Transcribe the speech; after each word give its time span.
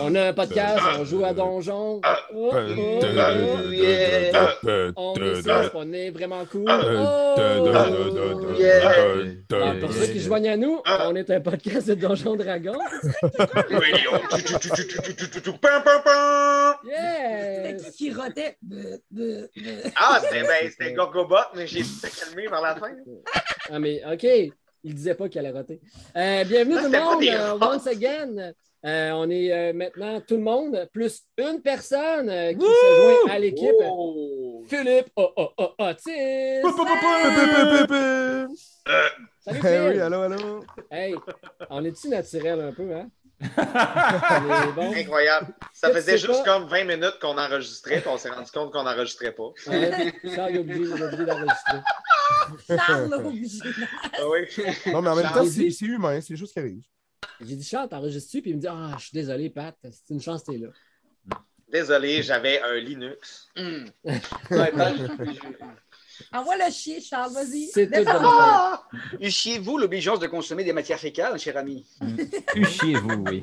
On 0.00 0.14
a 0.14 0.28
un 0.28 0.32
podcast, 0.32 0.82
on 0.98 1.04
joue 1.04 1.24
à 1.24 1.32
donjon. 1.32 2.00
Oh, 2.04 2.08
oh, 2.34 2.50
oh, 2.52 3.70
yeah. 3.70 4.54
On 4.96 5.14
est 5.14 5.42
six, 5.42 5.70
on 5.74 5.92
est 5.92 6.10
vraiment 6.10 6.44
cool. 6.46 6.68
Oh, 6.68 8.54
yeah. 8.58 8.90
Ah, 9.52 9.74
pour 9.80 9.92
ceux 9.92 10.06
qui 10.06 10.20
se 10.20 10.26
joignent 10.26 10.50
à 10.50 10.56
nous, 10.56 10.80
on 10.86 11.14
est 11.16 11.30
un 11.30 11.40
podcast 11.40 11.88
de 11.88 11.94
Donjon 11.94 12.36
Dragon. 12.36 12.78
Yeah! 16.84 17.72
Qui 17.72 17.90
qui 17.96 18.12
rotait. 18.12 18.56
Ah, 19.96 20.20
c'était 20.22 20.42
ben, 20.42 20.70
c'était 20.70 20.92
Gorgobot, 20.92 21.36
mais 21.54 21.66
j'ai 21.66 21.82
calmer 21.82 22.48
vers 22.48 22.60
la 22.60 22.76
fin. 22.76 22.90
Ah, 23.70 23.78
mais 23.78 24.02
OK, 24.10 24.24
il 24.84 24.94
disait 24.94 25.14
pas 25.14 25.28
qu'il 25.28 25.40
allait 25.40 25.50
rater. 25.50 25.80
Euh, 26.16 26.44
bienvenue 26.44 26.76
tout 26.76 26.90
le 26.90 26.98
monde. 26.98 27.22
euh, 27.24 27.58
once 27.60 27.86
again, 27.86 28.52
Euh, 28.84 29.10
on 29.14 29.28
est 29.30 29.50
euh, 29.52 29.72
maintenant 29.72 30.20
tout 30.20 30.36
le 30.36 30.42
monde, 30.42 30.88
plus 30.92 31.22
une 31.38 31.60
personne 31.60 32.28
euh, 32.30 32.52
qui 32.52 32.60
se 32.60 32.96
joint 33.24 33.34
à 33.34 33.38
l'équipe. 33.40 33.74
Oh. 33.82 34.62
Philippe 34.68 35.08
oh, 35.16 35.32
oh, 35.36 35.48
oh, 35.58 35.72
Otis. 35.78 36.62
Salut 39.40 39.58
Eh 39.58 39.60
Phil. 39.60 39.90
oui, 39.90 40.00
allô, 40.00 40.20
allô. 40.22 40.64
Hey, 40.90 41.14
on 41.70 41.84
est-tu 41.84 42.08
naturel 42.08 42.60
un 42.60 42.72
peu, 42.72 42.94
hein? 42.94 43.08
Bon. 44.74 44.92
Incroyable. 44.94 45.54
Ça 45.72 45.90
faisait 45.92 46.16
juste 46.18 46.44
pas- 46.44 46.58
comme 46.58 46.68
20 46.68 46.84
minutes 46.84 47.18
qu'on 47.20 47.36
enregistrait, 47.38 48.00
puis 48.00 48.08
on 48.08 48.16
s'est 48.18 48.30
rendu 48.30 48.50
compte 48.50 48.72
qu'on 48.72 48.82
n'enregistrait 48.82 49.32
pas. 49.32 49.48
Ouais, 49.66 50.12
Charles 50.34 50.50
il 50.52 50.56
a 50.56 50.60
oublié, 50.60 50.88
d'enregistrer. 50.88 51.78
Charles. 52.86 53.10
Ah 53.14 53.18
oui. 54.28 54.48
Non, 54.86 55.02
mais 55.02 55.08
en 55.10 55.16
même 55.16 55.24
Charles 55.24 55.34
temps, 55.38 55.44
dit- 55.44 55.72
c'est 55.72 55.84
humain, 55.86 56.20
c'est 56.20 56.36
juste 56.36 56.48
ce 56.50 56.52
qui 56.54 56.60
arrive. 56.60 56.82
J'ai 57.40 57.56
dit, 57.56 57.64
Charles, 57.64 57.88
t'enregistres-tu? 57.88 58.40
Puis 58.40 58.50
il 58.52 58.56
me 58.56 58.60
dit, 58.60 58.68
ah, 58.68 58.94
je 58.98 59.04
suis 59.04 59.14
désolé, 59.14 59.50
Pat, 59.50 59.74
c'est 59.82 60.10
une 60.14 60.20
chance 60.20 60.42
que 60.42 60.52
t'es 60.52 60.58
là. 60.58 60.68
Désolé, 61.70 62.22
j'avais 62.22 62.60
un 62.62 62.76
Linux. 62.76 63.50
Envoie 66.32 66.56
le 66.56 66.70
chien, 66.72 66.96
Charles, 67.00 67.32
vas-y. 67.32 67.66
C'est 67.66 67.86
tout 67.86 67.92
de 67.92 67.98
Défends- 67.98 68.12
ma 68.14 68.18
part. 68.20 68.88
Ah! 68.92 68.96
Eussiez-vous 69.20 69.78
l'obligeance 69.78 70.20
de 70.20 70.26
consommer 70.26 70.64
des 70.64 70.72
matières 70.72 70.98
fécales, 70.98 71.38
cher 71.38 71.56
ami? 71.56 71.86
Huchiez-vous, 72.54 73.24
oui. 73.26 73.40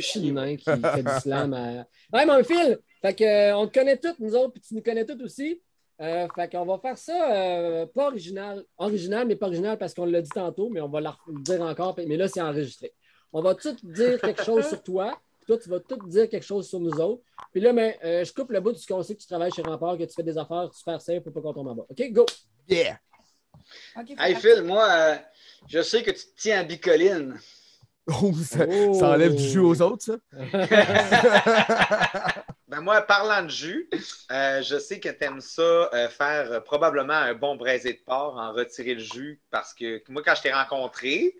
Suis 0.00 0.28
humain 0.28 0.56
qui 0.56 0.64
fait 0.64 1.02
du 1.02 1.20
slam 1.22 1.54
à... 1.54 1.86
Ouais, 2.12 2.26
mon 2.26 2.42
Phil! 2.44 2.78
Fait 3.00 3.14
que, 3.14 3.24
euh, 3.24 3.56
on 3.56 3.66
te 3.66 3.78
connaît 3.78 3.96
toutes, 3.96 4.18
nous 4.18 4.34
autres, 4.34 4.52
puis 4.52 4.60
tu 4.60 4.74
nous 4.74 4.82
connais 4.82 5.06
toutes 5.06 5.22
aussi. 5.22 5.62
Euh, 6.02 6.26
fait 6.34 6.50
qu'on 6.50 6.64
va 6.66 6.78
faire 6.78 6.98
ça, 6.98 7.30
euh, 7.32 7.86
pas 7.86 8.06
original, 8.08 8.64
original, 8.78 9.26
mais 9.26 9.36
pas 9.36 9.46
original 9.46 9.78
parce 9.78 9.94
qu'on 9.94 10.06
l'a 10.06 10.22
dit 10.22 10.30
tantôt, 10.30 10.68
mais 10.70 10.80
on 10.80 10.88
va 10.88 11.00
le 11.00 11.08
dire 11.42 11.60
encore, 11.62 11.94
mais 12.06 12.16
là, 12.16 12.26
c'est 12.28 12.40
enregistré. 12.40 12.92
On 13.32 13.42
va 13.42 13.54
tout 13.54 13.76
dire 13.82 14.20
quelque 14.20 14.42
chose 14.42 14.66
sur 14.66 14.82
toi, 14.82 15.18
puis 15.40 15.46
toi, 15.46 15.58
tu 15.58 15.68
vas 15.68 15.80
tout 15.80 15.98
dire 16.06 16.28
quelque 16.28 16.46
chose 16.46 16.68
sur 16.68 16.80
nous 16.80 17.00
autres. 17.00 17.22
Puis 17.52 17.60
là, 17.60 17.72
ben, 17.72 17.94
euh, 18.04 18.24
je 18.24 18.32
coupe 18.32 18.50
le 18.52 18.60
bout 18.60 18.72
du 18.72 18.86
qu'on 18.86 19.02
sait 19.02 19.14
que 19.14 19.20
tu 19.20 19.26
travailles 19.26 19.52
chez 19.52 19.62
Rempart, 19.62 19.96
que 19.98 20.04
tu 20.04 20.12
fais 20.14 20.22
des 20.22 20.38
affaires 20.38 20.68
super 20.72 21.00
simples 21.00 21.22
pour 21.22 21.32
pas 21.32 21.40
qu'on 21.40 21.52
tombe 21.54 21.68
en 21.68 21.74
bas. 21.74 21.84
OK, 21.88 22.12
go! 22.12 22.26
Yeah! 22.68 22.98
Hey 24.18 24.34
Phil, 24.36 24.62
moi, 24.62 24.88
euh, 24.90 25.16
je 25.68 25.82
sais 25.82 26.02
que 26.02 26.10
tu 26.10 26.20
te 26.26 26.36
tiens 26.40 26.60
à 26.60 26.64
bicoline. 26.64 27.38
Oh, 28.22 28.32
ça, 28.44 28.64
Oh. 28.68 28.94
ça 28.94 29.10
enlève 29.10 29.34
du 29.34 29.42
jus 29.42 29.58
aux 29.60 29.80
autres, 29.82 30.04
ça? 30.04 30.16
Ben 32.68 32.80
moi, 32.80 33.02
parlant 33.02 33.42
de 33.42 33.48
jus, 33.50 33.90
euh, 34.30 34.62
je 34.62 34.78
sais 34.78 35.00
que 35.00 35.08
tu 35.08 35.24
aimes 35.24 35.40
ça 35.40 35.60
euh, 35.62 36.08
faire 36.08 36.52
euh, 36.52 36.60
probablement 36.60 37.14
un 37.14 37.34
bon 37.34 37.56
braisé 37.56 37.94
de 37.94 37.98
porc, 38.06 38.36
en 38.36 38.52
retirer 38.52 38.94
le 38.94 39.00
jus, 39.00 39.42
parce 39.50 39.74
que 39.74 40.00
moi, 40.08 40.22
quand 40.24 40.36
je 40.36 40.42
t'ai 40.42 40.52
rencontré, 40.52 41.36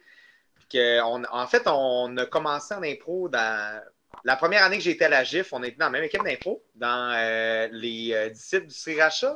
que 0.71 1.01
on, 1.03 1.23
en 1.31 1.47
fait, 1.47 1.63
on 1.67 2.17
a 2.17 2.27
commencé 2.27 2.75
en 2.75 2.83
impro 2.83 3.29
dans... 3.29 3.83
La 4.25 4.37
première 4.37 4.65
année 4.65 4.77
que 4.77 4.83
j'étais 4.83 5.07
à 5.07 5.09
la 5.09 5.25
GIF, 5.25 5.53
on 5.53 5.63
était 5.63 5.77
dans 5.77 5.87
la 5.87 5.93
même 5.93 6.05
équipe 6.05 6.23
d'impro, 6.23 6.63
dans 6.75 7.15
euh, 7.17 7.69
les 7.73 8.13
euh, 8.13 8.29
disciples 8.29 8.67
du 8.67 8.75
Sriracha. 8.75 9.35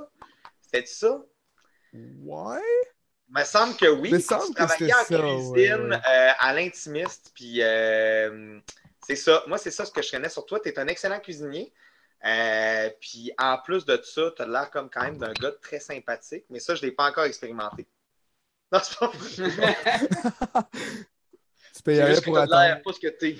C'était 0.61 0.85
ça? 0.87 1.23
Ouais? 1.93 2.61
Il 3.29 3.39
me 3.39 3.45
semble 3.45 3.77
que 3.77 3.87
oui. 3.87 4.13
Me 4.13 4.19
semble 4.19 4.47
tu 4.47 4.53
que 4.53 4.57
travaillais 4.59 4.93
c'était 4.93 4.93
en 4.93 5.05
ça, 5.05 5.05
cuisine 5.05 5.53
ouais, 5.53 5.89
ouais. 5.89 5.97
euh, 5.97 6.31
à 6.39 6.53
l'intimiste. 6.53 7.31
Puis 7.35 7.63
euh, 7.63 8.61
c'est 9.07 9.17
ça. 9.17 9.43
Moi, 9.47 9.59
c'est 9.59 9.71
ça 9.71 9.85
ce 9.85 9.93
que 9.93 10.03
je 10.03 10.11
connais 10.11 10.29
sur 10.29 10.45
toi. 10.45 10.61
Tu 10.61 10.69
es 10.69 10.79
un 10.79 10.89
excellent 10.89 11.21
cuisinier. 11.21 11.73
Euh, 12.25 12.91
puis 13.01 13.33
en 13.39 13.59
plus 13.59 13.85
de 13.85 14.01
ça, 14.03 14.31
tu 14.35 14.43
as 14.43 14.47
l'air 14.47 14.71
comme 14.71 14.89
quand 14.91 15.03
même 15.03 15.19
d'un 15.19 15.33
gars 15.33 15.53
très 15.63 15.81
sympathique. 15.81 16.45
Mais 16.51 16.61
ça, 16.61 16.75
je 16.75 16.83
ne 16.83 16.87
l'ai 16.87 16.93
pas 16.93 17.09
encore 17.09 17.25
expérimenté. 17.25 17.87
Non, 18.73 18.81
c'est 18.83 18.99
pas 18.99 19.13
que 21.85 22.25
pour 22.25 22.39
attendre. 22.39 22.83
pas 22.83 22.93
ce 22.93 23.01
que 23.01 23.09
t'es. 23.09 23.37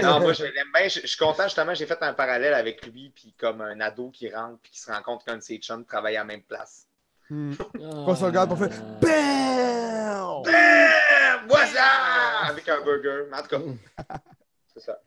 Non, 0.02 0.20
moi, 0.20 0.32
je 0.32 0.44
l'aime 0.44 0.72
bien. 0.74 0.88
Je, 0.88 1.00
je 1.00 1.06
suis 1.06 1.18
content, 1.18 1.44
justement. 1.44 1.74
J'ai 1.74 1.86
fait 1.86 2.02
un 2.02 2.12
parallèle 2.14 2.54
avec 2.54 2.84
lui. 2.86 3.12
Puis 3.14 3.34
comme 3.38 3.60
un 3.60 3.80
ado 3.80 4.10
qui 4.10 4.32
rentre 4.32 4.58
puis 4.62 4.72
qui 4.72 4.80
se 4.80 4.90
rend 4.90 5.02
compte 5.02 5.24
qu'un 5.24 5.36
de 5.36 5.42
ses 5.42 5.58
chums 5.58 5.84
travaille 5.84 6.16
à 6.16 6.20
la 6.20 6.24
même 6.24 6.42
place. 6.42 6.86
Hmm. 7.30 7.54
On 7.80 8.08
On 8.08 8.14
se 8.14 8.24
regarde 8.24 8.48
pour 8.48 8.58
faire 8.58 8.70
BAM! 9.00 10.42
Bam! 10.44 11.48
Voilà! 11.48 12.46
Avec 12.48 12.68
un 12.68 12.80
burger. 12.82 13.24
Mais 13.30 13.38
en 13.38 13.42
tout 13.42 13.48
cas, 13.48 13.60
c'est 14.74 14.80
ça. 14.80 15.00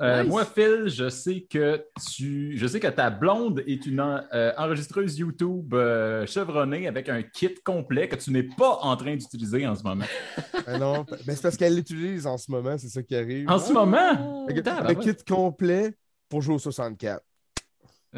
Euh, 0.00 0.22
Nice. 0.24 0.30
Moi, 0.30 0.44
Phil, 0.44 0.88
je 0.88 1.08
sais 1.08 1.42
que 1.48 1.84
tu, 2.14 2.56
je 2.58 2.66
sais 2.66 2.80
que 2.80 2.88
ta 2.88 3.08
blonde 3.08 3.62
est 3.66 3.86
une 3.86 4.00
en- 4.00 4.20
euh, 4.34 4.52
enregistreuse 4.58 5.16
YouTube 5.18 5.72
euh, 5.74 6.26
chevronnée 6.26 6.88
avec 6.88 7.08
un 7.08 7.22
kit 7.22 7.54
complet 7.64 8.08
que 8.08 8.16
tu 8.16 8.30
n'es 8.32 8.42
pas 8.42 8.78
en 8.82 8.96
train 8.96 9.14
d'utiliser 9.16 9.66
en 9.66 9.74
ce 9.74 9.82
moment. 9.84 10.04
Ah 10.68 10.78
non, 10.78 11.04
ben, 11.24 11.36
c'est 11.36 11.42
parce 11.42 11.56
qu'elle 11.56 11.76
l'utilise 11.76 12.26
en 12.26 12.36
ce 12.36 12.50
moment, 12.50 12.76
c'est 12.76 12.88
ça 12.88 13.00
qui 13.02 13.14
arrive. 13.14 13.48
En 13.48 13.58
ce 13.60 13.72
moment? 13.72 14.46
Le 14.48 14.60
tabarouette. 14.62 14.98
kit 14.98 15.24
complet 15.24 15.94
pour 16.28 16.42
jouer 16.42 16.56
au 16.56 16.58
64. 16.58 17.22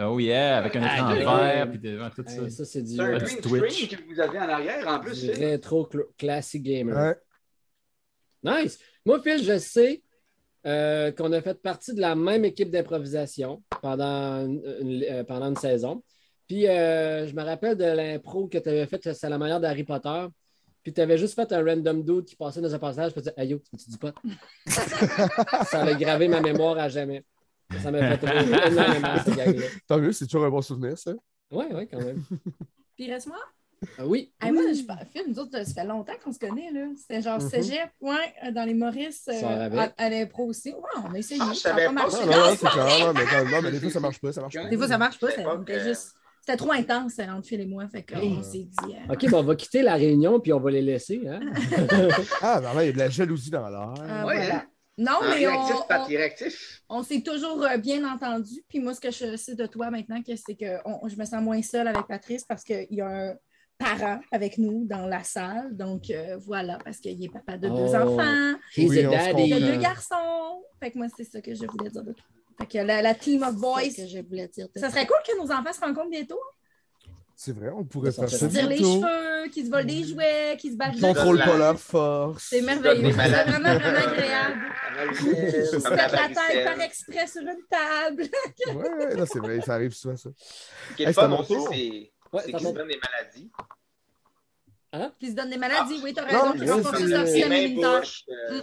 Oh 0.01 0.19
yeah, 0.19 0.57
avec 0.57 0.75
un 0.77 0.81
écran 0.83 1.09
Ah, 1.37 1.53
vert 1.53 1.69
puis 1.71 1.79
devant 1.79 2.09
tout 2.09 2.25
ça. 2.27 2.49
Ça, 2.49 2.65
c'est 2.65 2.83
du, 2.83 2.99
un 2.99 3.19
du 3.19 3.25
green 3.25 3.41
Twitch. 3.43 3.85
screen 3.85 4.01
que 4.01 4.15
vous 4.15 4.19
avez 4.21 4.39
en 4.39 4.49
arrière, 4.49 4.89
en 4.89 4.99
plus. 5.01 5.29
rétro 5.31 5.87
cl- 5.93 6.07
classic 6.17 6.63
gamer. 6.63 6.97
Ouais. 6.97 8.63
Nice. 8.63 8.79
Moi, 9.05 9.21
Phil, 9.21 9.43
je 9.43 9.59
sais 9.59 10.03
euh, 10.67 11.13
qu'on 11.13 11.33
a 11.33 11.41
fait 11.41 11.61
partie 11.63 11.95
de 11.95 12.01
la 12.01 12.15
même 12.15 12.45
équipe 12.45 12.71
d'improvisation 12.71 13.63
pendant 13.83 14.45
une, 14.47 14.63
une- 14.81 15.05
euh, 15.09 15.25
pendant 15.25 15.47
une 15.49 15.57
saison. 15.57 16.03
Puis, 16.47 16.67
euh, 16.67 17.27
je 17.27 17.35
me 17.35 17.43
rappelle 17.43 17.77
de 17.77 17.85
l'impro 17.85 18.49
que 18.49 18.59
tu 18.59 18.69
avais 18.69 18.87
fait, 18.87 19.13
c'est 19.13 19.29
la 19.29 19.39
manière 19.39 19.61
d'Harry 19.61 19.85
Potter. 19.85 20.27
Puis, 20.83 20.93
tu 20.95 21.01
avais 21.01 21.19
juste 21.19 21.35
fait 21.35 21.53
un 21.53 21.63
random 21.65 22.03
dude 22.03 22.25
qui 22.25 22.37
passait 22.37 22.61
dans 22.63 22.75
un 22.75 22.79
passage. 22.79 23.13
Puis, 23.13 23.23
tu 23.23 23.29
disais, 23.29 23.35
Aïe, 23.41 23.61
tu 23.79 23.91
dis 23.91 23.99
pas. 23.99 24.13
ça 25.65 25.83
a 25.83 25.95
gravé 25.95 26.29
ma 26.29 26.41
mémoire 26.41 26.79
à 26.79 26.89
jamais. 26.89 27.25
Ça 27.83 27.91
m'a 27.91 28.17
fait 28.17 28.27
énormément, 28.69 29.15
ce 29.25 29.31
gag-là. 29.37 29.67
Tant 29.87 29.99
mieux, 29.99 30.13
c'est 30.13 30.25
toujours 30.27 30.45
un 30.47 30.51
bon 30.51 30.63
souvenir, 30.63 30.97
ça. 30.97 31.13
Oui, 31.51 31.67
oui, 31.73 31.87
quand 31.91 31.99
même. 32.03 32.23
Puis 32.97 33.11
reste-moi. 33.11 33.39
Ah 33.99 34.07
oui. 34.07 34.33
Hey, 34.43 34.53
moi, 34.53 34.63
je 34.73 34.83
pas 34.83 34.99
Phil, 35.13 35.23
nous 35.29 35.39
autres, 35.39 35.53
ça 35.65 35.65
fait 35.83 35.87
longtemps 35.87 36.13
qu'on 36.25 36.33
se 36.33 36.39
connaît, 36.39 36.71
là. 36.73 36.87
C'était 36.97 37.23
genre 37.23 37.41
Mhm. 37.41 37.49
cégep, 37.51 37.91
ouais, 38.01 38.15
euh, 38.47 38.51
dans 38.53 38.65
les 38.65 38.75
Maurice, 38.75 39.29
euh, 39.29 39.69
à, 39.79 39.93
à 39.97 40.11
l'impro 40.11 40.47
aussi. 40.47 40.71
Ouais, 40.73 41.03
on 41.05 41.15
a 41.15 41.19
essayé. 41.19 41.41
Ah, 41.43 41.47
ça 41.47 41.71
a 41.71 41.73
savais 41.73 41.87
pas 41.87 41.93
marché. 41.93 42.17
Non, 42.19 42.27
Non, 42.27 42.33
non, 42.33 42.39
non, 42.39 42.57
c'est 42.57 42.65
mais, 43.15 43.45
non, 43.45 43.51
non, 43.51 43.63
mais 43.63 43.71
des 43.73 43.81
fois, 43.81 43.91
ça 43.91 44.01
marche 44.01 44.21
pas, 44.21 44.33
ça 44.33 44.41
marche 44.41 44.55
pas. 44.55 44.65
Des 44.69 44.77
fois, 44.77 44.89
ça 44.89 44.99
marche 44.99 45.19
pas. 45.19 45.29
On 45.47 45.65
juste... 45.81 46.13
C'était 46.41 46.57
trop 46.57 46.73
intense 46.73 47.19
entre 47.19 47.47
Phil 47.47 47.61
et 47.61 47.67
moi. 47.67 47.87
Fait 47.89 48.03
qu'on 48.03 48.43
s'est 48.43 48.59
dit. 48.71 48.95
euh, 49.09 49.13
OK, 49.13 49.29
bon, 49.29 49.41
on 49.41 49.43
va 49.43 49.55
quitter 49.55 49.83
la 49.83 49.97
réunion 49.97 50.41
puis 50.41 50.51
on 50.55 50.61
va 50.61 50.71
les 50.71 50.81
laisser. 50.81 51.21
Hein? 51.29 51.41
Ah, 52.41 52.61
là, 52.63 52.73
il 52.83 52.87
y 52.87 52.89
a 52.89 52.93
de 52.93 52.99
la 52.99 53.11
jalousie 53.11 53.51
dans 53.51 53.69
l'air. 53.69 53.93
euh, 54.01 54.25
Ouais, 54.25 54.37
voilà. 54.37 54.55
hein? 54.57 54.67
Non, 54.97 55.13
En 55.21 55.29
mais 55.29 55.47
on, 55.47 55.53
on- 55.53 56.99
on 56.99 57.03
s'est 57.03 57.21
toujours 57.21 57.63
euh, 57.65 57.77
bien 57.77 58.11
entendu. 58.11 58.63
Puis 58.69 58.81
moi, 58.81 58.95
ce 58.95 59.01
que 59.01 59.11
je 59.11 59.37
sais 59.37 59.55
de 59.55 59.67
toi 59.67 59.91
maintenant, 59.91 60.21
c'est 60.27 60.57
que 60.57 60.79
on- 60.87 61.07
je 61.09 61.17
me 61.17 61.25
sens 61.25 61.43
moins 61.43 61.61
seule 61.63 61.87
avec 61.87 62.07
Patrice 62.07 62.45
parce 62.45 62.65
qu'il 62.65 62.87
y 62.91 63.01
a 63.01 63.07
un 63.31 63.35
parent 63.79 64.21
avec 64.33 64.59
nous 64.59 64.87
dans 64.87 65.07
la 65.07 65.23
salle. 65.25 65.77
Donc 65.77 66.11
euh, 66.11 66.37
voilà, 66.47 66.79
parce 66.85 66.99
qu'il 66.99 67.23
est 67.25 67.29
papa 67.33 67.57
de 67.57 67.69
deux 67.69 67.75
Oh. 67.75 67.95
enfants, 67.95 68.55
He's 68.77 68.89
Oui, 68.91 69.05
a 69.05 69.11
daddy. 69.11 69.43
il 69.43 69.49
y 69.49 69.53
a 69.55 69.61
deux 69.61 69.81
garçons. 69.81 70.63
Fait 70.81 70.91
que 70.91 70.99
moi, 70.99 71.07
c'est 71.17 71.25
ça 71.25 71.41
que 71.41 71.55
je 71.55 71.65
voulais 71.67 71.91
dire 71.91 72.03
de 72.03 72.13
toi. 72.13 72.25
Fait 72.61 72.67
que 72.67 72.79
la, 72.85 73.03
la 73.03 73.15
team 73.15 73.43
of 73.45 73.55
boys, 73.57 73.83
que 73.97 74.07
je 74.07 74.19
voulais 74.27 74.49
dire. 74.49 74.67
ça 74.77 74.91
serait 74.91 75.07
cool 75.07 75.17
que 75.27 75.39
nos 75.41 75.51
enfants 75.53 75.73
se 75.73 75.81
rencontrent 75.81 76.11
bientôt. 76.11 76.41
C'est 77.41 77.53
vrai, 77.53 77.69
on 77.71 77.85
pourrait 77.85 78.11
faire 78.11 78.29
ça 78.29 78.37
Qui 78.49 78.53
se 78.53 78.59
tirent 78.59 78.69
les 78.69 78.79
cheveux, 78.79 79.49
qui 79.53 79.65
se 79.65 79.71
volent 79.71 79.85
des 79.87 80.03
jouets, 80.03 80.57
qui 80.59 80.73
se 80.73 80.77
battent. 80.77 80.97
Ils 80.97 81.01
contrôlent 81.01 81.39
La- 81.39 81.47
pas 81.47 81.57
leur 81.57 81.79
force. 81.79 82.49
C'est 82.51 82.63
merveilleux. 82.63 83.13
C'est 83.13 83.13
vraiment, 83.13 83.79
vraiment 83.79 84.09
agréable. 84.09 84.61
Ils 85.23 85.81
se 85.81 85.85
la 85.89 85.91
mettent 85.97 86.13
la 86.13 86.29
tête 86.29 86.65
par 86.65 86.81
exprès 86.81 87.27
sur 87.29 87.43
une 87.43 87.63
table. 87.71 88.25
Ouais, 88.75 89.15
non, 89.17 89.25
c'est 89.25 89.39
vrai, 89.39 89.61
ça 89.61 89.75
arrive 89.75 89.93
souvent, 89.95 90.17
ça. 90.17 90.31
Ce 90.91 90.97
qui 90.97 91.05
est 91.05 91.13
fun 91.13 91.31
aussi, 91.39 91.55
c'est 91.71 92.11
Ouais, 92.33 92.43
c'est 92.45 92.53
ça 92.53 92.59
qu'ils 92.59 92.67
se 92.69 92.73
donnent 92.75 92.89
des 92.89 93.01
maladies. 93.03 93.51
Qui 95.19 95.31
se 95.31 95.35
donnent 95.35 95.51
des 95.51 95.59
maladies. 95.59 96.01
Oui, 96.03 96.15
t'as 96.15 96.25
raison. 96.25 96.53
Qui 96.53 96.65
leur 96.65 97.27
système 97.27 97.53
immunitaire. 97.53 98.03
euh, 98.51 98.63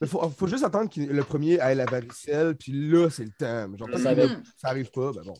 Il 0.00 0.06
faut, 0.08 0.28
faut 0.30 0.46
juste 0.46 0.64
attendre 0.64 0.90
que 0.92 1.00
le 1.00 1.24
premier 1.24 1.54
ait 1.54 1.74
la 1.74 1.84
varicelle, 1.86 2.56
puis 2.56 2.72
là, 2.90 3.08
c'est 3.10 3.24
le 3.24 3.30
temps. 3.32 3.76
Genre, 3.76 3.88
ça 4.56 4.68
arrive 4.68 4.90
pas, 4.90 5.12
ben 5.12 5.22
bon. 5.24 5.34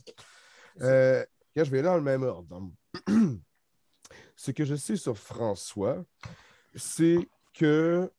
Euh, 0.80 1.24
je 1.54 1.62
vais 1.62 1.78
aller 1.78 1.82
dans 1.88 1.96
le 1.96 2.02
même 2.02 2.22
ordre. 2.22 2.62
Ce 4.36 4.50
que 4.50 4.64
je 4.64 4.74
sais 4.74 4.96
sur 4.96 5.16
François, 5.18 6.02
c'est 6.74 7.28
que 7.54 8.10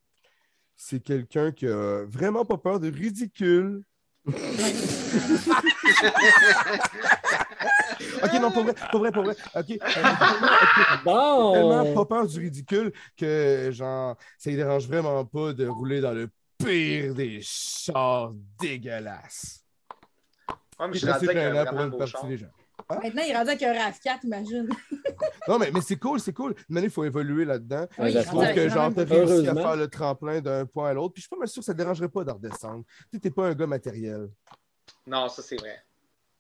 c'est 0.75 0.99
quelqu'un 1.01 1.51
qui 1.51 1.67
a 1.67 2.05
vraiment 2.05 2.45
pas 2.45 2.57
peur 2.57 2.79
de 2.79 2.91
ridicule. 2.91 3.83
ok, 8.23 8.33
non, 8.41 8.51
pour 8.51 8.63
vrai, 8.63 8.73
pour 8.91 8.99
vrai, 8.99 9.11
pour 9.11 9.23
vrai. 9.23 9.35
Ok. 9.55 9.65
Ok. 9.71 9.77
tellement 11.03 11.83
Bon! 11.83 11.93
pas 11.93 12.05
peur 12.05 12.27
du 12.27 12.39
ridicule 12.39 12.91
que, 13.17 13.69
genre, 13.71 14.15
ça 14.37 14.51
ne 14.51 14.55
dérange 14.55 14.87
vraiment 14.87 15.25
pas 15.25 15.53
de 15.53 15.67
rouler 15.67 16.01
dans 16.01 16.13
le 16.13 16.29
pire 16.57 17.13
des 17.13 17.39
chars 17.41 18.31
dégueulasses. 18.59 19.63
Ouais, 20.79 20.87
mais 20.87 20.93
je 20.93 20.99
C'est 21.05 21.17
suis 21.19 21.27
pour 21.27 21.79
une 21.81 21.89
beau 21.89 21.97
partie 21.97 22.11
char. 22.11 22.25
des 22.27 22.37
gens. 22.37 22.47
Maintenant, 22.89 23.21
il 23.25 23.31
est 23.31 23.37
rendu 23.37 23.49
avec 23.49 23.63
un 23.63 23.73
RAV4, 23.73 24.19
imagine. 24.23 24.69
Non, 25.47 25.59
mais, 25.59 25.71
mais 25.71 25.81
c'est 25.81 25.97
cool, 25.97 26.19
c'est 26.21 26.31
cool. 26.33 26.55
Maintenant, 26.69 26.87
il 26.87 26.89
faut 26.89 27.03
évoluer 27.03 27.43
là-dedans. 27.45 27.85
Oui, 27.99 28.11
Je 28.11 28.19
trouve 28.19 28.45
que, 28.53 28.69
genre, 28.69 28.91
t'as 28.93 29.03
réussi 29.03 29.47
à 29.47 29.53
faire 29.53 29.75
le 29.75 29.87
tremplin 29.89 30.39
d'un 30.41 30.65
point 30.65 30.89
à 30.89 30.93
l'autre. 30.93 31.13
Puis 31.13 31.21
je 31.21 31.27
suis 31.27 31.29
pas 31.29 31.37
mal 31.37 31.47
sûr 31.49 31.59
que 31.61 31.65
ça 31.65 31.73
ne 31.73 31.77
dérangerait 31.77 32.07
pas 32.07 32.23
de 32.23 32.31
redescendre. 32.31 32.83
Tu 33.11 33.19
n'es 33.23 33.29
pas 33.29 33.47
un 33.47 33.53
gars 33.53 33.67
matériel. 33.67 34.29
Non, 35.05 35.27
ça, 35.29 35.41
c'est 35.41 35.57
vrai. 35.57 35.83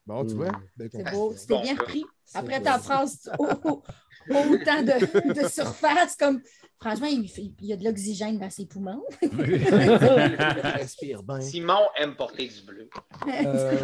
Bon, 0.05 0.25
tu 0.25 0.35
vois? 0.35 0.51
Ben, 0.77 0.89
C'est 0.91 1.09
beau. 1.09 1.33
Tu 1.33 1.47
t'es 1.47 1.53
Bon, 1.55 1.61
bien 1.61 1.75
repris. 1.75 2.05
Après 2.33 2.61
ta 2.61 2.79
phrase 2.79 3.29
au- 3.37 3.45
au- 3.45 3.83
autant 4.29 4.81
de, 4.81 5.33
de 5.33 5.47
surface, 5.47 6.15
comme 6.15 6.41
franchement, 6.79 7.07
il, 7.07 7.27
fait- 7.29 7.51
il 7.59 7.65
y 7.67 7.73
a 7.73 7.77
de 7.77 7.83
l'oxygène 7.83 8.37
dans 8.39 8.49
ses 8.49 8.65
poumons. 8.65 9.03
Respire 9.31 11.23
bien. 11.23 11.39
Simon 11.41 11.81
aime 11.97 12.15
porter 12.15 12.47
du 12.47 12.61
bleu. 12.61 12.89
Euh, 13.27 13.77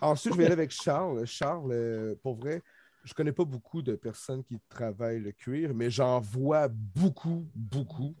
ensuite, 0.00 0.32
je 0.34 0.38
vais 0.38 0.44
aller 0.44 0.52
avec 0.52 0.70
Charles. 0.70 1.26
Charles, 1.26 1.72
euh, 1.72 2.14
pour 2.22 2.36
vrai, 2.36 2.62
je 3.04 3.12
connais 3.14 3.32
pas 3.32 3.44
beaucoup 3.44 3.82
de 3.82 3.94
personnes 3.96 4.44
qui 4.44 4.58
travaillent 4.68 5.20
le 5.20 5.32
cuir, 5.32 5.74
mais 5.74 5.90
j'en 5.90 6.20
vois 6.20 6.68
beaucoup, 6.68 7.46
beaucoup. 7.54 8.14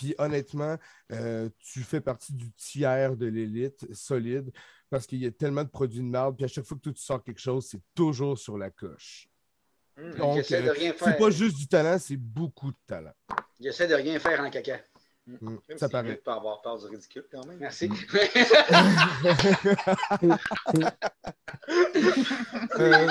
Puis 0.00 0.14
honnêtement, 0.16 0.78
euh, 1.12 1.50
tu 1.58 1.82
fais 1.82 2.00
partie 2.00 2.32
du 2.32 2.50
tiers 2.52 3.18
de 3.18 3.26
l'élite 3.26 3.92
solide 3.94 4.50
parce 4.88 5.06
qu'il 5.06 5.18
y 5.18 5.26
a 5.26 5.30
tellement 5.30 5.62
de 5.62 5.68
produits 5.68 5.98
de 5.98 6.04
merde. 6.04 6.36
Puis 6.36 6.46
à 6.46 6.48
chaque 6.48 6.64
fois 6.64 6.78
que 6.78 6.82
toi, 6.84 6.92
tu 6.94 7.02
sors 7.02 7.22
quelque 7.22 7.38
chose, 7.38 7.66
c'est 7.70 7.82
toujours 7.94 8.38
sur 8.38 8.56
la 8.56 8.70
coche. 8.70 9.28
Hum, 9.98 10.14
Donc, 10.14 10.38
euh, 10.38 10.42
c'est 10.42 11.18
pas 11.18 11.28
juste 11.30 11.58
du 11.58 11.68
talent, 11.68 11.98
c'est 11.98 12.16
beaucoup 12.16 12.70
de 12.70 12.78
talent. 12.86 13.12
J'essaie 13.60 13.86
de 13.88 13.94
rien 13.94 14.18
faire 14.18 14.40
en 14.40 14.48
caca. 14.48 14.80
Mm, 15.26 15.36
Même 15.68 15.76
ça 15.76 15.86
s'il 15.86 15.92
paraît. 15.92 16.16
pas 16.16 16.36
avoir 16.36 16.62
peur 16.62 16.78
du 16.78 16.86
ridicule, 16.86 17.26
quand 17.30 17.44
même. 17.46 17.58
Merci. 17.58 17.90
Euh, 22.78 23.06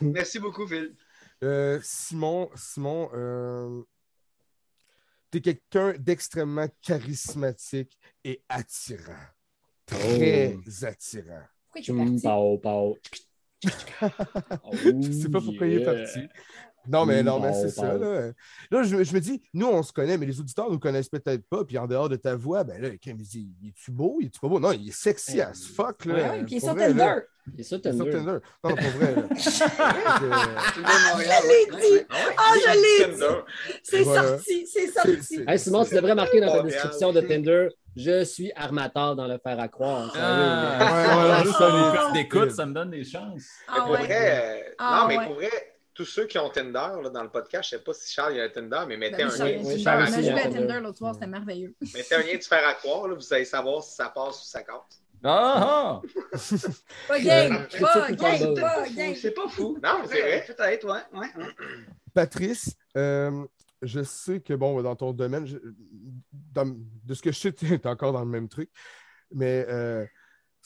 Merci 0.00 0.38
beaucoup, 0.38 0.66
Phil. 0.66 0.96
Euh, 1.42 1.78
Simon, 1.82 2.48
Simon, 2.56 3.84
euh, 5.36 5.40
t'es 5.40 5.54
quelqu'un 5.54 5.94
d'extrêmement 5.98 6.68
charismatique 6.82 7.98
et 8.24 8.42
attirant. 8.48 9.12
Très 9.86 10.56
attirant. 10.82 11.42
Pourquoi 11.72 12.04
pao, 12.22 12.58
pao. 12.58 12.96
Je 13.64 15.12
sais 15.12 15.28
pas 15.28 15.40
pourquoi 15.40 15.66
il 15.66 15.80
est 15.80 15.84
parti. 15.84 16.20
Non, 16.86 17.06
mais 17.06 17.22
non, 17.22 17.40
mais 17.40 17.52
c'est 17.54 17.70
ça. 17.70 17.96
Là, 17.96 18.32
Là, 18.70 18.82
je, 18.82 19.02
je 19.04 19.14
me 19.14 19.20
dis, 19.20 19.42
nous, 19.54 19.66
on 19.66 19.82
se 19.82 19.92
connaît, 19.92 20.18
mais 20.18 20.26
les 20.26 20.38
auditeurs 20.38 20.70
nous 20.70 20.78
connaissent 20.78 21.08
peut-être 21.08 21.46
pas. 21.48 21.64
Puis 21.64 21.78
en 21.78 21.86
dehors 21.86 22.10
de 22.10 22.16
ta 22.16 22.36
voix, 22.36 22.62
ben 22.62 22.80
là, 22.80 22.90
quelqu'un 22.90 23.14
me 23.14 23.22
dit, 23.22 23.54
il 23.62 23.68
est-tu 23.68 23.90
beau? 23.90 24.18
Il 24.20 24.26
est-tu 24.26 24.38
pas 24.38 24.48
beau? 24.48 24.60
Non, 24.60 24.72
il 24.72 24.88
est 24.88 24.92
sexy 24.92 25.36
Ouais. 25.36 25.42
as 25.42 25.64
fuck. 25.66 26.04
Là, 26.04 26.14
Ouais, 26.14 26.20
ouais, 26.30 26.44
puis 26.44 26.56
il 26.56 26.56
est 26.58 26.60
sur. 26.60 26.74
Tinder. 26.76 27.14
Il 27.52 27.60
est 27.60 27.62
sur 27.62 27.80
Tinder. 27.80 28.20
Non, 28.20 28.40
pour 28.62 28.72
vrai. 28.72 29.14
Je 29.36 29.64
l'ai 31.48 31.66
dit. 31.80 31.94
Ouais. 31.94 32.06
Ah, 32.10 32.54
je 32.54 32.72
l'ai 32.72 33.06
dit! 33.06 33.12
Tinder. 33.18 33.38
C'est 33.82 34.02
Voilà. 34.02 34.28
sorti, 34.28 34.66
c'est 34.66 34.86
sorti. 34.88 35.44
Hey, 35.46 35.58
Simon, 35.58 35.84
tu 35.84 35.94
devrais 35.94 36.14
marquer 36.14 36.40
dans 36.40 36.52
ta 36.52 36.62
description 36.62 37.12
de 37.12 37.20
Tinder 37.20 37.68
Je 37.96 38.24
suis 38.24 38.50
armateur 38.56 39.14
dans 39.14 39.26
le 39.26 39.38
fer 39.38 39.58
à 39.60 39.68
croire. 39.68 40.12
ça, 40.14 40.18
Ah. 40.20 41.42
Ouais, 41.44 41.52
ça, 41.52 42.10
d'écoute, 42.12 42.50
ça 42.50 42.66
me 42.66 42.74
donne 42.74 42.90
des 42.90 43.04
chances. 43.04 43.44
Mais 43.68 43.68
Ah 43.68 43.80
pour 43.82 43.90
ouais. 43.92 44.04
vrai, 44.04 44.64
euh, 44.68 44.74
Ah 44.78 45.00
non, 45.02 45.08
mais 45.08 45.18
ouais. 45.18 45.26
pour 45.26 45.34
vrai, 45.34 45.50
tous 45.94 46.04
ceux 46.06 46.26
qui 46.26 46.38
ont 46.38 46.48
Tinder 46.48 46.72
là, 47.02 47.10
dans 47.12 47.22
le 47.22 47.28
podcast, 47.28 47.64
je 47.70 47.76
sais 47.76 47.82
pas 47.82 47.92
si 47.92 48.12
Charles 48.12 48.34
il 48.34 48.40
a 48.40 48.44
un 48.44 48.48
Tinder, 48.48 48.80
mais 48.88 48.96
mettez 48.96 49.24
Ben 49.24 49.30
un 49.30 49.44
lien 49.44 49.58
oui, 49.62 49.82
Charles 49.82 50.06
On 50.08 50.12
a 50.12 50.22
joué 50.22 50.40
à. 50.40 50.48
Tinder 50.48 50.80
l'autre 50.82 50.98
soir, 50.98 51.14
c'était 51.14 51.26
merveilleux. 51.28 51.74
Mettez 51.94 52.14
un 52.16 52.22
lien 52.22 52.34
du 52.34 52.42
fer 52.42 52.66
à 52.66 52.74
croire, 52.74 53.06
là, 53.06 53.14
vous 53.14 53.32
allez 53.34 53.44
savoir 53.44 53.82
si 53.84 53.94
ça 53.94 54.08
passe 54.08 54.42
ou 54.42 54.46
ça 54.46 54.62
casse. 54.62 55.00
Ah! 55.24 56.02
Pas 57.08 57.20
game, 57.20 57.66
critique 57.68 57.80
pas 57.80 58.10
ou 58.10 58.14
game, 58.16 58.38
combo? 58.40 58.60
pas 58.60 58.88
game. 58.90 59.14
C'est 59.14 59.30
pas 59.30 59.48
fou. 59.48 59.78
Non, 59.82 60.02
c'est 60.06 60.20
vrai. 60.20 60.44
Peut-être, 60.46 60.84
ouais. 60.86 61.18
ouais, 61.18 61.26
ouais. 61.36 61.52
Patrice, 62.12 62.76
euh, 62.96 63.44
je 63.82 64.02
sais 64.02 64.40
que, 64.40 64.52
bon, 64.54 64.80
dans 64.82 64.94
ton 64.96 65.12
domaine, 65.12 65.46
je- 65.46 65.56
dans- 66.32 66.76
de 67.04 67.14
ce 67.14 67.22
que 67.22 67.32
je 67.32 67.38
sais, 67.38 67.52
tu 67.54 67.72
es 67.72 67.86
encore 67.86 68.12
dans 68.12 68.24
le 68.24 68.30
même 68.30 68.48
truc, 68.48 68.70
mais 69.32 69.64
euh, 69.68 70.04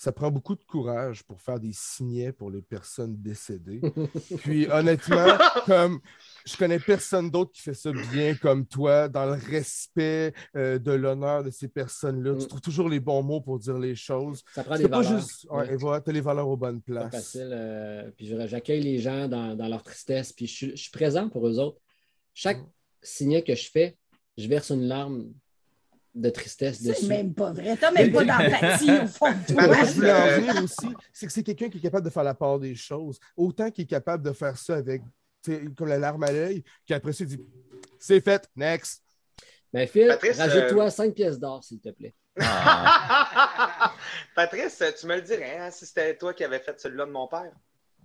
ça 0.01 0.13
prend 0.13 0.31
beaucoup 0.31 0.55
de 0.55 0.63
courage 0.63 1.25
pour 1.25 1.41
faire 1.41 1.59
des 1.59 1.73
signets 1.75 2.31
pour 2.31 2.53
les 2.53 2.63
personnes 2.63 3.17
décédées. 3.21 3.81
Puis, 4.39 4.69
honnêtement, 4.71 5.27
comme 5.67 5.99
je 6.47 6.57
connais 6.57 6.79
personne 6.79 7.29
d'autre 7.33 7.51
qui 7.51 7.63
fait 7.63 7.75
ça 7.75 7.91
bien 8.13 8.37
comme 8.37 8.65
toi, 8.65 9.09
dans 9.09 9.27
le 9.27 9.33
respect 9.33 10.33
euh, 10.55 10.79
de 10.79 10.93
l'honneur 10.93 11.43
de 11.43 11.51
ces 11.51 11.67
personnes-là. 11.67 12.37
Tu 12.37 12.45
Mm. 12.45 12.47
trouves 12.47 12.61
toujours 12.61 12.89
les 12.89 13.01
bons 13.01 13.25
mots 13.25 13.41
pour 13.41 13.59
dire 13.59 13.77
les 13.77 13.97
choses. 13.97 14.45
Ça 14.55 14.63
prend 14.63 14.77
des 14.77 14.85
C'est 14.85 14.89
pas 14.89 15.03
valeurs. 15.03 15.19
juste. 15.21 15.47
Ouais, 15.51 15.75
voilà, 15.75 16.01
t'as 16.01 16.13
les 16.13 16.21
valeurs 16.21 16.49
aux 16.49 16.57
bonnes 16.57 16.81
C'est 16.87 16.93
places. 16.93 17.11
facile. 17.11 17.51
euh, 17.53 18.09
puis 18.17 18.33
j'accueille 18.47 18.83
les 18.83 19.01
gens 19.01 19.27
dans, 19.27 19.57
dans 19.57 19.67
leur 19.67 19.83
tristesse, 19.83 20.33
puis 20.33 20.47
je, 20.47 20.55
suis- 20.55 20.71
je 20.77 20.83
suis 20.83 20.93
présent 20.93 21.29
pour 21.29 21.45
eux 21.49 21.59
autres. 21.59 21.81
Chaque 22.35 22.61
signet 23.03 23.43
que 23.43 23.57
je 23.57 23.69
fais, 23.69 23.97
je 24.37 24.47
verse 24.47 24.71
une 24.71 24.85
larme 24.87 25.33
de 26.21 26.31
tristesse 26.31 26.79
C'est 26.83 27.07
même 27.07 27.35
pas 27.35 27.53
vrai. 27.53 27.77
T'as 27.77 27.91
même 27.91 28.13
pas 28.13 28.25
d'empathie 28.25 28.91
au 28.91 29.07
fond 29.07 29.31
de 29.33 29.53
toi. 29.55 29.67
moi, 29.67 29.85
je 29.85 29.93
voulais 29.93 30.13
en 30.13 30.17
Euh, 30.17 30.39
venir 30.39 30.63
aussi, 30.63 30.89
c'est 31.13 31.27
que 31.27 31.33
c'est 31.33 31.43
quelqu'un 31.43 31.69
qui 31.69 31.79
est 31.79 31.81
capable 31.81 32.05
de 32.05 32.11
faire 32.11 32.25
la 32.25 32.35
part 32.35 32.59
des 32.59 32.75
choses. 32.75 33.19
Autant 33.37 33.71
qu'il 33.71 33.85
est 33.85 33.89
capable 33.89 34.23
de 34.25 34.33
faire 34.33 34.57
ça 34.57 34.77
avec, 34.77 35.03
tu 35.43 35.53
sais, 35.53 35.65
comme 35.77 35.89
la 35.89 35.99
larme 35.99 36.23
à 36.25 36.33
l'œil, 36.33 36.65
qu'après 36.87 37.13
ça, 37.13 37.25
il 37.25 37.29
dit 37.29 37.41
C'est 37.99 38.21
fait, 38.21 38.49
next. 38.57 39.03
Mais 39.73 39.87
Phil, 39.87 40.09
Patrice, 40.09 40.39
rajoute-toi 40.39 40.91
5 40.91 41.15
pièces 41.15 41.39
d'or, 41.39 41.63
s'il 41.63 41.81
te 41.81 41.91
plaît. 41.91 42.15
Patrice, 44.35 44.83
tu 44.99 45.07
me 45.07 45.17
le 45.17 45.23
dirais 45.23 45.59
hein, 45.59 45.71
si 45.71 45.87
c'était 45.87 46.17
toi 46.17 46.33
qui 46.35 46.45
avais 46.45 46.61
fait 46.61 46.79
celui-là 46.81 47.07
de 47.07 47.11
mon 47.11 47.27
père. 47.29 47.53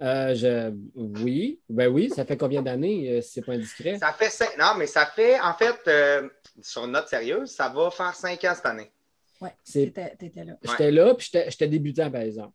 Euh, 0.02 0.34
je... 0.36 0.74
Oui, 0.96 1.60
ben 1.70 1.88
oui, 1.88 2.10
ça 2.10 2.26
fait 2.26 2.36
combien 2.36 2.62
d'années, 2.62 3.10
euh, 3.12 3.22
si 3.22 3.34
c'est 3.34 3.42
pas 3.46 3.54
indiscret? 3.54 3.98
Ça 4.00 4.12
fait 4.12 4.30
cinq... 4.30 4.58
Non, 4.58 4.74
mais 4.78 4.88
ça 4.88 5.06
fait, 5.06 5.40
en 5.40 5.54
fait, 5.54 5.80
euh, 5.88 6.28
sur 6.62 6.86
une 6.86 6.92
note 6.92 7.08
sérieuse, 7.08 7.52
ça 7.52 7.70
va 7.70 7.90
faire 7.92 8.14
cinq 8.16 8.44
ans 8.44 8.54
cette 8.56 8.66
année. 8.66 8.92
Ouais, 9.40 9.54
C'est- 9.64 9.94
t'étais 10.18 10.44
là. 10.44 10.58
J'étais 10.64 10.92
là, 10.92 11.14
puis 11.16 11.30
j'étais 11.32 11.52
j'étais 11.52 11.68
débutant, 11.68 12.10
par 12.10 12.22
exemple. 12.22 12.54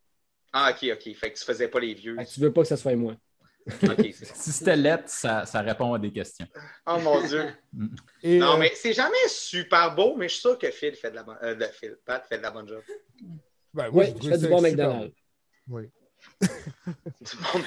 Ah, 0.52 0.72
ok, 0.72 0.90
ok. 0.94 1.14
Fait 1.14 1.32
que 1.32 1.38
tu 1.38 1.44
faisais 1.44 1.68
pas 1.68 1.80
les 1.80 1.94
vieux. 1.94 2.16
Que 2.16 2.24
tu 2.24 2.40
veux 2.40 2.52
pas 2.52 2.62
que 2.62 2.68
ça 2.68 2.76
soit 2.76 2.96
moi. 2.96 3.14
Si 4.34 4.50
c'était 4.52 4.76
lettre, 4.76 5.08
ça, 5.08 5.44
ça 5.44 5.60
répond 5.60 5.92
à 5.92 5.98
des 5.98 6.10
questions. 6.10 6.46
Oh 6.86 6.96
mon 7.02 7.20
Dieu. 7.26 7.44
Et, 8.22 8.38
Non, 8.38 8.54
euh, 8.54 8.56
mais 8.56 8.72
c'est 8.74 8.94
jamais 8.94 9.28
super 9.28 9.94
beau, 9.94 10.16
mais 10.16 10.26
je 10.28 10.34
suis 10.34 10.40
sûr 10.40 10.58
que 10.58 10.70
Phil 10.70 10.94
fait 10.94 11.10
de 11.10 11.16
la 11.16 11.22
bonne. 11.22 11.36
Euh, 11.42 11.54
de 11.54 11.64
Phil, 11.66 11.96
Pat 12.04 12.24
fait 12.26 12.38
de 12.38 12.42
la 12.42 12.50
bonne 12.50 12.66
job. 12.66 12.82
ben, 13.74 13.90
Oui, 13.92 14.06
je 14.22 14.28
fais 14.30 14.38
du 14.38 14.48
bon 14.48 14.62
McDonald's. 14.62 15.14
Oui. 15.68 15.90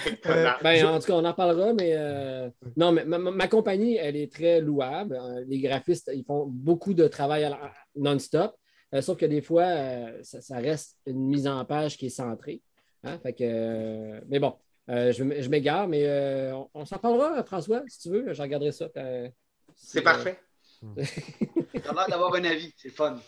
McDonald's. 0.06 0.64
Ben, 0.64 0.86
en 0.86 1.00
tout 1.00 1.08
cas, 1.08 1.14
on 1.14 1.26
en 1.26 1.34
parlera, 1.34 1.74
mais 1.74 1.92
euh, 1.96 2.50
non, 2.78 2.92
mais 2.92 3.06
ma, 3.06 3.18
ma- 3.18 3.32
ma 3.32 3.48
compagnie, 3.48 3.96
elle 3.98 4.16
est 4.16 4.32
très 4.32 4.62
louable. 4.62 5.16
Euh, 5.22 5.44
Les 5.48 5.60
graphistes, 5.60 6.10
ils 6.14 6.24
font 6.24 6.46
beaucoup 6.48 6.94
de 6.94 7.08
travail 7.08 7.50
non-stop. 7.96 8.56
Euh, 8.94 9.02
sauf 9.02 9.18
que 9.18 9.26
des 9.26 9.42
fois, 9.42 9.64
euh, 9.64 10.20
ça, 10.24 10.42
ça 10.42 10.58
reste 10.58 10.98
une 11.06 11.28
mise 11.28 11.48
en 11.48 11.64
page 11.66 11.98
qui 11.98 12.08
est 12.08 12.10
centrée. 12.10 12.62
Hein, 13.04 13.18
Fait 13.24 13.34
que, 13.34 13.44
euh, 13.44 14.22
mais 14.30 14.40
bon, 14.40 14.56
euh, 14.90 15.12
je, 15.12 15.24
je 15.42 15.50
m'égare, 15.50 15.88
mais 15.88 16.06
euh, 16.06 16.54
on, 16.56 16.70
on 16.74 16.86
s'en 16.86 16.98
parlera, 16.98 17.44
François, 17.44 17.84
si 17.88 18.00
tu 18.00 18.10
veux. 18.10 18.34
Je 18.34 18.42
regarderai 18.42 18.72
ça. 18.72 18.90
euh, 18.98 19.30
C'est 19.76 20.00
euh, 20.00 20.04
parfait. 20.04 20.40
L'air 21.74 22.08
d'avoir 22.10 22.34
un 22.36 22.44
avis, 22.44 22.74
c'est 22.76 22.90
fun. 22.90 23.20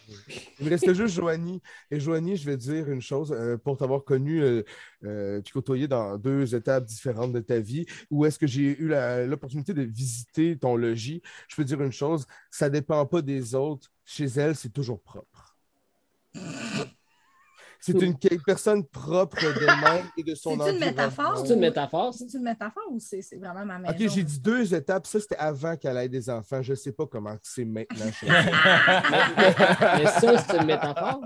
Il 0.60 0.66
me 0.66 0.70
restait 0.70 0.96
juste 0.96 1.16
Joanie. 1.16 1.62
Et 1.92 2.00
Joanie, 2.00 2.36
je 2.36 2.46
vais 2.50 2.58
dire 2.58 2.90
une 2.90 3.02
chose, 3.02 3.32
euh, 3.32 3.58
pour 3.58 3.78
t'avoir 3.78 4.04
connu, 4.04 4.42
euh, 4.42 4.64
euh, 5.04 5.42
tu 5.42 5.54
côtoyais 5.54 5.88
dans 5.88 6.18
deux 6.18 6.56
étapes 6.56 6.86
différentes 6.86 7.32
de 7.32 7.40
ta 7.40 7.60
vie, 7.60 7.86
où 8.10 8.26
est-ce 8.26 8.40
que 8.40 8.48
j'ai 8.48 8.80
eu 8.80 8.88
l'opportunité 9.28 9.74
de 9.74 9.84
visiter 9.84 10.58
ton 10.58 10.76
logis. 10.76 11.22
Je 11.48 11.56
peux 11.56 11.64
dire 11.64 11.82
une 11.82 11.92
chose, 11.92 12.26
ça 12.50 12.70
dépend 12.70 13.06
pas 13.06 13.22
des 13.22 13.56
autres. 13.56 13.92
Chez 14.06 14.26
elle, 14.26 14.56
c'est 14.56 14.74
toujours 14.74 15.02
propre. 15.02 15.56
C'est 17.86 18.02
une 18.02 18.16
personne 18.46 18.86
propre 18.88 19.38
d'elle-même 19.42 20.06
et 20.18 20.24
de 20.24 20.36
son 20.36 20.52
C'est 20.52 20.56
une 20.56 20.62
environnement. 20.62 20.86
métaphore? 20.86 21.44
C'est 21.46 21.54
une 21.54 21.60
métaphore? 21.60 22.14
C'est 22.14 22.34
une 22.34 22.44
métaphore 22.44 22.84
ou 22.92 23.00
c'est 23.00 23.22
c'est 23.22 23.36
vraiment 23.36 23.66
ma 23.66 23.80
maison? 23.80 23.94
Ok, 23.94 24.10
j'ai 24.14 24.24
dit 24.24 24.40
deux 24.40 24.74
étapes. 24.74 25.06
Ça, 25.06 25.20
c'était 25.20 25.36
avant 25.36 25.76
qu'elle 25.76 25.98
ait 25.98 26.08
des 26.10 26.30
enfants. 26.30 26.62
Je 26.62 26.72
ne 26.72 26.76
sais 26.78 26.92
pas 26.94 27.06
comment 27.08 27.36
c'est 27.44 27.66
maintenant. 27.66 28.06
elle. 28.22 28.30
Mais 29.98 30.06
ça, 30.06 30.38
c'est 30.38 30.58
une 30.58 30.66
métaphore. 30.66 31.22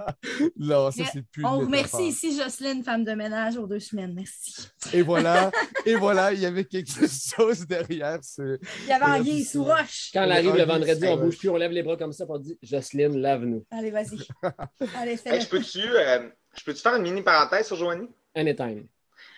non, 0.58 0.92
ça, 0.92 1.04
c'est 1.12 1.22
plus. 1.30 1.46
On 1.46 1.60
une 1.60 1.66
remercie 1.66 2.08
ici 2.08 2.36
Jocelyne, 2.38 2.84
femme 2.84 3.04
de 3.04 3.12
ménage, 3.14 3.58
aux 3.58 3.68
deux 3.68 3.80
semaines. 3.80 4.14
Merci. 4.16 4.70
Et 4.94 5.02
voilà, 5.02 5.52
et 5.86 5.96
voilà, 5.96 6.34
il 6.34 6.40
y 6.40 6.46
avait 6.46 6.66
quelque 6.66 6.92
chose 7.08 7.68
derrière 7.68 8.20
ce. 8.24 8.58
Il 8.84 8.90
y 8.90 8.92
avait 8.92 9.20
Anguille 9.20 9.44
sous 9.44 9.64
roche. 9.64 10.10
Quand 10.14 10.26
on 10.26 10.32
arrive 10.32 10.56
le 10.56 10.64
vendredi, 10.64 11.06
on 11.06 11.18
Ouais. 11.18 11.24
bouge 11.24 11.38
plus, 11.38 11.50
on 11.50 11.58
lève 11.58 11.72
les 11.72 11.84
bras 11.84 11.98
comme 11.98 12.14
ça, 12.14 12.26
puis 12.26 12.34
on 12.36 12.40
dit 12.40 12.58
Jocelyne, 12.62 13.18
lave-nous. 13.18 13.66
Allez, 13.72 13.92
vas-y. 13.92 14.18
Allez, 14.98 15.12
Hey, 15.12 15.18
fais-le. 15.18 15.40
je 15.42 15.48
peux-tu 15.48 15.82
euh, 15.84 16.30
je 16.58 16.64
peux-tu 16.64 16.82
faire 16.82 16.96
une 16.96 17.04
mini 17.04 17.22
parenthèse 17.22 17.68
sur 17.68 17.76
Joanie? 17.76 18.10
Anytime. 18.36 18.88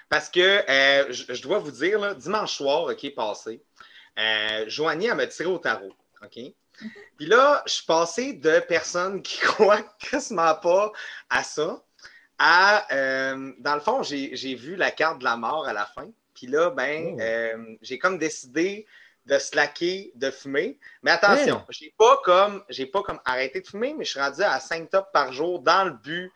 Parce 0.10 0.30
que 0.30 0.40
euh, 0.40 1.12
je, 1.12 1.34
je 1.34 1.42
dois 1.42 1.60
vous 1.60 1.72
dire, 1.72 2.00
là, 2.00 2.14
dimanche 2.16 2.54
soir, 2.58 2.84
OK, 2.86 3.14
passé, 3.16 3.62
euh, 4.18 4.66
Joanie, 4.68 5.08
elle 5.08 5.16
m'a 5.16 5.28
tiré 5.28 5.48
au 5.50 5.60
tarot. 5.60 5.94
OK? 6.24 6.40
Puis 7.18 7.26
là, 7.26 7.62
je 7.68 7.74
suis 7.74 7.86
passé 7.86 8.34
de 8.34 8.60
personnes 8.60 9.22
qui 9.22 9.40
croient 9.42 9.84
quasiment 10.00 10.56
pas 10.56 10.92
à 11.30 11.44
ça 11.44 11.82
à, 12.42 12.88
euh, 12.94 13.52
dans 13.60 13.76
le 13.76 13.82
fond, 13.82 14.02
j'ai 14.02 14.56
vu 14.56 14.78
la 14.78 14.92
carte 14.92 15.20
de 15.20 15.26
la 15.26 15.36
mort 15.36 15.68
à 15.68 15.74
la 15.74 15.86
fin. 15.86 16.08
Puis 16.34 16.48
là, 16.48 16.70
ben, 16.70 17.16
Oh. 17.16 17.22
euh, 17.22 17.76
j'ai 17.82 18.00
comme 18.00 18.18
décidé 18.18 18.86
de 19.26 19.38
slacker, 19.38 20.14
de 20.16 20.32
fumer. 20.32 20.80
Mais 21.04 21.12
attention, 21.12 21.58
Hein? 21.58 21.66
j'ai 21.70 21.94
pas 21.98 22.18
comme 22.24 22.64
j'ai 22.70 22.86
pas 22.86 23.02
comme 23.04 23.20
arrêté 23.26 23.60
de 23.60 23.68
fumer, 23.68 23.94
mais 23.94 24.06
je 24.06 24.12
suis 24.12 24.20
rendu 24.22 24.42
à 24.42 24.58
5 24.62 24.90
tops 24.90 25.10
par 25.12 25.34
jour 25.34 25.60
dans 25.60 25.84
le 25.84 25.92
but 25.92 26.32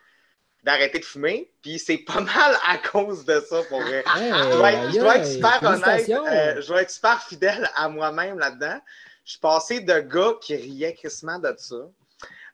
d'arrêter 0.64 0.98
de 0.98 1.04
fumer. 1.04 1.50
Puis 1.62 1.78
c'est 1.78 1.98
pas 1.98 2.20
mal 2.20 2.56
à 2.66 2.78
cause 2.78 3.24
de 3.24 3.40
ça, 3.48 3.62
pour 3.68 3.80
vrai. 3.80 4.04
Hey, 4.16 4.32
Je 4.32 4.56
dois 4.56 4.72
être, 4.72 4.92
je 4.92 4.98
dois 4.98 5.16
être 5.16 5.26
aïe, 5.26 5.34
super 5.34 5.62
honnête, 5.62 6.08
euh, 6.10 6.60
je 6.60 6.66
dois 6.66 6.82
être 6.82 6.90
super 6.90 7.22
fidèle 7.22 7.70
à 7.76 7.88
moi-même 7.88 8.38
là-dedans. 8.38 8.80
Je 9.24 9.32
suis 9.32 9.40
passé 9.40 9.80
de 9.80 10.00
gars 10.00 10.34
qui 10.40 10.56
riait 10.56 10.94
crissement 10.94 11.38
de 11.38 11.54
ça 11.56 11.76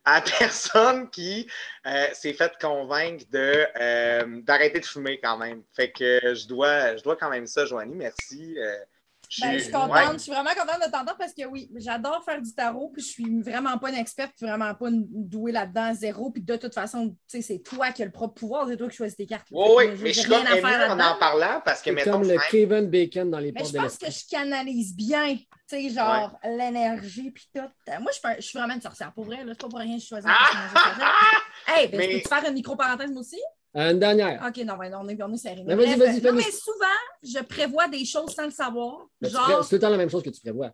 à 0.05 0.21
personne 0.39 1.11
qui 1.11 1.49
euh, 1.87 2.07
s'est 2.13 2.33
fait 2.33 2.53
convaincre 2.61 3.25
de, 3.31 3.67
euh, 3.81 4.41
d'arrêter 4.43 4.81
de 4.81 4.87
fumer 4.87 5.21
quand 5.21 5.37
même. 5.37 5.63
Fait 5.73 5.91
que 5.91 6.35
je 6.35 6.47
dois, 6.47 6.97
je 6.97 7.03
dois 7.03 7.17
quand 7.17 7.31
même 7.31 7.47
ça, 7.47 7.65
Joanie. 7.67 7.97
Merci. 7.97 8.57
Je 9.33 9.43
Ben, 9.43 9.53
je 9.53 9.59
suis- 9.63 9.71
contente. 9.73 9.93
ouais. 9.93 10.13
Je 10.15 10.19
suis 10.19 10.33
vraiment 10.33 10.51
contente 10.51 10.81
de 10.85 10.91
t'entendre 10.91 11.17
parce 11.17 11.33
que 11.33 11.47
oui, 11.47 11.71
j'adore 11.77 12.25
faire 12.25 12.43
du 12.43 12.53
tarot, 12.53 12.89
puis 12.93 13.01
je 13.01 13.07
suis 13.11 13.41
vraiment 13.43 13.79
pas 13.79 13.91
une 13.91 13.95
experte, 13.95 14.33
puis 14.37 14.45
vraiment 14.45 14.75
pas 14.75 14.89
une 14.89 15.07
douée 15.09 15.53
là-dedans, 15.53 15.95
zéro. 15.95 16.31
Puis 16.33 16.43
de 16.43 16.57
toute 16.57 16.75
façon, 16.75 17.11
tu 17.11 17.17
sais, 17.29 17.43
c'est 17.43 17.59
toi 17.61 17.93
qui 17.93 18.03
as 18.03 18.07
le 18.07 18.11
propre 18.11 18.35
pouvoir, 18.35 18.67
c'est 18.69 18.77
toi 18.77 18.89
qui 18.89 18.97
choisis 18.97 19.17
tes 19.17 19.27
cartes. 19.27 19.47
Oui, 19.53 19.69
oui, 19.77 19.85
mais 20.01 20.13
je 20.13 20.21
suis 20.21 20.29
comme 20.29 20.43
en 20.45 21.01
en 21.01 21.17
parlant 21.19 21.63
parce 21.65 21.79
que, 21.81 21.91
C'est 21.91 21.93
mettons, 21.95 22.11
comme 22.13 22.29
le 22.29 22.37
Kevin 22.51 22.91
Bacon 22.91 23.31
dans 23.31 23.39
les 23.39 23.53
Mais 23.53 23.61
portes 23.61 23.69
je 23.73 23.79
de 23.79 23.83
pense 23.83 23.99
que 23.99 24.11
je 24.11 24.29
canalise 24.29 24.97
bien, 24.97 25.37
tu 25.37 25.45
sais, 25.69 25.89
genre 25.91 26.37
l'énergie 26.45 27.31
puis 27.31 27.49
tout. 27.55 27.61
Euh, 27.61 28.01
Moi, 28.01 28.11
je 28.37 28.41
suis 28.43 28.59
vraiment 28.59 28.75
une 28.75 28.83
sorcière. 28.83 29.13
Pour 29.13 29.25
vrai, 29.27 29.45
là, 29.45 29.53
c'est 29.53 29.61
pas 29.61 29.69
pour 29.69 29.79
rien 29.79 29.97
que 29.97 30.03
je 30.03 30.09
choisis 30.09 30.29
de 30.29 30.35
sorcière. 30.79 31.43
Hey, 31.69 31.87
ben, 31.89 31.99
Mais- 31.99 32.09
peux-tu 32.09 32.29
faire 32.29 32.45
une 32.49 32.55
micro-parenthèse, 32.55 33.11
moi 33.13 33.21
aussi? 33.21 33.41
Euh, 33.77 33.93
Une 33.93 33.99
dernière. 34.01 34.45
OK, 34.47 34.57
non, 34.65 34.77
ben, 34.77 34.93
on 35.01 35.09
est, 35.09 35.23
on 35.23 35.33
est 35.33 35.37
serré. 35.37 35.63
Mais 35.65 35.75
vas-y, 35.77 35.97
vas-y, 35.97 36.21
non, 36.23 36.33
mais 36.33 36.43
souvent, 36.51 36.87
je 37.23 37.39
prévois 37.45 37.87
des 37.89 38.05
choses 38.05 38.35
sans 38.35 38.45
le 38.47 38.51
savoir. 38.51 39.07
Mais 39.21 39.29
pré- 39.29 39.37
Genre, 39.39 39.63
C'est 39.65 39.69
tout 39.71 39.75
le 39.77 39.81
temps 39.81 39.91
la 39.91 39.97
même 39.97 40.11
chose 40.11 40.23
que 40.25 40.31
tu 40.31 40.41
prévois. 40.41 40.73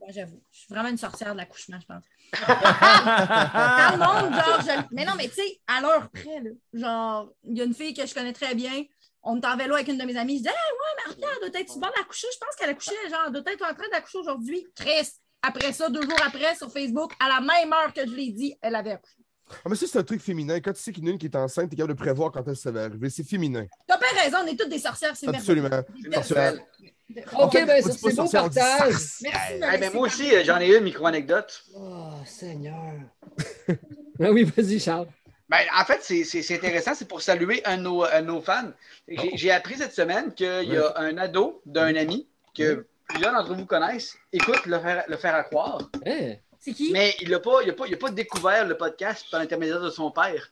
Ouais, 0.00 0.12
j'avoue, 0.12 0.40
je 0.52 0.58
suis 0.60 0.68
vraiment 0.68 0.88
une 0.88 0.96
sorcière 0.98 1.32
de 1.32 1.38
l'accouchement, 1.38 1.78
je 1.80 1.86
pense. 1.86 2.04
Dans 2.46 3.92
le 3.92 3.98
monde, 3.98 4.34
genre, 4.34 4.60
je- 4.60 4.94
mais 4.94 5.04
non, 5.04 5.12
mais 5.16 5.28
tu 5.28 5.34
sais, 5.34 5.60
à 5.66 5.80
l'heure 5.80 6.08
près, 6.10 6.40
là, 6.42 6.50
genre, 6.72 7.30
il 7.44 7.56
y 7.58 7.60
a 7.60 7.64
une 7.64 7.74
fille 7.74 7.94
que 7.94 8.06
je 8.06 8.14
connais 8.14 8.32
très 8.32 8.54
bien. 8.54 8.84
On 9.22 9.40
est 9.40 9.46
en 9.46 9.56
vélo 9.56 9.74
avec 9.74 9.88
une 9.88 9.96
de 9.98 10.04
mes 10.04 10.16
amies. 10.16 10.38
Je 10.38 10.42
dis, 10.42 10.48
hey, 10.48 10.54
ouais, 10.54 11.16
elle 11.42 11.50
doit 11.50 11.60
être 11.60 11.74
le 11.74 11.80
bord 11.80 11.92
d'accoucher. 11.96 12.26
Je 12.32 12.38
pense 12.38 12.54
qu'elle 12.58 12.68
a 12.70 12.74
couché, 12.74 12.92
genre, 13.10 13.22
elle 13.26 13.32
doit 13.32 13.52
être 13.52 13.62
en 13.64 13.74
train 13.74 13.88
d'accoucher 13.90 14.18
aujourd'hui. 14.18 14.66
Chris, 14.74 15.08
après 15.42 15.72
ça, 15.72 15.88
deux 15.88 16.02
jours 16.02 16.18
après, 16.26 16.54
sur 16.56 16.70
Facebook, 16.70 17.12
à 17.20 17.28
la 17.28 17.40
même 17.40 17.72
heure 17.72 17.92
que 17.94 18.06
je 18.06 18.12
l'ai 18.14 18.30
dit, 18.32 18.54
elle 18.60 18.74
avait 18.76 18.92
accouché. 18.92 19.16
Ah, 19.64 19.68
mais 19.68 19.76
ça, 19.76 19.86
c'est 19.86 19.98
un 19.98 20.02
truc 20.02 20.20
féminin. 20.20 20.58
Quand 20.60 20.72
tu 20.72 20.80
sais 20.80 20.92
qu'il 20.92 21.04
y 21.04 21.06
en 21.06 21.10
a 21.10 21.12
une 21.12 21.18
qui 21.18 21.26
est 21.26 21.36
enceinte, 21.36 21.68
tu 21.68 21.74
es 21.74 21.76
capable 21.76 21.94
de 21.94 21.98
prévoir 22.02 22.32
quand 22.32 22.42
elle 22.48 22.56
ça 22.56 22.70
va 22.70 22.84
arriver. 22.84 23.10
C'est 23.10 23.24
féminin. 23.24 23.66
T'as 23.86 23.98
pas 23.98 24.06
raison, 24.22 24.38
on 24.42 24.46
est 24.46 24.56
toutes 24.58 24.70
des 24.70 24.78
sorcières, 24.78 25.14
c'est 25.14 25.28
Absolument. 25.28 25.68
merveilleux. 25.68 26.12
Sorcière. 26.12 26.54
OK, 27.38 27.52
fait, 27.52 27.66
ben 27.66 27.82
c'est 27.82 28.14
beau 28.16 28.26
partage. 28.28 28.94
Merci, 29.22 29.22
laisser 29.60 29.90
moi 29.94 30.06
aussi, 30.06 30.34
euh, 30.34 30.42
j'en 30.44 30.58
ai 30.58 30.74
une 30.74 30.84
micro-anecdote. 30.84 31.62
Oh, 31.76 32.12
Seigneur. 32.24 32.94
ah 33.68 34.30
oui, 34.30 34.44
vas-y, 34.44 34.80
Charles. 34.80 35.06
Ben, 35.48 35.58
en 35.78 35.84
fait, 35.84 36.00
c'est- 36.02 36.24
c'est 36.24 36.42
c'est 36.42 36.56
intéressant, 36.56 36.94
c'est 36.94 37.06
pour 37.06 37.20
saluer 37.20 37.60
un 37.66 37.76
de 37.76 37.82
nos, 37.82 38.02
un 38.04 38.22
de 38.22 38.26
nos 38.26 38.40
fans. 38.40 38.70
J'ai 39.06 39.36
j'ai 39.36 39.50
appris 39.50 39.76
cette 39.76 39.92
semaine 39.92 40.32
qu'il 40.32 40.46
y 40.72 40.76
a 40.78 40.94
un 40.98 41.16
ado 41.18 41.60
d'un 41.66 41.94
ami 41.94 42.26
que 42.56 42.86
plusieurs 43.08 43.34
d'entre 43.34 43.54
vous 43.54 43.66
connaissent, 43.66 44.16
écoute 44.32 44.64
le 44.64 44.78
faire, 44.80 45.04
le 45.06 45.16
faire 45.18 45.34
à 45.34 45.44
croire, 45.44 45.78
Hein? 46.06 46.36
C'est 46.64 46.72
qui? 46.72 46.92
mais 46.92 47.14
il 47.20 47.28
n'a 47.28 47.40
pas, 47.40 47.62
il 47.62 47.68
a 47.68 47.72
pas, 47.74 47.86
il 47.86 47.92
a 47.92 47.98
pas 47.98 48.10
découvert 48.10 48.66
le 48.66 48.74
podcast 48.74 49.26
par 49.30 49.38
l'intermédiaire 49.40 49.82
de 49.82 49.90
son 49.90 50.10
père. 50.10 50.50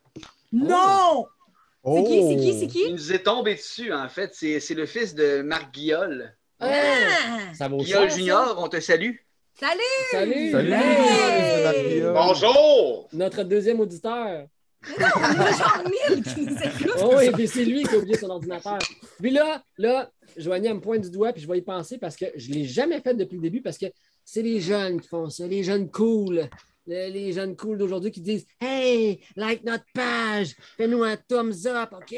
Non! 0.52 1.26
C'est 1.84 2.04
qui? 2.04 2.28
C'est 2.28 2.36
qui? 2.36 2.52
C'est 2.58 2.64
Il 2.66 2.68
qui? 2.68 2.92
nous 2.92 3.12
est 3.14 3.22
tombé 3.22 3.54
dessus, 3.54 3.92
en 3.94 4.08
fait. 4.10 4.32
C'est 4.34 4.60
c'est 4.60 4.74
le 4.74 4.84
fils 4.84 5.14
de 5.14 5.40
Marc 5.40 5.72
Guillol. 5.72 6.34
Ah! 6.60 6.68
Ça 7.54 7.66
vaut 7.68 7.78
Guillol 7.78 8.10
Junior, 8.10 8.54
on 8.58 8.68
te 8.68 8.78
salue. 8.78 9.14
Salut! 9.58 9.80
Salut! 10.10 10.50
Salut, 10.52 10.72
Hey! 10.72 12.02
Bonjour! 12.12 13.08
Notre 13.14 13.42
deuxième 13.42 13.80
auditeur. 13.80 14.46
On 14.98 15.02
a 15.02 15.50
genre 15.52 15.82
mille 16.10 16.22
qui 16.24 16.40
nous 16.42 16.56
écoutent. 16.56 17.02
Oh 17.04 17.14
oui, 17.16 17.30
puis 17.32 17.48
c'est 17.48 17.64
lui 17.64 17.84
qui 17.84 17.94
a 17.94 17.98
oublié 17.98 18.18
son 18.18 18.30
ordinateur. 18.30 18.78
Puis 19.20 19.30
là, 19.30 19.62
là, 19.78 20.10
Joanie, 20.36 20.66
elle 20.68 20.74
me 20.74 20.80
pointe 20.80 21.02
du 21.02 21.10
doigt, 21.10 21.32
puis 21.32 21.40
je 21.40 21.48
vais 21.48 21.58
y 21.58 21.62
penser 21.62 21.98
parce 21.98 22.16
que 22.16 22.26
je 22.36 22.50
ne 22.50 22.54
l'ai 22.56 22.64
jamais 22.64 23.00
fait 23.00 23.14
depuis 23.14 23.36
le 23.36 23.42
début 23.42 23.62
parce 23.62 23.78
que 23.78 23.86
c'est 24.24 24.42
les 24.42 24.60
jeunes 24.60 25.00
qui 25.00 25.08
font 25.08 25.28
ça, 25.30 25.46
les 25.46 25.62
jeunes 25.62 25.90
cool. 25.90 26.48
Les, 26.86 27.10
les 27.10 27.32
jeunes 27.32 27.56
cool 27.56 27.78
d'aujourd'hui 27.78 28.10
qui 28.10 28.20
disent 28.20 28.46
Hey, 28.60 29.20
like 29.36 29.62
notre 29.64 29.84
page, 29.94 30.54
fais-nous 30.76 31.04
un 31.04 31.16
thumbs 31.16 31.66
up, 31.66 31.90
OK? 31.92 32.14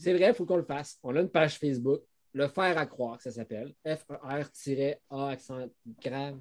C'est 0.00 0.12
vrai, 0.12 0.28
il 0.30 0.34
faut 0.34 0.44
qu'on 0.44 0.56
le 0.56 0.64
fasse. 0.64 0.98
On 1.04 1.14
a 1.14 1.20
une 1.20 1.28
page 1.30 1.58
Facebook, 1.58 2.00
le 2.32 2.48
faire 2.48 2.76
à 2.76 2.86
croire, 2.86 3.20
ça 3.20 3.30
s'appelle. 3.30 3.72
F-E-R-A 3.86 5.28
accent 5.28 5.66
grave 6.02 6.38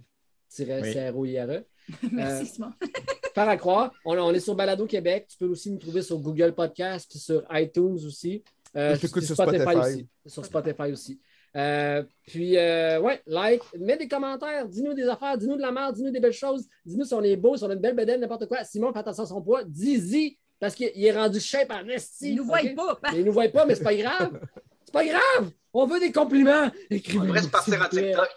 C-R-O-I-R-E. 0.48 1.66
Merci, 2.12 2.46
Simon. 2.48 2.72
Faire 3.34 3.50
à 3.50 3.58
croire. 3.58 3.92
On, 4.06 4.16
on 4.18 4.32
est 4.32 4.40
sur 4.40 4.54
Balado 4.56 4.86
Québec. 4.86 5.26
Tu 5.28 5.38
peux 5.38 5.48
aussi 5.48 5.72
nous 5.72 5.80
trouver 5.80 6.04
sur 6.04 6.20
Google 6.20 6.54
Podcast, 6.54 7.10
puis 7.10 7.18
sur 7.18 7.44
iTunes 7.52 7.98
aussi. 8.06 8.44
Euh, 8.76 8.96
Je 8.96 9.02
t'écoute 9.02 9.24
sur 9.24 9.36
Spotify. 9.36 9.76
aussi. 9.76 10.08
Sur 10.28 10.46
Spotify 10.46 10.92
aussi. 10.92 11.20
Euh, 11.56 12.04
puis, 12.26 12.58
euh, 12.58 13.00
ouais, 13.00 13.22
like, 13.28 13.62
mets 13.80 13.98
des 13.98 14.08
commentaires, 14.08 14.68
dis-nous 14.68 14.94
des 14.94 15.08
affaires, 15.08 15.38
dis-nous 15.38 15.56
de 15.56 15.62
la 15.62 15.72
merde, 15.72 15.96
dis-nous 15.96 16.12
des 16.12 16.20
belles 16.20 16.32
choses, 16.34 16.68
dis-nous 16.86 17.06
si 17.06 17.14
on 17.14 17.22
est 17.22 17.36
beau, 17.36 17.56
si 17.58 17.64
on 17.64 17.70
a 17.70 17.74
une 17.74 17.80
belle 17.80 17.96
bedaine, 17.96 18.22
n'importe 18.22 18.48
quoi. 18.48 18.64
Simon, 18.64 18.92
fais 18.92 19.00
attention 19.00 19.24
à 19.24 19.28
son 19.28 19.42
poids, 19.42 19.64
dis-y, 19.64 20.38
parce 20.60 20.74
qu'il 20.76 20.92
il 20.96 21.06
est 21.06 21.12
rendu 21.12 21.40
shape 21.40 21.72
en 21.72 21.88
esti. 21.90 22.32
Ils 22.32 22.36
nous 22.38 22.46
voient 22.46 22.62
ok? 22.64 22.76
pas. 22.76 23.00
Mais 23.12 23.20
Ils 23.20 23.26
nous 23.26 23.34
voient 23.34 23.50
pas, 23.50 23.66
mais 23.66 23.76
c'est 23.76 23.84
pas 23.84 23.96
grave. 23.96 24.40
C'est 24.86 24.94
pas 24.94 25.06
grave. 25.06 25.52
On 25.76 25.88
veut 25.88 26.00
des 26.00 26.12
compliments. 26.12 26.68
On 26.68 26.96
Écrivez-nous, 26.96 27.26
devrait 27.26 27.42
se 27.42 27.48
partir 27.48 27.82
en. 27.82 27.90
TikTok. 27.90 28.30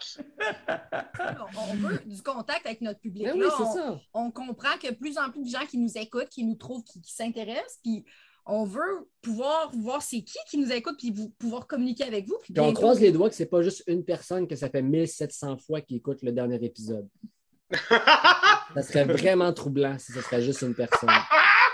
On 1.55 1.61
on 1.71 1.75
veut 1.75 1.99
du 2.05 2.21
contact 2.23 2.65
avec 2.65 2.81
notre 2.81 2.99
public. 2.99 3.25
Ben 3.25 3.33
oui, 3.35 3.41
Là, 3.41 3.49
c'est 3.55 3.63
on, 3.63 3.73
ça. 3.73 4.01
on 4.13 4.31
comprend 4.31 4.75
que 4.81 4.91
plus 4.93 5.17
en 5.19 5.29
plus 5.29 5.43
de 5.43 5.49
gens 5.49 5.65
qui 5.69 5.77
nous 5.77 5.97
écoutent, 5.97 6.29
qui 6.29 6.43
nous 6.43 6.55
trouvent, 6.55 6.83
qui, 6.83 6.99
qui 6.99 7.13
s'intéressent, 7.13 7.79
puis 7.83 8.05
on 8.47 8.63
veut 8.65 9.07
pouvoir 9.21 9.71
voir 9.75 10.01
c'est 10.01 10.21
qui 10.21 10.37
qui 10.49 10.57
nous 10.57 10.71
écoute, 10.71 10.95
puis 10.97 11.11
vous- 11.11 11.29
pouvoir 11.37 11.67
communiquer 11.67 12.05
avec 12.05 12.27
vous. 12.27 12.37
Puis 12.41 12.53
Puis 12.53 12.61
on 12.61 12.73
croise 12.73 12.99
les 12.99 13.11
doigts 13.11 13.29
que 13.29 13.35
c'est 13.35 13.45
pas 13.45 13.61
juste 13.61 13.83
une 13.87 14.03
personne 14.03 14.47
que 14.47 14.55
ça 14.55 14.69
fait 14.69 14.81
1700 14.81 15.57
fois 15.57 15.81
qui 15.81 15.97
écoute 15.97 16.19
le 16.23 16.31
dernier 16.31 16.63
épisode. 16.63 17.07
Ça 18.73 18.81
serait 18.83 19.05
vraiment 19.05 19.51
troublant 19.53 19.97
si 19.99 20.11
ce 20.13 20.21
serait 20.21 20.41
juste 20.41 20.61
une 20.61 20.73
personne. 20.75 21.09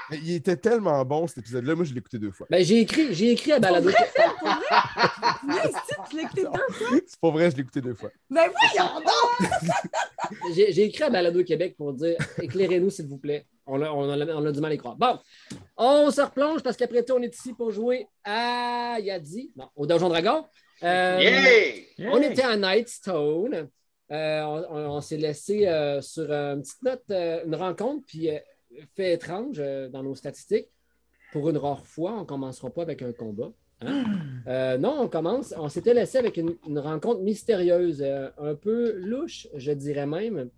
Mais 0.09 0.17
il 0.23 0.33
était 0.33 0.57
tellement 0.57 1.03
bon 1.05 1.27
cet 1.27 1.39
épisode-là. 1.39 1.75
Moi, 1.75 1.85
je 1.85 1.93
l'ai 1.93 1.99
écouté 1.99 2.17
deux 2.19 2.31
fois. 2.31 2.47
Ben, 2.49 2.63
j'ai 2.63 2.79
écrit, 2.81 3.13
j'ai 3.13 3.31
écrit 3.31 3.51
à 3.51 3.59
Balado. 3.59 3.89
C'est- 3.89 4.23
tu 6.09 6.15
l'as 6.17 6.23
écouté 6.23 6.43
deux 6.43 6.73
fois? 6.73 6.97
C'est 7.05 7.19
pas 7.19 7.29
vrai, 7.31 7.51
je 7.51 7.55
l'ai 7.55 7.61
écouté 7.61 7.81
deux 7.81 7.93
fois. 7.93 8.09
Ben 8.29 8.49
voyons 8.73 8.91
donc! 8.99 9.49
J'ai 10.55 10.83
écrit 10.83 11.03
à 11.03 11.09
Balado 11.09 11.43
Québec 11.43 11.75
pour 11.77 11.93
dire 11.93 12.15
éclairez-nous, 12.41 12.89
s'il 12.89 13.07
vous 13.07 13.17
plaît. 13.17 13.45
On 13.65 13.81
a, 13.81 13.89
on, 13.91 14.09
a, 14.09 14.25
on 14.35 14.45
a 14.45 14.51
du 14.51 14.59
mal 14.59 14.71
à 14.71 14.75
y 14.75 14.77
croire. 14.77 14.95
Bon, 14.97 15.17
on 15.77 16.11
se 16.11 16.21
replonge 16.21 16.61
parce 16.63 16.75
qu'après 16.75 17.03
tout, 17.03 17.13
on 17.13 17.21
est 17.21 17.33
ici 17.33 17.53
pour 17.53 17.71
jouer 17.71 18.07
à 18.25 18.97
Yadi, 18.99 19.51
non, 19.55 19.69
au 19.75 19.85
Donjon 19.85 20.09
Dragon. 20.09 20.45
Euh, 20.83 21.19
Yeah! 21.97 22.11
On 22.11 22.21
était 22.21 22.41
à 22.43 22.57
Nightstone. 22.57 23.69
euh, 24.11 24.41
on, 24.43 24.65
on- 24.69 24.89
on 24.97 25.01
s'est 25.01 25.17
laissé 25.17 25.65
euh, 25.67 26.01
sur 26.01 26.29
une 26.29 26.61
petite 26.61 26.83
note, 26.83 27.03
euh, 27.11 27.43
une 27.45 27.55
rencontre, 27.55 28.05
puis 28.05 28.29
euh, 28.29 28.37
fait 28.95 29.13
étrange 29.13 29.57
euh, 29.59 29.87
dans 29.87 30.03
nos 30.03 30.13
statistiques. 30.15 30.67
Pour 31.31 31.49
une 31.49 31.57
rare 31.57 31.85
fois, 31.85 32.13
on 32.13 32.19
ne 32.21 32.25
commencera 32.25 32.69
pas 32.69 32.81
avec 32.81 33.01
un 33.01 33.13
combat. 33.13 33.51
hein. 33.81 34.03
Euh, 34.45 34.77
non, 34.77 34.97
on 34.99 35.07
commence. 35.07 35.53
On 35.57 35.69
s'était 35.69 35.93
laissé 35.93 36.17
avec 36.17 36.35
une, 36.35 36.57
une 36.67 36.79
rencontre 36.79 37.21
mystérieuse, 37.21 38.01
euh, 38.01 38.27
un 38.37 38.55
peu 38.55 38.91
louche, 38.97 39.47
je 39.55 39.71
dirais 39.71 40.05
même, 40.05 40.49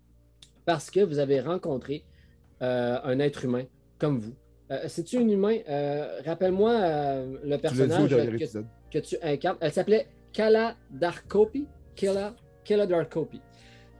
parce 0.64 0.90
que 0.90 0.98
vous 0.98 1.20
avez 1.20 1.40
rencontré 1.40 2.02
euh, 2.02 2.15
un 2.60 3.18
être 3.18 3.44
humain 3.44 3.64
comme 3.98 4.18
vous. 4.18 4.34
Euh, 4.70 4.80
C'est-tu 4.88 5.18
un 5.18 5.28
humain? 5.28 5.58
Euh, 5.68 6.20
Rappelle-moi 6.26 6.72
euh, 6.72 7.26
le 7.26 7.38
Tu 7.42 7.48
l'as 7.48 7.56
dit 7.56 7.82
au 7.82 7.86
personnage 7.86 8.10
dernier 8.10 8.38
que, 8.38 8.58
que 8.92 8.98
tu 8.98 9.16
incarnes. 9.22 9.56
Elle 9.60 9.72
s'appelait 9.72 10.06
Kala 10.32 10.74
Darkopi. 10.90 11.66
Kala, 11.94 12.34
Kala 12.64 12.86
Darkopi. 12.86 13.40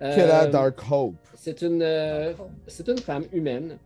Euh, 0.02 0.14
Kella 0.14 0.46
Dark 0.46 0.78
Hope. 0.90 1.14
C'est 1.34 1.62
une, 1.62 1.80
euh, 1.82 2.32
c'est 2.66 2.86
une 2.88 2.98
femme 2.98 3.24
humaine. 3.32 3.78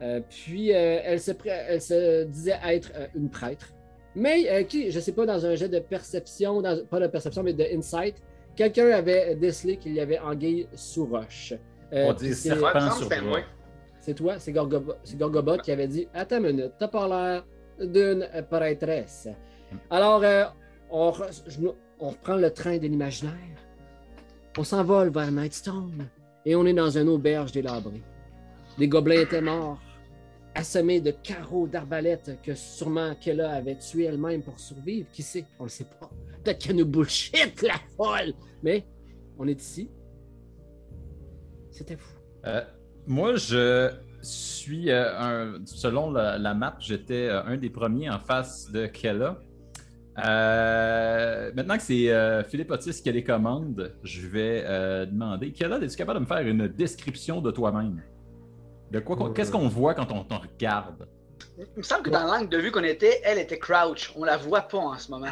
Euh, 0.00 0.20
puis 0.28 0.72
euh, 0.74 0.98
elle, 1.04 1.20
se, 1.20 1.30
pré- 1.30 1.50
elle 1.68 1.80
se 1.80 2.24
disait 2.24 2.58
être 2.66 2.90
euh, 2.96 3.06
une 3.14 3.28
prêtre. 3.30 3.72
Mais 4.16 4.50
euh, 4.50 4.62
qui, 4.64 4.90
je 4.90 4.96
ne 4.96 5.02
sais 5.02 5.12
pas, 5.12 5.24
dans 5.26 5.46
un 5.46 5.54
jet 5.54 5.68
de 5.68 5.78
perception, 5.78 6.60
dans- 6.60 6.84
pas 6.86 6.98
de 6.98 7.06
perception, 7.06 7.42
mais 7.44 7.52
de 7.52 7.62
insight, 7.76 8.16
quelqu'un 8.56 8.88
avait 8.90 9.36
décelé 9.36 9.76
qu'il 9.76 9.92
y 9.94 10.00
avait 10.00 10.18
anguille 10.18 10.66
sous 10.74 11.04
roche. 11.06 11.54
Euh, 11.92 12.06
On 12.08 12.12
dit 12.14 12.34
serpent 12.34 12.90
sur 12.90 13.08
bras. 13.08 13.40
C'est 14.02 14.14
toi, 14.14 14.38
c'est 14.38 14.52
Gorgobo- 14.52 14.96
c'est 15.04 15.16
Gorgobot 15.16 15.58
qui 15.58 15.70
avait 15.72 15.86
dit 15.88 16.06
Attends 16.12 16.38
une 16.38 16.56
minute, 16.56 16.72
t'as 16.78 16.88
pas 16.88 17.06
l'air 17.08 17.44
d'une 17.80 18.28
prêtresse. 18.50 19.28
Alors, 19.88 20.22
euh, 20.24 20.44
on, 20.90 21.12
on 22.00 22.08
reprend 22.10 22.36
le 22.36 22.50
train 22.50 22.76
de 22.76 22.86
l'imaginaire. 22.86 23.32
On 24.58 24.64
s'envole 24.64 25.08
vers 25.10 25.30
Nightstone 25.32 26.08
et 26.44 26.54
on 26.56 26.66
est 26.66 26.74
dans 26.74 26.90
une 26.98 27.08
auberge 27.08 27.52
délabrée. 27.52 28.02
Les 28.76 28.88
gobelins 28.88 29.20
étaient 29.22 29.40
morts, 29.40 29.78
assommés 30.54 31.00
de 31.00 31.12
carreaux 31.12 31.66
d'arbalètes 31.66 32.38
que 32.42 32.54
sûrement 32.54 33.14
Kella 33.20 33.52
avait 33.52 33.76
tué 33.78 34.04
elle-même 34.04 34.42
pour 34.42 34.58
survivre. 34.58 35.08
Qui 35.12 35.22
sait? 35.22 35.44
On 35.58 35.64
le 35.64 35.68
sait 35.70 35.86
pas. 36.00 36.10
Peut-être 36.42 36.58
qu'elle 36.58 36.76
nous 36.76 36.86
bullshit, 36.86 37.62
la 37.62 37.76
folle 37.96 38.34
Mais 38.62 38.84
on 39.38 39.46
est 39.46 39.60
ici. 39.60 39.88
C'était 41.70 41.94
vous. 41.94 42.18
Euh, 42.46 42.62
moi, 43.06 43.36
je 43.36 43.90
suis, 44.22 44.90
euh, 44.90 45.18
un, 45.18 45.54
selon 45.66 46.10
la, 46.12 46.38
la 46.38 46.54
map, 46.54 46.76
j'étais 46.78 47.28
euh, 47.28 47.42
un 47.44 47.56
des 47.56 47.70
premiers 47.70 48.08
en 48.10 48.18
face 48.18 48.70
de 48.70 48.86
Kella. 48.86 49.38
Euh, 50.24 51.50
maintenant 51.54 51.76
que 51.76 51.82
c'est 51.82 52.10
euh, 52.10 52.44
Philippe 52.44 52.70
Otis 52.70 53.02
qui 53.02 53.08
a 53.08 53.12
les 53.12 53.24
commandes, 53.24 53.94
je 54.04 54.26
vais 54.26 54.62
euh, 54.66 55.06
demander 55.06 55.52
Kella, 55.52 55.78
es-tu 55.78 55.96
capable 55.96 56.18
de 56.20 56.24
me 56.24 56.28
faire 56.28 56.46
une 56.46 56.68
description 56.68 57.40
de 57.40 57.50
toi-même? 57.50 58.02
De 58.90 59.00
quoi 59.00 59.16
qu'on- 59.16 59.32
Qu'est-ce 59.32 59.50
qu'on 59.50 59.68
voit 59.68 59.94
quand 59.94 60.12
on 60.12 60.22
t'en 60.24 60.38
regarde? 60.40 61.08
Il 61.58 61.66
me 61.78 61.82
semble 61.82 62.02
que 62.02 62.10
dans 62.10 62.24
l'angle 62.26 62.48
de 62.50 62.58
vue 62.58 62.70
qu'on 62.70 62.84
était, 62.84 63.20
elle 63.24 63.38
était 63.38 63.58
crouch. 63.58 64.12
On 64.16 64.24
la 64.24 64.36
voit 64.36 64.62
pas 64.62 64.78
en 64.78 64.96
ce 64.98 65.10
moment. 65.10 65.26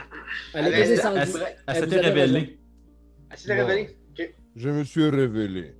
Elle 0.55 0.67
Elle- 0.67 0.73
était 0.73 0.81
elle- 0.83 0.89
descendue. 0.89 1.19
Elle, 1.19 1.29
elle 1.37 1.57
Elle 1.67 1.75
s'était 1.77 1.99
avait 1.99 2.09
révélée. 2.23 2.59
Elle 3.31 3.37
s'est 3.39 3.57
Bon. 3.57 3.67
révélée. 3.67 3.97
Je 4.57 4.69
me 4.71 4.83
suis 4.85 5.09
révélé. 5.09 5.75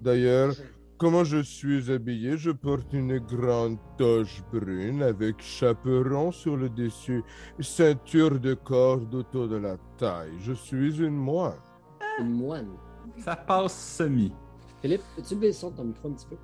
D'ailleurs, 0.00 0.54
comment 1.04 1.22
je 1.22 1.42
suis 1.42 1.92
habillé, 1.92 2.38
je 2.38 2.50
porte 2.50 2.94
une 2.94 3.18
grande 3.18 3.76
toche 3.98 4.42
brune 4.50 5.02
avec 5.02 5.38
chaperon 5.42 6.32
sur 6.32 6.56
le 6.56 6.70
dessus, 6.70 7.22
ceinture 7.60 8.40
de 8.40 8.54
corde 8.54 9.14
autour 9.14 9.48
de 9.48 9.56
la 9.56 9.76
taille. 9.98 10.32
Je 10.40 10.54
suis 10.54 10.96
une 11.02 11.14
moine. 11.14 11.58
Une 12.20 12.32
moine. 12.32 12.70
Ça 13.18 13.36
passe 13.36 13.96
semi. 13.98 14.32
Philippe, 14.80 15.02
peux-tu 15.14 15.34
baisser 15.36 15.46
le 15.48 15.52
son 15.52 15.70
de 15.72 15.76
ton 15.76 15.84
micro 15.84 16.08
un 16.08 16.12
petit 16.12 16.26
peu? 16.26 16.36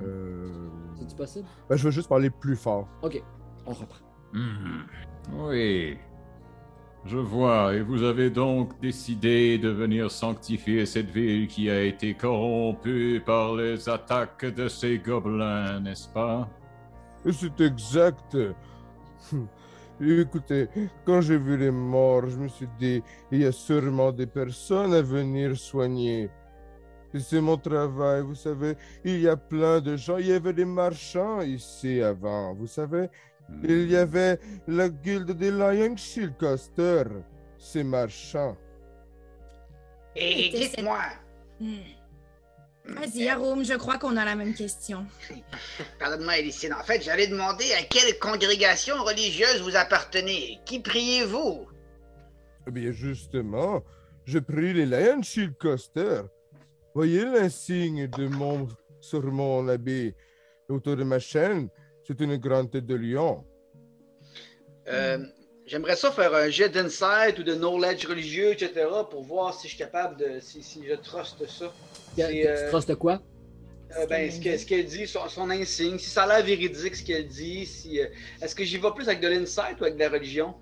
Euh, 0.00 0.68
C'est-tu 0.94 1.16
possible? 1.16 1.48
ben, 1.68 1.74
je 1.76 1.82
vais 1.82 1.90
juste 1.92 2.08
parler 2.08 2.30
plus 2.30 2.54
fort. 2.54 2.86
OK, 3.02 3.20
on 3.66 3.72
reprend. 3.72 3.98
Mhm. 4.32 4.86
Oui. 5.48 5.98
Je 7.06 7.18
vois, 7.18 7.74
et 7.74 7.82
vous 7.82 8.02
avez 8.02 8.30
donc 8.30 8.80
décidé 8.80 9.58
de 9.58 9.68
venir 9.68 10.10
sanctifier 10.10 10.86
cette 10.86 11.10
ville 11.10 11.48
qui 11.48 11.68
a 11.68 11.82
été 11.82 12.14
corrompue 12.14 13.22
par 13.24 13.54
les 13.54 13.88
attaques 13.90 14.46
de 14.46 14.68
ces 14.68 14.98
gobelins, 14.98 15.80
n'est-ce 15.80 16.08
pas? 16.08 16.48
C'est 17.30 17.60
exact. 17.60 18.38
Écoutez, 20.00 20.68
quand 21.04 21.20
j'ai 21.20 21.36
vu 21.36 21.58
les 21.58 21.70
morts, 21.70 22.26
je 22.28 22.38
me 22.38 22.48
suis 22.48 22.68
dit, 22.78 23.02
il 23.30 23.42
y 23.42 23.44
a 23.44 23.52
sûrement 23.52 24.10
des 24.10 24.26
personnes 24.26 24.94
à 24.94 25.02
venir 25.02 25.58
soigner. 25.58 26.30
C'est 27.16 27.40
mon 27.40 27.56
travail, 27.56 28.22
vous 28.22 28.34
savez. 28.34 28.76
Il 29.04 29.20
y 29.20 29.28
a 29.28 29.36
plein 29.36 29.80
de 29.80 29.96
gens. 29.96 30.16
Il 30.16 30.26
y 30.26 30.32
avait 30.32 30.52
des 30.52 30.64
marchands 30.64 31.42
ici 31.42 32.00
avant, 32.00 32.54
vous 32.54 32.66
savez. 32.66 33.08
Il 33.62 33.90
y 33.90 33.96
avait 33.96 34.38
la 34.66 34.88
guilde 34.88 35.32
des 35.32 35.50
Lion 35.50 35.96
Shieldcaster, 35.96 37.04
ces 37.58 37.84
marchands. 37.84 38.56
Et 40.16 40.50
dites-moi, 40.50 41.00
Hmm. 41.60 41.78
Vas-y, 42.86 43.28
Arum, 43.28 43.64
je 43.64 43.74
crois 43.74 43.96
qu'on 43.96 44.16
a 44.16 44.24
la 44.24 44.34
même 44.34 44.54
question. 44.54 45.06
pardonne-moi, 45.98 46.38
Elicine, 46.38 46.74
en 46.74 46.82
fait, 46.82 47.02
j'allais 47.02 47.28
demander 47.28 47.72
à 47.72 47.82
quelle 47.82 48.18
congrégation 48.18 48.96
religieuse 49.02 49.62
vous 49.62 49.76
appartenez. 49.76 50.60
Qui 50.66 50.80
priez-vous? 50.80 51.66
Eh 52.66 52.70
bien, 52.70 52.92
justement, 52.92 53.82
je 54.26 54.38
prie 54.38 54.74
les 54.74 54.84
Lion 54.84 55.22
Shieldcaster. 55.22 56.22
Voyez 56.94 57.24
l'insigne 57.24 58.06
de 58.08 58.26
mon 58.26 58.68
sur 59.00 59.24
mon 59.24 59.66
habit 59.68 60.14
autour 60.68 60.96
de 60.96 61.04
ma 61.04 61.18
chaîne. 61.18 61.68
C'est 62.06 62.20
une 62.20 62.36
grande 62.36 62.70
tête 62.70 62.86
de 62.86 62.94
lion. 62.94 63.44
Euh, 64.88 65.18
J'aimerais 65.66 65.96
ça 65.96 66.12
faire 66.12 66.34
un 66.34 66.50
jet 66.50 66.68
d'insight 66.68 67.38
ou 67.38 67.42
de 67.42 67.54
knowledge 67.54 68.04
religieux, 68.06 68.52
etc., 68.52 68.86
pour 69.10 69.22
voir 69.22 69.54
si 69.54 69.66
je 69.66 69.74
suis 69.74 69.78
capable 69.82 70.18
de. 70.18 70.38
si, 70.40 70.62
si 70.62 70.84
je 70.86 70.94
truste 70.94 71.46
ça. 71.48 71.72
Tu 72.14 72.22
euh, 72.22 72.68
trustes 72.70 72.90
de 72.90 72.94
quoi? 72.94 73.22
Euh, 73.96 74.06
ben, 74.06 74.30
ce 74.30 74.40
que- 74.40 74.58
ce 74.58 74.66
qu'elle 74.66 74.84
dit, 74.84 75.06
son, 75.06 75.26
son 75.28 75.48
insigne, 75.48 75.96
si 75.98 76.10
ça 76.10 76.24
a 76.24 76.26
l'air 76.26 76.44
véridique 76.44 76.94
ce 76.96 77.02
qu'elle 77.02 77.26
dit, 77.28 77.64
si, 77.64 77.98
euh, 77.98 78.06
est-ce 78.42 78.54
que 78.54 78.62
j'y 78.64 78.76
vais 78.76 78.90
plus 78.94 79.08
avec 79.08 79.20
de 79.20 79.28
l'insight 79.28 79.80
ou 79.80 79.84
avec 79.84 79.94
de 79.94 80.00
la 80.00 80.10
religion? 80.10 80.54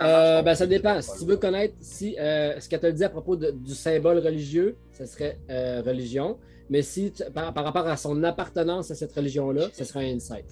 Ça 0.00 0.06
marche 0.06 0.38
Euh, 0.38 0.42
ben, 0.42 0.54
ça 0.54 0.66
dépend. 0.66 1.00
Si 1.02 1.18
tu 1.20 1.24
veux 1.26 1.36
connaître 1.36 1.74
si, 1.80 2.16
euh, 2.18 2.58
ce 2.58 2.68
qu'elle 2.68 2.80
te 2.80 2.86
dit 2.86 3.04
à 3.04 3.10
propos 3.10 3.36
de- 3.36 3.50
du 3.50 3.74
symbole 3.74 4.18
religieux, 4.18 4.76
ce 4.92 5.04
serait 5.06 5.38
euh, 5.50 5.82
religion. 5.84 6.38
Mais 6.70 6.82
si 6.82 7.12
tu- 7.12 7.24
par, 7.32 7.52
par 7.52 7.64
rapport 7.64 7.86
à 7.86 7.96
son 7.96 8.22
appartenance 8.22 8.90
à 8.90 8.94
cette 8.94 9.12
religion-là, 9.12 9.68
ce 9.72 9.84
serait 9.84 10.10
un 10.10 10.14
insight. 10.16 10.46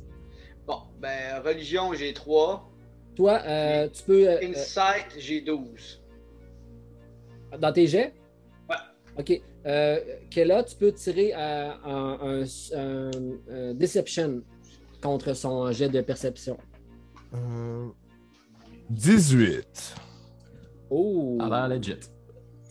Bon, 0.66 0.80
ben, 1.00 1.40
religion, 1.44 1.92
j'ai 1.94 2.12
3. 2.12 2.68
Toi, 3.16 3.40
euh, 3.46 3.88
tu 3.88 4.02
peux. 4.02 4.28
euh, 4.28 4.38
Insight, 4.42 5.06
j'ai 5.16 5.40
12. 5.40 6.02
euh, 7.52 7.58
dans 7.58 7.72
tes 7.72 7.86
jets? 7.86 8.12
Ouais. 8.68 8.76
OK. 9.18 9.40
Euh, 9.66 9.98
Kella, 10.30 10.62
tu 10.62 10.76
peux 10.76 10.92
tirer 10.92 11.32
un, 11.32 11.78
un- 11.84 12.44
un- 12.76 13.10
un 13.50 13.74
Deception 13.74 14.42
contre 15.02 15.34
son 15.34 15.72
jet 15.72 15.88
de 15.88 16.00
perception. 16.02 16.56
Euh, 17.34 17.86
18. 18.90 19.94
Oh! 20.90 21.36
Ça 21.40 21.46
a 21.46 21.68
l'air 21.68 21.78
legit. 21.78 21.96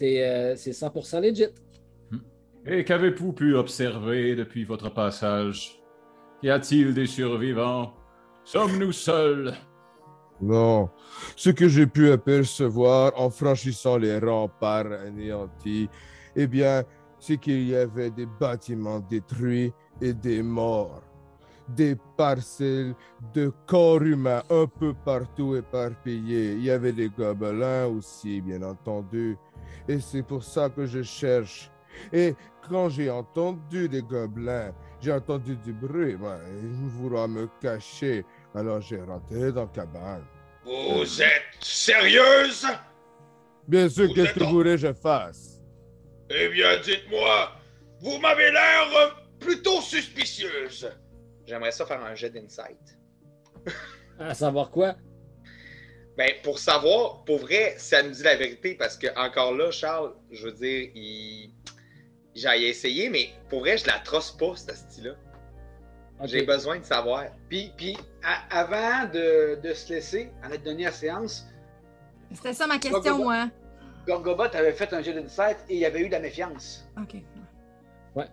Euh, 0.02 0.56
c'est 0.56 0.72
100% 0.72 1.22
legit. 1.22 1.48
Et 2.66 2.84
qu'avez-vous 2.84 3.34
pu 3.34 3.56
observer 3.56 4.36
depuis 4.36 4.66
votre 4.66 4.94
passage? 4.94 5.80
Y 6.44 6.50
a-t-il 6.50 6.94
des 6.94 7.08
survivants? 7.08 7.94
Sommes-nous 8.44 8.92
seuls? 8.92 9.54
Non. 10.42 10.90
Ce 11.36 11.50
que 11.50 11.68
j'ai 11.68 11.88
pu 11.88 12.12
apercevoir 12.12 13.12
en 13.16 13.30
franchissant 13.30 13.98
les 13.98 14.20
remparts 14.20 14.92
anéantis, 14.92 15.90
eh 16.36 16.46
bien, 16.46 16.84
c'est 17.20 17.38
qu'il 17.38 17.68
y 17.68 17.76
avait 17.76 18.12
des 18.12 18.28
bâtiments 18.40 19.00
détruits 19.00 19.74
et 20.02 20.14
des 20.14 20.44
morts. 20.44 21.02
Des 21.70 21.98
parcelles 22.16 22.96
de 23.34 23.52
corps 23.66 24.02
humains 24.02 24.42
un 24.50 24.68
peu 24.68 24.94
partout 24.94 25.56
éparpillés. 25.56 26.54
Il 26.54 26.64
y 26.64 26.72
avait 26.72 26.94
des 26.94 27.10
gobelins 27.10 27.88
aussi, 27.88 28.40
bien 28.40 28.62
entendu. 28.62 29.38
Et 29.88 30.00
c'est 30.00 30.24
pour 30.24 30.44
ça 30.44 30.70
que 30.70 30.86
je 30.86 31.04
cherche. 31.04 31.70
Et 32.14 32.36
quand 32.70 32.90
j'ai 32.90 33.10
entendu 33.10 33.90
des 33.90 34.02
gobelins, 34.02 34.74
j'ai 35.02 35.12
entendu 35.12 35.58
du 35.58 35.74
bruit. 35.74 36.16
Ben, 36.16 36.40
vouloir 37.00 37.28
me 37.28 37.50
cacher. 37.60 38.24
Alors 38.56 38.80
j'ai 38.80 39.02
rentré 39.02 39.52
dans 39.52 39.64
la 39.64 39.68
cabane. 39.68 40.26
Vous 40.64 41.22
êtes 41.22 41.58
sérieuse? 41.60 42.66
Bien 43.68 43.90
sûr, 43.90 44.14
qu'est-ce 44.14 44.34
que 44.34 44.44
vous 44.44 44.52
voulez 44.52 44.72
que 44.72 44.78
je 44.78 44.94
fasse? 44.94 45.62
Eh 46.30 46.50
bien, 46.50 46.80
dites-moi, 46.82 47.52
vous 48.00 48.18
m'avez 48.20 48.52
l'air 48.52 49.28
plutôt 49.40 49.82
suspicieuse. 49.82 50.90
J'aimerais 51.48 51.72
ça 51.72 51.86
faire 51.86 52.04
un 52.04 52.14
jet 52.14 52.30
d'insight. 52.30 52.98
À 54.20 54.34
savoir 54.34 54.70
quoi? 54.70 54.96
Ben, 56.18 56.32
pour 56.44 56.60
savoir, 56.60 57.24
pour 57.24 57.38
vrai, 57.40 57.76
ça 57.78 58.04
nous 58.04 58.12
dit 58.12 58.24
la 58.24 58.36
vérité, 58.36 58.76
parce 58.76 58.98
que 58.98 59.08
encore 59.18 59.54
là, 59.54 59.72
Charles, 59.72 60.14
je 60.32 60.46
veux 60.46 60.52
dire, 60.52 60.92
il, 60.94 61.54
J'ai 62.36 62.68
essayé, 62.68 63.10
mais 63.10 63.30
pour 63.50 63.62
vrai, 63.62 63.78
je 63.78 63.88
la 63.88 64.00
trosse 64.00 64.32
pas, 64.32 64.56
cette 64.56 64.76
style-là. 64.76 65.14
J'ai 66.24 66.44
besoin 66.44 66.80
de 66.80 66.84
savoir. 66.86 67.26
Puis, 67.48 67.72
puis 67.78 67.96
à- 68.24 68.60
avant 68.60 69.08
de, 69.10 69.60
de 69.62 69.74
se 69.74 69.94
laisser, 69.94 70.32
en 70.44 70.52
être 70.52 70.64
donné 70.64 70.88
à 70.88 70.92
séance, 70.92 71.46
C'était 72.34 72.54
ça 72.54 72.68
ma 72.68 72.80
question, 72.80 73.20
moi. 73.20 73.50
Gorgobot 74.08 74.44
avait 74.56 74.74
fait 74.74 74.92
un 74.94 75.02
jeu 75.02 75.14
d'insight 75.14 75.58
et 75.70 75.76
il 75.76 75.80
y 75.80 75.86
avait 75.86 76.00
eu 76.02 76.08
de 76.08 76.14
la 76.14 76.20
méfiance. 76.20 76.90
OK. 77.00 77.18
Ben, 78.16 78.28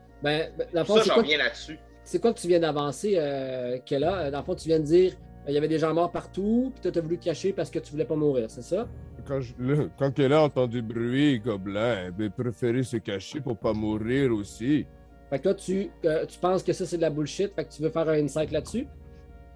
ben, 0.56 0.66
le 0.72 0.84
fond, 0.84 0.96
Ça, 0.96 1.02
j'en 1.02 1.14
reviens 1.16 1.36
là-dessus. 1.36 1.78
C'est 2.04 2.20
quoi 2.20 2.32
que 2.32 2.38
tu 2.40 2.48
viens 2.48 2.60
d'avancer, 2.60 3.14
euh, 3.16 3.78
Kella? 3.84 4.18
Euh, 4.18 4.30
Dans 4.30 4.38
le 4.38 4.44
fond, 4.44 4.54
tu 4.54 4.68
viens 4.68 4.78
de 4.78 4.84
dire 4.84 5.12
euh, 5.12 5.48
il 5.48 5.54
y 5.54 5.58
avait 5.58 5.68
des 5.68 5.78
gens 5.78 5.92
morts 5.92 6.12
partout, 6.12 6.70
puis 6.74 6.82
toi, 6.82 6.92
t'as 6.92 7.00
voulu 7.00 7.18
te 7.18 7.24
cacher 7.24 7.52
parce 7.52 7.70
que 7.70 7.78
tu 7.78 7.90
voulais 7.92 8.04
pas 8.04 8.16
mourir, 8.16 8.46
c'est 8.48 8.62
ça? 8.62 8.86
Quand, 9.26 9.40
je, 9.40 9.52
quand 9.98 10.18
elle 10.18 10.34
a 10.34 10.42
entendu 10.42 10.82
bruit, 10.82 11.38
Gobelin, 11.40 12.12
elle 12.18 12.26
a 12.26 12.30
préféré 12.30 12.82
se 12.82 12.98
cacher 12.98 13.40
pour 13.40 13.56
pas 13.56 13.72
mourir 13.72 14.32
aussi. 14.32 14.86
Fait 15.30 15.38
que 15.38 15.44
toi, 15.44 15.54
tu, 15.54 15.90
euh, 16.04 16.26
tu 16.26 16.38
penses 16.38 16.62
que 16.62 16.72
ça, 16.74 16.84
c'est 16.84 16.98
de 16.98 17.02
la 17.02 17.10
bullshit, 17.10 17.54
fait 17.54 17.64
que 17.64 17.72
tu 17.72 17.82
veux 17.82 17.88
faire 17.90 18.08
un 18.08 18.22
insight 18.22 18.52
là-dessus? 18.52 18.86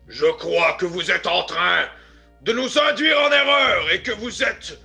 Je 0.06 0.24
crois 0.38 0.72
que 0.78 0.86
vous 0.86 1.10
êtes 1.10 1.26
en 1.26 1.42
train 1.42 1.84
de 2.42 2.52
nous 2.52 2.78
induire 2.78 3.16
en 3.18 3.30
erreur 3.30 3.92
et 3.92 4.02
que 4.02 4.12
vous 4.12 4.42
êtes 4.42 4.78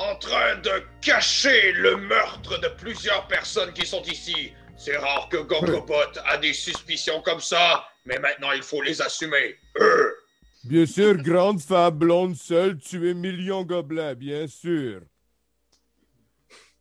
en 0.00 0.14
train 0.20 0.56
de 0.62 0.70
cacher 1.00 1.72
le 1.72 1.96
meurtre 1.96 2.60
de 2.60 2.68
plusieurs 2.78 3.26
personnes 3.26 3.72
qui 3.72 3.84
sont 3.84 4.02
ici. 4.02 4.52
C'est 4.78 4.96
rare 4.96 5.28
que 5.28 5.38
Gorgobot 5.38 6.18
a 6.24 6.38
des 6.38 6.52
suspicions 6.52 7.20
comme 7.22 7.40
ça, 7.40 7.84
mais 8.04 8.18
maintenant 8.20 8.52
il 8.52 8.62
faut 8.62 8.80
les 8.80 9.02
assumer. 9.02 9.58
Euh. 9.76 10.12
Bien 10.64 10.86
sûr, 10.86 11.16
grande 11.16 11.60
femme 11.60 11.98
blonde 11.98 12.36
seule 12.36 12.78
tuer 12.78 13.14
millions 13.14 13.64
gobelins, 13.64 14.14
bien 14.14 14.46
sûr. 14.48 15.00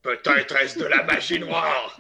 Peut-être 0.02 0.56
est-ce 0.58 0.80
de 0.80 0.86
la 0.86 1.04
magie 1.04 1.40
noire. 1.40 2.00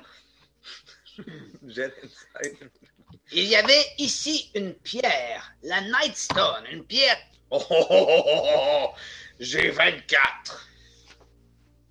Il 3.31 3.43
y 3.45 3.55
avait 3.55 3.86
ici 3.99 4.51
une 4.55 4.73
pierre, 4.73 5.53
la 5.62 5.81
Nightstone, 5.81 6.65
une 6.71 6.83
pierre. 6.83 7.17
Oh, 7.51 7.63
oh, 7.69 7.86
oh, 7.89 8.05
oh, 8.10 8.23
oh, 8.25 8.41
oh. 8.45 8.89
J'ai 9.39 9.69
24. 9.69 10.66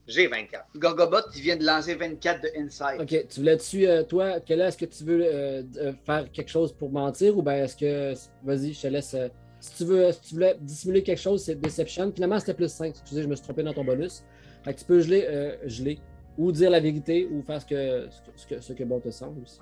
J'ai 0.08 0.28
24. 0.28 0.66
Gorgobot, 0.76 1.16
il 1.34 1.42
vient 1.42 1.56
de 1.56 1.64
lancer 1.64 1.94
24 1.96 2.42
de 2.42 2.48
insight. 2.58 3.00
Ok, 3.00 3.26
tu 3.28 3.40
voulais-tu, 3.40 3.86
euh, 3.86 4.04
toi, 4.04 4.38
Kella, 4.40 4.68
est-ce 4.68 4.78
que 4.78 4.84
tu 4.84 5.02
veux 5.04 5.20
euh, 5.24 5.62
euh, 5.78 5.92
faire 6.04 6.30
quelque 6.30 6.48
chose 6.50 6.72
pour 6.72 6.90
mentir 6.90 7.36
ou 7.36 7.42
bien 7.42 7.64
est-ce 7.64 7.76
que. 7.76 8.14
Vas-y, 8.44 8.72
je 8.72 8.82
te 8.82 8.86
laisse. 8.86 9.14
euh, 9.14 9.28
si 9.58 9.74
tu 9.78 9.84
veux, 9.84 10.12
si 10.12 10.20
tu 10.20 10.34
voulais 10.34 10.56
dissimuler 10.60 11.02
quelque 11.02 11.18
chose, 11.20 11.42
c'est 11.44 11.56
Deception. 11.56 12.12
Finalement, 12.14 12.38
c'était 12.38 12.54
plus 12.54 12.70
5. 12.70 12.88
Excusez, 12.90 13.22
je 13.22 13.26
me 13.28 13.34
suis 13.34 13.42
trompé 13.44 13.62
dans 13.64 13.72
ton 13.72 13.84
bonus. 13.84 14.22
Fait 14.64 14.74
que 14.74 14.78
tu 14.78 14.84
peux 14.84 15.00
geler, 15.00 15.26
euh, 15.28 15.56
geler. 15.66 15.98
Ou 16.38 16.52
dire 16.52 16.70
la 16.70 16.80
vérité, 16.80 17.26
ou 17.32 17.42
faire 17.42 17.60
ce 17.60 17.66
que, 17.66 18.08
ce 18.36 18.46
que, 18.46 18.60
ce 18.60 18.72
que, 18.74 18.78
que 18.78 18.84
bon 18.84 19.00
te 19.00 19.10
semble 19.10 19.42
aussi. 19.42 19.60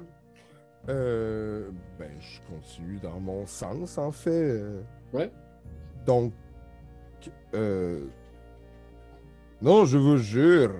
Euh, 0.89 1.71
ben, 1.99 2.11
je 2.21 2.41
continue 2.53 2.99
dans 2.99 3.21
mon 3.21 3.47
sens, 3.47 3.97
en 3.97 4.11
fait. 4.13 4.61
Ouais. 5.13 5.31
Donc, 6.05 6.33
euh, 7.55 8.01
non, 9.65 9.85
je 9.85 9.99
vous 9.99 10.17
jure. 10.19 10.75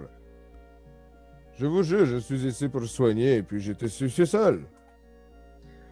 Je 1.59 1.67
vous 1.67 1.83
jure, 1.83 2.05
je 2.07 2.17
suis 2.17 2.45
ici 2.47 2.69
pour 2.69 2.85
soigner, 2.85 3.37
et 3.37 3.43
puis 3.43 3.61
j'étais 3.61 3.89
su- 3.89 4.09
je 4.09 4.13
suis 4.15 4.27
seul. 4.27 4.65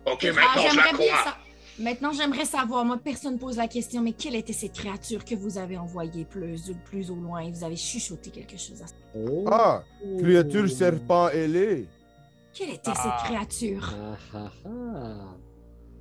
Ok, 0.07 0.25
Ah, 0.25 0.33
maintenant 0.35 0.63
je 0.71 0.77
la 0.77 0.83
j'aimerais 0.85 0.93
crois. 1.09 1.25
ça. 1.25 1.37
Maintenant, 1.79 2.13
j'aimerais 2.13 2.45
savoir, 2.45 2.85
moi, 2.85 2.99
personne 3.03 3.35
ne 3.35 3.39
pose 3.39 3.57
la 3.57 3.67
question, 3.67 4.03
mais 4.03 4.13
quelle 4.13 4.35
était 4.37 4.53
cette 4.53 4.75
créature 4.75 5.25
que 5.25 5.35
vous 5.35 5.57
avez 5.57 5.79
envoyée 5.79 6.25
plus, 6.27 6.71
plus 6.85 7.11
au 7.11 7.15
loin? 7.15 7.41
Et 7.41 7.51
vous 7.51 7.65
avez 7.65 7.77
chuchoté 7.77 8.31
quelque 8.31 8.59
chose 8.59 8.83
à 8.83 8.87
Oh. 9.19 9.45
Ah, 9.51 9.83
créature 10.19 10.69
serpent 10.69 11.29
ailé. 11.31 11.87
Quelle 12.53 12.71
était 12.71 12.91
Ah. 12.95 13.03
cette 13.03 13.27
créature? 13.31 13.95
Ah, 13.97 14.17
ah, 14.35 14.53
ah. 14.67 15.37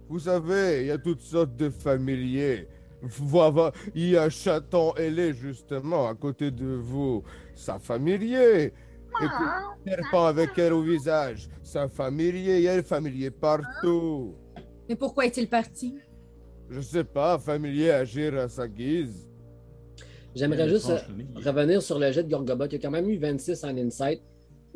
Vous 0.10 0.20
savez, 0.20 0.82
il 0.82 0.88
y 0.88 0.92
a 0.92 0.98
toutes 0.98 1.22
sortes 1.22 1.56
de 1.56 1.70
familiers. 1.70 2.68
Voilà, 3.02 3.72
il 3.96 4.10
y 4.10 4.18
a 4.18 4.30
chaton 4.30 4.94
ailé, 4.96 5.34
justement, 5.34 6.08
à 6.08 6.16
côté 6.16 6.52
de 6.52 6.68
vous. 6.68 7.24
Ça 7.56 7.80
familier. 7.80 8.74
Et 9.22 9.90
serpent 9.90 10.26
avec 10.26 10.58
elle 10.58 10.74
au 10.74 10.82
visage. 10.82 11.50
Ça 11.64 11.88
familier, 11.88 12.58
il 12.58 12.64
y 12.64 12.68
a 12.68 12.78
le 12.78 12.84
familier 12.84 13.30
partout. 13.30 14.36
Mais 14.88 14.96
pourquoi 14.96 15.26
est-il 15.26 15.50
parti? 15.50 15.96
Je 16.70 16.80
sais 16.80 17.04
pas, 17.04 17.38
familier 17.38 17.92
agir 17.92 18.38
à 18.38 18.48
sa 18.48 18.68
guise. 18.68 19.28
J'aimerais 20.34 20.70
juste 20.70 20.90
euh, 20.90 21.00
revenir 21.36 21.82
sur 21.82 22.00
le 22.00 22.12
jet 22.12 22.24
de 22.24 22.30
Gorgobot. 22.30 22.68
Il 22.68 22.74
y 22.74 22.76
a 22.76 22.80
quand 22.80 22.92
même 22.92 23.10
eu 23.10 23.18
26 23.18 23.66
en 23.66 23.78
insight. 23.78 24.22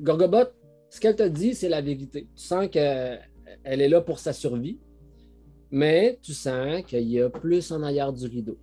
Gorgobot, 0.02 0.50
ce 0.90 1.00
qu'elle 1.00 1.16
te 1.16 1.24
dit, 1.24 1.56
c'est 1.56 1.70
la 1.70 1.82
vérité. 1.82 2.28
Tu 2.36 2.44
sens 2.44 2.68
qu'elle 2.68 3.22
est 3.64 3.88
là 3.88 4.02
pour 4.02 4.20
sa 4.20 4.34
survie, 4.34 4.80
mais 5.76 6.18
tu 6.22 6.34
sens 6.34 6.84
qu'il 6.84 7.02
y 7.02 7.22
a 7.22 7.30
plus 7.30 7.70
en 7.74 7.84
arrière 7.84 8.14
du 8.14 8.26
rideau. 8.28 8.58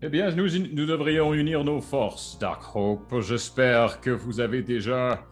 Eh 0.00 0.08
bien, 0.08 0.30
nous, 0.30 0.46
nous 0.72 0.86
devrions 0.86 1.34
unir 1.34 1.64
nos 1.64 1.80
forces, 1.80 2.38
Darkhope. 2.38 3.20
J'espère 3.20 4.00
que 4.00 4.10
vous 4.10 4.38
avez 4.38 4.62
déjà 4.62 5.26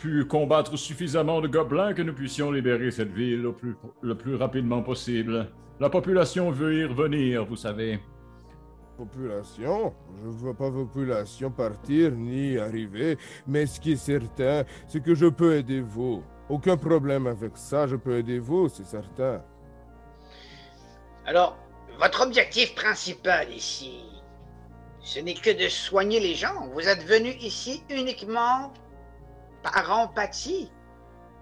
pu 0.00 0.24
combattre 0.24 0.76
suffisamment 0.76 1.40
de 1.40 1.46
gobelins 1.46 1.94
que 1.94 2.02
nous 2.02 2.12
puissions 2.12 2.50
libérer 2.50 2.90
cette 2.90 3.12
ville 3.12 3.46
au 3.46 3.52
plus, 3.52 3.76
le 4.00 4.16
plus 4.16 4.34
rapidement 4.34 4.82
possible. 4.82 5.48
La 5.78 5.88
population 5.88 6.50
veut 6.50 6.80
y 6.80 6.84
revenir, 6.84 7.46
vous 7.46 7.56
savez. 7.56 8.00
Population? 8.98 9.94
Je 10.24 10.28
vois 10.28 10.54
pas 10.54 10.72
population 10.72 11.52
partir 11.52 12.10
ni 12.10 12.58
arriver, 12.58 13.16
mais 13.46 13.66
ce 13.66 13.78
qui 13.78 13.92
est 13.92 13.96
certain, 13.96 14.64
c'est 14.88 15.02
que 15.02 15.14
je 15.14 15.26
peux 15.26 15.54
aider 15.54 15.80
vous. 15.80 16.24
Aucun 16.48 16.76
problème 16.76 17.28
avec 17.28 17.56
ça, 17.56 17.86
je 17.86 17.94
peux 17.94 18.18
aider 18.18 18.40
vous, 18.40 18.68
c'est 18.68 18.84
certain. 18.84 19.40
Alors, 21.26 21.56
votre 21.98 22.22
objectif 22.22 22.74
principal 22.74 23.52
ici, 23.52 24.00
ce 25.00 25.20
n'est 25.20 25.34
que 25.34 25.50
de 25.50 25.68
soigner 25.68 26.20
les 26.20 26.34
gens. 26.34 26.68
Vous 26.72 26.88
êtes 26.88 27.04
venu 27.04 27.30
ici 27.40 27.82
uniquement 27.90 28.72
par 29.62 29.90
empathie. 29.90 30.70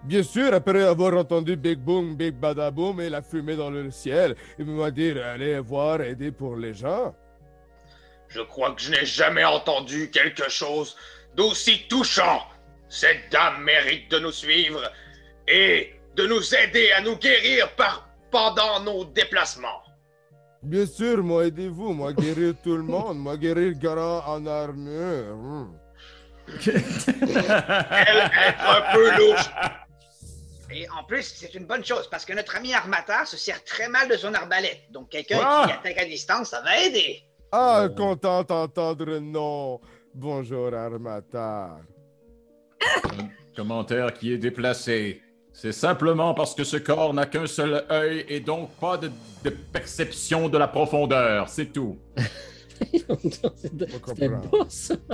Bien 0.03 0.23
sûr, 0.23 0.53
après 0.53 0.83
avoir 0.83 1.15
entendu 1.15 1.55
Big 1.55 1.77
Boom, 1.77 2.15
Big 2.15 2.33
Badaboom 2.33 3.01
et 3.01 3.09
la 3.09 3.21
fumée 3.21 3.55
dans 3.55 3.69
le 3.69 3.91
ciel, 3.91 4.35
il 4.57 4.65
m'a 4.65 4.89
dit 4.89 5.11
allez 5.11 5.59
voir, 5.59 6.01
aider 6.01 6.31
pour 6.31 6.55
les 6.55 6.73
gens. 6.73 7.15
Je 8.27 8.41
crois 8.41 8.71
que 8.71 8.81
je 8.81 8.91
n'ai 8.91 9.05
jamais 9.05 9.43
entendu 9.43 10.09
quelque 10.09 10.49
chose 10.49 10.95
d'aussi 11.35 11.87
touchant. 11.87 12.41
Cette 12.89 13.31
dame 13.31 13.63
mérite 13.63 14.09
de 14.09 14.19
nous 14.19 14.31
suivre 14.31 14.81
et 15.47 15.93
de 16.15 16.25
nous 16.25 16.55
aider 16.55 16.91
à 16.91 17.01
nous 17.01 17.17
guérir 17.17 17.73
par, 17.75 18.09
pendant 18.31 18.79
nos 18.79 19.05
déplacements. 19.05 19.81
Bien 20.63 20.85
sûr, 20.85 21.23
moi 21.23 21.47
aidez-vous, 21.47 21.91
moi 21.93 22.13
guérir 22.13 22.53
tout 22.63 22.75
le 22.77 22.83
monde, 22.83 23.17
moi 23.17 23.35
guérir 23.37 23.73
grand 23.77 24.21
en 24.27 24.45
armure. 24.45 25.35
hmm. 25.35 25.73
Elle 26.67 28.17
est 28.17 28.57
un 28.59 28.93
peu 28.93 29.17
louche. 29.17 29.49
Et 30.73 30.87
en 30.89 31.03
plus, 31.03 31.23
c'est 31.23 31.53
une 31.55 31.65
bonne 31.65 31.83
chose 31.83 32.07
parce 32.09 32.23
que 32.25 32.33
notre 32.33 32.55
ami 32.55 32.73
Armata 32.73 33.25
se 33.25 33.37
sert 33.37 33.63
très 33.65 33.89
mal 33.89 34.07
de 34.07 34.15
son 34.15 34.33
arbalète. 34.33 34.83
Donc, 34.91 35.09
quelqu'un 35.09 35.39
Ah! 35.41 35.63
qui 35.67 35.73
attaque 35.73 35.97
à 36.01 36.05
distance, 36.05 36.49
ça 36.49 36.61
va 36.61 36.79
aider. 36.81 37.23
Ah, 37.51 37.87
content 37.95 38.43
d'entendre 38.43 39.17
non. 39.19 39.81
Bonjour, 40.13 40.73
Armatar. 40.73 41.79
Un 42.81 43.29
commentaire 43.55 44.13
qui 44.13 44.33
est 44.33 44.37
déplacé. 44.37 45.21
C'est 45.53 45.73
simplement 45.73 46.33
parce 46.33 46.55
que 46.55 46.63
ce 46.63 46.77
corps 46.77 47.13
n'a 47.13 47.25
qu'un 47.25 47.45
seul 47.45 47.83
œil 47.91 48.25
et 48.29 48.39
donc 48.39 48.69
pas 48.79 48.97
de, 48.97 49.11
de 49.43 49.49
perception 49.49 50.47
de 50.49 50.57
la 50.57 50.67
profondeur, 50.67 51.49
c'est 51.49 51.73
tout. 51.73 51.97
C'était 53.55 54.29
pas 54.29 54.65
ça. 54.69 54.95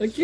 OK. 0.00 0.20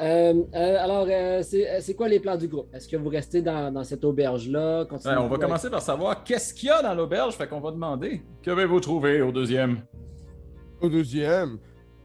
Euh, 0.00 0.42
euh, 0.54 0.76
alors, 0.78 1.06
euh, 1.08 1.42
c'est 1.42 1.94
quoi 1.94 2.08
les 2.08 2.18
plans 2.18 2.36
du 2.36 2.48
groupe? 2.48 2.68
Est-ce 2.74 2.88
que 2.88 2.96
vous 2.96 3.08
restez 3.08 3.42
dans, 3.42 3.72
dans 3.72 3.84
cette 3.84 4.04
auberge-là? 4.04 4.86
Ouais, 4.90 5.16
on 5.18 5.28
va 5.28 5.38
commencer 5.38 5.70
par 5.70 5.82
savoir 5.82 6.24
qu'est-ce 6.24 6.52
qu'il 6.52 6.68
y 6.68 6.72
a 6.72 6.82
dans 6.82 6.94
l'auberge, 6.94 7.34
fait 7.34 7.46
qu'on 7.46 7.60
va 7.60 7.70
demander. 7.70 8.22
Qu'avez-vous 8.42 8.80
trouvé 8.80 9.22
au 9.22 9.30
deuxième? 9.30 9.82
Au 10.80 10.88
deuxième, 10.88 11.58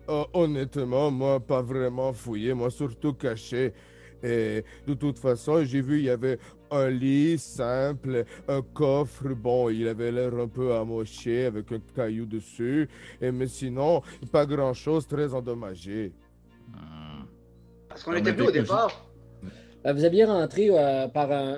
euh, 0.10 0.24
honnêtement, 0.34 1.10
moi, 1.12 1.40
pas 1.40 1.62
vraiment 1.62 2.13
fouillé, 2.13 2.54
moi, 2.54 2.70
surtout 2.70 3.13
caché. 3.13 3.74
Et 4.23 4.63
de 4.88 4.93
toute 4.93 5.19
façon, 5.19 5.63
j'ai 5.63 5.82
vu, 5.82 5.99
il 5.99 6.06
y 6.06 6.10
avait 6.10 6.39
un 6.71 6.89
lit 6.89 7.38
simple, 7.38 8.25
un 8.47 8.62
coffre, 8.62 9.27
bon, 9.36 9.69
il 9.69 9.88
avait 9.88 10.12
l'air 10.12 10.34
un 10.36 10.47
peu 10.47 10.73
amoché 10.73 11.45
avec 11.45 11.71
un 11.71 11.80
caillou 11.95 12.25
dessus. 12.25 12.89
Et, 13.21 13.32
mais 13.32 13.47
sinon, 13.47 14.01
pas 14.32 14.45
grand-chose, 14.45 15.08
très 15.08 15.34
endommagé. 15.34 16.12
Parce 17.89 18.03
qu'on 18.03 18.12
Non, 18.12 18.17
était 18.17 18.34
plus 18.34 18.47
au 18.47 18.51
départ. 18.51 19.06
Euh, 19.86 19.93
vous 19.93 20.03
aviez 20.03 20.25
rentré 20.25 20.67
euh, 20.69 21.08
par 21.08 21.32
un, 21.32 21.56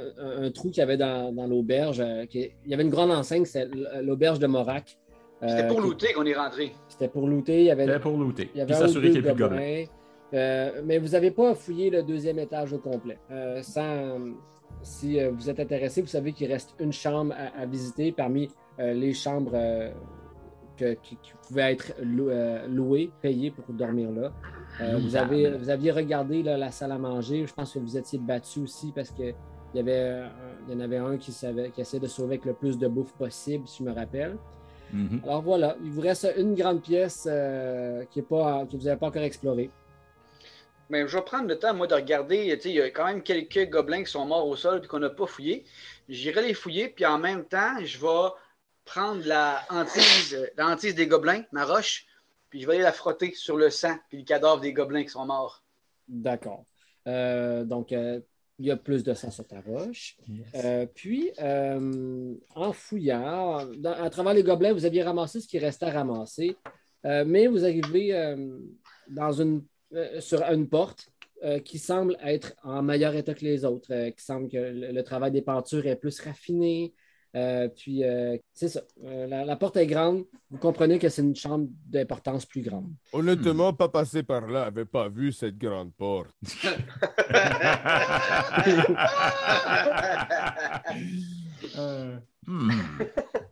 trou 0.53 0.69
qu'il 0.69 0.79
y 0.79 0.81
avait 0.81 0.97
dans, 0.97 1.33
dans 1.33 1.47
l'auberge. 1.47 1.99
euh, 1.99 2.25
il 2.33 2.51
y 2.67 2.73
avait 2.73 2.83
une 2.83 2.89
grande 2.89 3.11
enseigne, 3.11 3.45
c'est 3.45 3.67
l'auberge 4.03 4.39
de 4.39 4.47
Morac. 4.47 4.97
Euh, 5.41 5.47
C'était 5.47 5.67
pour 5.67 5.77
qui- 5.77 5.83
looter 5.87 6.13
qu'on 6.13 6.25
est 6.25 6.35
rentré. 6.35 6.73
C'était 6.89 7.07
pour 7.07 7.27
looter. 7.27 7.59
Il 7.59 7.65
y 7.65 7.71
avait, 7.71 7.85
C'était 7.87 7.99
pour 7.99 8.17
looter. 8.17 8.49
il 8.53 8.57
y 8.57 8.61
avait 8.61 8.73
s'assurer 8.73 9.07
deux 9.07 9.13
qu'il 9.13 9.21
n'y 9.23 9.27
ait 9.29 9.31
plus 9.33 9.41
de 9.43 9.47
gobelins. 9.47 9.85
Euh, 10.33 10.81
mais 10.85 10.97
vous 10.99 11.09
n'avez 11.09 11.31
pas 11.31 11.55
fouillé 11.55 11.89
le 11.89 12.03
deuxième 12.03 12.39
étage 12.39 12.73
au 12.73 12.77
complet. 12.77 13.17
Euh, 13.31 13.61
sans, 13.63 14.19
si 14.83 15.19
euh, 15.19 15.31
vous 15.31 15.49
êtes 15.49 15.59
intéressé, 15.59 16.01
vous 16.01 16.07
savez 16.07 16.33
qu'il 16.33 16.51
reste 16.51 16.75
une 16.79 16.93
chambre 16.93 17.33
à, 17.37 17.61
à 17.61 17.65
visiter 17.65 18.11
parmi 18.11 18.49
euh, 18.79 18.93
les 18.93 19.13
chambres 19.13 19.57
que- 20.77 20.93
qui, 21.03 21.17
qui 21.17 21.31
pouvaient 21.47 21.73
être 21.73 21.93
lou- 22.01 22.29
louées, 22.69 23.09
payées 23.21 23.51
pour 23.51 23.65
dormir 23.73 24.11
là. 24.11 24.31
Vous, 24.97 25.15
avez, 25.15 25.49
vous 25.57 25.69
aviez 25.69 25.91
regardé 25.91 26.41
là, 26.43 26.55
la 26.57 26.71
salle 26.71 26.91
à 26.93 26.97
manger. 26.97 27.45
Je 27.45 27.53
pense 27.53 27.73
que 27.73 27.79
vous 27.79 27.97
étiez 27.97 28.17
battu 28.19 28.59
aussi 28.61 28.91
parce 28.95 29.09
que 29.11 29.33
il 29.73 29.77
y, 29.77 29.79
avait, 29.81 30.23
il 30.67 30.73
y 30.73 30.77
en 30.77 30.79
avait 30.79 30.97
un 30.97 31.17
qui, 31.17 31.31
savait, 31.31 31.69
qui 31.71 31.81
essayait 31.81 32.01
de 32.01 32.07
sauver 32.07 32.35
avec 32.35 32.45
le 32.45 32.53
plus 32.53 32.77
de 32.79 32.87
bouffe 32.87 33.13
possible, 33.13 33.67
si 33.67 33.83
je 33.83 33.89
me 33.89 33.93
rappelle. 33.93 34.37
Mhm. 34.93 35.19
Alors 35.23 35.41
voilà, 35.41 35.75
il 35.83 35.91
vous 35.91 36.01
reste 36.01 36.27
une 36.37 36.55
grande 36.55 36.81
pièce 36.81 37.27
qui 38.09 38.19
est 38.19 38.23
pas, 38.27 38.65
que 38.65 38.77
vous 38.77 38.83
n'avez 38.83 38.97
pas 38.97 39.07
encore 39.07 39.21
explorée. 39.23 39.69
Mais 40.89 41.07
je 41.07 41.15
vais 41.15 41.23
prendre 41.23 41.47
le 41.47 41.57
temps, 41.57 41.73
moi, 41.73 41.87
de 41.87 41.93
regarder. 41.93 42.55
Tu 42.57 42.61
sais, 42.63 42.69
il 42.69 42.75
y 42.75 42.81
a 42.81 42.89
quand 42.89 43.05
même 43.05 43.21
quelques 43.21 43.69
gobelins 43.69 44.03
qui 44.03 44.11
sont 44.11 44.25
morts 44.25 44.47
au 44.47 44.55
sol 44.55 44.81
et 44.83 44.87
qu'on 44.87 44.99
n'a 44.99 45.09
pas 45.09 45.27
fouillé. 45.27 45.65
J'irai 46.07 46.41
les 46.47 46.53
fouiller, 46.53 46.89
puis 46.89 47.05
en 47.05 47.19
même 47.19 47.45
temps, 47.45 47.77
je 47.83 47.99
vais 47.99 48.29
prendre 48.85 49.21
la 49.25 49.61
hantise, 49.69 50.49
la 50.57 50.67
hantise 50.67 50.95
des 50.95 51.05
gobelins, 51.05 51.43
ma 51.51 51.63
roche, 51.65 52.07
puis 52.49 52.61
je 52.61 52.67
vais 52.67 52.75
aller 52.75 52.83
la 52.83 52.91
frotter 52.91 53.33
sur 53.35 53.55
le 53.55 53.69
sang 53.69 53.95
puis 54.09 54.17
le 54.17 54.23
cadavre 54.23 54.59
des 54.61 54.73
gobelins 54.73 55.03
qui 55.03 55.09
sont 55.09 55.25
morts. 55.25 55.63
D'accord. 56.07 56.65
Euh, 57.07 57.63
donc, 57.63 57.91
euh, 57.91 58.19
il 58.57 58.65
y 58.65 58.71
a 58.71 58.75
plus 58.75 59.03
de 59.03 59.13
sang 59.13 59.29
sur 59.29 59.45
ta 59.47 59.61
roche. 59.61 60.17
Euh, 60.55 60.87
puis, 60.93 61.31
euh, 61.39 62.33
en 62.55 62.73
fouillant, 62.73 63.63
dans- 63.77 63.93
à 63.93 64.09
travers 64.09 64.33
les 64.33 64.43
gobelins, 64.43 64.73
vous 64.73 64.85
aviez 64.85 65.03
ramassé 65.03 65.39
ce 65.39 65.47
qui 65.47 65.59
restait 65.59 65.85
à 65.85 65.91
ramasser. 65.91 66.57
Euh, 67.05 67.23
mais 67.25 67.45
vous 67.47 67.63
arrivez 67.63 68.13
euh, 68.13 68.57
dans 69.07 69.31
une, 69.31 69.63
euh, 69.93 70.21
sur 70.21 70.43
une 70.43 70.67
porte 70.67 71.09
euh, 71.43 71.59
qui 71.59 71.79
semble 71.79 72.17
être 72.23 72.53
en 72.63 72.81
meilleur 72.81 73.15
état 73.15 73.33
que 73.33 73.45
les 73.45 73.65
autres, 73.65 73.93
euh, 73.93 74.11
qui 74.11 74.23
semble 74.23 74.49
que 74.49 74.57
le, 74.57 74.91
le 74.91 75.03
travail 75.03 75.31
des 75.31 75.41
pentures 75.41 75.85
est 75.87 75.95
plus 75.95 76.19
raffiné. 76.19 76.93
Euh, 77.35 77.67
puis, 77.69 78.03
euh, 78.03 78.37
c'est 78.53 78.69
ça. 78.69 78.81
Euh, 79.05 79.27
la, 79.27 79.45
la 79.45 79.55
porte 79.55 79.77
est 79.77 79.85
grande. 79.85 80.25
Vous 80.49 80.57
comprenez 80.57 80.97
que 80.97 81.09
c'est 81.09 81.21
une 81.21 81.35
chambre 81.35 81.67
d'importance 81.85 82.45
plus 82.45 82.61
grande. 82.61 82.91
Honnêtement, 83.13 83.71
pas 83.73 83.87
passé 83.87 84.23
par 84.23 84.47
là, 84.47 84.63
avait 84.63 84.85
pas 84.85 85.09
vu 85.09 85.31
cette 85.31 85.57
grande 85.57 85.93
porte. 85.93 86.33
Euh, 91.77 92.17
hmm. 92.47 92.71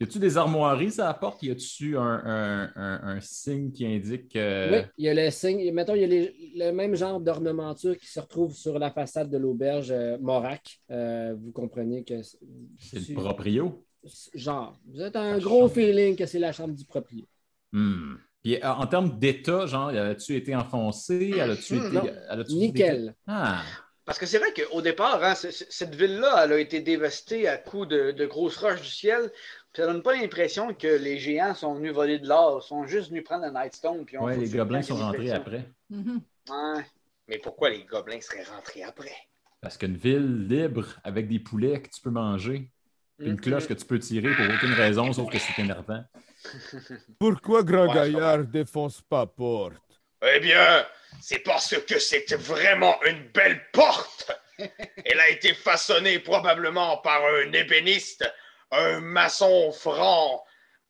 Y 0.00 0.04
a-tu 0.04 0.18
des 0.18 0.38
armoiries 0.38 0.98
à 0.98 1.04
la 1.04 1.14
porte? 1.14 1.42
Y 1.42 1.50
a-tu 1.50 1.96
un, 1.98 2.22
un- 2.24 2.72
un- 2.74 3.00
un 3.16 3.20
signe 3.20 3.70
qui 3.70 3.84
indique 3.84 4.30
que. 4.32 4.72
Oui, 4.72 4.86
il 4.96 5.04
y 5.04 5.08
a 5.10 5.14
le 5.14 5.30
signe. 5.30 5.70
Mettons, 5.72 5.94
il 5.94 6.00
y 6.00 6.04
a 6.04 6.06
les- 6.06 6.52
le 6.56 6.70
même 6.72 6.94
genre 6.94 7.20
d'ornementure 7.20 7.98
qui 7.98 8.06
se 8.06 8.18
retrouve 8.18 8.54
sur 8.54 8.78
la 8.78 8.90
façade 8.90 9.30
de 9.30 9.36
l'auberge 9.36 9.90
euh, 9.90 10.16
Morac. 10.18 10.80
Euh, 10.90 11.34
vous 11.38 11.52
comprenez 11.52 12.02
que. 12.02 12.22
c'est- 12.22 12.38
C'est 12.78 13.08
le 13.10 13.14
proprio? 13.14 13.84
Genre, 14.32 14.80
vous 14.86 15.02
êtes 15.02 15.16
un 15.16 15.36
gros 15.36 15.68
feeling 15.68 16.16
que 16.16 16.24
c'est 16.24 16.38
la 16.38 16.52
chambre 16.52 16.74
du 16.74 16.86
proprio. 16.86 17.26
Hmm. 17.72 18.14
Puis 18.42 18.56
euh, 18.56 18.66
en 18.72 18.86
termes 18.86 19.18
d'état, 19.18 19.66
genre, 19.66 19.88
as-tu 19.88 20.34
été 20.34 20.56
enfoncé? 20.56 21.32
Hmm, 21.34 21.50
été. 21.50 22.54
Nickel. 22.54 23.14
Ah, 23.26 23.62
Parce 24.06 24.18
que 24.18 24.24
c'est 24.24 24.38
vrai 24.38 24.48
qu'au 24.54 24.80
départ, 24.80 25.22
hein, 25.22 25.34
cette 25.34 25.94
ville-là, 25.94 26.44
elle 26.44 26.52
a 26.54 26.58
été 26.58 26.80
dévastée 26.80 27.46
à 27.46 27.58
coups 27.58 27.88
de, 27.88 28.12
de 28.12 28.26
grosses 28.26 28.56
roches 28.56 28.80
du 28.80 28.88
ciel. 28.88 29.30
Puis 29.72 29.82
ça 29.82 29.86
donne 29.86 30.02
pas 30.02 30.16
l'impression 30.16 30.74
que 30.74 30.88
les 30.88 31.18
géants 31.18 31.54
sont 31.54 31.74
venus 31.74 31.92
voler 31.92 32.18
de 32.18 32.26
l'or. 32.26 32.62
Ils 32.64 32.68
sont 32.68 32.86
juste 32.86 33.10
venus 33.10 33.24
prendre 33.24 33.42
la 33.42 33.62
Nightstone. 33.62 34.04
Puis 34.04 34.18
on 34.18 34.24
ouais, 34.24 34.36
les 34.36 34.48
gobelins 34.48 34.82
sont 34.82 34.96
rentrés 34.96 35.30
après. 35.30 35.64
Mhm. 35.90 36.20
Ouais. 36.48 36.84
Mais 37.28 37.38
pourquoi 37.38 37.70
les 37.70 37.84
gobelins 37.84 38.20
seraient 38.20 38.42
rentrés 38.42 38.82
après? 38.82 39.14
Parce 39.60 39.76
qu'une 39.76 39.96
ville 39.96 40.48
libre 40.48 40.86
avec 41.04 41.28
des 41.28 41.38
poulets 41.38 41.80
que 41.80 41.88
tu 41.88 42.00
peux 42.00 42.10
manger, 42.10 42.72
une 43.20 43.40
cloche 43.40 43.68
que 43.68 43.74
tu 43.74 43.84
peux 43.84 43.98
tirer 43.98 44.34
pour 44.34 44.46
aucune 44.46 44.72
raison 44.72 45.12
sauf 45.12 45.30
que 45.30 45.38
c'est 45.38 45.60
énervant. 45.60 46.02
Pourquoi 47.18 47.62
Grand 47.62 47.86
Ouais, 47.88 47.94
Gaillard 47.94 48.44
défonce 48.44 49.02
pas 49.02 49.26
porte? 49.26 49.76
Eh 50.22 50.40
bien, 50.40 50.84
c'est 51.20 51.40
parce 51.40 51.76
que 51.86 51.98
c'est 51.98 52.34
vraiment 52.34 52.96
une 53.04 53.28
belle 53.32 53.60
porte. 53.72 54.32
Elle 54.58 55.20
a 55.20 55.28
été 55.30 55.54
façonnée 55.54 56.18
probablement 56.18 56.98
par 56.98 57.22
un 57.24 57.52
ébéniste, 57.52 58.30
un 58.72 59.00
maçon 59.00 59.72
franc. 59.72 60.44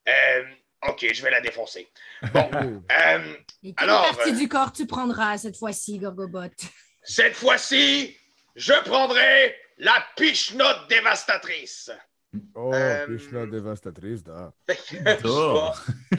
Euh, 0.08 0.42
ok, 0.88 1.06
je 1.12 1.22
vais 1.22 1.30
la 1.30 1.40
défoncer. 1.40 1.88
Bon, 2.32 2.50
euh, 2.54 3.34
Et 3.62 3.74
quelle 3.74 3.88
Alors, 3.90 4.02
partie 4.16 4.30
euh, 4.30 4.36
du 4.38 4.48
corps 4.48 4.72
tu 4.72 4.86
prendras 4.86 5.38
cette 5.38 5.56
fois-ci, 5.56 5.98
Gorgobot? 5.98 6.50
cette 7.02 7.34
fois-ci, 7.34 8.16
je 8.56 8.72
prendrai 8.84 9.54
la 9.78 10.04
piche-note 10.16 10.88
dévastatrice. 10.88 11.90
Oh, 12.54 12.70
Euh, 12.72 13.06
piche 13.06 13.30
la 13.32 13.46
dévastatrice, 13.46 14.22
da. 14.22 14.52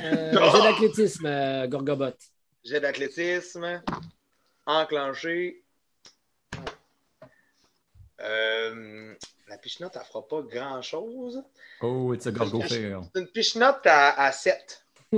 Euh. 0.03 0.31
J'ai 0.33 0.61
d'athlétisme, 0.61 1.25
euh, 1.25 1.67
Gorgobot. 1.67 2.15
Jet 2.65 2.79
d'athlétisme. 2.79 3.81
Enclenché. 4.65 5.63
Euh, 8.23 9.13
la 9.47 9.57
pichenote, 9.57 9.95
elle 9.95 10.05
fera 10.05 10.27
pas 10.27 10.41
grand-chose. 10.41 11.43
Oh, 11.81 12.13
it's 12.13 12.27
a 12.27 12.31
gorgo. 12.31 12.61
C'est 12.67 12.91
une 13.15 13.27
pichenote 13.27 13.85
à, 13.85 14.21
à 14.21 14.31
7. 14.31 14.85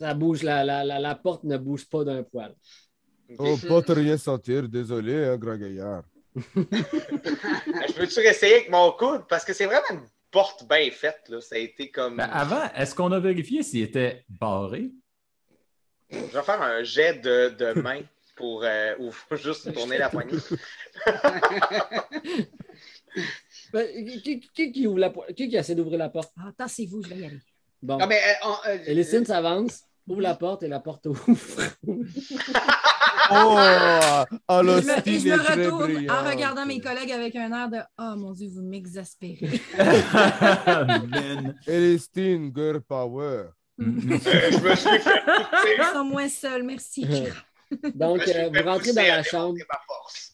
Ça 0.00 0.14
bouge, 0.14 0.42
la, 0.42 0.64
la, 0.64 0.84
la, 0.84 0.98
la 1.00 1.14
porte 1.14 1.44
ne 1.44 1.56
bouge 1.56 1.88
pas 1.88 2.04
d'un 2.04 2.22
poil. 2.22 2.54
Oh, 3.38 3.56
pas 3.68 3.82
te 3.82 3.92
rien 3.92 4.16
sentir, 4.16 4.68
désolé, 4.68 5.24
hein, 5.24 5.36
Grand 5.36 5.56
Gaillard. 5.56 6.02
Je 6.54 7.92
peux-tu 7.94 8.20
réessayer 8.20 8.54
avec 8.54 8.70
mon 8.70 8.92
coude? 8.92 9.26
Parce 9.28 9.44
que 9.44 9.52
c'est 9.52 9.66
vraiment 9.66 9.82
une 9.90 10.06
porte 10.30 10.66
bien 10.68 10.90
faite. 10.90 11.22
Là. 11.28 11.40
Ça 11.40 11.56
a 11.56 11.58
été 11.58 11.90
comme. 11.90 12.16
Ben, 12.16 12.30
avant, 12.32 12.70
est-ce 12.74 12.94
qu'on 12.94 13.12
a 13.12 13.18
vérifié 13.20 13.62
s'il 13.62 13.82
était 13.82 14.24
barré? 14.28 14.90
Je 16.10 16.16
vais 16.18 16.42
faire 16.42 16.62
un 16.62 16.82
jet 16.84 17.14
de, 17.20 17.48
de 17.50 17.80
main 17.80 18.00
pour 18.38 18.62
euh, 18.64 18.94
ou 19.00 19.10
faut 19.10 19.36
juste 19.36 19.72
tourner 19.76 19.98
la 19.98 20.08
poignée. 20.08 20.38
Ben, 23.72 23.86
qui, 24.22 24.40
qui, 24.54 24.72
qui 24.72 24.86
ouvre 24.86 24.98
la 24.98 25.10
po- 25.10 25.24
qui, 25.36 25.48
qui 25.48 25.56
essaie 25.56 25.74
d'ouvrir 25.74 25.98
la 25.98 26.08
porte? 26.08 26.32
Ah, 26.38 26.50
tassez-vous, 26.56 27.02
je 27.02 27.08
vais 27.10 27.16
y 27.16 27.24
aller. 27.26 27.40
Bon. 27.82 27.98
Ah, 28.00 28.06
mais, 28.06 28.16
euh, 28.16 28.46
on- 28.48 28.68
euh, 28.68 28.78
Elicine 28.86 29.24
s'avance, 29.26 29.82
ouvre 30.06 30.20
la 30.22 30.34
porte 30.36 30.62
et 30.62 30.68
la 30.68 30.80
porte 30.80 31.06
ouvre. 31.06 31.26
Oh, 33.30 33.58
Je 34.48 34.54
me, 34.54 34.62
l'hostie 34.62 35.16
et 35.16 35.18
je 35.20 35.28
me 35.28 35.36
des 35.36 35.42
très 35.44 35.54
retourne 35.66 36.10
en 36.10 36.30
regardant 36.30 36.64
mes 36.64 36.80
collègues 36.80 37.12
avec 37.12 37.36
un 37.36 37.52
air 37.52 37.68
de 37.68 37.78
Oh 37.98 38.14
mon 38.16 38.32
Dieu, 38.32 38.48
vous 38.48 38.62
m'exaspérez. 38.62 39.60
Ben. 39.76 41.54
Elistine, 41.66 42.50
girl 42.54 42.80
power. 42.80 43.48
Euh, 43.80 43.84
je 44.00 44.06
me 44.08 44.74
suis 44.76 44.98
fait. 44.98 45.22
Ils 45.78 45.84
sont 45.92 46.04
moins 46.04 46.28
seuls, 46.28 46.62
merci. 46.62 47.06
Donc, 47.94 48.26
euh, 48.28 48.48
vous 48.52 48.62
rentrez 48.68 48.92
dans 48.92 49.02
la 49.02 49.22
chambre. 49.22 49.56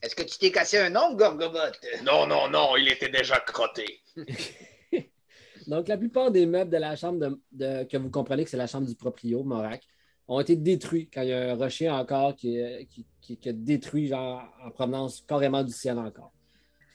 Est-ce 0.03 0.15
que 0.15 0.23
tu 0.23 0.39
t'es 0.39 0.51
cassé 0.51 0.79
un 0.79 0.95
ongle, 0.97 1.17
Gorgobot? 1.17 1.59
Non, 2.05 2.27
non, 2.27 2.49
non, 2.49 2.77
il 2.77 2.89
était 2.89 3.09
déjà 3.09 3.41
crotté. 3.41 4.01
Donc, 5.67 5.89
la 5.89 5.97
plupart 5.97 6.31
des 6.31 6.47
meubles 6.47 6.71
de 6.71 6.77
la 6.77 6.95
chambre 6.97 7.19
de, 7.19 7.41
de- 7.53 7.85
que 7.85 7.97
vous 7.97 8.11
comprenez 8.11 8.45
que 8.45 8.51
c'est 8.51 8.57
la 8.57 8.67
chambre 8.67 8.87
du 8.87 8.95
proprio, 8.95 9.43
Morac, 9.45 9.83
ont 10.29 10.41
été 10.41 10.57
détruits 10.57 11.09
quand 11.13 11.23
il 11.23 11.29
y 11.29 11.33
a 11.33 11.53
un 11.53 11.55
rocher 11.55 11.89
encore 11.91 12.35
qui, 12.37 12.57
est- 12.59 12.87
qui, 12.87 13.07
qui- 13.21 13.37
qui 13.39 13.49
a 13.49 13.53
détruit 13.53 14.09
genre, 14.09 14.43
en 14.65 14.71
provenance 14.71 15.23
carrément 15.27 15.63
du 15.63 15.73
ciel 15.73 15.99
encore. 15.99 16.33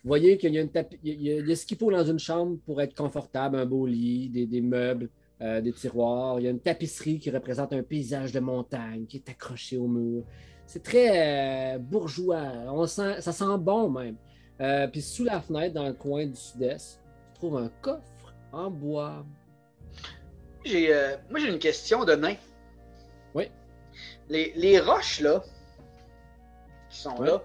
Vous 0.03 0.07
voyez 0.07 0.37
qu'il 0.37 0.53
y 0.53 0.57
a, 0.57 0.61
une 0.61 0.69
tapi- 0.71 0.99
il 1.03 1.09
y 1.09 1.11
a- 1.11 1.15
il 1.15 1.23
y 1.23 1.31
a- 1.31 1.39
il 1.41 1.49
y 1.49 1.51
a 1.51 1.55
ce 1.55 1.65
qu'il 1.65 1.77
faut 1.77 1.91
dans 1.91 2.05
une 2.05 2.19
chambre 2.19 2.57
pour 2.65 2.81
être 2.81 2.95
confortable, 2.95 3.57
un 3.57 3.65
beau 3.65 3.85
lit, 3.87 4.29
des, 4.29 4.45
des 4.45 4.61
meubles, 4.61 5.09
euh, 5.41 5.61
des 5.61 5.71
tiroirs. 5.73 6.39
Il 6.39 6.43
y 6.43 6.47
a 6.47 6.51
une 6.51 6.59
tapisserie 6.59 7.19
qui 7.19 7.31
représente 7.31 7.73
un 7.73 7.83
paysage 7.83 8.31
de 8.31 8.39
montagne 8.39 9.05
qui 9.05 9.17
est 9.17 9.29
accroché 9.29 9.77
au 9.77 9.87
mur. 9.87 10.23
C'est 10.65 10.83
très 10.83 11.75
euh, 11.75 11.79
bourgeois. 11.79 12.43
On 12.67 12.85
sent, 12.85 13.21
ça 13.21 13.31
sent 13.31 13.57
bon 13.59 13.89
même. 13.89 14.15
Euh, 14.61 14.87
puis 14.87 15.01
sous 15.01 15.23
la 15.23 15.39
fenêtre, 15.39 15.73
dans 15.73 15.87
le 15.87 15.93
coin 15.93 16.25
du 16.25 16.35
sud-est, 16.35 17.01
tu 17.33 17.39
trouves 17.39 17.57
un 17.57 17.69
coffre 17.81 18.33
en 18.51 18.69
bois. 18.69 19.25
j'ai, 20.65 20.93
moi, 21.29 21.39
j'ai 21.39 21.47
une 21.49 21.59
question 21.59 22.03
de 22.03 22.13
nain. 22.13 22.35
Oui. 23.33 23.49
Les, 24.27 24.51
les 24.55 24.79
roches, 24.79 25.21
là, 25.21 25.41
qui 26.89 26.99
sont 26.99 27.21
là, 27.21 27.41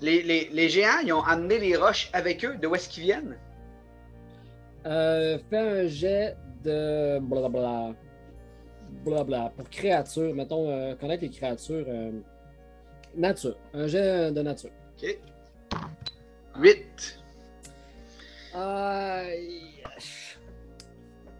les, 0.00 0.22
les- 0.22 0.48
les 0.52 0.68
géants, 0.68 1.00
ils 1.04 1.12
ont 1.12 1.22
amené 1.22 1.58
les 1.58 1.76
roches 1.76 2.10
avec 2.12 2.44
eux. 2.44 2.56
De 2.58 2.66
où 2.66 2.74
est-ce 2.74 2.88
qu'ils 2.88 3.04
viennent? 3.04 3.38
Euh, 4.84 5.38
fais 5.50 5.58
un 5.58 5.86
jet 5.86 6.36
de 6.66 7.18
blabla. 7.20 7.94
Blabla. 9.04 9.52
Pour 9.56 9.68
créature, 9.70 10.34
mettons, 10.34 10.68
euh, 10.68 10.94
connaître 10.96 11.22
les 11.22 11.30
créatures. 11.30 11.86
euh, 11.88 12.12
nature. 13.16 13.56
Un 13.72 13.86
jet 13.86 14.30
de 14.32 14.42
nature. 14.42 14.70
OK. 15.02 15.18
8. 16.58 17.18
Aïe. 18.54 19.62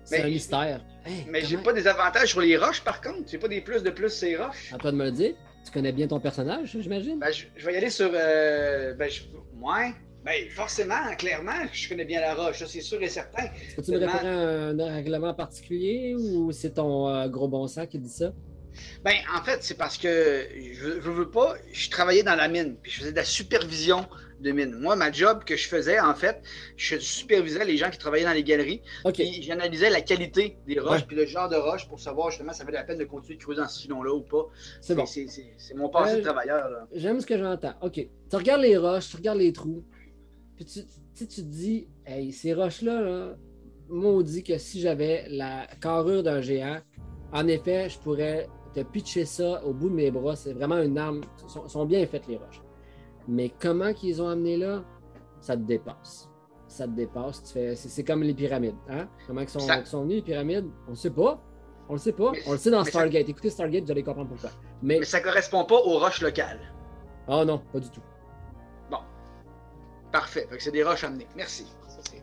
C'est 0.05 0.19
Mais- 0.19 0.25
un 0.25 0.29
mystère. 0.29 0.81
Hey, 1.05 1.27
Mais 1.29 1.41
j'ai 1.43 1.57
comment- 1.57 1.65
pas 1.67 1.73
des 1.73 1.87
avantages 1.87 2.29
sur 2.31 2.41
les 2.41 2.57
roches, 2.57 2.83
par 2.83 3.01
contre. 3.01 3.29
J'ai 3.31 3.39
pas 3.39 3.49
des 3.49 3.61
plus 3.61 3.83
de 3.83 3.91
plus 3.91 4.11
sur 4.11 4.29
les 4.29 4.37
roches. 4.37 4.73
À 4.73 4.79
toi 4.79 4.91
de 4.93 4.97
me 4.97 5.05
le 5.05 5.11
dire. 5.13 5.35
Tu 5.65 5.73
connais 5.73 5.93
bien 5.93 6.07
ton 6.07 6.21
personnage, 6.21 6.77
j'imagine? 6.81 7.19
Ben, 7.19 7.33
je, 7.33 7.47
je 7.57 7.67
vais 7.67 7.75
y 7.75 7.77
aller 7.77 7.91
sur. 7.91 8.11
Euh, 8.15 8.95
ben, 8.95 9.11
je, 9.11 9.23
ouais. 9.61 9.93
Ben, 10.27 10.51
forcément, 10.51 11.15
clairement, 11.17 11.53
je 11.73 11.89
connais 11.89 12.05
bien 12.05 12.21
la 12.21 12.35
roche, 12.35 12.59
ça, 12.59 12.67
c'est 12.67 12.81
sûr 12.81 13.01
et 13.01 13.09
certain. 13.09 13.45
Peux-tu 13.77 13.93
me 13.93 13.99
tellement- 14.01 14.13
référer 14.13 14.29
à 14.29 14.87
un 14.91 14.95
règlement 14.95 15.35
particulier 15.35 16.17
ou 16.17 16.51
c'est 16.51 16.75
ton 16.75 17.09
euh, 17.09 17.29
gros 17.29 17.47
bon 17.49 17.69
sens 17.69 17.87
qui 17.89 17.99
dit 18.01 18.09
ça? 18.11 18.33
Ben, 19.05 19.15
en 19.35 19.43
fait, 19.45 19.59
c'est 19.63 19.77
parce 19.79 19.97
que 19.97 20.47
je, 20.73 21.01
je 21.01 21.11
veux 21.11 21.31
pas. 21.31 21.55
Je 21.73 21.89
travaillais 21.91 22.25
dans 22.25 22.35
la 22.35 22.49
mine, 22.49 22.77
puis 22.83 22.91
je 22.91 22.99
faisais 22.99 23.13
de 23.13 23.17
la 23.17 23.25
supervision 23.25 24.05
de 24.41 24.51
mine. 24.51 24.73
Moi, 24.79 24.97
ma 24.97 25.11
job 25.13 25.45
que 25.45 25.57
je 25.57 25.67
faisais, 25.69 25.99
en 25.99 26.13
fait, 26.15 26.43
je 26.77 26.99
supervisais 26.99 27.65
les 27.65 27.77
gens 27.79 27.89
qui 27.89 27.97
travaillaient 27.97 28.27
dans 28.27 28.33
les 28.33 28.45
galeries, 28.45 28.83
OK. 29.05 29.15
puis 29.15 29.43
j'analysais 29.45 29.89
la 29.91 30.03
qualité 30.03 30.59
des 30.67 30.79
roches, 30.81 31.01
Ouais. 31.03 31.07
puis 31.07 31.17
le 31.17 31.25
genre 31.25 31.49
de 31.49 31.57
roche 31.57 31.89
pour 31.89 32.01
savoir 32.01 32.31
justement 32.31 32.53
si 32.53 32.59
ça 32.59 32.65
valait 32.65 32.77
la 32.79 32.85
peine 32.85 32.99
de 32.99 33.05
continuer 33.05 33.39
de 33.39 33.43
creuser 33.43 33.61
dans 33.63 33.69
ce 33.69 33.81
filon-là 33.81 34.13
ou 34.13 34.21
pas. 34.23 34.45
C'est 34.83 34.95
bon. 34.97 35.07
C'est- 35.07 35.27
mon 35.77 35.89
passé 35.89 36.15
Euh, 36.15 36.17
de 36.19 36.23
travailleur, 36.23 36.69
là. 36.69 36.87
J'aime 36.93 37.21
ce 37.21 37.27
que 37.27 37.39
j'entends. 37.39 37.75
OK. 37.81 37.95
Tu 37.95 38.37
regardes 38.37 38.61
les 38.63 38.77
roches, 38.77 39.09
tu 39.09 39.17
regardes 39.17 39.39
les 39.39 39.53
trous. 39.55 39.85
Puis 40.57 40.65
tu, 40.65 41.27
te 41.27 41.41
dis, 41.41 41.89
hey, 42.07 42.33
ces 42.33 42.55
roches-là, 42.55 43.01
là, 43.03 43.37
maudit 43.89 44.43
que 44.43 44.59
si 44.59 44.81
j'avais 44.81 45.27
la 45.29 45.67
carrure 45.81 46.23
d'un 46.23 46.41
géant, 46.41 46.79
en 47.33 47.47
effet, 47.47 47.89
je 47.89 47.99
pourrais 47.99 48.49
te 48.75 48.81
pitcher 48.81 49.25
ça 49.25 49.65
au 49.65 49.73
bout 49.75 49.89
de 49.91 49.95
mes 49.95 50.11
bras. 50.11 50.35
C'est 50.37 50.53
vraiment 50.55 50.79
une 50.79 50.97
arme. 50.99 51.21
Ils 51.45 51.51
sont, 51.51 51.69
sont 51.69 51.85
bien 51.85 52.07
faites, 52.07 52.27
les 52.27 52.37
roches. 52.37 52.63
Mais 53.29 53.51
comment 53.61 53.93
qu'ils 53.93 54.23
ont 54.23 54.29
amené 54.29 54.57
là, 54.57 54.85
ça 55.41 55.57
te 55.57 55.63
dépasse. 55.63 56.29
Ça 56.69 56.87
te 56.87 56.93
dépasse. 56.93 57.43
Tu 57.45 57.53
fais, 57.53 57.77
c'est, 57.77 57.89
c'est 57.89 58.05
comme 58.05 58.23
les 58.23 58.35
pyramides. 58.35 58.75
Hein? 58.89 59.09
Comment 59.27 59.41
ils 59.43 59.49
sont, 59.49 59.59
Ça- 59.61 59.77
qu'ils 59.79 59.87
sont 59.87 60.03
venus, 60.03 60.17
les 60.17 60.23
pyramides? 60.23 60.67
On 60.89 60.93
ne 60.93 60.97
sait 60.97 61.11
pas. 61.11 61.43
On 61.89 61.93
le 61.93 61.99
sait 61.99 62.13
pas. 62.13 62.33
Mais- 62.33 62.41
On 62.47 62.53
le 62.53 62.59
sait 62.59 62.71
dans 62.71 62.83
ça- 62.85 62.91
Stargate. 62.91 63.29
Écoutez 63.29 63.51
Stargate, 63.51 63.85
vous 63.85 63.91
allez 63.93 64.03
comprendre 64.03 64.29
pourquoi. 64.31 64.51
Mais, 64.83 64.99
Mais 64.99 65.05
ça 65.05 65.21
correspond 65.21 65.65
pas 65.65 65.77
aux 65.77 65.99
roches 65.99 66.21
locales. 66.23 66.61
oh 67.29 67.45
non, 67.45 67.61
pas 67.73 67.79
du 67.81 67.91
tout. 67.91 68.01
Parfait. 70.13 70.49
C'est 70.59 70.71
des 70.71 70.83
roches 70.85 71.05
amenées. 71.05 71.27
Merci. 71.37 71.67
Ça, 71.89 71.99
c'est- 72.11 72.17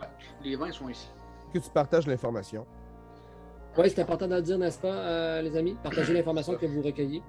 Ouais. 0.00 0.08
Les 0.42 0.56
vins 0.56 0.72
sont 0.72 0.88
ici. 0.88 1.08
Que 1.52 1.58
tu 1.58 1.70
partages 1.70 2.06
l'information. 2.06 2.66
Oui, 3.76 3.90
c'est 3.90 4.00
important 4.02 4.26
de 4.26 4.34
le 4.34 4.42
dire, 4.42 4.58
n'est-ce 4.58 4.78
pas, 4.78 4.88
euh, 4.88 5.42
les 5.42 5.56
amis? 5.56 5.76
Partagez 5.82 6.12
l'information 6.12 6.54
que 6.56 6.66
vous 6.66 6.82
recueillez. 6.82 7.22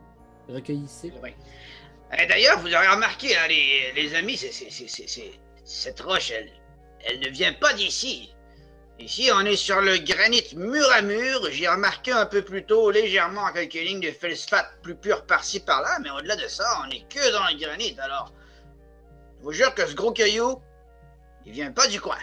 Recueillissez. 0.48 1.12
Les 1.12 1.20
vins. 1.20 1.36
Eh, 2.18 2.26
D'ailleurs, 2.26 2.60
vous 2.60 2.74
aurez 2.74 2.88
remarqué, 2.88 3.36
hein, 3.38 3.48
les, 3.48 3.92
les 3.96 4.16
amis, 4.16 4.36
cette 5.64 6.00
roche, 6.02 6.32
elle, 6.32 6.50
elle 7.06 7.20
ne 7.20 7.30
vient 7.30 7.54
pas 7.54 7.74
d'ici. 7.74 8.34
Ici, 9.00 9.30
on 9.34 9.42
est 9.46 9.56
sur 9.56 9.80
le 9.80 9.98
granit 10.00 10.44
mur 10.56 10.86
à 10.92 11.02
mur. 11.02 11.48
J'ai 11.52 11.68
remarqué 11.70 12.12
un 12.12 12.26
peu 12.26 12.42
plus 12.42 12.66
tôt 12.66 12.90
légèrement 12.92 13.50
quelques 13.54 13.74
lignes 13.76 14.02
de 14.02 14.12
feldspath 14.12 14.66
plus 14.82 14.96
pures 14.96 15.26
par-ci 15.26 15.62
par-là, 15.62 16.00
mais 16.04 16.10
au-delà 16.10 16.36
de 16.36 16.48
ça, 16.48 16.66
on 16.86 16.90
est 16.90 17.08
que 17.08 17.32
dans 17.32 17.46
le 17.48 17.58
granit. 17.66 17.96
Alors, 18.00 18.34
je 19.40 19.44
vous 19.46 19.52
jure 19.54 19.74
que 19.74 19.86
ce 19.86 19.96
gros 19.96 20.12
caillou, 20.12 20.62
il 21.46 21.54
vient 21.54 21.72
pas 21.72 21.88
du 21.88 22.02
coin. 22.02 22.20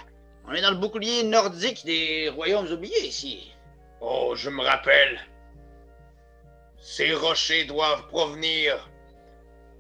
On 0.46 0.52
est 0.52 0.61
dans 0.61 0.70
le 0.70 0.76
bouclier 0.76 1.22
nordique 1.22 1.85
des 1.85 2.29
royaumes 2.29 2.70
oubliés 2.70 3.07
ici. 3.07 3.52
Oh, 4.00 4.35
je 4.37 4.50
me 4.50 4.62
rappelle. 4.62 5.20
Ces 6.79 7.14
rochers 7.14 7.64
doivent 7.64 8.07
provenir. 8.09 8.90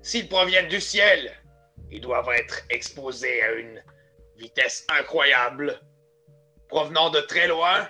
S'ils 0.00 0.28
proviennent 0.28 0.68
du 0.68 0.80
ciel, 0.80 1.30
ils 1.90 2.00
doivent 2.00 2.30
être 2.30 2.62
exposés 2.70 3.42
à 3.42 3.52
une 3.52 3.82
vitesse 4.38 4.86
incroyable. 4.88 5.78
Provenant 6.68 7.10
de 7.10 7.20
très 7.20 7.46
loin, 7.46 7.86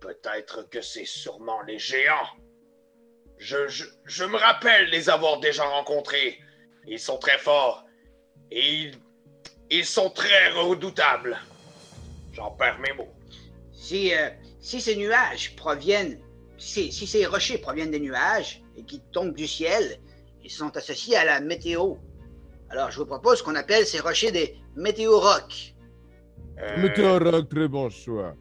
peut-être 0.00 0.68
que 0.68 0.82
c'est 0.82 1.06
sûrement 1.06 1.62
les 1.62 1.78
géants. 1.78 2.28
Je, 3.38 3.66
je, 3.66 3.84
je 4.04 4.24
me 4.24 4.36
rappelle 4.36 4.90
les 4.90 5.08
avoir 5.10 5.40
déjà 5.40 5.64
rencontrés. 5.64 6.38
Ils 6.86 7.00
sont 7.00 7.18
très 7.18 7.38
forts. 7.38 7.85
Et 8.50 8.60
ils, 8.60 8.94
ils 9.70 9.84
sont 9.84 10.10
très 10.10 10.50
redoutables. 10.50 11.38
J'en 12.32 12.50
perds 12.52 12.78
mes 12.80 12.92
mots. 12.92 13.12
Si, 13.72 14.14
euh, 14.14 14.28
si 14.60 14.80
ces 14.80 14.96
nuages 14.96 15.54
proviennent, 15.56 16.18
si, 16.58 16.92
si 16.92 17.06
ces 17.06 17.26
rochers 17.26 17.58
proviennent 17.58 17.90
des 17.90 18.00
nuages 18.00 18.62
et 18.76 18.82
qui 18.82 19.00
tombent 19.12 19.34
du 19.34 19.46
ciel, 19.46 19.98
ils 20.44 20.50
sont 20.50 20.76
associés 20.76 21.16
à 21.16 21.24
la 21.24 21.40
météo. 21.40 21.94
Alors, 22.70 22.90
je 22.90 22.98
vous 22.98 23.06
propose 23.06 23.42
qu'on 23.42 23.54
appelle 23.54 23.86
ces 23.86 24.00
rochers 24.00 24.32
des 24.32 24.56
météorocs. 24.76 25.74
Euh, 26.58 26.76
Météoroc, 26.78 27.48
très 27.48 27.68
bon 27.68 27.90
choix. 27.90 28.34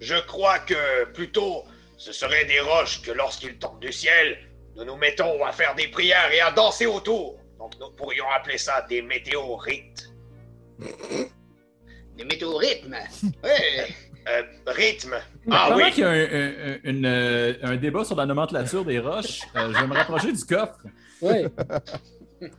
Je 0.00 0.16
crois 0.26 0.58
que 0.60 1.04
plutôt 1.12 1.64
ce 1.96 2.12
seraient 2.12 2.44
des 2.46 2.60
roches 2.60 3.02
que 3.02 3.12
lorsqu'ils 3.12 3.58
tombent 3.58 3.80
du 3.80 3.92
ciel, 3.92 4.38
nous 4.76 4.84
nous 4.84 4.96
mettons 4.96 5.44
à 5.44 5.52
faire 5.52 5.74
des 5.74 5.88
prières 5.88 6.32
et 6.32 6.40
à 6.40 6.50
danser 6.50 6.86
autour. 6.86 7.38
Donc 7.62 7.72
nous 7.80 7.90
pourrions 7.96 8.24
appeler 8.34 8.58
ça 8.58 8.82
des 8.88 9.02
météorites. 9.02 10.10
Des 12.16 12.24
météorythmes. 12.24 12.96
Ouais. 13.42 13.86
Euh, 14.28 14.42
rythme. 14.68 15.14
Ah 15.50 15.50
Ah 15.50 15.68
Pendant 15.70 15.84
oui. 15.84 15.90
qu'il 15.90 16.04
y 16.04 16.06
a 16.06 16.10
un, 16.10 16.14
un- 16.14 16.78
une, 16.84 17.04
euh, 17.06 17.54
un 17.64 17.74
débat 17.76 18.04
sur 18.04 18.14
la 18.14 18.24
nomenclature 18.24 18.84
des 18.84 19.00
roches, 19.00 19.40
euh, 19.56 19.72
je 19.74 19.80
vais 19.80 19.86
me 19.88 19.94
rapprocher 19.94 20.32
du 20.32 20.44
coffre. 20.44 20.78
Oui. 21.20 21.38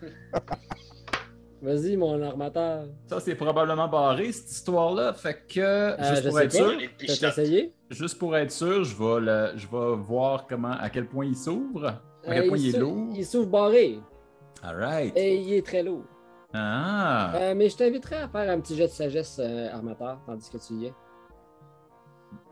Vas-y, 1.61 1.95
mon 1.95 2.21
armateur. 2.21 2.87
Ça, 3.07 3.21
c'est 3.21 3.35
probablement 3.35 3.87
barré, 3.87 4.33
cette 4.33 4.51
histoire-là. 4.51 5.13
Fait 5.13 5.41
que, 5.47 5.61
Euh, 5.61 5.97
juste 6.09 6.23
je 6.23 6.27
pour 6.29 6.37
sais 6.37 6.45
être 6.45 6.51
pas. 6.51 6.57
sûr, 6.57 7.17
T'as 7.21 7.29
essayé? 7.29 7.73
juste 7.89 8.19
pour 8.19 8.35
être 8.35 8.51
sûr, 8.51 8.83
je 8.83 8.95
vais, 8.97 9.21
le- 9.21 9.51
je 9.57 9.65
vais 9.67 9.95
voir 9.95 10.45
comment, 10.47 10.71
à 10.73 10.89
quel 10.89 11.05
point 11.07 11.25
il 11.25 11.37
s'ouvre, 11.37 11.85
à 11.85 12.01
quel 12.25 12.43
Euh, 12.43 12.47
point 12.49 12.57
il 12.57 12.67
est 12.67 12.71
s'ou- 12.71 12.79
lourd. 12.81 13.13
Il 13.15 13.25
s'ouvre 13.25 13.47
barré. 13.47 13.99
All 14.63 14.75
right. 14.77 15.13
Et 15.17 15.35
il 15.35 15.53
est 15.53 15.65
très 15.65 15.83
lourd. 15.83 16.03
Ah. 16.53 17.33
Euh, 17.35 17.53
mais 17.55 17.69
je 17.69 17.75
t'inviterai 17.77 18.15
à 18.17 18.27
faire 18.27 18.49
un 18.49 18.59
petit 18.59 18.75
jet 18.75 18.83
de 18.85 18.91
sagesse, 18.91 19.39
euh, 19.43 19.71
armateur, 19.73 20.19
tandis 20.25 20.49
que 20.49 20.57
tu 20.57 20.73
y 20.75 20.85
es. 20.87 20.93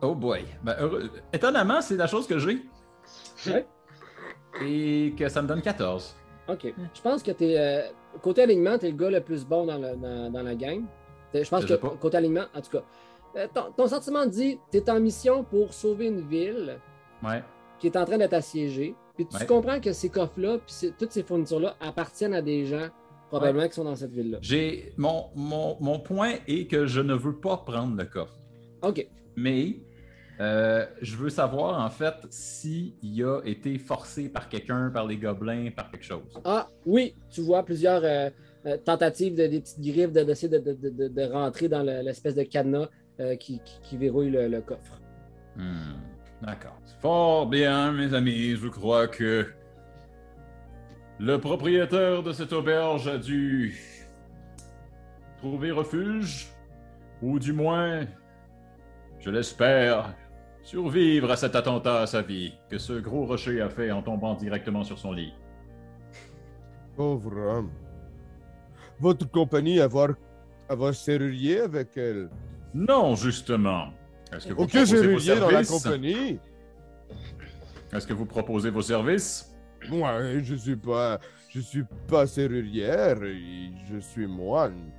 Oh 0.01 0.15
boy. 0.15 0.43
Ben, 0.63 0.75
heureux- 0.79 1.09
Étonnamment, 1.31 1.81
c'est 1.81 1.95
la 1.95 2.07
chose 2.07 2.27
que 2.27 2.37
j'ai. 2.39 2.63
Ouais. 3.47 3.65
Et 4.63 5.13
que 5.17 5.29
ça 5.29 5.41
me 5.41 5.47
donne 5.47 5.61
14. 5.61 6.15
OK. 6.49 6.73
Je 6.93 7.01
pense 7.01 7.23
que 7.23 7.31
t'es. 7.31 7.57
euh, 7.57 7.81
côté 8.21 8.43
alignement, 8.43 8.77
t'es 8.77 8.89
le 8.91 8.97
gars 8.97 9.09
le 9.09 9.21
plus 9.21 9.45
bon 9.45 9.65
dans, 9.65 9.77
le- 9.77 9.95
dans- 9.95 10.31
dans 10.31 10.43
la 10.43 10.55
gang. 10.55 10.83
T'es- 11.31 11.43
Je 11.43 11.49
pense 11.49 11.65
que 11.65 11.73
pas. 11.75 11.89
côté 11.99 12.17
alignement, 12.17 12.45
en 12.53 12.61
tout 12.61 12.71
cas. 12.71 12.83
euh, 13.37 13.47
ton, 13.53 13.71
ton 13.71 13.87
sentiment 13.87 14.25
dit 14.25 14.59
t'es 14.71 14.89
en 14.89 14.99
mission 14.99 15.43
pour 15.45 15.73
sauver 15.73 16.07
une 16.07 16.27
ville 16.27 16.77
Ouais. 17.23 17.41
qui 17.79 17.87
est 17.87 17.95
en 17.95 18.03
train 18.03 18.17
d'être 18.17 18.33
assiégée. 18.33 18.95
Puis 19.25 19.37
tu 19.37 19.41
Ouais. 19.43 19.45
comprends 19.47 19.79
que 19.79 19.93
ces 19.93 20.09
coffres-là, 20.09 20.57
puis 20.59 20.91
toutes 20.97 21.11
ces 21.11 21.23
fournitures-là 21.23 21.75
appartiennent 21.79 22.33
à 22.33 22.41
des 22.41 22.65
gens 22.65 22.87
probablement 23.29 23.67
qui 23.67 23.73
sont 23.75 23.83
dans 23.85 23.95
cette 23.95 24.11
ville-là. 24.11 24.39
J'ai. 24.41 24.93
Mon, 24.97 25.25
mon, 25.35 25.77
mon 25.79 25.99
point 25.99 26.33
est 26.47 26.67
que 26.67 26.85
je 26.85 26.99
ne 27.01 27.13
veux 27.13 27.37
pas 27.37 27.57
prendre 27.57 27.95
le 27.97 28.05
coffre. 28.05 28.35
OK. 28.81 29.07
Mais 29.35 29.77
euh, 30.39 30.85
je 31.01 31.15
veux 31.15 31.29
savoir, 31.29 31.79
en 31.85 31.89
fait, 31.89 32.15
s'il 32.29 32.93
a 33.23 33.41
été 33.45 33.77
forcé 33.77 34.27
par 34.27 34.49
quelqu'un, 34.49 34.89
par 34.89 35.05
les 35.07 35.17
gobelins, 35.17 35.69
par 35.75 35.91
quelque 35.91 36.03
chose. 36.05 36.23
Ah, 36.43 36.67
oui, 36.85 37.15
tu 37.29 37.41
vois 37.41 37.63
plusieurs 37.63 38.03
euh, 38.03 38.29
euh, 38.65 38.77
tentatives 38.83 39.35
de 39.35 39.45
des 39.47 39.59
petites 39.61 39.79
griffes 39.81 40.11
de- 40.11 40.23
d'essayer 40.23 40.49
de, 40.49 40.57
de, 40.73 40.89
de- 40.89 41.07
de- 41.07 41.31
rentrer 41.31 41.67
dans 41.69 41.83
le- 41.83 42.01
l'espèce 42.01 42.35
de 42.35 42.43
cadenas 42.43 42.89
euh, 43.19 43.35
qui, 43.35 43.59
qui- 43.63 43.79
qui 43.83 43.97
verrouille 43.97 44.31
le, 44.31 44.47
le 44.47 44.61
coffre. 44.61 44.99
Hmm, 45.55 45.93
D'accord. 46.41 46.77
Fort 46.99 47.47
bien, 47.47 47.91
mes 47.91 48.13
amis. 48.13 48.55
Je 48.55 48.67
crois 48.67 49.07
que 49.07 49.47
le 51.19 51.39
propriétaire 51.39 52.23
de 52.23 52.31
cette 52.31 52.51
auberge 52.51 53.07
a 53.07 53.17
dû 53.17 53.79
trouver 55.37 55.71
refuge, 55.71 56.47
ou 57.21 57.39
du 57.39 57.53
moins, 57.53 58.05
je 59.19 59.29
l'espère, 59.29 60.15
survivre 60.63 61.31
à 61.31 61.35
cet 61.35 61.55
attentat 61.55 62.01
à 62.01 62.07
sa 62.07 62.21
vie 62.21 62.53
que 62.69 62.77
ce 62.77 62.93
gros 62.93 63.25
rocher 63.25 63.61
a 63.61 63.69
fait 63.69 63.91
en 63.91 64.01
tombant 64.01 64.35
directement 64.35 64.83
sur 64.83 64.97
son 64.97 65.11
lit. 65.11 65.33
Pauvre 66.95 67.37
homme. 67.37 67.71
Votre 68.99 69.29
compagnie 69.29 69.79
avoir, 69.79 70.09
avoir 70.69 70.93
serrurier 70.93 71.61
avec 71.61 71.97
elle. 71.97 72.29
Non, 72.73 73.15
justement. 73.15 73.87
Est-ce 74.33 74.47
que 74.47 74.53
vous 74.53 74.63
Aucun 74.63 74.85
proposez 74.85 75.07
vos 75.07 75.19
serrurier 75.19 75.39
dans 75.39 75.51
la 75.51 75.63
services? 75.63 75.83
compagnie. 75.83 76.39
Est-ce 77.91 78.07
que 78.07 78.13
vous 78.13 78.25
proposez 78.25 78.69
vos 78.69 78.81
services? 78.81 79.51
Moi, 79.89 80.39
je 80.41 80.55
suis 80.55 80.75
pas, 80.75 81.19
je 81.49 81.59
suis 81.59 81.83
pas 82.07 82.27
serrurière, 82.27 83.17
je 83.19 83.99
suis 83.99 84.27
moine. 84.27 84.91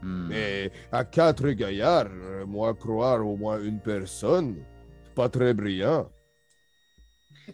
Hmm. 0.00 0.28
Mais 0.28 0.70
à 0.92 1.04
quatre 1.04 1.50
gaillards, 1.50 2.08
moi 2.46 2.72
croire 2.74 3.26
au 3.26 3.36
moins 3.36 3.60
une 3.60 3.80
personne, 3.80 4.56
pas 5.14 5.28
très 5.28 5.52
brillant. 5.52 6.10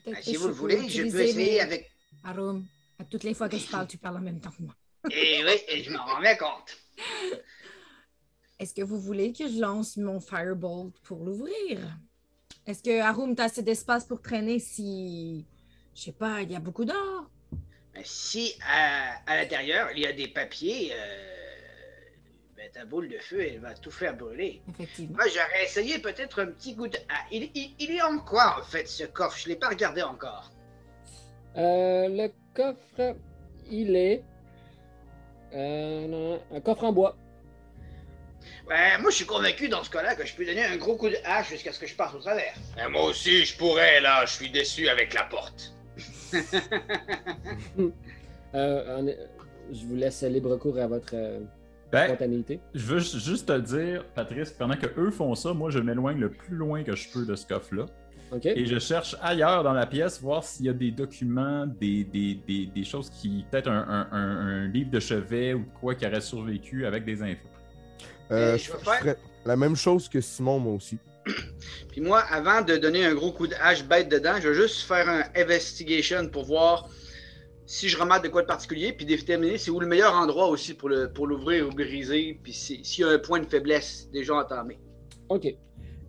Ben, 0.05 0.14
que 0.14 0.22
si 0.22 0.37
vous 0.37 0.49
le 0.49 0.53
voulez, 0.53 0.89
je 0.89 1.03
peux 1.11 1.20
essayer 1.22 1.61
avec. 1.61 1.91
Arum, 2.22 2.66
à 2.99 3.05
toutes 3.05 3.24
les 3.24 3.35
fois 3.35 3.49
que 3.49 3.57
je 3.57 3.70
parle, 3.70 3.87
tu 3.87 3.97
parles 3.97 4.18
en 4.18 4.20
même 4.20 4.41
temps 4.41 4.51
que 4.51 4.62
moi. 4.62 4.74
Et 5.11 5.43
oui, 5.45 5.57
et 5.68 5.82
je 5.82 5.91
m'en 5.91 6.05
rends 6.05 6.20
bien 6.20 6.35
compte. 6.37 6.76
Est-ce 8.59 8.75
que 8.75 8.83
vous 8.83 9.01
voulez 9.01 9.33
que 9.33 9.49
je 9.49 9.61
lance 9.61 9.97
mon 9.97 10.21
Firebolt 10.21 10.95
pour 11.03 11.25
l'ouvrir? 11.25 11.81
Est-ce 12.67 12.83
que 12.83 13.01
Harum, 13.01 13.35
t'as 13.35 13.45
assez 13.45 13.63
d'espace 13.63 14.05
pour 14.07 14.23
traîner 14.23 14.59
si. 14.59 15.45
Je 15.95 16.03
sais 16.03 16.13
pas, 16.13 16.41
il 16.43 16.51
y 16.53 16.57
a 16.57 16.61
beaucoup 16.61 16.85
d'or? 16.85 17.29
Mais 17.95 18.03
si 18.05 18.55
à, 18.69 19.17
à 19.27 19.37
l'intérieur, 19.37 19.89
il 19.95 20.01
y 20.01 20.07
a 20.07 20.13
des 20.13 20.29
papiers, 20.29 20.91
euh, 20.93 22.07
ben, 22.57 22.71
ta 22.73 22.85
boule 22.85 23.09
de 23.09 23.19
feu, 23.19 23.41
elle 23.43 23.61
va 23.61 23.75
tout 23.75 23.91
faire 23.91 24.17
brûler. 24.17 24.63
Effectivement. 24.71 25.17
Moi, 25.17 25.27
j'aurais 25.29 25.65
essayé 25.65 25.99
peut-être 25.99 26.43
un 26.43 26.47
petit 26.47 26.75
goût 26.75 26.89
de. 26.89 26.99
Ah, 27.09 27.25
il, 27.31 27.51
il- 27.55 27.75
il 27.79 27.91
est 27.91 28.03
en 28.03 28.19
quoi, 28.19 28.57
en 28.61 28.65
fait, 28.65 28.87
ce 28.89 29.05
coffre? 29.05 29.37
Je 29.39 29.49
l'ai 29.49 29.57
pas 29.57 29.69
regardé 29.69 30.03
encore. 30.03 30.51
Euh, 31.57 32.09
le 32.09 32.33
coffre, 32.55 33.17
il 33.71 33.95
est. 33.95 34.25
euh, 35.55 36.39
un 36.53 36.61
coffre 36.61 36.85
en 36.85 36.93
bois. 36.93 37.17
Ouais, 38.69 38.99
moi, 39.01 39.11
je 39.11 39.17
suis 39.17 39.27
convaincu 39.27 39.69
dans 39.69 39.85
ce 39.85 39.91
cas-là 39.91 40.15
que 40.15 40.25
je 40.27 40.35
peux 40.35 40.45
donner 40.45 40.65
un 40.65 40.77
gros 40.77 40.97
coup 40.97 41.09
de 41.09 41.17
hache 41.25 41.51
jusqu'à 41.51 41.73
ce 41.73 41.79
que 41.79 41.87
je 41.87 41.95
parte 41.95 42.15
au 42.15 42.19
travers. 42.21 42.55
Et 42.83 42.89
moi 42.91 43.05
aussi, 43.05 43.45
je 43.45 43.57
pourrais, 43.57 44.01
là. 44.01 44.25
Je 44.27 44.33
suis 44.33 44.51
déçu 44.51 44.89
avec 44.89 45.13
la 45.15 45.25
porte. 45.25 45.73
Euh, 48.55 49.01
en- 49.01 49.07
je 49.73 49.85
vous 49.87 49.97
laisse 49.97 50.23
libre 50.23 50.57
cours 50.57 50.79
à 50.79 50.87
votre 50.87 51.15
euh, 51.15 51.41
Ben, 51.91 52.07
spontanéité. 52.07 52.61
je 52.73 52.85
veux 52.87 52.99
ju- 53.01 53.19
juste 53.19 53.49
te 53.49 53.59
dire, 53.59 54.05
Patrice, 54.15 54.53
pendant 54.53 54.77
que 54.77 54.87
eux 54.97 55.11
font 55.11 55.35
ça, 55.35 55.53
moi 55.53 55.71
je 55.71 55.81
m'éloigne 55.81 56.21
le 56.21 56.31
plus 56.31 56.55
loin 56.55 56.85
que 56.85 56.95
je 56.95 57.09
peux 57.13 57.25
de 57.27 57.35
ce 57.35 57.45
coffre-là. 57.47 57.87
Et 58.45 58.65
je 58.67 58.79
cherche 58.79 59.17
ailleurs 59.23 59.63
dans 59.65 59.73
la 59.73 59.87
pièce, 59.87 60.21
voir 60.21 60.43
s'il 60.45 60.67
y 60.67 60.69
a 60.69 60.73
des 60.73 60.91
documents, 60.91 61.67
des, 61.67 62.05
des, 62.05 62.35
des, 62.47 62.67
des 62.67 62.85
choses 62.85 63.11
qui. 63.11 63.45
Peut-être 63.51 63.69
un, 63.69 63.87
un- 63.89 64.09
un- 64.13 64.47
un 64.47 64.67
livre 64.69 64.91
de 64.91 64.99
chevet 65.01 65.55
ou 65.55 65.65
quoi 65.81 65.95
qui 65.97 66.07
aurait 66.07 66.21
survécu 66.21 66.87
avec 66.87 67.05
des 67.05 67.23
infos. 67.23 67.49
Euh, 68.31 68.57
je, 68.57 68.70
ferais 68.72 69.16
la 69.45 69.57
même 69.57 69.77
chose 69.77 70.09
que 70.09 70.20
Simon, 70.20 70.59
moi 70.59 70.75
aussi. 70.75 70.99
Puis 71.91 72.01
moi, 72.01 72.20
avant 72.31 72.62
de 72.62 72.77
donner 72.77 73.05
un 73.05 73.14
gros 73.14 73.33
coup 73.33 73.47
de 73.47 73.55
hache 73.61 73.85
bête 73.85 74.09
dedans, 74.09 74.35
je 74.41 74.49
vais 74.49 74.55
juste 74.55 74.83
faire 74.83 75.09
un 75.09 75.22
investigation 75.37 76.29
pour 76.29 76.45
voir 76.45 76.89
si 77.66 77.89
je 77.89 77.99
remarque 77.99 78.25
de 78.25 78.29
quoi 78.29 78.43
de 78.43 78.47
particulier, 78.47 78.93
puis 78.93 79.07
déterminer 79.07 79.57
c'est 79.57 79.70
où 79.70 79.81
le 79.81 79.87
meilleur 79.87 80.12
endroit 80.12 80.49
aussi 80.49 80.75
pour 80.75 80.91
le 80.91 81.11
pour 81.11 81.27
l'ouvrir 81.27 81.66
ou 81.66 81.70
le 81.70 81.75
briser, 81.85 82.39
puis 82.43 82.53
si- 82.53 82.85
s'il 82.85 83.07
y 83.07 83.09
a 83.09 83.11
un 83.12 83.18
point 83.18 83.41
de 83.41 83.47
faiblesse 83.47 84.09
déjà 84.12 84.35
entamé. 84.35 84.79
OK. 85.31 85.47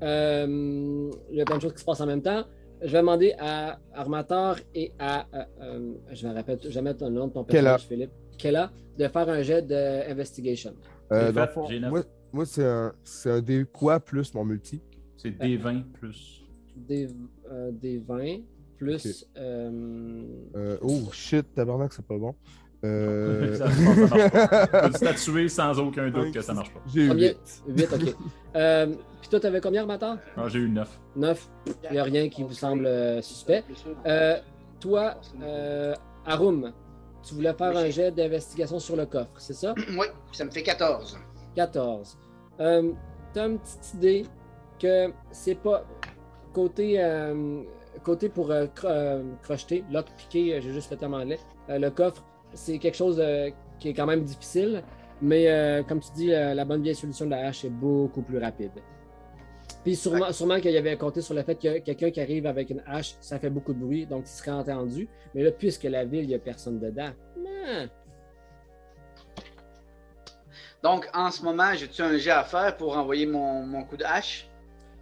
Euh, 0.04 1.10
il 1.32 1.38
y 1.38 1.42
a 1.42 1.46
plein 1.46 1.56
de 1.58 1.62
choses 1.62 1.74
qui 1.74 1.80
se 1.80 1.86
passent 1.86 2.02
en 2.02 2.06
même 2.08 2.22
temps. 2.22 2.44
Je 2.82 2.92
vais 2.92 2.98
demander 2.98 3.34
à 3.40 3.80
Armator 3.94 4.58
et 4.74 4.92
à. 5.00 5.26
euh, 5.34 5.44
euh, 5.62 5.94
je 6.12 6.28
me 6.28 6.34
rappelle 6.34 6.60
jamais 6.70 6.94
ton 6.94 7.10
nom 7.10 7.28
de 7.28 7.34
ton 7.34 7.46
Kella. 7.46 7.72
personnage, 7.72 7.88
Philippe. 7.88 8.12
Kella, 8.38 8.72
de 8.98 9.08
faire 9.08 9.30
un 9.30 9.42
jet 9.42 9.62
d'investigation. 9.62 10.74
Euh, 11.12 11.32
fait- 11.34 11.48
fond, 11.54 11.68
moi, 11.90 12.02
moi, 12.34 12.46
c'est 12.46 12.66
un, 12.66 12.94
c'est 13.04 13.32
un 13.32 13.42
D 13.42 13.66
quoi 13.72 14.00
plus 14.00 14.34
mon 14.34 14.44
multi? 14.46 14.82
C'est 15.18 15.32
D20 15.32 15.84
plus. 15.94 16.44
Des, 16.76 17.08
euh, 17.52 17.72
des 17.72 17.98
20 18.00 18.42
plus. 18.78 19.26
euh, 19.38 20.24
Euh, 20.56 20.78
oh 20.82 21.02
shit, 21.12 21.46
tabarnak, 21.54 21.94
c'est 21.94 22.06
pas 22.06 22.18
bon. 22.18 22.36
Euh... 22.84 23.56
Ça, 23.58 23.66
marche 23.66 24.70
pas. 24.72 24.92
Statuer 24.92 25.48
sans 25.48 25.80
aucun 25.80 26.10
doute 26.12 26.32
que 26.32 26.42
ça 26.42 26.54
marche 26.54 26.72
pas. 26.74 26.82
J'ai 26.94 27.08
Combien? 27.08 27.30
8. 27.30 27.64
8, 27.78 27.94
ok. 27.94 28.16
Euh, 28.56 28.88
Puis 29.20 29.30
toi, 29.30 29.40
t'avais 29.42 29.60
combien, 29.60 29.82
Armator? 29.82 30.16
Ah, 30.38 30.48
J'ai 30.48 30.60
eu 30.60 30.70
9. 30.70 31.00
9. 31.18 31.50
Il 31.90 31.92
n'y 31.92 31.98
a 31.98 32.04
rien 32.04 32.30
qui 32.30 32.42
vous 32.44 32.54
semble 32.54 32.88
suspect. 33.22 33.64
Euh, 34.06 34.38
toi, 34.80 35.16
euh, 35.42 35.94
Arum, 36.26 36.72
tu 37.26 37.34
voulais 37.36 37.54
faire 37.54 37.76
un 37.76 37.90
jet 37.90 38.12
d'investigation 38.12 38.80
sur 38.80 38.96
le 38.96 39.06
coffre, 39.06 39.32
c'est 39.38 39.54
ça? 39.54 39.74
Oui, 39.98 40.06
ça 40.32 40.46
me 40.46 40.52
fait 40.52 40.64
14. 40.64 41.18
14. 41.56 42.18
Euh, 42.60 42.92
T'as 43.34 43.48
une 43.48 43.60
petite 43.60 43.94
idée 43.96 44.26
que 44.80 45.12
c'est 45.32 45.56
pas 45.56 45.84
côté, 46.54 46.96
euh, 47.04 47.64
côté 48.04 48.30
pour 48.30 48.50
euh, 48.52 48.66
cro- 48.68 48.88
euh, 48.88 49.24
crocheter, 49.44 49.84
lock 49.92 50.06
piqué, 50.16 50.54
euh, 50.56 50.62
j'ai 50.62 50.72
juste 50.72 50.90
le 50.92 50.98
terme 50.98 51.16
anglais. 51.16 51.40
Le 51.68 51.90
coffre, 51.90 52.24
c'est 52.54 52.78
quelque 52.80 52.96
chose 52.96 53.22
qui 53.80 53.90
est 53.90 53.94
quand 53.94 54.06
même 54.06 54.24
difficile, 54.24 54.84
mais 55.22 55.84
comme 55.88 56.00
tu 56.00 56.12
dis, 56.16 56.28
la 56.28 56.64
bonne 56.64 56.82
vieille 56.84 56.96
solution 56.96 57.26
de 57.26 57.32
la 57.32 57.48
hache 57.48 57.66
est 57.66 57.70
beaucoup 57.70 58.22
plus 58.22 58.38
rapide. 58.38 58.72
Puis 59.86 59.96
sûrement, 59.96 60.32
sûrement 60.34 60.60
qu'il 60.60 60.72
y 60.72 60.78
avait 60.78 60.98
compté 60.98 61.22
sur 61.22 61.34
le 61.36 61.44
fait 61.44 61.56
que 61.56 61.78
quelqu'un 61.78 62.10
qui 62.12 62.20
arrive 62.20 62.48
avec 62.48 62.72
une 62.72 62.82
hache, 62.88 63.16
ça 63.22 63.40
fait 63.40 63.50
beaucoup 63.52 63.72
de 63.72 63.80
bruit, 63.80 64.06
donc 64.08 64.24
il 64.26 64.30
serait 64.30 64.52
entendu. 64.52 65.08
Mais 65.34 65.44
là, 65.44 65.52
puisque 65.52 65.84
la 65.84 66.04
ville, 66.04 66.24
il 66.24 66.28
n'y 66.30 66.34
a 66.36 66.40
personne 66.40 66.80
dedans, 66.80 67.12
Donc 70.84 71.08
en 71.14 71.32
ce 71.32 71.44
moment, 71.44 71.74
j'ai-tu 71.74 72.02
un 72.02 72.18
jet 72.18 72.32
à 72.32 72.44
faire 72.44 72.76
pour 72.78 72.98
envoyer 72.98 73.26
mon, 73.26 73.64
mon 73.66 73.84
coup 73.84 73.96
de 73.98 74.04
hache? 74.04 74.48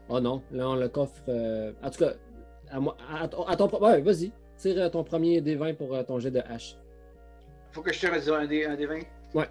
Oh 0.10 0.20
non, 0.20 0.42
là, 0.52 0.70
on 0.70 0.76
le 0.76 0.88
coffre. 0.90 1.22
euh, 1.30 1.72
En 1.82 1.90
tout 1.90 2.00
cas, 2.00 2.14
à, 2.70 2.80
moi, 2.80 2.96
à, 3.10 3.28
ton- 3.28 3.44
à 3.46 3.56
ton. 3.56 3.70
Ouais, 3.82 4.02
vas-y. 4.02 4.32
Tire 4.58 4.82
euh, 4.82 4.90
ton 4.90 5.04
premier 5.04 5.42
D20 5.42 5.76
pour 5.76 5.94
euh, 5.96 6.04
ton 6.04 6.20
jet 6.20 6.32
de 6.32 6.40
hache. 6.40 6.76
Faut 7.72 7.82
que 7.82 7.92
je 7.94 8.00
tire 8.00 8.14
un, 8.14 8.34
un, 8.42 8.46
des- 8.48 8.66
un 8.66 8.76
des 8.76 8.86
20? 8.86 9.00
Ouais. 9.34 9.48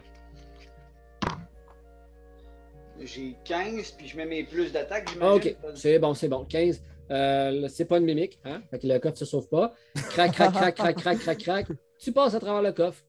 J'ai 3.05 3.37
15, 3.45 3.93
puis 3.93 4.09
je 4.09 4.17
mets 4.17 4.27
mes 4.27 4.45
plus 4.45 4.73
d'attaque, 4.73 5.11
Ah, 5.21 5.35
ok. 5.35 5.57
C'est 5.75 5.99
bon, 5.99 6.15
c'est 6.15 6.29
bon. 6.29 6.45
15. 6.45 6.83
Euh, 7.11 7.69
c'est 7.69 7.85
pas 7.85 7.99
une 7.99 8.05
mimique, 8.05 8.39
hein? 8.45 8.63
Fait 8.71 8.79
que 8.79 8.87
le 8.87 8.99
coffre 8.99 9.19
se 9.19 9.25
sauve 9.25 9.49
pas. 9.49 9.75
Crac, 9.95 10.33
crac, 10.33 10.53
crac, 10.53 10.75
crac, 10.75 10.97
crac, 10.97 11.19
crac, 11.19 11.39
crac. 11.39 11.67
Tu 11.99 12.13
passes 12.13 12.35
à 12.35 12.41
travers 12.41 12.63
le 12.63 12.73
coffre. 12.73 13.05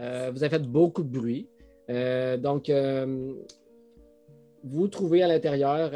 Euh, 0.00 0.30
vous 0.32 0.42
avez 0.42 0.50
fait 0.50 0.62
beaucoup 0.62 1.02
de 1.02 1.08
bruit. 1.08 1.48
Euh, 1.88 2.36
donc, 2.36 2.70
vous 4.64 4.88
trouvez 4.88 5.22
à 5.22 5.28
l'intérieur 5.28 5.92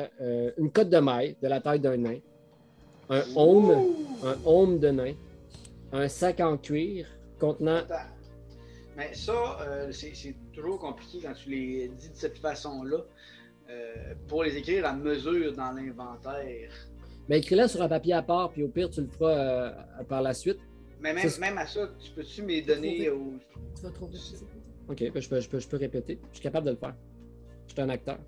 une 0.56 0.70
cotte 0.70 0.88
de 0.88 0.98
maille 0.98 1.36
de 1.42 1.48
la 1.48 1.60
taille 1.60 1.80
d'un 1.80 1.96
nain, 1.96 2.18
un 3.10 3.22
home, 3.36 3.94
un 4.24 4.36
home 4.46 4.78
de 4.78 4.88
nain, 4.88 5.14
un 5.92 6.08
sac 6.08 6.40
en 6.40 6.56
cuir 6.56 7.06
contenant 7.38 7.78
Attends. 7.78 8.11
Mais 8.96 9.14
ça, 9.14 9.58
euh, 9.62 9.90
c'est 9.92 10.34
toujours 10.52 10.78
compliqué 10.78 11.20
quand 11.22 11.32
tu 11.34 11.50
les 11.50 11.88
dis 11.88 12.08
de 12.10 12.14
cette 12.16 12.38
façon-là. 12.38 12.98
euh, 13.70 14.14
pour 14.28 14.42
les 14.44 14.56
écrire 14.56 14.84
à 14.86 14.92
mesure 14.92 15.54
dans 15.54 15.72
l'inventaire. 15.72 16.70
Mais 17.28 17.38
écris-la 17.38 17.68
sur 17.68 17.80
un 17.80 17.88
papier 17.88 18.12
à 18.12 18.22
part, 18.22 18.50
puis 18.50 18.62
au 18.64 18.68
pire, 18.68 18.90
tu 18.90 19.00
le 19.00 19.06
feras 19.06 19.30
euh, 19.30 20.04
par 20.08 20.20
la 20.20 20.34
suite. 20.34 20.58
Mais 21.00 21.14
même, 21.14 21.28
Ça, 21.28 21.40
même 21.40 21.56
à 21.58 21.66
ça, 21.66 21.88
tu 21.98 22.10
peux-tu 22.10 22.42
me 22.42 22.48
les 22.48 22.62
donner 22.62 23.08
au. 23.08 23.34
Tu 23.76 23.82
vas 23.82 23.90
trouver 23.90 24.18
ça. 24.18 24.36
Ok, 24.88 24.98
ben, 25.12 25.22
je, 25.22 25.28
peux, 25.28 25.40
je, 25.40 25.48
peux, 25.48 25.58
je 25.58 25.68
peux 25.68 25.76
répéter. 25.78 26.18
Je 26.32 26.36
suis 26.36 26.42
capable 26.42 26.66
de 26.66 26.72
le 26.72 26.76
faire. 26.76 26.94
Je 27.68 27.72
suis 27.72 27.80
un 27.80 27.88
acteur. 27.88 28.18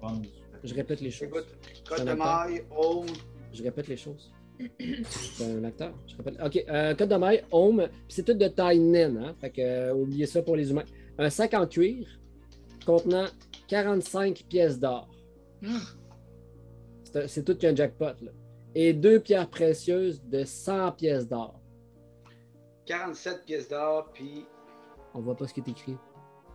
Je 0.63 0.75
répète 0.75 1.01
les 1.01 1.11
choses. 1.11 1.29
Écoute, 1.29 1.47
de 1.91 1.95
acteur. 2.09 2.17
maille, 2.17 2.65
home. 2.71 3.07
Je 3.53 3.63
répète 3.63 3.89
les 3.89 3.97
choses. 3.99 4.33
C'est 5.09 5.45
un 5.45 5.65
acteur. 5.65 5.93
Je 6.07 6.17
répète. 6.17 6.37
Ok, 6.45 6.65
euh, 6.69 6.95
code 6.95 7.09
de 7.09 7.17
maille, 7.17 7.43
home, 7.51 7.89
puis 7.89 8.05
c'est 8.09 8.23
tout 8.23 8.35
de 8.35 8.49
taille 8.49 8.79
naine, 8.79 9.17
hein? 9.19 9.35
Fait 9.41 9.51
que, 9.51 9.61
euh, 9.61 9.95
oubliez 9.95 10.27
ça 10.27 10.43
pour 10.43 10.57
les 10.57 10.71
humains. 10.71 10.85
Un 11.19 11.31
sac 11.31 11.55
en 11.55 11.67
cuir 11.67 12.07
contenant 12.87 13.27
45 13.69 14.45
pièces 14.49 14.79
d'or. 14.79 15.09
C'est 17.27 17.45
tout 17.45 17.57
qu'un 17.57 17.75
jackpot, 17.75 18.07
là. 18.23 18.31
Et 18.75 18.93
deux 18.93 19.21
pierres 19.21 19.49
précieuses 19.49 20.23
de 20.25 20.45
100 20.45 20.93
pièces 20.93 21.29
d'or. 21.29 21.61
47 22.87 23.45
pièces 23.45 23.69
d'or, 23.69 24.11
puis 24.13 24.45
On 25.15 25.21
voit 25.21 25.37
pas 25.37 25.47
ce 25.47 25.55
qui 25.55 25.61
est 25.61 25.69
écrit. 25.69 25.97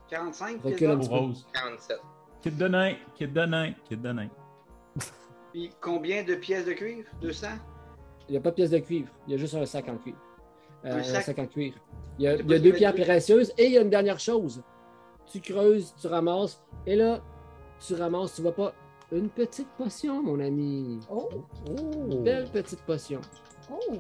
45 0.09 0.61
Recule 0.61 0.75
pièces 0.75 1.09
d'or. 1.09 1.21
Rose. 1.21 1.47
47. 1.53 1.97
Kid 2.41 2.57
de 2.57 2.67
nain, 2.67 2.95
kid 3.15 3.33
de 3.33 3.45
nain, 3.45 3.73
kid 3.87 4.01
de 4.01 4.11
nain. 4.11 4.29
Puis 5.53 5.71
combien 5.81 6.23
de 6.23 6.35
pièces 6.35 6.65
de 6.65 6.73
cuivre 6.73 7.09
200 7.21 7.47
Il 8.29 8.33
n'y 8.33 8.37
a 8.37 8.41
pas 8.41 8.51
de 8.51 8.55
pièce 8.55 8.69
de 8.69 8.77
cuivre. 8.77 9.09
Il 9.27 9.31
y 9.31 9.35
a 9.35 9.37
juste 9.37 9.55
un 9.55 9.65
sac 9.65 9.89
en 9.89 9.97
cuivre. 9.97 10.17
Euh, 10.85 10.93
Un 10.93 10.99
un, 10.99 11.03
sac? 11.03 11.37
en 11.39 11.47
cuir. 11.47 11.73
Il 12.19 12.23
y 12.25 12.27
a, 12.27 12.35
il 12.35 12.51
y 12.51 12.59
deux 12.59 12.71
pierres 12.73 12.93
précieuses 12.93 13.51
et 13.57 13.65
il 13.65 13.71
y 13.73 13.77
a 13.77 13.81
une 13.81 13.89
dernière 13.89 14.19
chose. 14.19 14.61
Tu 15.31 15.41
creuses, 15.41 15.93
tu 15.99 16.07
ramasses 16.07 16.61
et 16.85 16.95
là, 16.95 17.21
tu 17.85 17.95
ramasses, 17.95 18.35
tu 18.35 18.41
vois 18.41 18.55
pas 18.55 18.73
une 19.11 19.29
petite 19.29 19.67
potion, 19.77 20.21
mon 20.21 20.39
ami. 20.39 20.99
Oh, 21.09 21.27
Une 22.11 22.23
belle 22.23 22.47
petite 22.51 22.81
potion. 22.83 23.19
oh. 23.71 23.93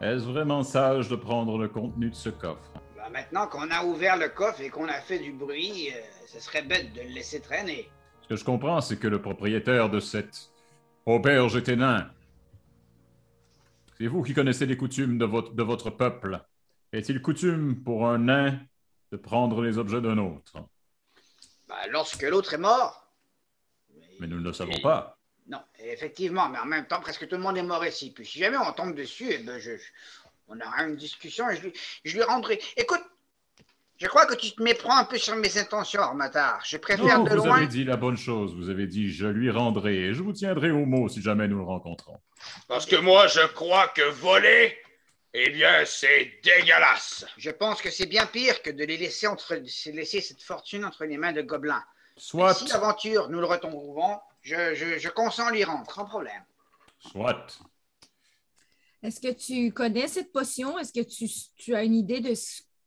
Est-ce 0.00 0.24
vraiment 0.24 0.62
sage 0.62 1.08
de 1.08 1.16
prendre 1.16 1.58
le 1.58 1.68
contenu 1.68 2.10
de 2.10 2.14
ce 2.14 2.30
coffre? 2.30 2.72
Ben, 2.96 3.10
maintenant 3.12 3.46
qu'on 3.46 3.70
a 3.70 3.84
ouvert 3.84 4.16
le 4.16 4.28
coffre 4.30 4.60
et 4.62 4.70
qu'on 4.70 4.88
a 4.88 4.94
fait 5.00 5.18
du 5.18 5.32
bruit, 5.32 5.90
euh, 5.94 6.00
ce 6.26 6.40
serait 6.40 6.62
bête 6.62 6.92
de 6.94 7.02
le 7.02 7.08
laisser 7.14 7.40
traîner. 7.40 7.88
Ce 8.22 8.28
que 8.28 8.36
je 8.36 8.44
comprends, 8.44 8.80
c'est 8.80 8.96
que 8.96 9.08
le 9.08 9.20
propriétaire 9.20 9.90
de 9.90 10.00
cette 10.00 10.50
auberge 11.04 11.56
était 11.56 11.76
nain. 11.76 12.08
C'est 13.96 14.06
vous 14.06 14.22
qui 14.22 14.34
connaissez 14.34 14.66
les 14.66 14.76
coutumes 14.76 15.18
de 15.18 15.24
votre, 15.24 15.52
de 15.54 15.62
votre 15.62 15.90
peuple. 15.90 16.40
Est-il 16.92 17.22
coutume 17.22 17.82
pour 17.82 18.06
un 18.08 18.18
nain 18.18 18.58
de 19.12 19.16
prendre 19.16 19.62
les 19.62 19.78
objets 19.78 20.00
d'un 20.00 20.18
autre? 20.18 20.52
Ben, 21.68 21.76
lorsque 21.90 22.22
l'autre 22.22 22.54
est 22.54 22.58
mort. 22.58 23.08
Mais 24.20 24.26
nous 24.26 24.38
ne 24.38 24.44
le 24.44 24.52
savons 24.52 24.78
pas. 24.82 25.18
Non, 25.46 25.60
effectivement, 25.78 26.48
mais 26.48 26.58
en 26.58 26.64
même 26.66 26.86
temps, 26.86 27.00
presque 27.00 27.28
tout 27.28 27.36
le 27.36 27.42
monde 27.42 27.56
est 27.56 27.62
mort 27.62 27.84
ici. 27.84 28.12
Puis 28.12 28.24
si 28.26 28.38
jamais 28.38 28.56
on 28.56 28.72
tombe 28.72 28.94
dessus, 28.94 29.26
eh 29.30 29.38
ben, 29.38 29.58
je, 29.58 29.76
je- 29.76 29.90
on 30.48 30.60
aura 30.60 30.84
une 30.84 30.96
discussion 30.96 31.48
et 31.50 31.72
je 32.04 32.14
lui 32.16 32.22
rendrai. 32.22 32.60
Écoute, 32.76 33.00
Je 33.96 34.06
crois 34.08 34.26
que 34.26 34.34
tu 34.34 34.52
te 34.52 34.62
méprends 34.62 34.96
un 34.98 35.04
peu 35.04 35.18
sur 35.18 35.36
mes 35.36 35.56
intentions, 35.56 36.00
Armatar. 36.02 36.60
Je 36.64 36.76
préfère 36.78 37.18
Non, 37.18 37.24
de 37.24 37.30
vous 37.30 37.44
loin. 37.46 37.56
avez 37.58 37.66
dit 37.68 37.84
la 37.84 37.96
bonne 37.96 38.16
chose. 38.16 38.54
Vous 38.56 38.68
avez 38.68 38.86
dit 38.88 39.12
je 39.12 39.26
lui 39.26 39.50
rendrai 39.50 39.96
et 39.96 40.14
je 40.14 40.22
vous 40.22 40.32
tiendrai 40.32 40.70
au 40.72 40.84
mot 40.84 41.08
si 41.08 41.22
jamais 41.22 41.46
nous 41.46 41.58
le 41.58 41.64
rencontrons. 41.64 42.18
Parce 42.66 42.86
que 42.86 42.96
moi, 42.96 43.28
je 43.28 43.46
crois 43.52 43.88
que 43.88 44.02
voler, 44.10 44.76
eh 45.32 45.50
bien, 45.50 45.84
c'est 45.86 46.32
dégueulasse. 46.42 47.24
Je 47.38 47.50
pense 47.50 47.80
que 47.80 47.90
c'est 47.90 48.06
bien 48.06 48.26
pire 48.26 48.62
que 48.62 48.70
de 48.70 48.84
les 48.84 48.96
laisser, 48.96 49.28
entre... 49.28 49.54
de 49.54 49.90
laisser 49.92 50.20
cette 50.20 50.42
fortune 50.42 50.84
entre 50.84 51.04
les 51.04 51.16
mains 51.16 51.32
de 51.32 51.42
gobelins. 51.42 51.84
Soit, 52.16 52.54
Si 52.54 52.66
l'aventure 52.68 53.28
nous 53.28 53.38
le 53.40 53.46
retrouvons, 53.46 54.18
je, 54.42 54.74
je, 54.74 54.98
je 54.98 55.08
consens 55.08 55.46
à 55.46 55.52
l'y 55.52 55.64
rendre, 55.64 55.90
sans 55.92 56.04
problème. 56.04 56.42
soit. 56.98 57.46
Est-ce 59.02 59.20
que 59.20 59.32
tu 59.32 59.72
connais 59.72 60.08
cette 60.08 60.32
potion? 60.32 60.78
Est-ce 60.78 60.92
que 60.92 61.04
tu, 61.06 61.26
tu 61.56 61.74
as 61.74 61.84
une 61.84 61.94
idée 61.94 62.20
de 62.20 62.32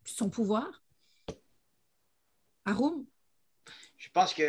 son 0.05 0.30
pouvoir? 0.30 0.68
Arum? 2.68 3.05
Je 3.97 4.09
pense 4.13 4.34
que 4.34 4.43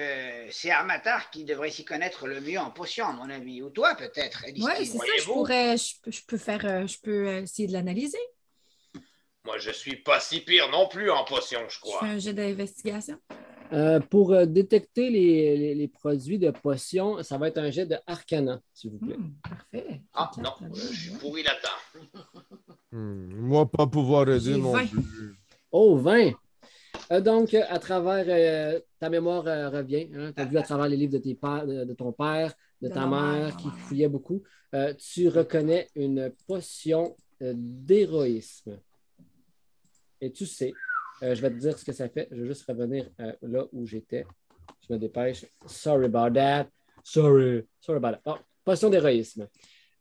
c'est 0.50 0.70
Armatar 0.70 1.30
qui 1.30 1.44
devrait 1.44 1.70
s'y 1.70 1.84
connaître 1.84 2.26
le 2.26 2.40
mieux 2.40 2.58
en 2.58 2.70
potion, 2.70 3.06
à 3.06 3.12
mon 3.12 3.30
avis. 3.30 3.62
Ou 3.62 3.70
toi, 3.70 3.94
peut-être, 3.94 4.44
Oui, 4.46 4.62
c'est 4.76 4.84
ça. 4.84 5.04
Je 5.18 5.24
pourrais, 5.24 5.76
je, 5.78 5.94
peux- 6.02 6.10
je 6.10 6.22
peux 6.26 6.36
faire, 6.36 6.64
euh, 6.66 6.86
je 6.86 6.98
peux 7.00 7.28
euh, 7.28 7.42
essayer 7.42 7.66
de 7.68 7.72
l'analyser. 7.72 8.18
Moi, 9.44 9.56
je 9.58 9.70
suis 9.70 9.96
pas 9.96 10.20
si 10.20 10.40
pire 10.40 10.68
non 10.70 10.88
plus 10.88 11.10
en 11.10 11.24
potion, 11.24 11.60
je 11.68 11.74
Je 11.74 11.80
crois. 11.80 12.00
fais 12.00 12.06
un 12.06 12.18
jet 12.18 12.34
d'investigation. 12.34 13.18
Euh, 13.72 14.00
pour 14.00 14.34
détecter 14.46 15.10
les, 15.10 15.56
les- 15.56 15.74
les 15.74 15.88
produits 15.88 16.38
de 16.38 16.50
potions, 16.50 17.22
ça 17.22 17.38
va 17.38 17.48
être 17.48 17.58
un 17.58 17.70
jet 17.70 17.86
de 17.86 17.96
Arcana, 18.06 18.60
s'il 18.74 18.90
vous 18.90 18.98
plaît. 18.98 19.16
Hmm, 19.16 19.32
parfait. 19.42 20.00
Ah, 20.14 20.30
non, 20.38 20.52
je 20.74 20.80
suis 20.94 21.10
pourri 21.12 21.42
là-dedans. 21.42 22.10
Hmm, 22.92 23.34
Moi, 23.34 23.70
pas 23.70 23.86
pouvoir 23.86 24.28
aider 24.28 24.54
plus. 24.60 25.34
Oh, 25.70 25.96
20! 25.98 26.32
Euh, 27.12 27.20
donc, 27.20 27.54
à 27.54 27.78
travers 27.78 28.24
euh, 28.28 28.80
ta 29.00 29.08
mémoire 29.08 29.46
euh, 29.46 29.70
revient. 29.70 30.08
tu 30.10 30.40
as 30.40 30.44
vu 30.44 30.58
à 30.58 30.62
travers 30.62 30.88
les 30.88 30.96
livres 30.96 31.14
de, 31.14 31.18
tes 31.18 31.34
pères, 31.34 31.66
de, 31.66 31.84
de 31.84 31.94
ton 31.94 32.12
père, 32.12 32.52
de, 32.82 32.88
De 32.88 32.92
ta 32.94 33.06
mère, 33.06 33.32
mère, 33.32 33.56
qui 33.56 33.68
fouillait 33.70 34.08
beaucoup. 34.08 34.42
Euh, 34.74 34.92
tu 34.94 35.28
reconnais 35.28 35.88
une 35.94 36.32
potion 36.46 37.16
euh, 37.42 37.54
d'héroïsme. 37.56 38.78
Et 40.20 40.32
tu 40.32 40.46
sais, 40.46 40.72
euh, 41.22 41.34
je 41.34 41.40
vais 41.40 41.50
te 41.50 41.56
dire 41.56 41.78
ce 41.78 41.84
que 41.84 41.92
ça 41.92 42.08
fait. 42.08 42.28
Je 42.30 42.42
vais 42.42 42.48
juste 42.48 42.64
revenir 42.68 43.08
euh, 43.20 43.32
là 43.42 43.64
où 43.72 43.86
j'étais. 43.86 44.26
Je 44.86 44.92
me 44.92 44.98
dépêche. 44.98 45.46
Sorry 45.66 46.06
about 46.06 46.34
that. 46.34 46.68
Sorry. 47.02 47.66
Sorry 47.80 47.96
about 47.96 48.12
that. 48.12 48.22
Bon, 48.24 48.36
potion 48.64 48.90
d'héroïsme. 48.90 49.48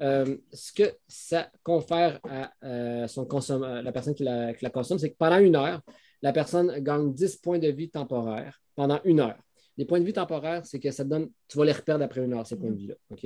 Euh, 0.02 0.38
ce 0.54 0.74
que 0.74 0.96
ça 1.08 1.50
confère 1.64 2.20
à 2.30 2.52
euh, 2.64 3.08
son 3.08 3.28
la 3.50 3.92
personne 3.92 4.14
qui 4.14 4.24
la, 4.24 4.54
qui 4.54 4.64
la 4.64 4.70
consomme, 4.70 5.00
c'est 5.00 5.12
que 5.12 5.18
pendant 5.18 5.40
une 5.40 5.56
heure, 5.56 5.82
la 6.22 6.34
personne 6.34 6.80
gagne 6.80 7.14
10 7.14 7.38
points 7.38 7.60
de 7.60 7.68
vie 7.70 7.90
temporaires 7.90 8.62
pendant 8.76 9.00
une 9.04 9.20
heure. 9.20 9.38
Les 9.78 9.86
points 9.86 10.00
de 10.00 10.06
vie 10.06 10.14
temporaires, 10.14 10.66
c'est 10.66 10.80
que 10.80 10.90
ça 10.92 11.04
te 11.04 11.10
donne, 11.10 11.30
tu 11.48 11.58
vas 11.58 11.66
les 11.66 11.72
reperdre 11.72 12.04
après 12.04 12.24
une 12.26 12.34
heure, 12.34 12.46
ces 12.48 12.56
points 12.58 12.72
de 12.72 12.76
vie-là. 12.78 12.96
OK? 13.12 13.26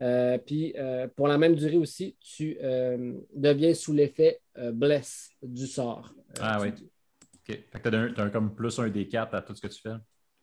Euh, 0.00 0.38
puis, 0.38 0.72
euh, 0.76 1.08
pour 1.08 1.26
la 1.26 1.38
même 1.38 1.56
durée 1.56 1.76
aussi, 1.76 2.16
tu 2.20 2.56
euh, 2.62 3.14
deviens 3.34 3.74
sous 3.74 3.92
l'effet 3.92 4.40
euh, 4.56 4.70
bless 4.70 5.28
du 5.42 5.66
sort. 5.66 6.14
Euh, 6.16 6.40
Ah 6.40 6.58
tu- 6.60 6.66
oui. 6.68 6.88
OK. 7.34 7.64
Fait 7.72 7.80
que 7.80 7.88
t'as 7.88 7.98
un, 7.98 8.12
t'as 8.12 8.22
un 8.24 8.30
comme 8.30 8.54
plus 8.54 8.78
un 8.78 8.88
des 8.88 9.08
quatre 9.08 9.34
à 9.34 9.42
tout 9.42 9.54
ce 9.56 9.60
que 9.60 9.66
tu 9.66 9.80
fais. 9.80 9.96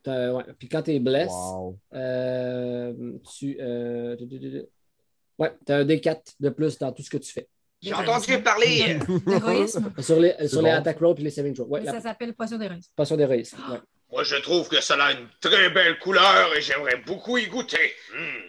t'as- 0.04 0.34
ouais. 0.34 0.44
Puis 0.60 0.68
quand 0.68 0.82
tu 0.82 0.92
es 0.92 1.00
bless, 1.00 1.32
Wow. 1.32 1.80
euh, 1.94 3.14
tu. 3.38 3.58
euh, 3.62 4.18
tu- 4.18 4.28
tu- 4.28 4.40
tu- 4.40 4.52
tu- 4.52 4.66
ouais, 5.40 5.52
tu 5.66 5.72
as 5.72 5.78
un 5.78 5.86
D4 5.86 6.34
de 6.40 6.50
plus 6.50 6.78
dans 6.78 6.92
tout 6.92 7.02
ce 7.02 7.10
que 7.10 7.18
tu 7.18 7.32
fais. 7.32 7.48
J'ai 7.86 7.94
entendu 7.94 8.42
parler. 8.42 9.00
D'héroïsme. 9.26 9.94
Sur 10.00 10.20
les, 10.20 10.48
sur 10.48 10.62
les 10.62 10.72
bon. 10.72 10.76
attack 10.78 11.00
rolls 11.00 11.16
et 11.20 11.24
les 11.24 11.30
saving 11.30 11.54
throws. 11.54 11.66
Ouais, 11.68 11.80
Mais 11.82 11.86
la 11.88 11.92
Ça 11.94 12.02
s'appelle 12.02 12.34
potion 12.34 12.58
d'héroïsme. 12.58 12.90
potion 12.96 13.16
d'héroïsme. 13.18 13.58
ouais. 13.72 13.80
Moi, 14.12 14.24
je 14.24 14.36
trouve 14.38 14.70
que 14.70 14.80
ça 14.82 14.94
a 15.04 15.12
une 15.14 15.28
très 15.42 15.70
belle 15.72 15.98
couleur 16.00 16.56
et 16.56 16.62
j'aimerais 16.62 16.98
beaucoup 17.06 17.38
y 17.38 17.48
goûter. 17.48 17.92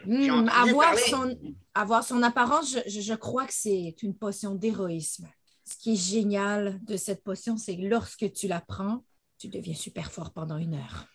Hmm. 0.06 0.30
Hmm, 0.44 0.48
avoir, 0.48 0.96
son, 0.98 1.36
avoir 1.74 2.04
son 2.04 2.22
apparence, 2.22 2.72
je, 2.72 2.78
je- 2.88 3.00
je 3.00 3.14
crois 3.14 3.46
que 3.46 3.52
c'est 3.54 3.94
une 4.02 4.14
potion 4.14 4.54
d'héroïsme. 4.54 5.26
Ce 5.64 5.76
qui 5.76 5.94
est 5.94 5.96
génial 5.96 6.78
de 6.84 6.96
cette 6.96 7.24
potion, 7.24 7.56
c'est 7.56 7.76
que 7.76 7.82
lorsque 7.82 8.30
tu 8.32 8.46
la 8.46 8.60
prends, 8.60 9.02
tu 9.38 9.48
deviens 9.48 9.74
super 9.74 10.12
fort 10.12 10.30
pendant 10.32 10.58
une 10.58 10.74
heure. 10.74 11.06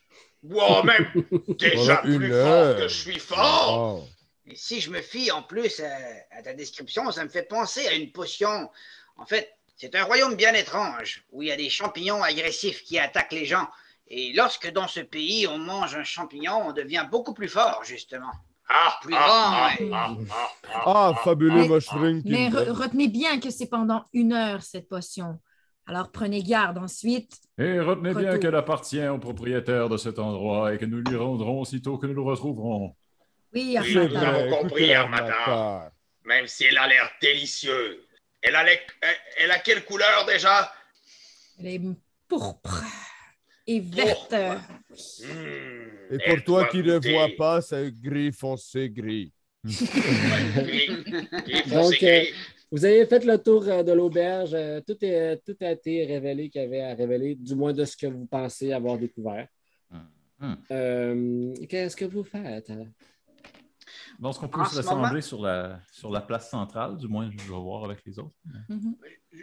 Wow, 0.43 0.84
même 0.84 1.05
déjà 1.59 1.97
plus 1.97 2.34
heure. 2.34 2.74
fort 2.74 2.82
que 2.82 2.88
je 2.89 2.95
suis 2.95 3.19
fort. 3.19 3.99
Wow. 3.99 4.03
Et 4.47 4.55
si 4.55 4.81
je 4.81 4.89
me 4.89 5.01
fie 5.01 5.31
en 5.31 5.43
plus 5.43 5.79
à, 5.79 6.37
à 6.37 6.41
ta 6.41 6.53
description, 6.53 7.11
ça 7.11 7.23
me 7.23 7.29
fait 7.29 7.43
penser 7.43 7.87
à 7.87 7.93
une 7.93 8.11
potion. 8.11 8.69
En 9.17 9.25
fait, 9.25 9.53
c'est 9.75 9.95
un 9.95 10.03
royaume 10.03 10.35
bien 10.35 10.53
étrange 10.53 11.23
où 11.31 11.41
il 11.41 11.47
y 11.49 11.51
a 11.51 11.57
des 11.57 11.69
champignons 11.69 12.23
agressifs 12.23 12.83
qui 12.83 12.97
attaquent 12.99 13.33
les 13.33 13.45
gens. 13.45 13.67
Et 14.07 14.33
lorsque 14.33 14.71
dans 14.71 14.87
ce 14.87 14.99
pays 14.99 15.47
on 15.47 15.57
mange 15.57 15.95
un 15.95 16.03
champignon, 16.03 16.63
on 16.67 16.73
devient 16.73 17.05
beaucoup 17.09 17.33
plus 17.33 17.47
fort, 17.47 17.81
justement. 17.83 18.31
Ah, 18.73 18.97
Plus 19.01 19.13
ah, 19.17 19.19
grand, 19.27 19.53
ah, 19.53 19.67
ouais. 19.79 19.89
ah, 19.93 20.15
ah, 20.33 20.51
ah, 20.73 20.83
Ah, 20.85 21.13
fabuleux 21.23 21.53
Mais- 21.63 21.67
mushroom. 21.67 22.21
Mais 22.25 22.47
re- 22.49 22.51
Kingdom. 22.57 22.73
retenez 22.73 23.07
bien 23.09 23.39
que 23.39 23.49
c'est 23.49 23.67
pendant 23.67 24.05
une 24.13 24.31
heure, 24.33 24.61
cette 24.63 24.87
potion. 24.87 25.39
Alors 25.87 26.09
prenez 26.11 26.41
garde 26.41 26.77
ensuite. 26.77 27.33
Et 27.57 27.79
retenez 27.79 28.13
bien 28.13 28.37
qu'elle 28.39 28.55
appartient 28.55 29.05
au 29.07 29.17
propriétaire 29.17 29.89
de 29.89 29.97
cet 29.97 30.19
endroit 30.19 30.73
et 30.73 30.77
que 30.77 30.85
nous 30.85 31.01
lui 31.01 31.17
rendrons 31.17 31.59
aussitôt 31.61 31.97
que 31.97 32.05
nous 32.07 32.13
le 32.13 32.21
retrouverons. 32.21 32.95
Oui, 33.53 33.77
nous 33.77 34.15
avons 34.17 34.49
compris, 34.57 34.93
Armata. 34.93 35.25
Armata. 35.33 35.93
Même 36.25 36.47
si 36.47 36.65
elle 36.65 36.77
a 36.77 36.87
l'air 36.87 37.09
délicieuse. 37.21 37.97
Elle 38.41 38.55
a, 38.55 38.63
les- 38.63 38.79
elle- 39.37 39.51
a 39.51 39.59
quelle 39.59 39.83
couleur 39.85 40.25
déjà? 40.25 40.71
Elle 41.59 41.67
est 41.67 41.81
pourpre 42.27 42.83
et 43.67 43.79
verte. 43.79 44.33
Hmm, 44.33 46.13
Et 46.13 46.17
pour 46.27 46.43
toi 46.43 46.65
qui 46.69 46.81
ne 46.81 46.97
vois 46.97 47.29
pas, 47.37 47.61
c'est 47.61 47.91
gris 47.91 48.31
foncé 48.31 48.89
gris. 48.89 49.31
Gris, 49.63 50.89
gris 51.03 51.69
Donc, 51.69 52.01
euh. 52.03 52.23
Vous 52.73 52.85
avez 52.85 53.05
fait 53.05 53.23
le 53.25 53.37
tour 53.37 53.67
euh, 53.67 53.83
de 53.83 53.91
l'auberge. 53.91 54.51
Euh, 54.53 54.79
Tout, 54.79 54.95
est, 55.03 55.37
tout 55.45 55.57
a 55.59 55.71
été 55.71 56.05
révélé 56.05 56.49
qu'il 56.49 56.61
y 56.61 56.63
avait 56.63 56.81
à 56.81 56.95
révéler, 56.95 57.35
du 57.35 57.53
moins 57.53 57.73
de 57.73 57.83
ce 57.83 57.97
que 57.97 58.07
vous 58.07 58.25
pensez 58.25 58.71
avoir 58.71 58.97
découvert. 58.97 59.47
Hmm. 60.39 60.55
Euh, 60.71 61.53
Qu'est-ce 61.69 61.95
que 61.97 62.05
vous 62.05 62.23
faites? 62.23 62.71
Donc, 64.22 64.32
est-ce 64.34 64.39
qu'on 64.39 64.47
peut 64.47 64.61
En 64.61 64.65
se 64.65 64.82
ce 64.82 64.88
moment- 64.88 65.01
rassembler 65.01 65.22
sur, 65.22 65.41
la, 65.41 65.80
sur 65.91 66.11
la 66.11 66.22
place 66.22 66.49
centrale? 66.49 66.95
Du 66.97 67.07
moins, 67.07 67.30
je 67.32 67.38
vais 67.51 67.59
voir 67.59 67.84
avec 67.86 68.05
les 68.05 68.19
autres. 68.19 68.36
Mhm. 68.69 68.95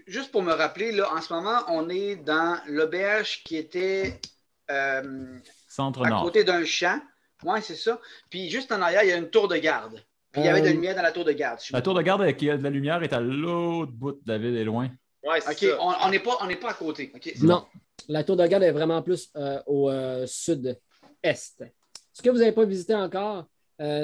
Juste 0.07 0.31
pour 0.31 0.43
me 0.43 0.53
rappeler, 0.53 0.93
là, 0.93 1.13
en 1.13 1.21
ce 1.21 1.33
moment, 1.33 1.59
on 1.69 1.89
est 1.89 2.17
dans 2.17 2.59
l'auberge 2.69 3.43
qui 3.45 3.57
était 3.57 4.21
euh, 4.71 5.39
Centre 5.69 6.05
à 6.07 6.11
Nord. 6.11 6.23
côté 6.23 6.45
d'un 6.45 6.65
champ. 6.65 7.01
Oui, 7.45 7.59
c'est 7.63 7.75
ça. 7.77 8.01
Puis 8.31 8.51
juste 8.51 8.71
en 8.71 8.81
arrière, 8.81 9.03
il 9.03 9.09
y 9.09 9.13
a 9.13 9.17
une 9.17 9.31
tour 9.31 9.49
de 9.49 9.57
garde. 9.57 9.95
Puis 10.31 10.43
il 10.43 10.45
y 10.45 10.49
avait 10.49 10.61
de 10.61 10.67
la 10.67 10.71
Euh, 10.71 10.75
lumière 10.75 10.95
dans 10.95 11.03
la 11.03 11.11
tour 11.13 11.25
de 11.25 11.33
garde. 11.33 11.59
La 11.73 11.83
tour 11.83 11.95
de 11.95 12.03
garde 12.03 12.21
avec 12.23 12.37
qui 12.37 12.49
a 12.51 12.57
de 12.57 12.63
la 12.63 12.71
lumière 12.71 13.03
est 13.03 13.13
à 13.13 13.21
l'autre 13.21 13.93
bout 13.93 14.13
de 14.13 14.21
la 14.31 14.39
ville, 14.39 14.57
est 14.57 14.65
loin. 14.65 14.89
Ouais, 15.25 15.41
c'est 15.41 15.51
OK, 15.53 15.77
ça. 15.77 15.79
on 15.81 16.07
on 16.07 16.11
n'est 16.11 16.19
pas, 16.21 16.37
on 16.41 16.47
n'est 16.47 16.57
pas 16.57 16.71
à 16.71 16.75
côté. 16.75 17.13
Non, 17.43 17.67
la 18.09 18.23
tour 18.25 18.37
de 18.37 18.47
garde 18.47 18.63
est 18.63 18.71
vraiment 18.73 19.03
plus 19.03 19.31
euh, 19.37 19.61
au 19.67 19.91
euh, 19.91 20.27
sud-est. 20.27 21.65
Ce 22.13 22.23
que 22.23 22.31
vous 22.31 22.39
n'avez 22.39 22.53
pas 22.53 22.65
visité 22.65 22.95
encore, 22.95 23.47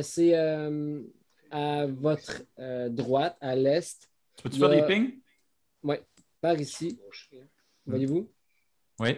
c'est 0.02 0.36
euh, 0.36 1.00
à 1.50 1.86
votre 1.86 2.42
euh, 2.58 2.88
droite, 2.88 3.36
à 3.40 3.54
l'est, 3.56 4.08
Peux-tu 4.42 4.56
a- 4.56 4.68
faire 4.70 4.86
des 4.88 4.94
pings? 4.94 5.20
par 6.40 6.60
ici. 6.60 7.00
Voyez-vous? 7.86 8.30
Oui. 9.00 9.16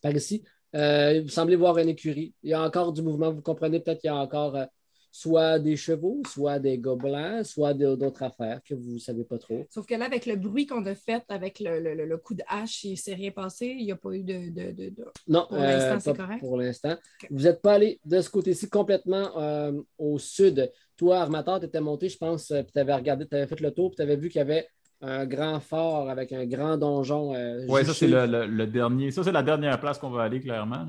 Par 0.00 0.14
ici. 0.14 0.44
Euh, 0.76 1.22
vous 1.22 1.28
semblez 1.28 1.56
voir 1.56 1.78
une 1.78 1.88
écurie. 1.88 2.32
Il 2.44 2.50
y 2.50 2.54
a 2.54 2.62
encore 2.62 2.92
du 2.92 3.02
mouvement. 3.02 3.32
Vous 3.32 3.42
comprenez 3.42 3.80
peut-être 3.80 4.00
qu'il 4.00 4.06
y 4.08 4.10
a 4.12 4.14
encore 4.16 4.54
euh, 4.54 4.66
soit 5.12 5.58
des 5.58 5.76
chevaux, 5.76 6.22
soit 6.26 6.58
des 6.58 6.78
gobelins, 6.78 7.42
soit 7.44 7.74
d'autres 7.74 8.22
affaires 8.22 8.60
que 8.64 8.74
vous 8.74 8.94
ne 8.94 8.98
savez 8.98 9.24
pas 9.24 9.38
trop. 9.38 9.66
Sauf 9.70 9.86
que 9.86 9.94
là, 9.94 10.04
avec 10.06 10.26
le 10.26 10.36
bruit 10.36 10.66
qu'on 10.66 10.84
a 10.86 10.94
fait, 10.94 11.22
avec 11.28 11.60
le, 11.60 11.80
le- 11.80 11.94
le- 11.94 12.06
le 12.06 12.16
coup 12.18 12.34
de 12.34 12.42
hache, 12.48 12.84
il 12.84 12.92
ne 12.92 12.96
s'est 12.96 13.14
rien 13.14 13.30
passé. 13.30 13.66
Il 13.66 13.84
n'y 13.84 13.92
a 13.92 13.96
pas 13.96 14.10
eu 14.12 14.22
de. 14.22 14.50
de- 14.50 14.72
de- 14.72 14.88
de- 14.90 15.04
Non, 15.28 15.46
Pour 15.48 15.58
l'instant, 15.58 15.94
euh, 15.94 15.98
c'est 16.00 16.16
correct? 16.16 16.40
pour 16.40 16.56
l'instant. 16.56 16.96
Vous 17.30 17.42
n'êtes 17.42 17.60
pas 17.62 17.74
allé 17.74 18.00
de 18.04 18.20
ce 18.20 18.30
côté-ci 18.30 18.68
complètement 18.68 19.36
euh, 19.38 19.72
au 19.98 20.18
sud. 20.18 20.70
Toi, 20.96 21.18
Armateur, 21.20 21.60
tu 21.60 21.66
étais 21.66 21.80
monté, 21.80 22.08
je 22.08 22.18
pense, 22.18 22.50
euh, 22.50 22.62
puis 22.62 22.72
tu 22.72 22.78
avais 22.78 22.94
regardé, 22.94 23.26
tu 23.26 23.34
avais 23.34 23.46
fait 23.46 23.60
le 23.60 23.70
tour, 23.72 23.90
puis 23.90 23.96
tu 23.96 24.02
avais 24.02 24.16
vu 24.16 24.28
qu'il 24.28 24.38
y 24.38 24.42
avait 24.42 24.66
un 25.00 25.24
grand 25.24 25.60
fort 25.60 26.10
avec 26.10 26.30
un 26.32 26.44
grand 26.46 26.76
donjon. 26.76 27.34
euh, 27.34 27.64
Oui, 27.68 27.84
ça, 27.84 27.94
c'est 27.94 28.06
le, 28.06 28.26
le- 28.26 28.46
le 28.46 28.66
dernier. 28.66 29.10
Ça, 29.10 29.24
c'est 29.24 29.32
la 29.32 29.42
dernière 29.42 29.80
place 29.80 29.98
qu'on 29.98 30.10
va 30.10 30.24
aller, 30.24 30.40
clairement. 30.40 30.86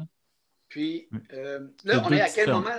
Puis 0.67 1.07
euh, 1.33 1.67
là, 1.83 2.01
on 2.05 2.11
est 2.11 2.21
à 2.21 2.29
quel 2.29 2.49
moment? 2.49 2.69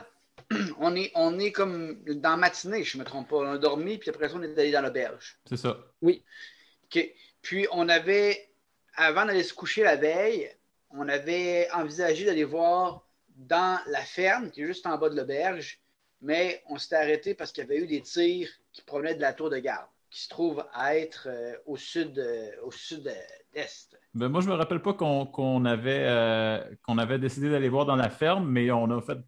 On 0.78 0.95
est, 0.97 1.11
on 1.14 1.39
est 1.39 1.53
comme 1.53 2.03
dans 2.05 2.30
la 2.30 2.37
matinée, 2.37 2.85
je 2.85 2.97
ne 2.97 3.03
me 3.03 3.07
trompe 3.07 3.28
pas. 3.28 3.37
On 3.37 3.53
a 3.53 3.59
dormi, 3.59 3.99
puis 3.99 4.11
après 4.11 4.28
ça, 4.28 4.35
on 4.37 4.43
est 4.43 4.59
allé 4.59 4.70
dans 4.70 4.83
l'auberge. 4.83 5.39
C'est 5.47 5.57
ça. 5.57 5.78
OK. 6.03 7.14
Puis 7.43 7.66
on 7.72 7.89
avait, 7.89 8.51
avant 8.95 9.24
d'aller 9.26 9.43
se 9.43 9.55
coucher 9.55 9.83
la 9.83 9.97
veille, 9.97 10.51
on 10.91 11.09
avait 11.09 11.68
envisagé 11.72 12.24
d'aller 12.24 12.45
voir 12.45 13.07
dans 13.37 13.80
la 13.87 14.01
ferme, 14.01 14.51
qui 14.51 14.62
est 14.62 14.66
juste 14.66 14.87
en 14.87 14.99
bas 14.99 15.09
de 15.09 15.16
l'auberge, 15.16 15.80
mais 16.20 16.62
on 16.68 16.78
s'était 16.78 16.97
arrêté 16.97 17.35
parce 17.35 17.53
qu'il 17.53 17.64
y 17.64 17.66
avait 17.66 17.78
eu 17.78 17.87
des 17.87 18.03
tirs 18.03 18.49
qui 18.72 18.83
provenaient 18.83 19.14
de 19.14 19.20
la 19.20 19.33
tour 19.33 19.51
de 19.51 19.59
garde. 19.59 19.89
qui 20.11 20.22
se 20.22 20.28
trouve 20.28 20.64
à 20.74 20.97
être 20.97 21.26
euh, 21.30 21.55
au 21.66 21.76
sud 21.76 22.18
euh, 22.18 22.51
au 22.62 22.70
sud-est. 22.70 23.99
Ben, 24.14 24.28
moi, 24.28 24.43
je 24.43 24.49
me 24.49 24.55
rappelle 24.55 24.83
pas 24.83 24.93
qu'on 24.93 25.26
qu'on 25.26 25.64
avait, 25.64 26.05
euh, 26.07 26.62
qu'on 26.87 26.99
avait 26.99 27.18
décidé 27.18 27.51
d'aller 27.51 27.70
voir 27.70 27.87
dans 27.87 27.97
la 27.97 28.11
ferme, 28.11 28.47
mais 28.49 28.70
on 28.70 28.91
a 28.91 29.01
fait. 29.01 29.18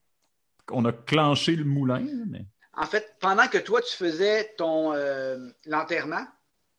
On 0.70 0.84
a 0.84 0.92
clenché 0.92 1.56
le 1.56 1.64
moulin. 1.64 2.06
Mais... 2.28 2.46
En 2.76 2.86
fait, 2.86 3.16
pendant 3.20 3.46
que 3.48 3.58
toi, 3.58 3.80
tu 3.82 3.94
faisais 3.96 4.54
ton 4.56 4.92
euh, 4.92 5.48
l'enterrement, 5.66 6.24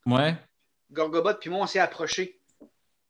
Ouais. 0.06 0.36
Gorgobot 0.92 1.34
puis 1.40 1.50
moi, 1.50 1.62
on 1.64 1.68
s'est 1.68 1.80
approchés. 1.80 2.40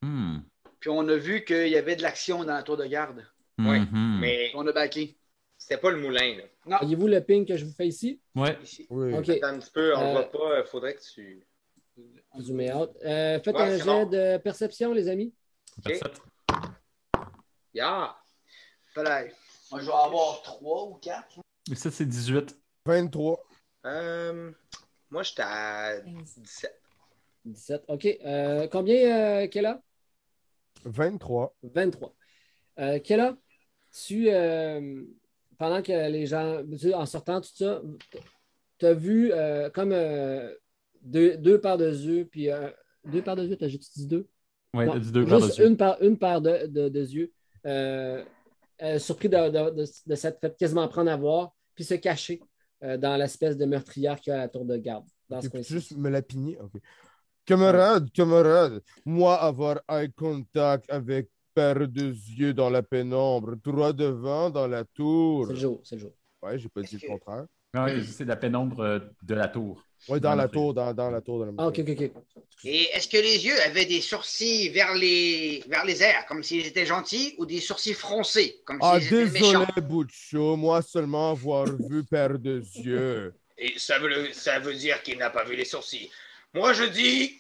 Hmm. 0.02 0.40
Puis 0.80 0.90
on 0.90 1.08
a 1.10 1.16
vu 1.16 1.44
qu'il 1.44 1.68
y 1.68 1.76
avait 1.78 1.96
de 1.96 2.02
l'action 2.02 2.44
dans 2.44 2.54
la 2.54 2.64
tour 2.64 2.78
de 2.78 2.86
garde. 2.86 3.26
Oui, 3.58 3.80
Mhm. 3.80 4.20
mais 4.22 4.52
on 4.56 4.66
a 4.68 4.72
baqué. 4.72 5.18
c'était 5.58 5.78
pas 5.82 5.90
le 5.92 5.98
moulin. 5.98 6.38
Là. 6.68 6.78
Voyez-vous 6.82 7.08
le 7.08 7.22
ping 7.22 7.46
que 7.46 7.58
je 7.58 7.66
vous 7.66 7.72
fais 7.74 7.88
ici? 7.88 8.22
Ouais. 8.36 8.58
Ici. 8.62 8.86
Oui. 8.90 9.14
OK. 9.18 9.30
Attends 9.30 9.48
un 9.48 9.60
petit 9.60 9.72
peu, 9.72 9.96
on 9.96 10.02
Euh, 10.02 10.12
voit 10.12 10.32
pas. 10.32 10.60
Il 10.60 10.66
faudrait 10.68 10.94
que 10.96 11.02
tu. 11.02 11.44
Zoomez 12.40 12.72
out. 12.74 12.92
Euh, 13.04 13.40
faites 13.40 13.56
Ouais, 13.56 13.62
un 13.62 13.78
jet 13.78 13.84
bon. 13.86 14.06
de 14.06 14.38
perception, 14.38 14.94
les 14.94 15.08
amis. 15.08 15.34
Yeah! 17.74 18.16
Voilà. 18.94 19.24
Moi, 19.72 19.80
je 19.82 19.86
vais 19.86 19.92
avoir 19.92 20.42
trois 20.44 20.84
ou 20.86 20.94
quatre. 20.96 21.40
Et 21.72 21.76
ça, 21.76 21.90
c'est 21.92 22.06
18. 22.06 22.58
23. 22.86 23.44
Euh, 23.86 24.52
moi, 25.10 25.24
j'étais 25.24 25.42
à 25.44 26.00
17. 26.02 26.82
17. 27.46 27.84
OK. 27.88 28.06
Euh, 28.26 28.68
combien, 28.72 29.42
euh, 29.44 29.48
Kella? 29.48 29.82
23. 30.84 31.56
23. 31.64 32.14
Euh, 32.80 33.00
Kella, 33.00 33.36
tu, 33.92 34.30
euh, 34.30 35.04
pendant 35.58 35.82
que 35.82 36.10
les 36.10 36.26
gens, 36.28 36.62
tu- 36.80 36.94
en 36.94 37.06
sortant, 37.06 37.42
tout 37.42 37.50
ça, 37.54 37.82
tu 38.78 38.86
as 38.86 38.94
vu 38.94 39.32
euh, 39.32 39.70
comme 39.70 39.92
euh, 39.94 40.54
deux, 41.02 41.38
deux 41.38 41.60
paires 41.60 41.78
de 41.78 41.90
yeux, 41.90 42.26
puis 42.26 42.52
euh, 42.52 42.70
deux 43.06 43.22
paires 43.24 43.36
de 43.36 43.46
yeux, 43.48 43.56
t'as 43.58 43.68
juste 43.68 43.98
dit 43.98 44.06
deux? 44.08 44.28
Non, 44.74 44.86
t'as 44.94 45.00
dit 45.00 45.12
deux 45.12 45.26
paires 45.26 45.40
de 45.40 45.46
juste 45.46 45.58
yeux. 45.60 45.68
Une, 45.68 45.78
paire, 45.78 45.98
une 46.02 46.18
paire 46.20 46.42
de, 46.42 46.68
de- 46.68 46.90
de 46.90 47.02
yeux. 47.02 47.34
Euh, 48.82 49.00
surpris 49.00 49.30
de, 49.30 49.38
de, 49.38 49.70
de, 49.70 49.86
de 50.06 50.16
s'être 50.16 50.40
fait 50.42 50.58
quasiment 50.58 50.88
prendre 50.88 51.10
à 51.10 51.16
voir, 51.16 51.54
puis 51.76 51.86
se 51.86 51.94
cacher 51.94 52.42
euh, 52.84 52.98
dans 52.98 53.16
l'espèce 53.16 53.56
de 53.58 53.66
meurtrière 53.66 54.20
qu'il 54.20 54.32
y 54.32 54.34
a 54.34 54.40
à 54.40 54.42
la 54.44 54.50
tour 54.50 54.66
de 54.66 54.76
garde. 54.76 55.06
Dans 55.30 55.42
ce 55.42 55.62
juste 55.62 55.96
me 55.96 56.10
la 56.10 56.22
pigner. 56.22 56.60
ok. 56.60 56.74
Camarade, 57.46 58.12
camarade, 58.12 58.82
moi 59.06 59.36
avoir 59.36 59.80
eye 59.88 60.12
contact 60.12 60.90
avec 60.92 61.30
paire 61.54 61.88
de 61.88 62.12
yeux 62.38 62.54
dans 62.54 62.70
la 62.70 62.84
pénombre, 62.84 63.56
droit 63.56 63.94
devant 63.94 64.50
dans 64.50 64.68
la 64.68 64.84
tour. 64.84 65.48
C'est 65.48 65.54
le 65.54 65.60
jour, 65.60 65.82
c'est 65.84 65.96
le 65.96 66.02
jour. 66.02 66.12
Ouais, 66.44 66.60
j'ai 66.60 66.70
pas 66.70 66.82
dit 66.82 66.98
le 67.02 67.08
contraire. 67.08 67.46
Ouais, 67.84 68.02
c'est 68.04 68.24
de 68.24 68.30
la 68.30 68.36
pénombre 68.36 68.80
euh, 68.80 69.00
de 69.24 69.36
la 69.36 69.48
tour. 69.48 69.84
Ouais, 70.08 70.20
dans 70.20 70.30
Dans 70.30 70.36
la 70.36 70.48
tour, 70.48 70.74
dans, 70.74 70.94
dans 70.94 71.10
la 71.10 71.22
tour 71.22 71.40
de 71.40 71.46
la 71.46 71.52
Ah, 71.58 71.68
ok, 71.68 71.80
ok, 71.80 71.90
ok. 71.90 72.12
Et 72.64 72.84
est-ce 72.94 73.08
que 73.08 73.18
les 73.18 73.46
yeux 73.46 73.60
avaient 73.62 73.86
des 73.86 74.02
sourcils 74.02 74.70
vers 74.70 74.94
les, 74.94 75.64
vers 75.68 75.84
les 75.86 76.02
airs, 76.02 76.26
comme 76.28 76.44
s'ils 76.44 76.66
étaient 76.66 76.86
gentils, 76.86 77.36
ou 77.38 77.46
des 77.46 77.60
sourcils 77.60 77.94
froncés, 77.94 78.62
comme 78.66 78.80
Ah, 78.82 79.00
s'ils 79.00 79.08
étaient 79.08 79.30
désolé, 79.30 79.58
méchants? 79.58 79.82
Butcho, 79.82 80.56
moi 80.56 80.82
seulement 80.82 81.32
avoir 81.32 81.66
vu 81.90 82.04
paire 82.04 82.38
de 82.40 82.62
yeux. 82.76 83.34
Et 83.58 83.74
ça 83.78 84.00
veut, 84.00 84.32
ça 84.34 84.60
veut 84.60 84.74
dire 84.74 85.02
qu'il 85.04 85.18
n'a 85.18 85.30
pas 85.30 85.44
vu 85.44 85.56
les 85.56 85.66
sourcils. 85.66 86.10
Moi, 86.54 86.74
je 86.74 86.84
dis 86.86 87.40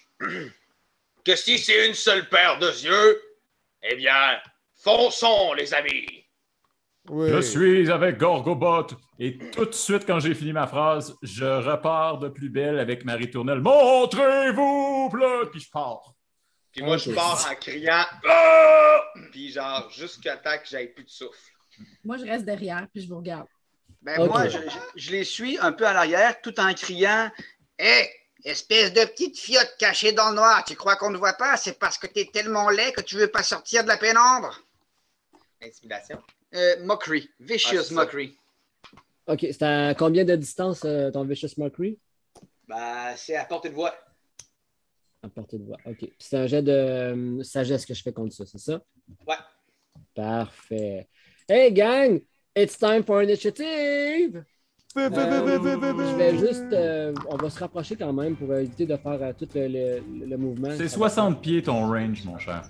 que 1.24 1.36
si 1.36 1.58
c'est 1.58 1.88
une 1.88 1.94
seule 1.94 2.28
paire 2.30 2.58
de 2.60 2.68
yeux, 2.68 3.22
eh 3.84 3.96
bien, 3.96 4.38
fonçons, 4.76 5.54
les 5.54 5.74
amis. 5.74 6.25
Oui. 7.10 7.30
Je 7.30 7.40
suis 7.40 7.92
avec 7.92 8.18
Gorgobot 8.18 8.88
et 9.20 9.38
tout 9.52 9.66
de 9.66 9.72
suite, 9.74 10.06
quand 10.08 10.20
j'ai 10.20 10.34
fini 10.34 10.54
ma 10.54 10.66
phrase, 10.68 11.16
je 11.22 11.46
repars 11.46 12.18
de 12.18 12.30
plus 12.30 12.50
belle 12.50 12.80
avec 12.80 13.06
Marie 13.06 13.30
Tournelle. 13.30 13.62
Montrez-vous, 13.62 15.12
là! 15.16 15.46
Puis 15.52 15.62
je 15.62 15.70
pars. 15.70 16.14
Puis 16.72 16.84
moi, 16.84 16.98
je 16.98 17.12
pars 17.12 17.48
en 17.50 17.56
criant 17.56 18.06
Ah! 18.28 19.02
Puis 19.32 19.52
genre, 19.52 19.90
jusqu'à 19.92 20.36
temps 20.38 20.58
que 20.58 20.68
j'aille 20.68 20.94
plus 20.94 21.04
de 21.04 21.10
souffle. 21.10 21.40
Moi, 22.04 22.18
je 22.18 22.24
reste 22.26 22.46
derrière, 22.46 22.88
puis 22.92 23.04
je 23.04 23.08
vous 23.10 23.18
regarde. 23.18 23.48
Ben, 24.02 24.26
moi, 24.26 24.48
je, 24.48 24.58
je- 24.58 24.68
je 24.96 25.12
les 25.12 25.24
suis 25.24 25.58
un 25.60 25.72
peu 25.72 25.86
en 25.86 25.96
arrière 25.96 26.40
tout 26.42 26.60
en 26.60 26.74
criant 26.74 27.30
Hé, 27.78 28.10
espèce 28.44 28.94
de 28.94 29.04
petite 29.06 29.38
fiotte 29.38 29.76
cachée 29.80 30.12
dans 30.12 30.30
le 30.30 30.36
noir, 30.38 30.64
tu 30.66 30.76
crois 30.76 30.96
qu'on 30.96 31.10
ne 31.10 31.18
voit 31.18 31.34
pas? 31.34 31.58
C'est 31.58 31.78
parce 31.80 31.98
que 31.98 32.08
t'es 32.08 32.30
tellement 32.32 32.70
laid 32.70 32.94
que 32.94 33.02
tu 33.02 33.16
veux 33.18 33.28
pas 33.28 33.44
sortir 33.44 33.84
de 33.84 33.90
la 33.90 33.98
pénombre 33.98 34.60
Intimidation. 35.64 36.20
Euh, 36.56 36.84
Mockery, 36.84 37.30
Vicious 37.40 37.78
Ah, 37.80 37.84
ça. 37.84 37.94
Mockery. 37.96 38.38
OK, 39.28 39.40
c'est 39.42 39.64
à 39.64 39.94
combien 39.96 40.24
de 40.24 40.36
distance 40.36 40.84
euh, 40.86 41.10
ton 41.12 41.24
Vicious 41.26 41.50
Mockery? 41.58 41.98
Ben, 42.68 43.14
c'est 43.16 43.36
à 43.36 43.46
portée 43.46 43.70
de 43.70 43.74
voix. 43.76 43.94
À 45.24 45.30
portée 45.30 45.58
de 45.58 45.64
voix. 45.66 45.78
OK. 45.86 45.98
Puis 45.98 46.16
C'est 46.20 46.38
un 46.38 46.48
jet 46.48 46.62
de 46.62 46.72
euh, 46.72 47.44
sagesse 47.44 47.86
que 47.86 47.94
je 47.94 48.02
fais 48.04 48.14
contre 48.14 48.34
ça, 48.36 48.46
c'est 48.46 48.60
ça? 48.60 48.82
Ouais. 49.28 49.36
Parfait. 50.14 51.08
Hey, 51.48 51.72
gang! 51.74 52.22
It's 52.56 52.78
time 52.78 53.04
for 53.04 53.22
initiative! 53.22 54.44
Fais. 54.94 55.10
Je 55.10 56.16
vais 56.16 56.38
juste. 56.38 56.72
euh, 56.72 57.14
on 57.28 57.36
va 57.36 57.50
se 57.50 57.60
rapprocher 57.60 57.96
quand 57.98 58.14
même 58.14 58.36
pour 58.38 58.54
éviter 58.56 58.86
de 58.86 58.96
faire 58.96 59.22
euh, 59.22 59.34
tout 59.38 59.48
le, 59.54 59.68
le- 59.68 60.26
le 60.26 60.38
mouvement. 60.38 60.70
C'est 60.72 60.88
Ça 60.88 60.98
va- 60.98 61.10
60 61.10 61.42
pieds 61.42 61.62
ton 61.64 61.88
range, 61.90 62.24
mon 62.24 62.38
cher. 62.38 62.64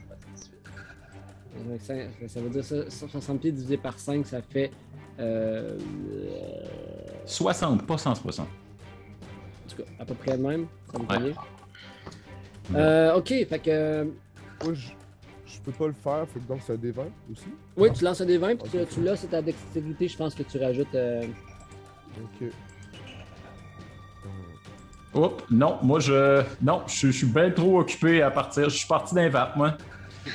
Ça, 1.79 1.93
ça 2.27 2.41
veut 2.41 2.49
dire 2.49 2.63
ça, 2.63 2.89
60 2.89 3.39
pieds 3.41 3.51
divisé 3.51 3.77
par 3.77 3.97
5, 3.97 4.25
ça 4.25 4.41
fait. 4.41 4.71
Euh, 5.19 5.77
60, 7.25 7.85
pas 7.87 7.97
160. 7.97 8.45
en 8.47 9.69
tout 9.69 9.77
cas, 9.77 9.83
à 9.99 10.05
peu 10.05 10.13
près 10.13 10.37
le 10.37 10.43
même. 10.43 10.67
Ça 10.91 10.99
me 10.99 11.05
Ouais. 11.27 11.33
Euh, 12.75 13.15
ok, 13.15 13.27
fait 13.47 13.59
que. 13.59 13.69
euh, 13.69 14.05
Moi, 14.63 14.73
je, 14.73 14.87
je 15.45 15.59
peux 15.59 15.71
pas 15.71 15.87
le 15.87 15.93
faire, 15.93 16.25
fait 16.33 16.39
que 16.39 16.47
donc 16.47 16.61
c'est 16.65 16.73
un 16.73 16.77
D20 16.77 17.05
aussi. 17.31 17.45
Oui, 17.77 17.89
tu 17.93 18.03
lances 18.03 18.21
un 18.21 18.25
des 18.25 18.37
20, 18.37 18.55
puis 18.55 18.69
tu, 18.71 18.77
tu 18.93 19.01
l'as, 19.03 19.15
c'est 19.15 19.27
ta 19.27 19.41
dextérité, 19.41 20.07
je 20.07 20.17
pense 20.17 20.33
que 20.35 20.43
tu 20.43 20.57
rajoutes. 20.57 20.93
euh, 20.95 21.23
Ok. 22.21 22.49
Oups, 25.13 25.43
non, 25.49 25.77
moi 25.81 25.99
je. 25.99 26.43
Non, 26.61 26.81
je, 26.87 27.07
je 27.07 27.11
suis 27.11 27.27
bien 27.27 27.49
trop 27.51 27.79
occupé 27.79 28.21
à 28.21 28.31
partir. 28.31 28.65
Je 28.69 28.75
suis 28.77 28.87
parti 28.87 29.15
d'un 29.15 29.29
vape, 29.29 29.55
moi. 29.55 29.77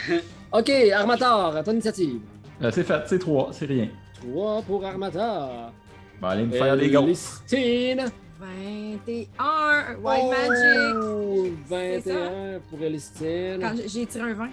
Ok, 0.52 0.70
Armator, 0.92 1.56
à 1.56 1.62
ton 1.62 1.72
initiative. 1.72 2.20
Euh, 2.62 2.70
c'est 2.72 2.84
fait, 2.84 3.02
c'est 3.06 3.18
3, 3.18 3.50
c'est 3.52 3.66
rien. 3.66 3.88
3 4.20 4.62
pour 4.62 4.84
Armator. 4.84 5.72
Bon, 6.20 6.26
allez 6.28 6.44
me 6.44 6.52
faire 6.52 6.76
des 6.76 6.90
gosses. 6.90 7.40
Listine. 7.50 8.04
21! 8.40 9.96
White 10.02 10.24
Magic! 10.30 10.96
Oh, 11.02 11.46
C'est 11.68 12.00
ça. 12.00 12.12
21 12.14 12.60
pour 12.68 12.78
Listine. 12.80 13.58
Quand 13.60 13.74
j'ai- 13.86 14.06
tiré 14.06 14.30
un 14.30 14.34
20. 14.34 14.48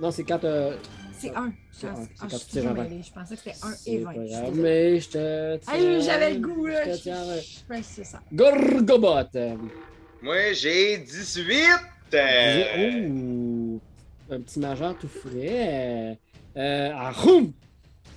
Non, 0.00 0.10
c'est 0.10 0.24
quand. 0.24 0.42
euh, 0.44 0.76
C'est 1.16 1.30
1. 1.34 1.52
C'est 1.70 1.86
un, 1.86 1.94
c'est 1.94 2.08
Ah, 2.20 2.22
quand 2.22 2.28
je 2.30 2.34
tu 2.36 2.40
suis 2.42 2.50
tires 2.60 2.70
un 2.70 2.74
20. 2.74 2.82
mêlée. 2.82 3.02
Je 3.06 3.12
pensais 3.12 3.34
que 3.36 3.40
c'était 3.42 3.56
1 3.64 3.70
et 3.70 3.74
c'est 3.76 3.98
20. 3.98 4.04
pas 4.04 4.12
Je 4.20 4.26
suis 4.26 4.32
grave, 4.34 4.50
désolée. 4.50 4.62
mais 4.62 5.00
je 5.00 5.08
te. 5.08 5.54
Ah, 5.66 5.72
tiens- 5.78 6.00
J'avais 6.00 6.34
le 6.34 6.40
goût, 6.40 6.66
là. 6.66 6.84
Je 6.84 6.90
te 6.90 6.96
Je- 6.96 7.02
tiens. 7.02 7.16
euh, 7.22 7.40
je- 7.40 7.74
ouais, 7.74 7.80
c'est 7.82 8.04
ça. 8.04 8.20
Gorgobot. 8.32 9.38
Moi, 10.22 10.52
j'ai 10.52 10.98
18. 10.98 11.56
Euh, 12.14 12.62
Oh, 12.76 13.41
un 14.32 14.40
petit 14.40 14.60
majeur 14.60 14.96
tout 14.98 15.08
frais. 15.08 16.18
Euh, 16.56 16.90
Arum. 16.92 17.52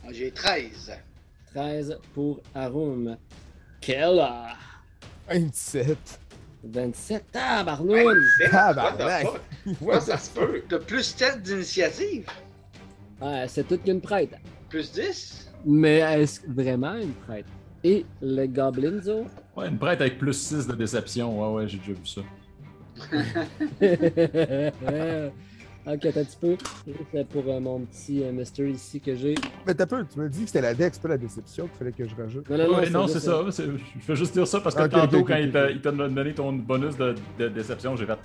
Ah, 0.04 0.08
J'ai 0.12 0.32
13. 0.32 0.94
13 1.54 2.00
pour 2.14 2.42
Arum. 2.54 3.18
Kella. 3.82 4.56
27. 5.30 5.98
27. 6.64 7.24
Tabarnoun. 7.32 8.22
c'est- 8.38 8.50
Tabarnak. 8.50 9.28
Comment 9.80 10.00
ça 10.00 10.18
se 10.18 10.30
peut? 10.32 10.64
T'as 10.70 10.80
plus 10.80 11.04
7 11.04 11.42
d'initiative? 11.42 12.28
Ouais, 13.22 13.46
c'est 13.48 13.68
toute 13.68 13.84
qu'une 13.84 14.02
prête. 14.02 14.32
Plus 14.70 14.92
10. 14.92 15.52
Mais 15.66 16.00
est-ce 16.00 16.42
vraiment 16.48 16.96
une 16.96 17.14
prête? 17.14 17.46
Et 17.84 18.06
le 18.22 18.46
Goblinzo? 18.48 19.26
Ouais, 19.56 19.68
une 19.70 19.78
prête 19.78 20.02
avec 20.02 20.18
plus 20.18 20.34
6 20.34 20.68
de 20.68 20.74
déception. 20.76 21.40
Ouais, 21.56 21.64
ouais, 21.64 21.68
j'ai 21.68 21.78
déjà 21.78 21.94
vu 21.94 22.06
ça. 22.06 22.22
ok, 25.88 26.06
attends 26.06 26.20
un 26.20 26.24
petit 26.24 26.38
peu. 26.40 26.58
C'est 27.14 27.28
pour 27.30 27.44
euh, 27.48 27.60
mon 27.60 27.80
petit 27.82 28.24
euh, 28.24 28.32
Mister 28.32 28.70
ici 28.70 29.00
que 29.00 29.16
j'ai. 29.16 29.36
Mais 29.66 29.74
t'as 29.74 29.86
peu, 29.86 30.06
tu 30.06 30.20
m'as 30.20 30.28
dit 30.28 30.42
que 30.42 30.48
c'était 30.48 30.62
la 30.62 30.74
dex, 30.74 30.98
pas 31.00 31.10
la 31.10 31.18
déception 31.18 31.68
qu'il 31.68 31.78
fallait 31.78 31.92
que 31.92 32.08
je 32.08 32.16
rajoute. 32.16 32.50
Non, 32.50 32.58
non, 32.58 32.68
non, 32.72 32.78
Ouais, 32.80 32.90
non, 32.90 33.08
c'est 33.08 33.20
ça. 33.20 33.42
c'est- 33.52 33.64
Je 33.66 34.02
fais 34.02 34.16
juste 34.16 34.34
dire 34.34 34.48
ça 34.48 34.60
parce 34.62 34.76
que 34.76 34.88
tantôt, 34.88 35.24
quand 35.24 35.38
il 35.38 35.52
t'a 35.52 35.70
il 35.72 35.82
t'a 35.82 35.92
donné 35.92 36.34
ton 36.34 36.54
bonus 36.54 36.96
de, 36.98 37.16
de 37.40 37.48
déception, 37.50 37.96
j'ai 37.96 38.06
fait. 38.06 38.20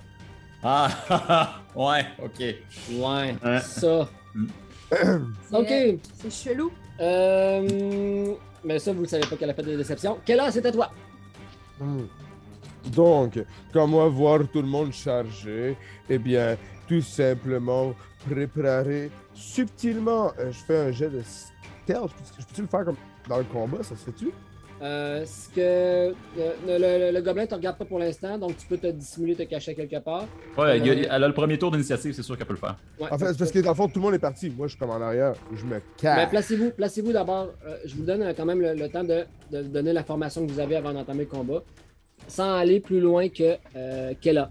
Ah, 0.62 0.88
ouais, 1.74 2.04
ok. 2.22 2.38
Ouais, 2.38 3.34
Ouais. 3.44 3.60
ça. 3.60 4.08
Mm. 4.34 4.46
ok. 5.52 5.68
C'est- 6.14 6.30
chelou. 6.30 6.70
Euh, 7.00 8.34
mais 8.64 8.78
ça, 8.78 8.92
vous 8.92 9.02
ne 9.02 9.06
savez 9.06 9.26
pas 9.26 9.36
qu'elle 9.36 9.48
a 9.50 9.54
fait 9.54 9.62
de 9.62 9.76
déception. 9.76 10.18
Quelle 10.24 10.38
heure 10.40 10.50
c'est 10.52 10.64
à 10.66 10.70
toi? 10.72 10.90
Hmm. 11.80 12.02
Donc, 12.94 13.38
quand 13.72 13.86
moi 13.86 14.08
voir 14.08 14.40
tout 14.52 14.60
le 14.60 14.68
monde 14.68 14.92
chargé, 14.92 15.76
eh 16.08 16.18
bien, 16.18 16.56
tout 16.90 17.00
simplement 17.02 17.94
préparer 18.28 19.10
subtilement. 19.32 20.32
euh, 20.40 20.50
je 20.50 20.58
fais 20.66 20.76
un 20.76 20.90
jet 20.90 21.08
de 21.08 21.22
stealth. 21.22 22.10
Je 22.10 22.14
peux- 22.14 22.40
Je 22.40 22.46
peux-tu 22.46 22.62
le 22.62 22.66
faire 22.66 22.84
comme 22.84 22.96
dans 23.28 23.38
le 23.38 23.44
combat, 23.44 23.78
ça 23.82 23.94
se 23.94 24.04
fait-tu? 24.10 24.30
Euh, 24.82 25.24
ce 25.26 25.48
que 25.50 26.14
le, 26.36 26.44
le- 26.66 26.78
le- 26.78 27.12
le 27.12 27.20
gobelin 27.22 27.46
te 27.46 27.54
regarde 27.54 27.76
pas 27.76 27.84
pour 27.84 27.98
l'instant, 27.98 28.38
donc 28.38 28.56
tu 28.56 28.66
peux 28.66 28.78
te 28.78 28.86
dissimuler, 28.88 29.36
te 29.36 29.42
cacher 29.44 29.74
quelque 29.74 30.00
part. 30.02 30.26
Ouais, 30.58 30.78
il 30.78 30.86
y 30.86 30.90
a- 30.90 30.94
Euh, 30.94 31.06
elle 31.16 31.24
a 31.24 31.28
le 31.28 31.34
premier 31.34 31.58
tour 31.58 31.70
d'initiative, 31.70 32.12
c'est 32.14 32.22
sûr 32.22 32.36
qu'elle 32.36 32.46
peut 32.46 32.54
le 32.54 32.58
faire. 32.58 32.76
Ouais, 32.98 33.06
En 33.12 33.18
fait, 33.18 33.26
c'est 33.32 33.38
parce 33.38 33.52
que 33.52 33.58
dans 33.60 33.70
le 33.70 33.74
fond, 33.76 33.86
tout 33.88 34.00
le 34.00 34.06
monde 34.06 34.14
est 34.14 34.18
parti. 34.18 34.48
Moi, 34.50 34.66
je 34.66 34.70
suis 34.72 34.78
comme 34.80 34.90
en 34.90 35.00
arrière. 35.00 35.34
Je 35.54 35.64
me 35.66 35.74
Mais 35.74 35.82
cache. 35.98 36.30
placez-vous, 36.30 36.70
placez-vous 36.72 37.12
d'abord. 37.12 37.50
Euh, 37.66 37.76
je 37.84 37.94
vous 37.94 38.04
donne 38.04 38.22
euh, 38.22 38.32
quand 38.36 38.46
même 38.46 38.60
le, 38.62 38.74
le 38.74 38.88
temps 38.88 39.04
de, 39.04 39.24
de 39.52 39.62
donner 39.62 39.92
la 39.92 40.02
formation 40.02 40.44
que 40.46 40.50
vous 40.50 40.60
avez 40.60 40.76
avant 40.76 40.94
d'entamer 40.94 41.20
le 41.20 41.30
combat, 41.30 41.62
sans 42.26 42.54
aller 42.54 42.80
plus 42.80 43.00
loin 43.00 43.28
que 43.28 43.56
euh, 43.76 44.14
qu'elle 44.20 44.38
a. 44.38 44.50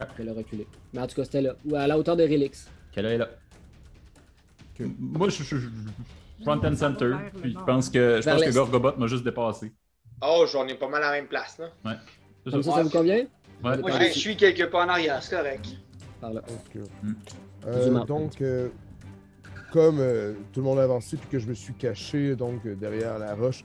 Ah, 0.00 0.06
qu'elle 0.16 0.28
a 0.28 0.32
reculé. 0.32 0.66
Mais 0.92 1.00
en 1.00 1.06
tout 1.06 1.16
cas, 1.16 1.24
c'était 1.24 1.42
là. 1.42 1.54
Ou 1.64 1.74
à 1.76 1.86
la 1.86 1.98
hauteur 1.98 2.16
de 2.16 2.22
Relix. 2.22 2.68
Qu'elle 2.92 3.06
est 3.06 3.18
là. 3.18 3.28
Moi, 4.98 5.28
je 5.30 5.42
suis 5.42 5.56
front 6.42 6.60
and 6.64 6.76
center, 6.76 7.12
puis 7.40 7.52
je 7.52 7.58
pense 7.64 7.88
que, 7.88 8.20
je 8.22 8.28
pense 8.28 8.42
que. 8.42 8.52
Gorgobot 8.52 8.96
m'a 8.98 9.06
juste 9.06 9.24
dépassé. 9.24 9.72
Oh, 10.22 10.44
j'en 10.50 10.66
ai 10.68 10.74
pas 10.74 10.88
mal 10.88 11.02
à 11.02 11.10
la 11.10 11.16
même 11.16 11.26
place, 11.28 11.58
là. 11.58 11.70
Comme 12.50 12.62
ça. 12.62 12.70
ça, 12.70 12.76
ça 12.78 12.82
vous 12.82 12.90
convient? 12.90 13.24
Ouais. 13.64 13.78
Moi, 13.78 13.90
je 13.90 13.96
Ouais. 13.96 14.10
suis 14.10 14.36
quelque 14.36 14.64
part 14.64 14.86
en 14.86 14.90
arrière, 14.90 15.22
c'est 15.22 15.34
correct. 15.36 15.66
Par 16.20 16.32
là. 16.32 16.42
Hmm. 17.02 17.12
Euh, 17.66 18.04
donc, 18.04 18.40
euh, 18.42 18.68
comme 19.72 19.98
euh, 19.98 20.34
tout 20.52 20.60
le 20.60 20.64
monde 20.66 20.78
a 20.78 20.82
avancé 20.84 21.16
puis 21.16 21.28
que 21.28 21.38
je 21.38 21.46
me 21.48 21.54
suis 21.54 21.74
caché 21.74 22.36
donc 22.36 22.64
euh, 22.66 22.74
derrière 22.74 23.18
la 23.18 23.34
roche, 23.34 23.64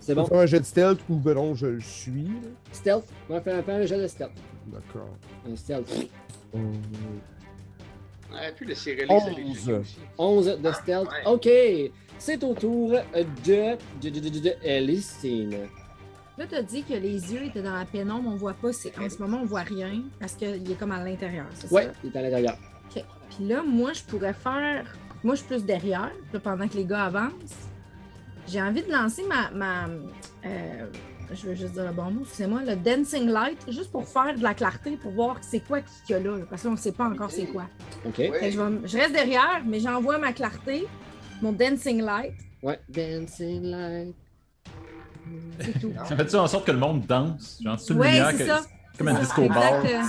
C'est 0.00 0.14
bon? 0.14 0.26
faire 0.26 0.38
un 0.40 0.46
jet 0.46 0.60
de 0.60 0.64
stealth 0.64 1.00
ou 1.08 1.16
ben 1.16 1.34
non, 1.34 1.54
je 1.54 1.66
le 1.66 1.80
suis. 1.80 2.24
là. 2.24 2.48
Stealth? 2.72 3.04
Ouais, 3.30 3.40
fais, 3.40 3.62
fais 3.62 3.72
un 3.72 3.86
jet 3.86 4.00
de 4.02 4.06
stealth. 4.06 4.32
D'accord. 4.66 5.10
Un 5.50 5.56
stealth. 5.56 6.08
On 6.52 6.72
aurait 8.34 8.52
pu 8.54 8.66
checker 8.74 9.06
aussi. 9.08 9.98
11 10.18 10.58
de 10.60 10.72
stealth. 10.72 11.08
ouais. 11.08 11.26
OK. 11.26 11.48
C'est 12.18 12.42
au 12.44 12.54
tour 12.54 12.90
de, 12.90 12.96
de, 13.44 13.76
de, 14.02 14.08
de, 14.10 14.28
de, 14.28 14.38
de 14.40 14.52
Elistine. 14.64 15.68
Là, 16.38 16.46
tu 16.46 16.54
as 16.54 16.62
dit 16.62 16.82
que 16.82 16.94
les 16.94 17.32
yeux 17.32 17.44
étaient 17.44 17.62
dans 17.62 17.74
la 17.74 17.84
pénombre, 17.84 18.30
on 18.30 18.36
voit 18.36 18.54
pas. 18.54 18.72
C'est... 18.72 18.98
En 18.98 19.08
ce 19.08 19.18
moment, 19.18 19.40
on 19.42 19.46
voit 19.46 19.60
rien 19.62 20.02
parce 20.20 20.34
qu'il 20.34 20.70
est 20.70 20.74
comme 20.78 20.92
à 20.92 21.02
l'intérieur, 21.02 21.46
c'est 21.54 21.70
Ouais, 21.72 21.84
ça? 21.84 21.92
il 22.04 22.10
est 22.10 22.16
à 22.18 22.22
l'intérieur. 22.22 22.56
OK. 22.94 23.02
Puis 23.36 23.46
là, 23.48 23.62
moi, 23.62 23.92
je 23.92 24.02
pourrais 24.02 24.34
faire. 24.34 24.84
Moi, 25.24 25.34
je 25.34 25.40
suis 25.40 25.48
plus 25.48 25.64
derrière, 25.64 26.10
là, 26.32 26.40
pendant 26.40 26.68
que 26.68 26.76
les 26.76 26.84
gars 26.84 27.04
avancent. 27.04 27.68
J'ai 28.48 28.60
envie 28.62 28.82
de 28.82 28.92
lancer 28.92 29.22
ma. 29.24 29.50
ma 29.50 29.86
euh, 30.44 30.86
je 31.32 31.46
veux 31.46 31.54
juste 31.54 31.72
dire 31.72 31.84
le 31.84 31.92
bon 31.92 32.10
mot, 32.10 32.20
excusez-moi, 32.22 32.62
le 32.64 32.76
Dancing 32.76 33.26
Light, 33.28 33.58
juste 33.68 33.90
pour 33.90 34.06
faire 34.08 34.34
de 34.36 34.42
la 34.42 34.54
clarté, 34.54 34.96
pour 34.96 35.12
voir 35.12 35.36
c'est 35.42 35.60
quoi 35.60 35.80
qu'il 35.80 36.10
y 36.10 36.14
a 36.14 36.18
là, 36.20 36.38
parce 36.48 36.62
qu'on 36.62 36.72
ne 36.72 36.76
sait 36.76 36.92
pas 36.92 37.04
encore 37.08 37.30
c'est 37.30 37.46
quoi. 37.46 37.64
OK. 38.04 38.14
Fait 38.16 38.30
que 38.30 38.50
je, 38.50 38.58
vais 38.60 38.66
m- 38.66 38.80
je 38.84 38.96
reste 38.96 39.12
derrière, 39.12 39.62
mais 39.66 39.80
j'envoie 39.80 40.18
ma 40.18 40.32
clarté, 40.32 40.86
mon 41.42 41.52
Dancing 41.52 42.02
Light, 42.02 42.34
Ouais. 42.62 42.80
Dancing 42.88 43.62
light. 43.64 44.14
c'est 45.60 45.78
tout. 45.80 45.92
Ça 46.08 46.16
fait-tu 46.16 46.36
en 46.36 46.46
sorte 46.46 46.66
que 46.66 46.72
le 46.72 46.78
monde 46.78 47.04
danse? 47.06 47.58
Genre, 47.62 47.78
c'est 47.78 47.92
une 47.92 48.00
Ouais, 48.00 48.08
lumière 48.12 48.30
c'est 48.32 48.38
que- 48.38 48.46
ça. 48.46 48.62
comme 48.98 49.08
un 49.08 49.18
disco 49.20 49.48
bar. 49.48 49.84
euh, 49.84 50.02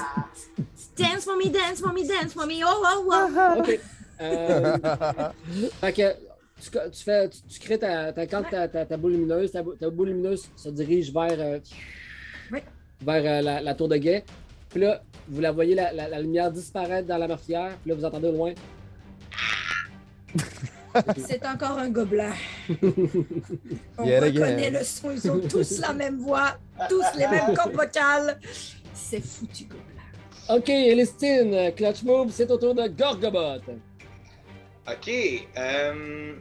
Dance 0.97 1.24
for 1.26 1.36
me, 1.38 1.49
dance 1.49 1.80
for 1.82 1.93
me, 1.93 2.07
dance 2.07 2.34
for 2.34 2.47
me, 2.47 2.63
oh, 2.65 2.84
oh, 2.86 3.11
oh. 3.11 3.59
OK. 3.59 3.80
Euh, 4.22 4.78
fait 5.82 5.93
que 5.93 6.01
tu, 6.62 6.70
tu 6.91 7.03
fais, 7.03 7.30
tu, 7.30 7.39
tu 7.47 7.60
crées 7.60 7.78
ta, 7.80 8.12
ta, 8.14 8.26
quand 8.28 8.43
ta, 8.49 8.68
ta, 8.68 8.86
ta 8.86 8.97
boule 8.97 9.12
lumineuse, 9.14 9.51
ta, 9.51 9.64
bou- 9.64 9.76
ta 9.76 9.89
boule 9.89 10.10
lumineuse 10.10 10.49
se 10.55 10.70
dirige 10.70 11.12
vers, 11.14 11.36
euh, 11.39 11.60
Oui. 12.51 12.60
vers 13.01 13.24
euh, 13.26 13.41
la, 13.41 13.62
la 13.62 13.74
tour 13.76 13.88
de 13.88 13.97
guet. 13.97 14.24
Puis 14.70 14.82
là, 14.82 15.01
vous 15.30 15.41
la 15.41 15.51
voyez, 15.51 15.76
la, 15.76 15.93
la, 15.93 16.08
la 16.10 16.20
lumière 16.22 16.51
disparaître 16.51 17.08
dans 17.08 17.18
la 17.18 17.28
meurtrière. 17.28 17.78
Puis 17.82 17.89
là, 17.91 17.95
vous 17.95 18.05
entendez 18.05 18.28
au 18.28 18.32
loin. 18.34 18.53
C'est 21.18 21.45
encore 21.45 21.78
un 21.78 21.89
gobelin. 21.89 22.34
On 23.99 24.03
reconnaît 24.03 24.68
again. 24.68 24.80
le 24.80 24.84
son, 24.84 25.12
ils 25.12 25.30
ont 25.30 25.39
tous 25.47 25.80
la 25.80 25.93
même 25.93 26.18
voix, 26.18 26.58
tous 26.89 27.03
les 27.18 27.28
mêmes 27.28 27.53
cordes 27.55 27.74
vocales. 27.74 28.39
C'est 28.93 29.22
foutu 29.24 29.66
gobelin. 29.66 29.84
OK, 30.58 30.70
Elistine, 30.70 31.72
clutch 31.76 32.03
move, 32.03 32.32
c'est 32.32 32.49
au 32.49 32.58
tour 32.58 32.74
de 32.74 32.88
Gorgobot. 32.88 33.62
Ok. 34.88 35.10
Euh... 35.58 36.34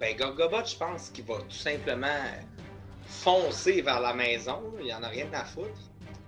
Ben, 0.00 0.16
Gorgobot, 0.16 0.64
je 0.66 0.76
pense 0.76 1.10
qu'il 1.10 1.24
va 1.24 1.36
tout 1.36 1.50
simplement 1.56 2.06
foncer 3.06 3.80
vers 3.82 4.00
la 4.00 4.12
maison. 4.14 4.60
Il 4.80 4.86
n'y 4.86 4.92
en 4.94 5.02
a 5.02 5.08
rien 5.08 5.26
à 5.32 5.44
foutre. 5.44 5.68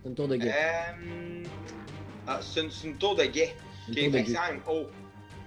C'est 0.03 0.09
une 0.09 0.15
tour 0.15 0.29
de 0.29 0.37
guet. 0.37 0.55
Euh... 0.55 1.43
Ah, 2.27 2.41
c'est 2.41 2.61
une, 2.63 2.71
c'est 2.71 2.87
une 2.89 2.97
tour 2.97 3.15
de 3.17 3.25
guet. 3.25 3.55
C'est 3.93 4.09
quand 4.11 4.23
même 4.23 4.61
haut. 4.69 4.87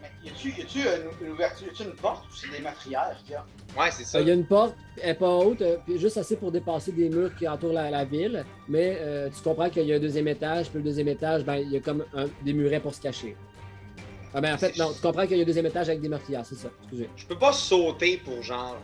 Mais 0.01 0.09
y 0.23 0.29
a-tu, 0.29 0.49
y 0.49 0.61
a-tu 0.61 0.79
une, 0.79 1.25
une 1.27 1.33
ouverture, 1.33 1.67
y 1.67 1.69
a-tu 1.69 1.83
une 1.83 1.95
porte 1.95 2.25
ou 2.27 2.35
c'est 2.35 2.51
des 2.51 2.59
meurtrières 2.59 3.17
qu'il 3.23 3.33
y 3.33 3.35
a? 3.35 3.45
Ouais, 3.79 3.89
c'est 3.91 4.03
ça. 4.03 4.17
Euh, 4.17 4.21
Il 4.21 4.27
y 4.27 4.31
a 4.31 4.33
une 4.33 4.45
porte, 4.45 4.75
elle 4.99 5.09
n'est 5.09 5.15
pas 5.15 5.29
haute, 5.29 5.61
euh, 5.61 5.77
puis 5.85 5.97
juste 5.99 6.17
assez 6.17 6.35
pour 6.35 6.51
dépasser 6.51 6.91
des 6.91 7.07
murs 7.09 7.33
qui 7.35 7.47
entourent 7.47 7.73
la, 7.73 7.89
la 7.89 8.03
ville. 8.03 8.43
Mais 8.67 8.97
euh, 8.99 9.29
tu 9.29 9.41
comprends 9.41 9.69
qu'il 9.69 9.83
y 9.83 9.93
a 9.93 9.95
un 9.95 9.99
deuxième 9.99 10.27
étage, 10.27 10.69
puis 10.69 10.79
le 10.79 10.83
deuxième 10.83 11.07
étage, 11.07 11.43
ben, 11.45 11.55
il 11.55 11.71
y 11.71 11.77
a 11.77 11.79
comme 11.79 12.03
un- 12.13 12.27
des 12.43 12.53
murets 12.53 12.79
pour 12.79 12.93
se 12.93 13.01
cacher. 13.01 13.35
Ah 14.33 14.39
ben 14.41 14.53
en 14.53 14.57
fait, 14.57 14.77
non, 14.77 14.93
tu 14.93 15.01
comprends 15.01 15.27
qu'il 15.27 15.37
y 15.37 15.39
a 15.39 15.43
un 15.43 15.45
deuxième 15.45 15.65
étage 15.65 15.89
avec 15.89 16.01
des 16.01 16.07
meurtrières, 16.09 16.45
c'est 16.45 16.55
ça. 16.55 16.69
Excusez. 16.83 17.09
Je 17.17 17.25
peux 17.25 17.37
pas 17.37 17.51
sauter 17.53 18.17
pour 18.17 18.41
genre 18.41 18.77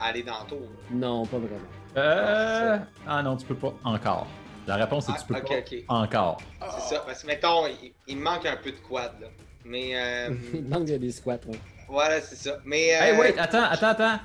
aller 0.00 0.22
dans 0.22 0.38
la 0.38 0.44
tour. 0.44 0.68
Non, 0.90 1.26
pas 1.26 1.38
vraiment. 1.38 1.58
Euh... 1.96 2.78
Ah 3.06 3.22
non, 3.22 3.36
tu 3.36 3.44
peux 3.46 3.54
pas 3.54 3.74
encore. 3.84 4.26
La 4.66 4.76
réponse 4.76 5.08
est 5.08 5.12
Ah, 5.14 5.18
tu 5.20 5.26
peux 5.26 5.34
ok, 5.40 5.48
pas 5.48 5.58
ok. 5.58 5.84
encore. 5.88 6.38
C'est 6.78 6.94
ça. 6.94 7.02
Parce 7.06 7.22
que 7.22 7.26
mettons, 7.26 7.66
il, 7.66 7.92
il 8.06 8.16
me 8.16 8.22
manque 8.22 8.46
un 8.46 8.56
peu 8.56 8.70
de 8.72 8.78
quad 8.78 9.12
là. 9.20 9.26
Mais 9.64 9.92
euh, 9.94 10.34
Il 10.54 10.64
manque 10.64 10.84
des 10.86 11.12
squats. 11.12 11.34
ouais. 11.46 11.58
voilà, 11.88 12.20
c'est 12.20 12.36
ça. 12.36 12.56
Mais 12.64 12.94
euh, 12.94 13.00
Hey, 13.04 13.18
wait, 13.18 13.38
attends, 13.38 13.64
attends, 13.64 13.88
attends. 13.88 14.20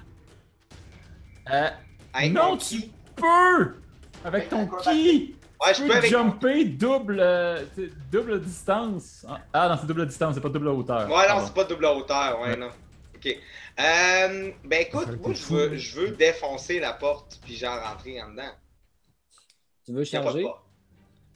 Euh, 1.52 1.70
non, 2.32 2.58
tu 2.58 2.84
peux! 3.16 3.76
Avec 4.26 4.50
ton 4.50 4.68
ki! 4.82 5.36
Ouais, 5.66 5.74
je 5.74 5.82
peux 5.82 5.88
peux 5.88 5.96
avec 5.96 6.10
jumper 6.12 6.66
double, 6.66 7.18
euh, 7.20 7.66
double 8.12 8.40
distance. 8.42 9.26
Ah 9.54 9.70
non, 9.70 9.78
c'est 9.80 9.88
double 9.88 10.06
distance, 10.08 10.36
c'est 10.36 10.42
pas 10.42 10.50
double 10.50 10.68
hauteur. 10.68 11.02
Ouais, 11.10 11.16
non, 11.28 11.28
Pardon. 11.28 11.46
c'est 11.48 11.54
pas 11.54 11.64
double 11.64 11.86
hauteur, 11.86 12.40
ouais, 12.42 12.50
Ouais. 12.50 12.58
non. 12.58 12.70
Ok. 13.16 13.26
Euh, 13.80 14.52
ben 14.64 14.82
écoute, 14.82 15.08
moi, 15.22 15.34
je 15.34 15.46
veux, 15.54 15.76
je 15.78 16.00
veux 16.00 16.10
défoncer 16.12 16.80
la 16.80 16.94
porte, 16.94 17.40
puis 17.44 17.56
genre 17.56 17.82
rentrer 17.82 18.22
en 18.22 18.30
dedans. 18.30 18.52
Tu 19.86 19.94
veux 19.94 20.04
charger? 20.04 20.46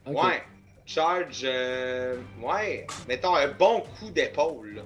Ouais. 0.06 0.44
Charge, 0.86 1.42
euh, 1.44 2.18
ouais. 2.42 2.86
Mettons 3.08 3.36
un 3.36 3.48
bon 3.48 3.82
coup 4.00 4.10
d'épaule. 4.12 4.84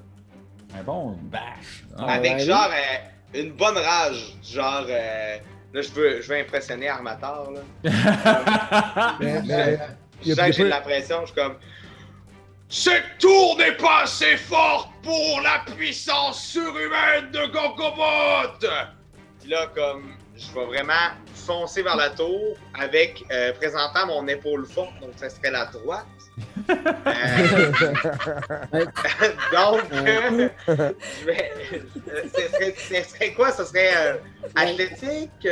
Un 0.74 0.84
bon 0.84 1.12
bash. 1.24 1.84
Ah, 1.98 2.14
Avec 2.14 2.34
ouais. 2.34 2.40
genre 2.40 2.70
euh, 2.70 3.40
une 3.40 3.52
bonne 3.54 3.78
rage. 3.78 4.36
Genre, 4.44 4.86
euh, 4.90 5.38
là, 5.76 5.82
je 5.82 5.90
veux, 5.92 6.22
je 6.22 6.28
veux 6.30 6.38
impressionner 6.38 6.88
Armator, 6.88 7.52
là. 7.52 7.62
Mais, 9.20 9.42
mais, 9.44 9.80
Je 10.26 10.34
que 10.34 10.52
j'ai 10.52 10.64
de 10.64 10.70
la 10.70 10.82
pression, 10.82 11.22
je 11.22 11.26
suis 11.28 11.36
comme. 11.36 11.58
Cette 12.68 13.20
tour 13.20 13.58
n'est 13.58 13.76
pas 13.76 14.04
assez 14.04 14.38
forte 14.38 14.90
pour 15.04 15.42
la 15.42 15.64
puissance 15.76 16.42
surhumaine 16.44 17.30
de 17.32 17.46
Gorgobot 17.52 18.58
Puis 19.40 19.50
là, 19.50 19.68
comme, 19.76 20.16
je 20.36 20.52
vais 20.54 20.66
vraiment 20.66 21.12
foncer 21.34 21.84
vers 21.84 21.96
la 21.96 22.10
tour 22.10 22.58
avec, 22.74 23.24
euh, 23.32 23.54
présentant 23.54 24.08
mon 24.08 24.28
épaule 24.28 24.66
forte, 24.66 25.00
donc 25.00 25.12
ça 25.18 25.30
serait 25.30 25.52
la 25.52 25.66
droite. 25.66 26.08
Euh, 26.70 27.72
donc, 29.54 29.82
euh, 29.94 30.50
je 30.68 31.26
vais. 31.26 31.52
euh, 31.74 32.22
Ce 32.34 32.42
serait, 32.52 32.76
ce 33.04 33.10
serait 33.10 33.34
quoi? 33.34 33.52
Ça 33.52 33.66
serait 33.66 33.92
euh, 33.96 34.16
athlétique 34.56 35.48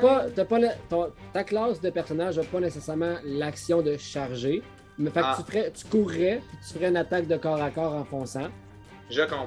pas, 0.00 0.44
pas 0.44 0.58
le- 0.58 0.68
ton- 0.88 1.12
ta 1.32 1.44
classe 1.44 1.80
de 1.80 1.90
personnage 1.90 2.38
n'a 2.38 2.44
pas 2.44 2.60
nécessairement 2.60 3.14
l'action 3.24 3.82
de 3.82 3.96
charger. 3.96 4.62
Mais 4.98 5.10
fait 5.10 5.20
que 5.20 5.26
Ah. 5.26 5.36
tu, 5.38 5.44
ferais, 5.52 5.70
tu 5.72 5.84
courrais, 5.86 6.40
puis 6.48 6.58
tu 6.66 6.74
ferais 6.74 6.88
une 6.88 6.96
attaque 6.96 7.26
de 7.26 7.36
corps 7.36 7.60
à 7.62 7.70
corps 7.70 7.94
en 7.94 8.04
fonçant. 8.04 8.48
Je 9.10 9.22
comprends. 9.22 9.46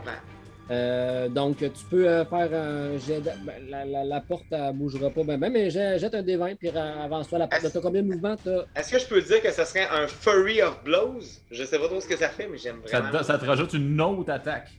Euh, 0.72 1.28
donc, 1.30 1.58
tu 1.58 1.86
peux 1.90 2.08
euh, 2.08 2.24
faire 2.26 2.54
un 2.54 2.98
jet. 3.00 3.22
de- 3.22 3.32
ben, 3.44 3.56
la, 3.70 3.86
la- 3.86 4.04
la 4.04 4.22
porte, 4.22 4.46
elle 4.52 4.74
bougera 4.76 5.10
pas, 5.10 5.24
ben, 5.24 5.40
ben, 5.40 5.52
mais 5.52 5.70
jet- 5.72 5.98
jette 5.98 6.14
un 6.14 6.22
D20 6.22 6.56
puis 6.58 6.70
avance-toi 6.70 7.40
la 7.40 7.48
porte. 7.48 7.64
Est-ce- 7.64 7.74
T'as 7.74 7.82
combien 7.82 8.04
de 8.04 8.08
mouvements? 8.08 8.36
Est-ce 8.76 8.92
que 8.92 9.00
je 9.00 9.08
peux 9.08 9.20
dire 9.22 9.42
que 9.42 9.52
ce 9.52 9.66
serait 9.66 9.88
un 9.90 10.08
Furry 10.08 10.62
of 10.62 10.84
Blows? 10.84 11.22
Je 11.50 11.64
sais 11.64 11.80
pas 11.80 11.88
trop 11.88 12.00
ce 12.00 12.08
que 12.08 12.16
ça 12.18 12.30
fait, 12.30 12.48
mais 12.48 12.58
j'aime 12.60 12.82
Ça 12.86 13.00
vraiment. 13.02 13.18
te, 13.20 13.24
ça 13.24 13.38
te 13.40 13.46
rajoute 13.46 13.74
une 13.74 14.00
autre 14.00 14.32
attaque. 14.32 14.70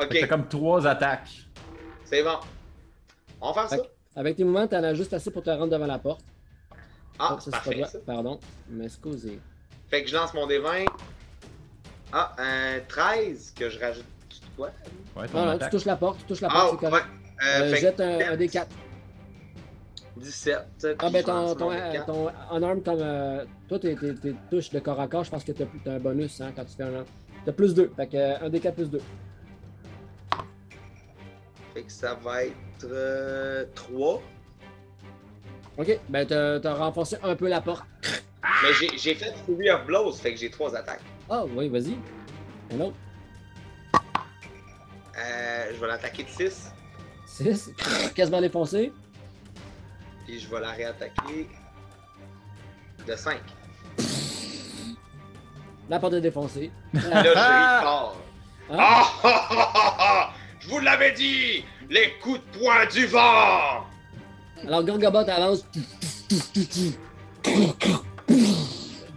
Ok, 0.00 0.26
comme 0.28 0.48
trois 0.48 0.86
attaques. 0.86 1.28
c'est 2.04 2.22
bon. 2.24 2.38
On 3.40 3.52
va 3.52 3.68
faire 3.68 3.78
ça? 3.78 3.86
Avec 4.16 4.36
tes 4.36 4.42
mouvements, 4.44 4.66
t'en 4.66 4.82
as 4.82 4.94
juste 4.94 5.12
assez 5.14 5.30
pour 5.30 5.42
te 5.44 5.50
rendre 5.50 5.68
devant 5.68 5.86
la 5.86 5.98
porte. 6.00 6.22
Ah, 7.18 7.34
Oh, 7.36 7.38
ça, 7.38 7.44
c'est 7.44 7.50
parfait. 7.52 7.70
pas 7.70 7.76
toi. 7.76 7.86
ça. 7.88 7.98
Pardon. 8.04 8.40
M'excusez. 8.68 9.38
Fait 9.88 10.02
que 10.02 10.08
je 10.10 10.14
lance 10.16 10.34
mon 10.34 10.46
D20. 10.48 10.86
Ah, 12.12 12.34
un 12.38 12.80
13 12.88 13.52
que 13.56 13.68
je 13.70 13.78
rajoute. 13.78 14.04
Quoi 14.60 14.70
Ouais, 15.16 15.26
ton 15.28 15.38
Non, 15.38 15.52
non, 15.52 15.58
tu 15.58 15.70
touches 15.70 15.84
la 15.86 15.96
porte, 15.96 16.18
tu 16.18 16.24
touches 16.26 16.40
la 16.42 16.48
Ah, 16.50 16.52
porte, 16.52 16.68
c'est 16.80 16.84
ouais. 16.84 16.90
correct. 16.90 17.06
Euh, 17.42 17.62
Euh, 17.62 17.70
que 17.70 17.76
jette 17.76 18.00
un, 18.00 18.18
17. 18.18 18.28
un 18.28 18.36
D4. 18.36 18.66
17. 20.18 20.86
Ah 20.98 21.08
ben 21.10 21.24
ton, 21.24 21.54
ton, 21.54 21.64
mon 21.70 21.72
euh, 21.72 21.92
D4. 21.92 22.04
ton 22.04 22.28
unarmed 22.54 22.84
comme 22.84 22.98
euh, 23.00 23.44
toi 23.68 23.78
tes, 23.78 23.96
tes, 23.96 24.14
tes 24.16 24.34
touches 24.50 24.68
de 24.70 24.78
corps 24.80 25.00
à 25.00 25.08
corps, 25.08 25.24
je 25.24 25.30
pense 25.30 25.44
que 25.44 25.52
t'as 25.52 25.64
as 25.86 25.94
un 25.94 25.98
bonus 25.98 26.42
hein, 26.42 26.52
quand 26.54 26.64
tu 26.66 26.74
fais 26.76 26.82
un 26.82 27.04
T'as 27.46 27.52
plus 27.52 27.72
2, 27.72 27.90
fait 27.96 28.06
que 28.06 28.16
euh, 28.18 28.38
un 28.42 28.50
D4 28.50 28.72
plus 28.74 28.90
2. 28.90 29.00
Fait 31.72 31.82
que 31.82 31.90
ça 31.92 32.14
va 32.22 32.44
être 32.44 33.68
3. 33.74 34.20
Ok, 35.78 35.98
ben 36.10 36.26
t'as 36.26 36.60
t'as 36.60 36.74
renforcé 36.74 37.16
un 37.22 37.34
peu 37.34 37.48
la 37.48 37.62
porte. 37.62 37.84
Mais 38.62 38.68
j'ai- 38.98 39.14
fait 39.14 39.32
Fury 39.46 39.70
of 39.70 39.86
Blows, 39.86 40.12
fait 40.12 40.34
que 40.34 40.38
j'ai 40.40 40.50
trois 40.50 40.76
attaques. 40.76 41.00
Ah 41.30 41.44
oui, 41.56 41.68
vas-y. 41.70 41.96
Un 42.74 42.80
autre. 42.80 42.96
Euh, 45.20 45.70
je 45.74 45.80
vais 45.80 45.86
l'attaquer 45.86 46.24
de 46.24 46.28
6, 46.28 46.72
6. 47.26 47.70
Quasiment 48.14 48.40
défoncé. 48.40 48.92
puis 50.26 50.40
je 50.40 50.48
vais 50.48 50.60
la 50.60 50.70
réattaquer 50.70 51.48
de 53.06 53.14
5. 53.16 53.38
La 55.88 55.98
porte 55.98 56.14
est 56.14 56.20
défoncée. 56.20 56.70
Là, 56.94 57.22
je 57.24 57.28
ris 57.28 57.34
fort. 57.82 58.16
Hein? 58.70 58.76
Ah 58.78 59.12
ah 59.24 59.48
ah 59.50 59.72
ah 59.74 59.96
ah 59.98 60.32
Je 60.60 60.68
vous 60.68 60.78
l'avais 60.78 61.10
dit 61.12 61.64
Les 61.88 62.12
coups 62.22 62.38
de 62.38 62.58
poing 62.58 62.86
du 62.86 63.06
vent 63.06 63.84
Alors 64.64 64.84
Gorgobot 64.84 65.28
avance. 65.28 65.64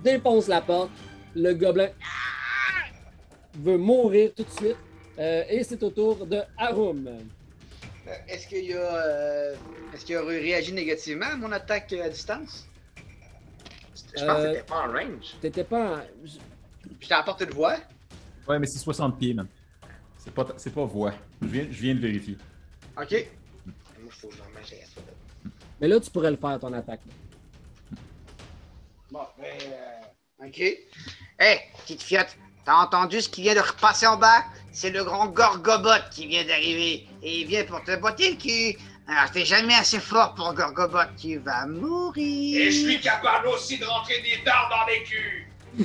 Défonce 0.03 0.47
la 0.47 0.61
porte. 0.61 0.89
Le 1.35 1.53
gobelin 1.53 1.89
veut 3.55 3.77
mourir 3.77 4.31
tout 4.35 4.43
de 4.43 4.49
suite. 4.49 4.77
Euh, 5.19 5.43
et 5.49 5.63
c'est 5.63 5.81
au 5.83 5.89
tour 5.89 6.25
de 6.25 6.41
Harum. 6.57 7.07
Euh, 7.07 8.11
Est-ce 8.27 8.47
qu'il 8.47 8.65
y 8.65 8.73
a. 8.73 8.77
euh, 8.77 9.55
Est-ce 9.93 10.05
qu'il 10.05 10.15
a 10.15 10.21
réagi 10.23 10.73
négativement 10.73 11.27
à 11.27 11.35
mon 11.35 11.51
attaque 11.51 11.93
à 11.93 12.09
distance? 12.09 12.65
Je 14.15 14.25
pense 14.25 14.35
que 14.37 14.41
Euh, 14.41 14.53
c'était 14.53 14.65
pas 14.65 14.87
en 14.87 14.91
range. 14.91 15.35
T'étais 15.41 15.63
pas 15.63 15.97
en... 15.97 16.01
J'étais 16.99 17.13
à 17.13 17.23
portée 17.23 17.45
de 17.45 17.53
voix? 17.53 17.75
Ouais, 18.47 18.59
mais 18.59 18.67
c'est 18.67 18.79
60 18.79 19.17
pieds, 19.19 19.33
man. 19.33 19.47
C'est 20.17 20.33
pas, 20.33 20.45
c'est 20.57 20.73
pas 20.73 20.85
voix. 20.85 21.13
Je 21.41 21.47
viens, 21.47 21.63
je 21.69 21.81
viens 21.81 21.95
de 21.95 21.99
vérifier. 21.99 22.37
Ok. 22.97 23.11
Moi, 23.11 23.73
il 24.05 24.11
faut 24.11 24.27
que 24.29 24.35
je 24.35 24.41
remette 24.41 24.63
à 24.63 24.85
ça. 24.85 25.01
Mais 25.81 25.87
là, 25.87 25.99
tu 25.99 26.09
pourrais 26.09 26.31
le 26.31 26.37
faire, 26.37 26.59
ton 26.59 26.73
attaque. 26.73 27.01
Bon, 29.11 29.19
ben. 29.37 29.45
euh, 29.45 30.45
Ok. 30.47 30.59
Hé, 30.59 31.59
petite 31.81 32.01
fiotte, 32.01 32.35
t'as 32.65 32.75
entendu 32.75 33.21
ce 33.21 33.29
qui 33.29 33.41
vient 33.43 33.55
de 33.55 33.59
repasser 33.59 34.07
en 34.07 34.17
bas? 34.17 34.43
C'est 34.73 34.89
le 34.89 35.03
grand 35.03 35.27
Gorgobot 35.27 36.01
qui 36.11 36.25
vient 36.27 36.43
d'arriver. 36.43 37.05
Et 37.21 37.41
il 37.41 37.47
vient 37.47 37.63
pour 37.63 37.83
te 37.83 37.95
botter 37.95 38.31
le 38.31 38.37
cul. 38.37 38.77
Alors 39.07 39.29
t'es 39.31 39.45
jamais 39.45 39.75
assez 39.75 39.99
fort 39.99 40.33
pour 40.33 40.53
Gorgobot, 40.53 40.97
tu 41.15 41.37
vas 41.37 41.67
mourir. 41.67 42.61
Et 42.61 42.71
je 42.71 42.79
suis 42.85 42.99
capable 42.99 43.47
aussi 43.47 43.77
de 43.77 43.85
rentrer 43.85 44.21
des 44.21 44.43
dards 44.43 44.69
dans 44.69 44.85
les 44.91 45.03
culs 45.03 45.47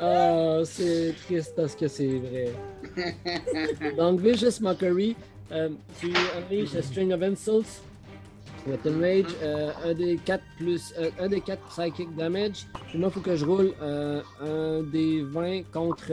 Ah, 0.00 0.58
c'est 0.64 1.14
triste 1.24 1.54
parce 1.56 1.76
que 1.76 1.86
c'est 1.86 2.18
vrai. 2.18 2.52
Donc, 3.96 4.20
Vicious 4.20 4.60
Mockery, 4.60 5.16
euh, 5.52 5.68
tu 6.00 6.12
unleash 6.36 6.74
a 6.74 6.82
string 6.82 7.12
of 7.12 7.22
insults 7.22 7.82
with 8.66 8.86
enrage, 8.86 9.26
euh, 9.42 9.70
un 9.84 9.94
des 9.94 10.16
4 10.16 10.42
plus, 10.56 10.94
euh, 10.98 11.10
un 11.20 11.28
des 11.28 11.40
4 11.40 11.60
psychic 11.68 12.14
damage. 12.16 12.66
Puis 12.88 12.98
moi, 12.98 13.08
il 13.10 13.12
faut 13.14 13.20
que 13.20 13.36
je 13.36 13.44
roule 13.44 13.72
euh, 13.82 14.22
un 14.40 14.82
des 14.82 15.22
20 15.22 15.62
contre, 15.72 16.12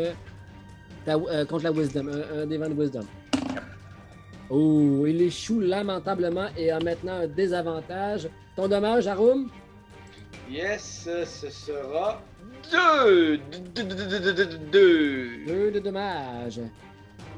ta- 1.06 1.16
euh, 1.16 1.46
contre 1.46 1.64
la 1.66 1.72
wisdom, 1.72 2.08
un, 2.10 2.42
un 2.42 2.46
des 2.46 2.58
20 2.58 2.70
de 2.70 2.74
wisdom. 2.82 3.06
Oh, 4.50 5.06
il 5.06 5.22
échoue 5.22 5.60
lamentablement 5.60 6.48
et 6.58 6.72
a 6.72 6.80
maintenant 6.80 7.14
un 7.22 7.28
désavantage. 7.28 8.28
Ton 8.56 8.68
dommage, 8.68 9.06
Arum? 9.08 9.50
Yes, 10.50 11.08
ce 11.26 11.50
sera. 11.50 12.22
Deux! 12.72 13.38
Deux! 13.38 13.60
deux, 13.76 13.84
deux, 13.84 14.20
deux, 14.20 14.34
deux, 14.34 14.46
deux. 14.72 15.46
Deux 15.46 15.72
de 15.72 15.80
dommages. 15.80 16.60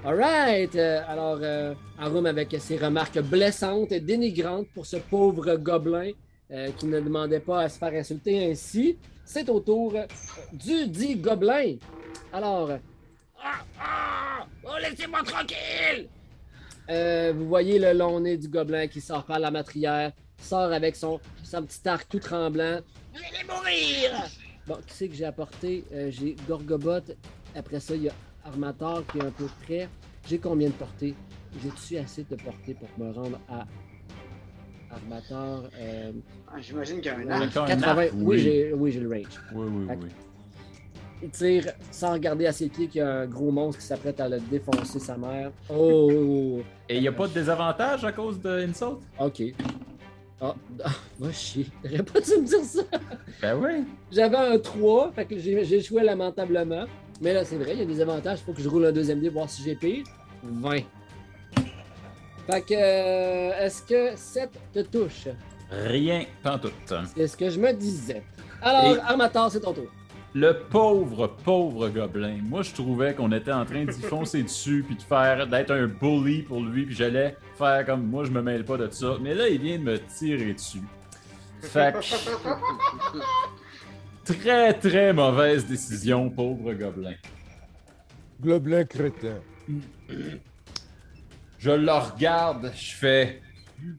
Alright. 0.03 0.75
euh, 0.75 1.01
alors, 1.07 1.37
euh, 1.41 1.75
Arum 1.99 2.25
avec 2.25 2.55
ses 2.59 2.77
remarques 2.77 3.19
blessantes 3.21 3.91
et 3.91 3.99
dénigrantes 3.99 4.67
pour 4.73 4.85
ce 4.85 4.97
pauvre 4.97 5.55
gobelin 5.57 6.11
euh, 6.51 6.69
qui 6.77 6.87
ne 6.87 6.99
demandait 6.99 7.39
pas 7.39 7.61
à 7.61 7.69
se 7.69 7.77
faire 7.77 7.93
insulter 7.93 8.49
ainsi. 8.51 8.97
C'est 9.25 9.47
au 9.49 9.59
tour 9.59 9.93
euh, 9.95 10.05
du 10.53 10.87
dit 10.87 11.15
gobelin. 11.15 11.75
Alors, 12.33 12.71
Ah, 13.43 13.59
ah! 13.79 14.45
Oh, 14.63 14.77
laissez-moi 14.81 15.21
tranquille! 15.23 16.07
vous 17.33 17.47
voyez 17.47 17.79
le 17.79 17.93
long 17.93 18.19
nez 18.19 18.35
du 18.37 18.49
gobelin 18.49 18.87
qui 18.87 18.99
sort 18.99 19.23
par 19.23 19.39
la 19.39 19.49
matrière, 19.49 20.11
sort 20.41 20.73
avec 20.73 20.95
son, 20.97 21.21
son 21.41 21.63
petit 21.63 21.87
arc 21.87 22.09
tout 22.09 22.19
tremblant. 22.19 22.79
Vous 23.13 23.19
allez 23.19 23.47
mourir! 23.47 24.11
Bon, 24.67 24.75
qui 24.85 24.93
c'est 24.93 25.07
que 25.07 25.15
j'ai 25.15 25.25
apporté? 25.25 25.85
J'ai 26.09 26.35
Gorgobot. 26.47 26.99
Après 27.55 27.79
ça, 27.79 27.95
il 27.95 28.03
y 28.03 28.09
a 28.09 28.13
Armator 28.45 29.03
qui 29.11 29.19
est 29.19 29.23
un 29.23 29.31
peu 29.31 29.45
près. 29.63 29.87
J'ai 30.27 30.37
combien 30.37 30.67
de 30.69 30.73
portée? 30.73 31.15
J'ai-tu 31.61 31.97
assez 31.97 32.23
de 32.23 32.35
portée 32.35 32.75
pour 32.75 32.89
me 32.97 33.11
rendre 33.11 33.39
à 33.49 33.65
Armator? 34.91 35.63
Euh, 35.79 36.11
Ah, 36.47 36.59
J'imagine 36.59 36.97
qu'il 37.01 37.05
y 37.05 37.09
a 37.09 37.17
un 37.17 37.29
arc. 37.29 37.43
Encore 37.49 37.63
un 37.63 37.67
80. 37.67 37.87
arc, 37.91 38.11
oui, 38.15 38.21
oui. 38.25 38.39
j'ai 38.39 38.73
oui, 38.73 38.91
le 38.93 39.09
range. 39.09 39.41
Oui, 39.53 39.67
oui, 39.69 39.87
Fait 39.87 39.97
oui. 40.03 40.09
Il 41.23 41.29
tire 41.29 41.71
sans 41.91 42.13
regarder 42.13 42.47
à 42.47 42.51
ses 42.51 42.67
pieds 42.67 42.87
qu'il 42.87 42.97
y 42.99 43.01
a 43.03 43.19
un 43.21 43.25
gros 43.27 43.51
monstre 43.51 43.79
qui 43.79 43.85
s'apprête 43.87 44.19
à 44.19 44.27
le 44.27 44.39
défoncer 44.39 44.99
sa 44.99 45.17
mère. 45.17 45.51
Oh! 45.69 46.61
Et 46.89 46.95
il 46.95 47.01
n'y 47.01 47.07
a 47.07 47.11
pas 47.11 47.27
de 47.27 47.33
désavantage 47.33 48.03
à 48.03 48.11
cause 48.11 48.39
de 48.41 48.49
Insult? 48.67 48.97
Ok. 49.19 49.43
Ah, 50.41 50.55
ah, 50.83 50.89
va 51.19 51.31
chier. 51.31 51.67
T'aurais 51.83 52.01
pas 52.01 52.19
dû 52.21 52.31
me 52.41 52.45
dire 52.47 52.63
ça. 52.63 52.81
Ben 53.39 53.55
oui. 53.61 53.83
J'avais 54.11 54.35
un 54.37 54.57
3, 54.57 55.11
fait 55.11 55.25
que 55.25 55.37
j'ai 55.37 55.63
j'ai 55.63 55.75
échoué 55.77 56.01
lamentablement. 56.03 56.85
Mais 57.21 57.33
là, 57.33 57.45
c'est 57.45 57.55
vrai, 57.57 57.73
il 57.73 57.79
y 57.79 57.81
a 57.83 57.85
des 57.85 58.01
avantages. 58.01 58.39
Il 58.41 58.45
faut 58.45 58.53
que 58.53 58.61
je 58.61 58.67
roule 58.67 58.85
un 58.85 58.91
deuxième 58.91 59.19
dé, 59.19 59.29
voir 59.29 59.49
si 59.49 59.61
j'ai 59.63 59.75
pire. 59.75 60.03
20. 60.43 60.77
Fait 62.47 62.61
que, 62.63 62.73
euh, 62.73 63.63
est-ce 63.65 63.83
que 63.83 64.15
7 64.17 64.49
te 64.73 64.79
touche? 64.79 65.27
Rien, 65.69 66.23
pas 66.41 66.57
tout. 66.57 66.71
C'est 67.15 67.27
ce 67.27 67.37
que 67.37 67.49
je 67.49 67.59
me 67.59 67.71
disais. 67.73 68.23
Alors, 68.61 68.95
Et- 68.95 68.99
Armator, 68.99 69.51
c'est 69.51 69.59
ton 69.61 69.73
tour. 69.73 69.85
Le 70.33 70.53
pauvre, 70.69 71.27
pauvre 71.43 71.89
gobelin. 71.89 72.39
Moi, 72.43 72.61
je 72.63 72.71
trouvais 72.73 73.13
qu'on 73.13 73.31
était 73.33 73.51
en 73.51 73.65
train 73.65 73.85
d'y 73.85 74.01
foncer 74.09 74.41
dessus, 74.41 74.83
puis 74.85 74.95
de 74.95 75.01
faire, 75.03 75.45
d'être 75.45 75.71
un 75.71 75.87
bully 75.87 76.41
pour 76.41 76.61
lui, 76.61 76.85
puis 76.85 76.95
j'allais 76.95 77.37
faire 77.57 77.85
comme 77.85 78.07
moi, 78.07 78.23
je 78.23 78.31
me 78.31 78.41
mêle 78.41 78.65
pas 78.65 78.77
de 78.77 78.89
ça. 78.89 79.17
Mais 79.21 79.35
là, 79.35 79.47
il 79.47 79.61
vient 79.61 79.77
de 79.77 79.83
me 79.83 79.97
tirer 79.99 80.53
dessus. 80.53 80.81
Fait 81.61 81.93
que... 81.93 81.99
Très, 84.39 84.73
très 84.73 85.13
mauvaise 85.13 85.65
décision, 85.65 86.29
pauvre 86.29 86.73
gobelin. 86.73 87.15
Gobelin 88.39 88.85
crétin. 88.85 89.39
Je 91.59 91.71
le 91.71 91.91
regarde, 91.91 92.71
je 92.75 92.95
fais. 92.95 93.41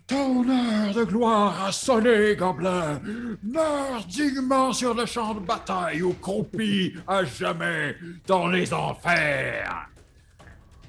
Ton 0.08 0.48
heure 0.48 0.92
de 0.92 1.04
gloire 1.04 1.66
a 1.66 1.72
sonné, 1.72 2.34
gobelin. 2.34 3.00
Meurs 3.42 4.04
dignement 4.08 4.72
sur 4.72 4.94
le 4.94 5.06
champ 5.06 5.34
de 5.34 5.40
bataille 5.40 6.02
ou 6.02 6.12
croupis 6.14 6.94
à 7.06 7.24
jamais 7.24 7.94
dans 8.26 8.48
les 8.48 8.72
enfers. 8.72 9.88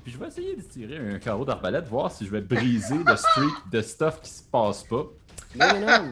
Puis 0.03 0.13
je 0.13 0.17
vais 0.17 0.27
essayer 0.27 0.55
de 0.55 0.61
tirer 0.61 0.97
un 0.97 1.19
carreau 1.19 1.45
d'arbalète, 1.45 1.87
voir 1.87 2.11
si 2.11 2.25
je 2.25 2.31
vais 2.31 2.41
briser 2.41 2.97
le 3.05 3.15
streak 3.15 3.69
de 3.71 3.81
stuff 3.81 4.21
qui 4.21 4.31
se 4.31 4.43
passe 4.43 4.83
pas. 4.83 5.05
Non, 5.55 5.79
non, 5.79 6.11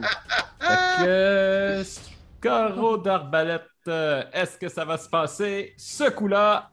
Fait 0.60 1.04
que. 1.04 2.11
Carreau 2.42 2.96
d'arbalète, 2.98 3.62
euh, 3.88 4.24
est-ce 4.32 4.58
que 4.58 4.68
ça 4.68 4.84
va 4.84 4.98
se 4.98 5.08
passer? 5.08 5.72
Ce 5.76 6.10
coup-là, 6.10 6.70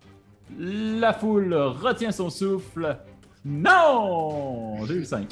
la 0.58 1.14
foule 1.14 1.54
retient 1.54 2.12
son 2.12 2.30
souffle. 2.30 2.98
Non! 3.46 4.86
J'ai 4.86 4.96
eu 4.96 5.06
5. 5.06 5.28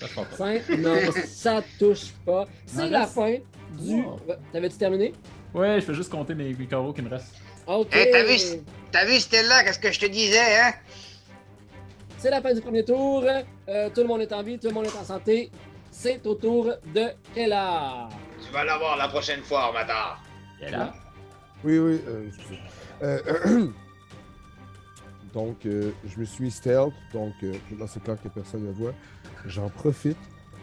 Ça 0.00 0.06
se 0.08 0.14
passe 0.14 0.26
pas. 0.28 0.36
5, 0.36 0.68
non, 0.78 0.96
ça 1.26 1.62
touche 1.78 2.12
pas. 2.26 2.46
C'est 2.66 2.88
la 2.90 3.00
reste- 3.00 3.14
fin 3.14 3.36
du. 3.80 4.02
Wow. 4.02 4.20
T'avais-tu 4.52 4.76
terminé? 4.76 5.12
Ouais, 5.54 5.80
je 5.80 5.86
vais 5.86 5.94
juste 5.94 6.10
compter 6.10 6.34
mes 6.34 6.52
carreaux 6.66 6.92
qui 6.92 7.02
me 7.02 7.08
restent. 7.08 7.34
Ok. 7.66 7.88
Eh, 7.92 8.10
t'as 8.10 8.24
vu, 8.24 8.36
t'as 8.90 9.04
vu 9.04 9.14
Stella, 9.18 9.62
qu'est-ce 9.64 9.78
que 9.78 9.92
je 9.92 10.00
te 10.00 10.06
disais, 10.06 10.60
hein? 10.60 10.72
C'est 12.18 12.30
la 12.30 12.40
fin 12.42 12.52
du 12.52 12.60
premier 12.60 12.84
tour. 12.84 13.24
Euh, 13.68 13.90
tout 13.94 14.00
le 14.00 14.06
monde 14.08 14.22
est 14.22 14.32
en 14.32 14.42
vie, 14.42 14.58
tout 14.58 14.68
le 14.68 14.74
monde 14.74 14.86
est 14.86 14.96
en 14.98 15.04
santé. 15.04 15.50
C'est 15.90 16.24
au 16.26 16.34
tour 16.34 16.72
de 16.94 17.06
Kella. 17.34 18.08
Tu 18.48 18.54
vas 18.54 18.64
l'avoir 18.64 18.96
la 18.96 19.08
prochaine 19.08 19.42
fois, 19.42 19.64
Armatar. 19.64 20.22
Et 20.62 20.70
là, 20.70 20.94
Oui, 21.62 21.78
oui, 21.78 22.00
euh, 22.08 22.28
excusez. 22.28 22.58
Euh, 23.02 23.66
donc, 25.34 25.66
euh, 25.66 25.90
je 26.06 26.18
me 26.18 26.24
suis 26.24 26.50
stealth, 26.50 26.94
donc 27.12 27.34
euh, 27.42 27.52
maintenant 27.70 27.86
c'est 27.86 28.02
clair 28.02 28.16
que 28.22 28.28
personne 28.28 28.66
ne 28.66 28.72
voit. 28.72 28.94
J'en 29.44 29.68
profite 29.68 30.16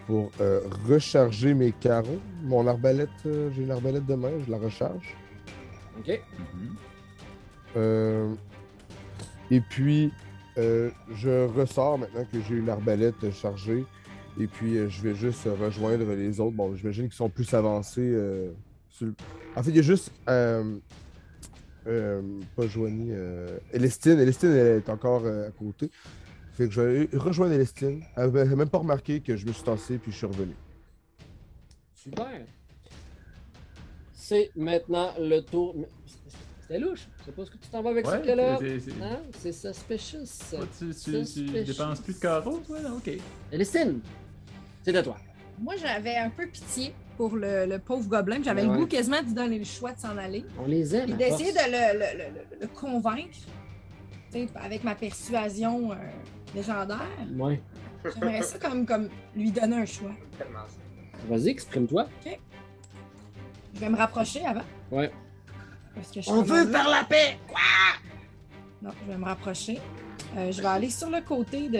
pour 0.07 0.31
euh, 0.41 0.61
recharger 0.89 1.53
mes 1.53 1.73
carreaux. 1.73 2.19
Mon 2.41 2.65
arbalète, 2.65 3.09
euh, 3.27 3.51
j'ai 3.55 3.61
une 3.61 3.71
arbalète 3.71 4.07
de 4.07 4.15
main, 4.15 4.31
je 4.43 4.49
la 4.49 4.57
recharge. 4.57 5.15
Ok. 5.99 6.19
Euh, 7.77 8.33
et 9.51 9.61
puis, 9.61 10.11
euh, 10.57 10.89
je 11.13 11.45
ressors 11.45 11.99
maintenant 11.99 12.25
que 12.33 12.41
j'ai 12.49 12.55
une 12.55 12.69
arbalète 12.69 13.31
chargée. 13.31 13.85
Et 14.39 14.47
puis, 14.47 14.77
euh, 14.77 14.89
je 14.89 15.01
vais 15.01 15.15
juste 15.15 15.45
rejoindre 15.45 16.11
les 16.13 16.39
autres. 16.39 16.55
Bon, 16.55 16.75
j'imagine 16.75 17.05
qu'ils 17.05 17.15
sont 17.15 17.29
plus 17.29 17.53
avancés. 17.53 18.01
euh, 18.01 18.51
sur 18.89 19.07
le- 19.07 19.15
En 19.55 19.63
fait, 19.63 19.69
il 19.69 19.75
y 19.77 19.79
a 19.79 19.83
juste. 19.83 20.11
Euh, 20.29 20.77
euh, 21.87 22.21
pas 22.55 22.67
Joanie. 22.67 23.09
Euh... 23.11 23.57
Elestine. 23.71 24.19
Elestine 24.19 24.49
elle 24.51 24.77
est 24.77 24.89
encore 24.89 25.23
euh, 25.25 25.47
à 25.47 25.51
côté. 25.51 25.89
Fait 26.53 26.67
que 26.67 26.73
je 26.73 26.81
vais 26.81 27.09
rejoindre 27.17 27.53
Elestine. 27.53 28.01
Elle 28.17 28.23
avait 28.23 28.45
même 28.55 28.69
pas 28.69 28.79
remarqué 28.79 29.19
que 29.21 29.35
je 29.37 29.45
me 29.45 29.51
suis 29.53 29.63
tassé 29.63 29.97
puis 29.97 30.11
je 30.11 30.17
suis 30.17 30.25
revenu. 30.25 30.53
Super. 31.93 32.41
C'est 34.13 34.51
maintenant 34.55 35.11
le 35.19 35.41
tour. 35.41 35.75
C'était 36.61 36.79
louche. 36.79 37.07
Je 37.19 37.25
sais 37.25 37.31
pas 37.31 37.45
ce 37.45 37.51
que 37.51 37.57
tu 37.57 37.69
t'en 37.69 37.83
vas 37.83 37.91
avec 37.91 38.07
Ouais, 38.07 38.19
ce 38.21 38.25
cas-là. 38.25 38.57
c'est- 38.59 38.91
Hein? 39.03 39.19
C'est 39.37 39.51
suspicious. 39.51 40.25
Tu, 40.79 40.95
tu, 40.95 41.23
tu 41.25 41.63
dépenses 41.63 41.99
plus 42.01 42.15
de 42.15 42.19
carreaux, 42.19 42.57
toi? 42.65 42.77
Ok. 42.97 43.11
Elistine, 43.51 43.99
c'est 44.85 44.95
à 44.95 45.01
toi. 45.03 45.17
Moi, 45.59 45.73
j'avais 45.77 46.15
un 46.15 46.29
peu 46.29 46.45
pitié 46.47 46.93
pour 47.17 47.35
le, 47.35 47.65
le 47.65 47.79
pauvre 47.79 48.07
gobelin. 48.07 48.39
J'avais 48.43 48.61
Ouais. 48.63 48.67
le 48.73 48.77
goût 48.77 48.85
quasiment 48.87 49.21
de 49.21 49.25
lui 49.27 49.33
donner 49.33 49.57
le 49.57 49.65
choix 49.65 49.93
de 49.93 49.99
s'en 49.99 50.15
aller. 50.17 50.45
On 50.61 50.67
les 50.67 50.95
aime. 50.95 51.13
À 51.13 51.15
d'essayer 51.15 51.51
de 51.51 51.57
le, 51.57 51.99
le- 51.99 52.17
le- 52.17 52.39
le- 52.39 52.61
le 52.61 52.67
convaincre. 52.67 53.29
Tu 54.31 54.39
sais, 54.41 54.47
avec 54.55 54.83
ma 54.83 54.93
persuasion 54.95 55.91
euh, 55.91 55.95
légendaire. 56.53 57.01
Ouais. 57.35 57.61
J'aimerais 58.03 58.43
ça 58.43 58.59
comme, 58.59 58.85
comme 58.85 59.09
lui 59.35 59.51
donner 59.51 59.77
un 59.77 59.85
choix. 59.85 60.11
Vas-y, 61.29 61.49
exprime-toi. 61.49 62.07
Je 63.73 63.79
vais 63.79 63.89
me 63.89 63.97
rapprocher 63.97 64.45
avant. 64.45 64.61
Ouais. 64.91 65.11
Parce 65.95 66.11
que 66.11 66.21
je 66.21 66.29
On 66.29 66.41
veut 66.43 66.67
faire 66.67 66.89
la 66.89 67.03
paix! 67.05 67.39
Non, 68.81 68.91
je 69.05 69.11
vais 69.11 69.17
me 69.17 69.25
rapprocher. 69.25 69.79
Euh, 70.37 70.51
je 70.51 70.61
vais 70.61 70.67
aller 70.67 70.89
sur 70.89 71.09
le 71.09 71.21
côté 71.21 71.69
de 71.69 71.79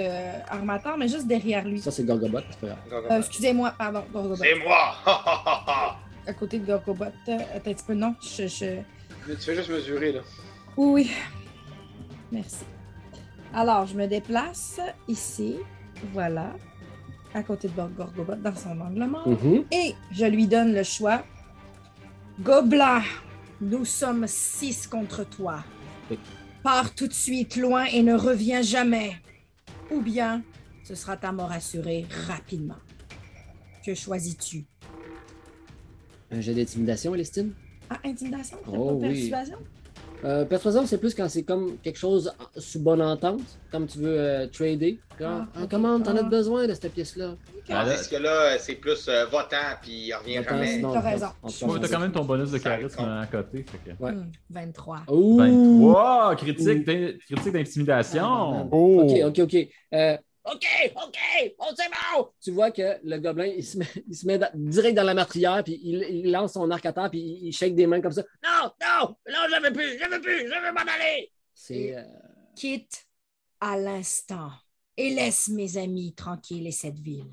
Armateur, 0.50 0.98
mais 0.98 1.08
juste 1.10 1.28
derrière 1.28 1.66
lui. 1.66 1.82
Ça, 1.82 1.92
c'est 1.92 2.04
Gorgobot, 2.06 2.40
c'est 2.52 2.68
pas 2.70 2.76
grave. 2.90 3.06
Euh, 3.12 3.20
Excusez-moi, 3.20 3.74
pardon, 3.78 4.04
Gorgobot. 4.14 4.36
C'est 4.38 4.56
moi! 4.56 4.96
À 6.28 6.34
côté 6.34 6.58
de 6.58 6.66
Gorgobot. 6.66 7.06
Euh, 7.28 7.38
attends 7.56 7.70
un 7.70 7.74
petit 7.74 7.84
peu, 7.86 7.94
non, 7.94 8.16
je... 8.20 8.48
je- 8.48 8.82
Mais 9.28 9.36
tu 9.36 9.42
fais 9.42 9.56
juste 9.56 9.70
mesurer, 9.70 10.12
là. 10.14 10.22
Oui, 10.76 10.92
oui. 11.06 11.12
Merci. 12.32 12.66
Alors, 13.54 13.86
je 13.86 13.96
me 13.96 14.08
déplace 14.08 14.80
ici, 15.08 15.58
voilà, 16.14 16.48
à 17.34 17.44
côté 17.44 17.68
de 17.68 17.74
Gorgobot, 17.96 18.36
dans 18.36 18.56
son 18.56 18.80
angle 18.82 19.06
mort. 19.06 19.28
Mhm. 19.28 19.66
Et 19.72 19.94
je 20.12 20.26
lui 20.26 20.48
donne 20.48 20.74
le 20.74 20.82
choix. 20.84 21.22
Gobelin, 22.40 23.02
nous 23.62 23.86
sommes 23.86 24.26
six 24.28 24.88
contre 24.88 25.26
toi. 25.26 25.60
Pars 26.66 26.96
tout 26.96 27.08
de 27.08 27.14
suite 27.14 27.58
loin 27.58 27.86
et 27.86 28.02
ne 28.02 28.16
reviens 28.16 28.64
jamais. 28.64 29.12
Ou 29.92 30.02
bien, 30.02 30.42
ce 30.84 30.96
sera 30.96 31.16
ta 31.16 31.32
mort 31.32 31.52
assurée 31.52 32.08
rapidement. 32.26 32.80
Que 33.86 33.94
choisis-tu? 33.94 34.66
Un 36.32 36.42
jet 36.42 36.56
d'intimidation, 36.56 37.14
Elistine? 37.14 37.54
Ah, 37.88 38.00
intimidation? 38.04 38.58
Oh, 38.66 38.98
pas 39.00 39.08
oui. 39.08 39.30
persuasion? 39.30 39.60
Euh, 40.24 40.46
persuasion, 40.46 40.86
c'est 40.86 40.98
plus 40.98 41.14
quand 41.14 41.28
c'est 41.30 41.44
comme 41.44 41.78
quelque 41.84 42.00
chose 42.00 42.32
sous 42.58 42.80
bonne 42.80 43.02
entente, 43.02 43.42
comme 43.72 43.86
tu 43.86 44.00
veux 44.00 44.20
euh, 44.20 44.48
trader. 44.48 45.00
Genre, 45.20 45.42
Ah, 45.44 45.48
Ah, 45.62 45.68
comment 45.70 46.00
t'en 46.00 46.16
as 46.16 46.22
Ah. 46.22 46.24
besoin 46.24 46.68
de 46.68 46.74
cette 46.74 46.94
pièce-là? 46.94 47.36
Tandis 47.68 48.10
que 48.10 48.16
là, 48.16 48.58
c'est 48.60 48.76
plus 48.76 49.08
euh, 49.08 49.26
votant, 49.26 49.58
puis 49.82 50.08
il 50.08 50.14
revient 50.14 50.42
jamais. 50.48 50.82
T'as 50.82 51.00
raison. 51.00 51.28
quand 51.92 52.00
même 52.00 52.12
ton 52.12 52.26
bonus 52.26 52.52
de 52.52 52.58
charisme 52.58 53.02
à 53.04 53.26
côté. 53.28 53.64
Fait 53.64 53.92
que... 53.92 54.04
Ouais. 54.04 54.12
Hmm, 54.12 54.32
23. 54.50 55.00
Ouh! 55.10 55.38
23! 55.38 56.36
Critique 56.38 56.86
critique 56.86 57.54
d'intimidation! 57.54 58.70
Oh! 58.72 59.04
Ok, 59.04 59.12
ok, 59.26 59.40
ok. 59.40 59.70
Ok, 60.46 60.64
ok, 60.96 61.18
on 61.60 61.76
c'est 61.76 61.90
bon! 61.90 62.30
Tu 62.40 62.52
vois 62.52 62.70
que 62.72 63.00
le 63.04 63.18
gobelin, 63.18 63.46
il 63.48 63.64
se 63.66 63.78
met, 63.80 63.88
il 64.08 64.16
se 64.16 64.28
met 64.28 64.38
dans- 64.38 64.52
direct 64.54 64.96
dans 64.96 65.04
la 65.04 65.16
meurtrière, 65.16 65.64
puis 65.64 65.80
il, 65.84 66.04
il 66.04 66.32
lance 66.32 66.54
son 66.54 66.70
arc 66.70 66.86
à 66.86 66.94
terre, 66.94 67.10
puis 67.10 67.20
il, 67.20 67.48
il 67.48 67.52
shake 67.54 67.74
des 67.76 67.88
mains 67.88 68.00
comme 68.02 68.12
ça. 68.12 68.24
Non, 68.44 68.70
non, 68.82 69.16
non, 69.28 69.40
je 69.50 69.62
veux 69.68 69.74
plus, 69.74 69.98
je 70.00 70.10
veux 70.10 70.22
plus, 70.22 70.40
je 70.48 70.54
veux 70.54 70.72
m'en 70.72 70.82
aller! 70.94 71.32
C'est. 71.54 71.96
euh, 71.98 72.04
Quitte 72.56 73.06
à 73.60 73.76
l'instant 73.78 74.52
et 74.98 75.10
laisse 75.16 75.48
mes 75.50 75.78
amis 75.78 76.14
tranquilles 76.14 76.68
et 76.68 76.72
cette 76.72 77.00
ville. 77.00 77.32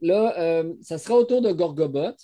Là, 0.00 0.34
euh, 0.38 0.74
ça 0.82 0.98
sera 0.98 1.16
au 1.16 1.24
tour 1.24 1.40
de 1.40 1.52
Gorgobot. 1.52 2.14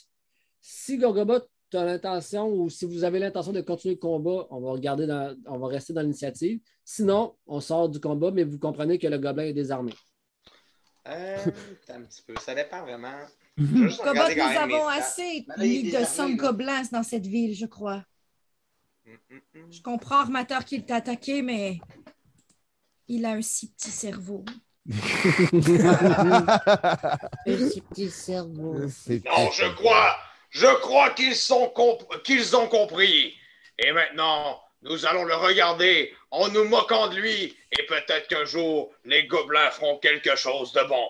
Si 0.61 0.99
Gorgobot 0.99 1.41
a 1.77 1.85
l'intention 1.85 2.49
ou 2.49 2.71
si 2.71 2.85
vous 2.87 3.05
avez 3.05 3.19
l'intention 3.19 3.53
de 3.53 3.61
continuer 3.61 3.95
le 3.95 4.01
combat, 4.01 4.47
on 4.51 4.61
va 4.61 4.71
regarder 4.71 5.07
dans, 5.07 5.37
on 5.47 5.59
va 5.59 5.69
rester 5.69 5.93
dans 5.93 6.03
l'initiative. 6.03 6.61
Sinon, 6.85 7.37
on 7.47 7.61
sort 7.61 7.89
du 7.89 8.01
combat, 8.01 8.31
mais 8.31 8.45
vous 8.45 8.59
comprenez 8.59 8.99
que 8.99 9.07
le 9.07 9.19
gobelin 9.19 9.45
est 9.45 9.53
désarmé. 9.53 9.93
Euh, 11.09 11.37
un 11.89 12.03
petit 12.03 12.23
peu, 12.23 12.35
ça 12.41 12.55
dépend 12.55 12.83
vraiment. 12.83 13.17
Mhm. 13.57 13.89
Juste 13.89 14.01
regarder 14.01 14.35
nous 14.35 14.43
quand 14.43 14.61
avons 14.61 14.89
assez 14.89 15.47
de 15.59 16.05
sang 16.05 16.31
gobelins 16.31 16.83
dans 16.93 17.03
cette 17.03 17.27
ville, 17.27 17.55
je 17.55 17.67
crois. 17.67 18.05
Hum, 19.07 19.17
hum, 19.31 19.41
hum. 19.55 19.73
Je 19.73 19.83
comprends, 19.83 20.21
Armateur, 20.21 20.65
qu'il 20.65 20.85
t'a 20.85 20.97
attaqué, 20.97 21.43
mais 21.43 21.79
il 23.09 23.25
a 23.25 23.33
un 23.33 23.43
si 23.43 23.73
petit 23.73 23.91
cerveau. 23.91 24.45
Petit 27.45 27.83
petit 27.83 28.11
cerveau. 28.11 28.75
Non, 28.75 29.51
je 29.53 29.75
crois, 29.75 30.17
je 30.51 30.67
crois 30.81 31.11
qu'ils 31.11 31.35
comp- 31.75 32.55
ont 32.55 32.69
compris. 32.69 33.37
Et 33.79 33.93
maintenant, 33.93 34.63
nous 34.83 35.07
allons 35.07 35.25
le 35.25 35.35
regarder 35.35 36.15
en 36.31 36.49
nous 36.49 36.65
moquant 36.65 37.09
de 37.09 37.17
lui, 37.17 37.57
et 37.73 37.87
peut-être 37.87 38.29
qu'un 38.29 38.45
jour, 38.45 38.93
les 39.05 39.27
gobelins 39.27 39.71
feront 39.71 39.99
quelque 39.99 40.37
chose 40.37 40.73
de 40.73 40.83
bon. 40.85 41.09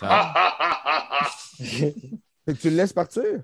Ça- 0.00 0.06
Ha, 0.08 0.32
ha, 0.34 0.56
ha, 0.58 0.80
ha, 0.84 1.24
ha. 1.24 1.30
Fait 1.58 1.94
que 2.46 2.52
tu 2.60 2.70
le 2.70 2.76
laisses 2.76 2.92
partir? 2.92 3.42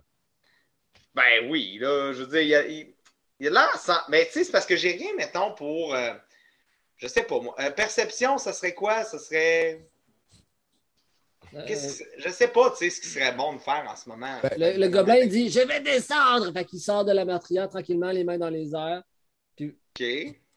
Ben 1.15 1.49
oui, 1.49 1.79
là, 1.81 2.13
je 2.13 2.23
veux 2.23 2.27
dire, 2.27 2.41
il 2.43 2.49
y 2.49 2.55
a, 2.55 2.67
il, 2.67 2.95
il 3.41 3.45
y 3.45 3.49
a 3.49 3.51
l'air 3.51 3.77
sans- 3.79 4.03
Mais 4.09 4.27
tu 4.27 4.33
sais, 4.33 4.45
c'est 4.45 4.53
parce 4.53 4.67
que 4.67 4.77
j'ai 4.77 4.93
rien, 4.93 5.13
mettons, 5.17 5.55
pour. 5.55 5.95
euh, 5.95 6.13
je 6.97 7.07
sais 7.07 7.23
pas 7.23 7.41
moi. 7.41 7.55
Euh, 7.61 7.71
perception, 7.71 8.37
ça 8.39 8.53
serait 8.53 8.75
quoi? 8.75 9.05
Ça 9.05 9.19
serait. 9.19 9.89
Euh, 11.55 11.67
Je 12.19 12.29
sais 12.31 12.49
pas, 12.49 12.71
tu 12.71 12.77
sais, 12.77 12.91
ce 12.91 13.01
qui 13.01 13.09
serait 13.09 13.33
bon 13.33 13.55
de 13.55 13.59
faire 13.59 13.85
en 13.91 13.97
ce 13.97 14.09
moment. 14.09 14.37
Ben, 14.43 14.51
le, 14.57 14.79
le 14.79 14.89
gobelin 14.89 15.17
il 15.17 15.29
dit 15.29 15.51
Je 15.51 15.61
vais 15.61 15.81
descendre. 15.81 16.53
Fait 16.53 16.65
qu'il 16.65 16.81
sort 16.81 17.05
de 17.05 17.13
la 17.13 17.25
meurtrière 17.25 17.69
tranquillement, 17.69 18.11
les 18.11 18.25
mains 18.25 18.39
dans 18.39 18.51
les 18.51 18.73
airs. 18.75 19.03
OK. 19.61 20.05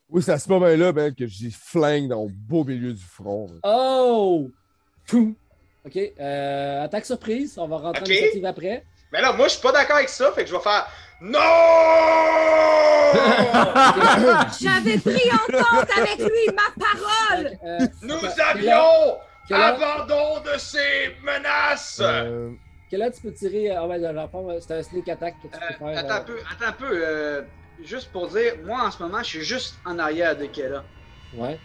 Oui, 0.09 0.21
c'est 0.21 0.31
à 0.31 0.37
ce 0.39 0.49
moment-là 0.49 0.91
ben, 0.91 1.13
que 1.15 1.25
j'y 1.25 1.51
flingue 1.51 2.07
dans 2.09 2.23
le 2.23 2.29
beau 2.31 2.63
milieu 2.63 2.93
du 2.93 3.03
front. 3.03 3.49
Oh! 3.63 4.49
Poum! 5.07 5.33
OK. 5.85 5.97
euh, 6.19 6.83
attaque 6.83 7.05
surprise. 7.05 7.55
On 7.57 7.67
va 7.67 7.77
rentrer 7.77 8.01
Ok. 8.03 8.09
en 8.09 8.11
initiative 8.11 8.45
après. 8.45 8.83
Mais 9.11 9.21
là, 9.21 9.33
moi, 9.33 9.47
je 9.47 9.53
suis 9.53 9.61
pas 9.61 9.71
d'accord 9.71 9.97
avec 9.97 10.09
ça, 10.09 10.31
fait 10.31 10.43
que 10.43 10.49
je 10.49 10.55
vais 10.55 10.61
faire. 10.61 10.87
Non! 11.21 11.39
J'avais 14.61 14.97
pris 14.97 15.29
entente 15.31 15.89
avec 15.97 16.17
lui, 16.19 16.53
ma 16.53 16.85
parole! 16.85 17.57
Euh, 17.65 17.79
Nous 18.01 18.25
avions 18.49 19.17
abandon 19.51 20.39
de 20.41 20.57
ces 20.57 21.15
menaces! 21.23 21.99
Euh, 22.01 22.51
tu 22.89 23.21
peux 23.21 23.33
tirer. 23.33 23.71
Ah 23.71 23.87
ouais, 23.87 23.99
dans 23.99 24.13
le 24.13 24.27
fond, 24.27 24.49
euh, 24.49 24.59
c'est 24.59 24.73
un 24.77 24.83
sneak 24.83 25.09
attack 25.09 25.35
que 25.41 25.47
tu 25.47 25.59
peux 25.59 25.85
Euh, 25.85 25.93
faire. 25.93 25.97
attends 25.97 26.15
un 26.15 26.21
peu, 26.21 26.39
attends 26.51 26.65
un 26.67 26.71
peu. 26.73 26.89
euh, 26.91 27.41
juste 27.83 28.11
pour 28.11 28.27
dire, 28.29 28.53
moi 28.63 28.83
en 28.85 28.91
ce 28.91 29.01
moment, 29.01 29.19
je 29.23 29.29
suis 29.29 29.43
juste 29.43 29.75
en 29.85 29.97
arrière 29.99 30.37
de 30.37 30.45
Kella. 30.45 30.83
Ouais. 31.35 31.59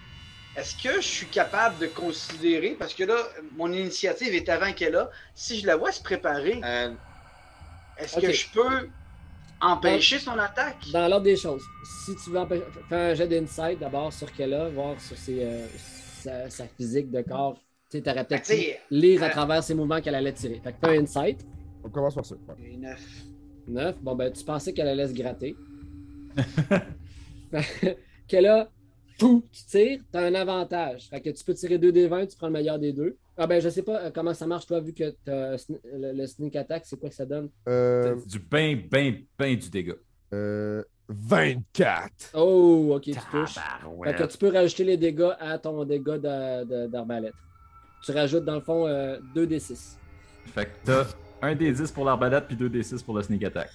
Est-ce 0.56 0.74
que 0.82 0.94
je 0.96 1.06
suis 1.06 1.26
capable 1.26 1.78
de 1.78 1.86
considérer, 1.86 2.70
parce 2.78 2.94
que 2.94 3.04
là, 3.04 3.16
mon 3.56 3.70
initiative 3.72 4.34
est 4.34 4.48
avant 4.48 4.72
Kella, 4.72 5.10
si 5.34 5.60
je 5.60 5.66
la 5.66 5.76
vois 5.76 5.92
se 5.92 6.02
préparer, 6.02 6.60
Euh, 6.64 6.90
est-ce 7.98 8.18
que 8.18 8.32
je 8.32 8.48
peux 8.50 8.88
empêcher 9.60 10.18
son 10.18 10.38
attaque? 10.38 10.88
Dans 10.92 11.06
l'ordre 11.08 11.24
des 11.24 11.36
choses, 11.36 11.62
si 12.06 12.16
tu 12.16 12.30
veux 12.30 12.38
empêcher- 12.38 12.64
fais 12.88 12.96
un 12.96 13.14
jet 13.14 13.28
d'insight 13.28 13.78
d'abord 13.78 14.12
sur 14.12 14.32
Kella, 14.32 14.68
voir 14.70 15.00
sur 15.00 15.16
ses, 15.16 15.44
euh, 15.44 15.66
sa, 16.22 16.50
sa 16.50 16.66
physique 16.66 17.10
de 17.10 17.22
corps. 17.22 17.58
Tu 17.90 17.96
sais, 17.98 18.02
t'aurais 18.02 18.24
peut-être 18.24 18.48
Ben, 18.48 18.58
pu 18.58 18.64
lire 18.90 19.22
à 19.22 19.26
euh, 19.26 19.30
travers 19.30 19.62
ses 19.62 19.74
mouvements 19.74 20.00
qu'elle 20.00 20.14
allait 20.14 20.32
tirer. 20.32 20.60
Fait 20.62 20.72
que 20.72 20.78
fais 20.86 20.98
un 20.98 21.02
insight. 21.02 21.46
on 21.82 21.88
commence 21.88 22.14
par 22.14 22.24
ça. 22.26 22.34
ouais. 22.34 22.54
J'ai 22.70 22.76
neuf. 22.76 23.24
9. 23.66 23.96
Bon, 24.02 24.14
ben, 24.14 24.32
tu 24.32 24.44
pensais 24.44 24.72
qu'elle 24.72 24.88
allait 24.88 25.08
se 25.08 25.14
gratter. 25.14 25.56
Qu'elle 28.28 28.46
a, 28.46 28.68
pou, 29.18 29.42
tu 29.50 29.64
tires, 29.64 30.00
tu 30.12 30.18
as 30.18 30.22
un 30.22 30.34
avantage. 30.34 31.08
Fait 31.08 31.20
que 31.20 31.30
tu 31.30 31.42
peux 31.44 31.54
tirer 31.54 31.78
2 31.78 31.90
des 31.92 32.06
20, 32.06 32.26
tu 32.26 32.36
prends 32.36 32.48
le 32.48 32.52
meilleur 32.52 32.78
des 32.78 32.92
deux. 32.92 33.16
Ah 33.38 33.46
ben, 33.46 33.60
je 33.60 33.68
sais 33.70 33.82
pas 33.82 34.02
euh, 34.04 34.10
comment 34.12 34.34
ça 34.34 34.46
marche, 34.46 34.66
toi, 34.66 34.80
vu 34.80 34.92
que 34.92 35.14
le, 35.26 35.56
le 36.12 36.26
sneak 36.26 36.56
attack, 36.56 36.82
c'est 36.84 36.98
quoi 36.98 37.08
que 37.08 37.14
ça 37.14 37.24
donne? 37.24 37.48
Euh, 37.68 38.16
du 38.26 38.38
ben, 38.38 38.82
ben, 38.90 39.14
ben 39.38 39.56
du 39.56 39.70
dégât. 39.70 39.94
euh, 40.34 40.82
24. 41.08 42.32
Oh, 42.34 42.92
ok, 42.96 43.02
tu 43.02 43.12
touches. 43.30 43.54
Fait 44.04 44.14
que 44.14 44.24
tu 44.30 44.36
peux 44.38 44.52
rajouter 44.52 44.84
les 44.84 44.96
dégâts 44.98 45.30
à 45.40 45.58
ton 45.58 45.82
dégât 45.84 46.18
d'arbalète. 46.18 47.32
Tu 48.04 48.12
rajoutes, 48.12 48.44
dans 48.44 48.54
le 48.54 48.60
fond, 48.60 48.86
2 49.34 49.46
des 49.46 49.58
6. 49.60 49.98
Fait 50.54 50.66
que 50.66 50.70
t'as 50.84 51.04
un 51.42 51.54
des 51.54 51.72
10 51.72 51.90
pour 51.92 52.04
l'arbalète 52.04 52.46
puis 52.46 52.56
deux 52.56 52.68
des 52.68 52.82
6 52.82 53.02
pour 53.02 53.14
le 53.16 53.22
sneak 53.22 53.44
attack. 53.44 53.70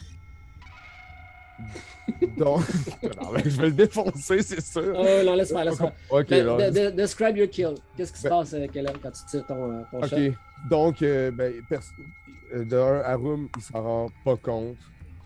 Donc, 2.37 2.61
non, 3.03 3.31
mais 3.33 3.43
je 3.45 3.61
vais 3.61 3.67
le 3.67 3.71
défoncer, 3.73 4.41
c'est 4.41 4.61
sûr. 4.61 4.93
Oh, 4.97 5.05
non, 5.25 5.35
laisse 5.35 5.51
faire, 5.51 5.63
laisse 5.65 5.77
faire. 5.77 5.91
Ok, 6.09 6.27
Ben, 6.29 6.45
là. 6.45 6.69
de- 6.71 6.79
de- 6.85 6.89
describe 6.89 7.37
your 7.37 7.47
kill. 7.49 7.75
Qu'est-ce 7.95 8.11
qui 8.11 8.19
se 8.19 8.23
Ben- 8.23 8.29
passe, 8.29 8.53
euh, 8.53 8.67
Kellen, 8.67 8.93
quand 9.01 9.11
tu 9.11 9.25
tires 9.29 9.45
ton, 9.45 9.71
euh, 9.71 9.81
ton 9.91 10.01
shot? 10.07 10.15
Ok. 10.15 10.33
Donc, 10.69 11.01
euh, 11.01 11.31
ben, 11.31 11.53
pers- 11.69 11.81
euh, 12.55 12.65
de 12.65 12.75
un, 12.75 13.01
Arum, 13.01 13.47
il 13.55 13.61
s'en 13.61 13.81
rend 13.81 14.09
pas 14.25 14.35
compte. 14.35 14.75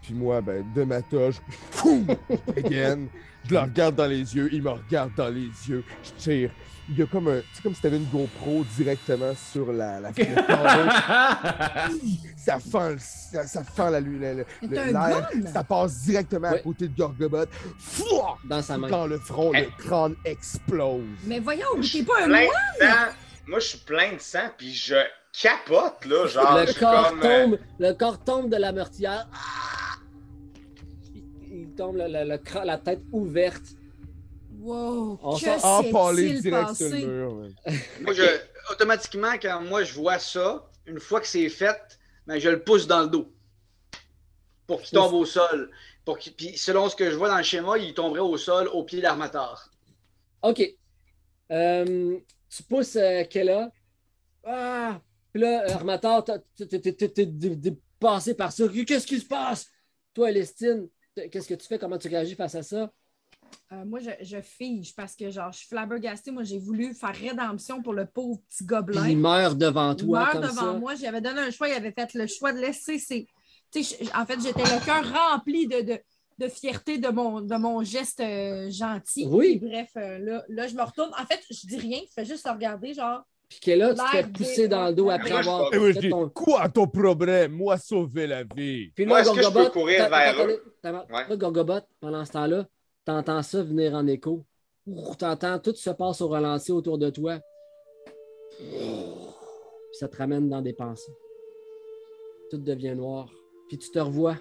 Puis 0.04 0.14
moi, 0.14 0.42
ben, 0.42 0.64
de 0.76 0.84
ma 0.84 1.02
toche, 1.02 1.36
again. 2.58 3.08
Je 3.46 3.54
le 3.54 3.60
regarde 3.60 3.96
dans 3.96 4.06
les 4.08 4.36
yeux, 4.36 4.50
il 4.52 4.62
me 4.62 4.70
regarde 4.72 5.12
dans 5.16 5.30
les 5.30 5.48
yeux, 5.70 5.84
je 6.04 6.12
tire. 6.22 6.52
Il 6.90 6.98
y 6.98 7.02
a 7.02 7.06
comme 7.06 7.28
un. 7.28 7.42
C'est 7.54 7.62
comme 7.62 7.76
si 7.76 7.82
t'avais 7.82 7.98
une 7.98 8.06
GoPro 8.06 8.64
directement 8.78 9.34
sur 9.36 9.74
la. 9.74 10.00
ça 12.38 12.60
fend, 12.60 12.90
le- 12.90 12.98
ça, 13.00 13.46
ça 13.46 13.64
fend 13.64 13.90
la 13.90 14.00
lune, 14.00 14.22
l'air. 14.22 14.46
Ça 15.52 15.64
passe 15.64 16.02
directement 16.04 16.48
à 16.50 16.58
côté 16.60 16.88
de 16.88 16.98
Gorgobot. 16.98 17.46
Fouah! 17.78 18.38
Dans 18.46 18.62
sa 18.62 18.78
main. 18.78 18.88
Dans 18.90 19.06
le 19.08 19.18
front, 19.20 19.52
le 19.52 19.66
crâne 19.78 20.16
explose. 20.24 21.04
Mais 21.26 21.40
voyons, 21.40 21.66
t'es 21.92 22.04
pas 22.04 22.24
un 22.24 22.28
moine! 22.28 22.48
Moi, 23.48 23.60
je 23.60 23.66
suis 23.68 23.80
plein 23.80 24.14
de 24.14 24.20
sang, 24.20 24.50
puis 24.58 24.74
je 24.74 24.96
capote, 25.42 26.06
là. 26.06 26.28
Genre, 26.28 26.58
le 26.66 26.74
corps 26.80 27.10
comme. 27.12 27.24
euh, 27.24 27.46
tombe, 27.46 27.60
le 27.80 27.94
corps 27.94 28.24
tombe 28.24 28.50
de 28.50 28.58
la 28.58 28.72
meurtrière. 28.74 29.28
Ah! 29.34 29.98
Il, 31.16 31.24
il 31.52 31.70
tombe 31.76 31.96
le- 31.98 32.08
le- 32.08 32.64
la 32.66 32.78
tête 32.78 33.02
ouverte. 33.12 33.64
Wow! 34.68 35.20
On 35.22 35.38
que 35.38 35.46
s'en- 35.60 35.80
Empalé 35.80 36.28
s'est-il 36.28 36.42
direct 36.42 36.76
sur 36.76 36.86
le 36.86 36.92
passé? 36.92 37.06
mur. 37.06 37.34
ouais. 37.36 37.52
Moi, 38.02 38.14
je, 38.14 38.24
automatiquement, 38.74 39.34
quand 39.42 39.62
moi 39.62 39.84
je 39.84 39.94
vois 39.94 40.20
ça, 40.20 40.70
une 40.86 41.00
fois 41.00 41.22
que 41.22 41.28
c'est 41.28 41.48
fait, 41.50 41.78
ben, 42.26 42.38
je 42.40 42.50
le 42.50 42.62
pousse 42.64 42.86
dans 42.88 43.02
le 43.02 43.08
dos. 43.08 43.32
Pour 44.66 44.82
qu'il 44.82 44.98
tombe 44.98 45.14
au 45.14 45.26
sol. 45.26 45.72
Pour 46.04 46.18
qu'il- 46.18 46.34
puis 46.36 46.58
selon 46.58 46.90
ce 46.90 46.96
que 46.96 47.10
je 47.10 47.16
vois 47.16 47.30
dans 47.30 47.38
le 47.38 47.44
schéma, 47.44 47.78
il 47.78 47.94
tomberait 47.94 48.20
au 48.20 48.36
sol 48.38 48.68
au 48.74 48.84
pied 48.84 48.98
de 49.00 49.04
l'armateur. 49.04 49.70
OK. 50.42 50.62
Euh, 51.52 52.18
tu 52.50 52.64
pousses 52.64 52.96
euh, 52.98 53.24
Kella. 53.24 53.72
Ah! 54.44 55.00
Puis 55.32 55.42
là, 55.42 55.64
Armateur, 55.74 56.24
t'as- 56.24 56.40
t'es- 56.58 57.26
dépassé 57.26 58.34
par 58.34 58.52
ça. 58.52 58.66
Qu'est-ce 58.86 59.08
qui 59.08 59.20
se 59.20 59.26
passe? 59.26 59.68
Toi, 60.14 60.32
Elestine, 60.32 60.90
qu'est-ce 61.32 61.48
que 61.48 61.54
tu 61.54 61.68
fais? 61.68 61.78
Comment 61.80 61.98
tu 61.98 62.08
réagis 62.10 62.36
face 62.36 62.56
à 62.56 62.64
ça? 62.64 62.92
Euh, 63.72 63.84
moi, 63.86 64.00
je, 64.00 64.10
je 64.22 64.42
fige 64.42 64.96
parce 64.96 65.16
que 65.16 65.30
genre, 65.30 65.52
je 65.52 65.60
suis 65.60 65.68
flabbergastée. 65.68 66.32
Moi, 66.32 66.44
j'ai 66.44 66.60
voulu 66.60 66.94
faire 66.94 67.14
rédemption 67.16 67.82
pour 67.82 67.94
le 67.94 68.06
pauvre 68.06 68.40
petit 68.48 68.58
Puis 68.60 68.66
gobelin. 68.66 69.08
il 69.10 69.18
meurt 69.18 69.58
devant 69.58 69.92
Il 69.94 70.06
toi 70.06 70.20
meurt 70.20 70.32
comme 70.34 70.42
devant 70.42 70.54
ça. 70.56 70.74
moi. 70.74 70.96
J'avais 70.96 71.22
donné 71.22 71.42
un 71.42 71.52
choix. 71.52 71.68
Il 71.68 71.74
avait 71.76 71.92
fait 71.92 72.14
le 72.14 72.28
choix 72.28 72.54
de 72.54 72.60
laisser 72.60 72.98
ses. 73.00 73.28
Tu 73.72 73.80
en 74.16 74.26
fait, 74.26 74.40
j'étais 74.42 74.62
le 74.64 74.86
cœur 74.86 75.04
rempli 75.12 75.68
de, 75.68 75.82
de, 75.82 76.00
de 76.40 76.48
fierté 76.48 76.98
de 76.98 77.10
mon, 77.10 77.42
de 77.42 77.56
mon 77.58 77.84
geste 77.84 78.22
euh, 78.22 78.70
gentil. 78.70 79.28
Oui. 79.30 79.60
Puis 79.60 79.70
bref, 79.70 79.90
euh, 79.98 80.18
là, 80.20 80.44
là, 80.48 80.68
je 80.68 80.76
me 80.76 80.84
retourne. 80.84 81.12
En 81.20 81.26
fait, 81.26 81.42
je 81.50 81.68
dis 81.68 81.78
rien. 81.78 82.00
Je 82.08 82.14
fais 82.14 82.26
juste 82.26 82.46
le 82.46 82.52
regarder, 82.54 82.94
genre. 82.94 83.24
Puis 83.50 83.60
Kella, 83.62 83.94
tu 83.94 83.96
te 84.02 84.08
fais 84.08 84.22
L'air 84.24 84.32
pousser 84.34 84.68
dans 84.68 84.88
le 84.88 84.94
dos 84.94 85.10
après 85.10 85.32
avoir 85.32 85.74
Et 85.74 85.78
moi, 85.80 85.92
je 85.94 86.00
dis, 86.00 86.10
ton... 86.10 86.28
quoi 86.30 86.68
ton 86.68 86.86
problème? 86.86 87.54
Moi, 87.54 87.78
sauver 87.78 88.28
la 88.28 88.44
vie. 88.44 88.90
Puis 88.94 89.06
Moi, 89.06 89.22
est-ce 89.22 89.32
que 89.32 89.42
je 89.42 89.50
peux 89.50 89.70
courir 89.70 90.10
vers 90.10 90.46
eux? 90.46 90.62
Là, 90.84 91.36
Gorgobot, 91.38 91.80
pendant 92.02 92.26
ce 92.26 92.32
temps-là, 92.34 92.66
t'entends 93.08 93.42
ça 93.42 93.64
venir 93.64 93.94
en 93.94 94.06
écho. 94.06 94.44
Ouh, 94.86 95.16
T'entends, 95.16 95.60
tout 95.60 95.74
se 95.74 95.90
passe 95.90 96.20
au 96.20 96.28
ralenti 96.28 96.74
autour 96.74 96.98
de 96.98 97.10
toi. 97.10 97.40
Puis 98.58 98.68
ça 99.94 100.10
te 100.10 100.18
ramène 100.18 100.50
dans 100.50 100.62
des 100.62 100.74
pensées. 100.74 101.16
Tout 102.50 102.58
devient 102.58 102.96
noir. 102.96 103.30
Puis 103.70 103.78
tu 103.78 103.92
te 103.92 104.00
revois 104.00 104.36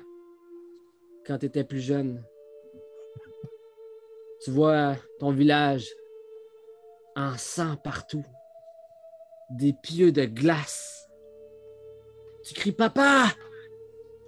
quand 1.24 1.38
tu 1.38 1.46
étais 1.46 1.62
plus 1.62 1.80
jeune. 1.80 2.24
Tu 4.42 4.50
vois 4.50 4.96
ton 5.20 5.30
village 5.30 5.88
en 7.14 7.36
sang 7.38 7.76
partout. 7.76 8.24
Des 9.50 9.74
pieux 9.80 10.10
de 10.10 10.24
glace. 10.24 11.08
Tu 12.44 12.52
cries 12.54 12.72
Papa! 12.72 13.26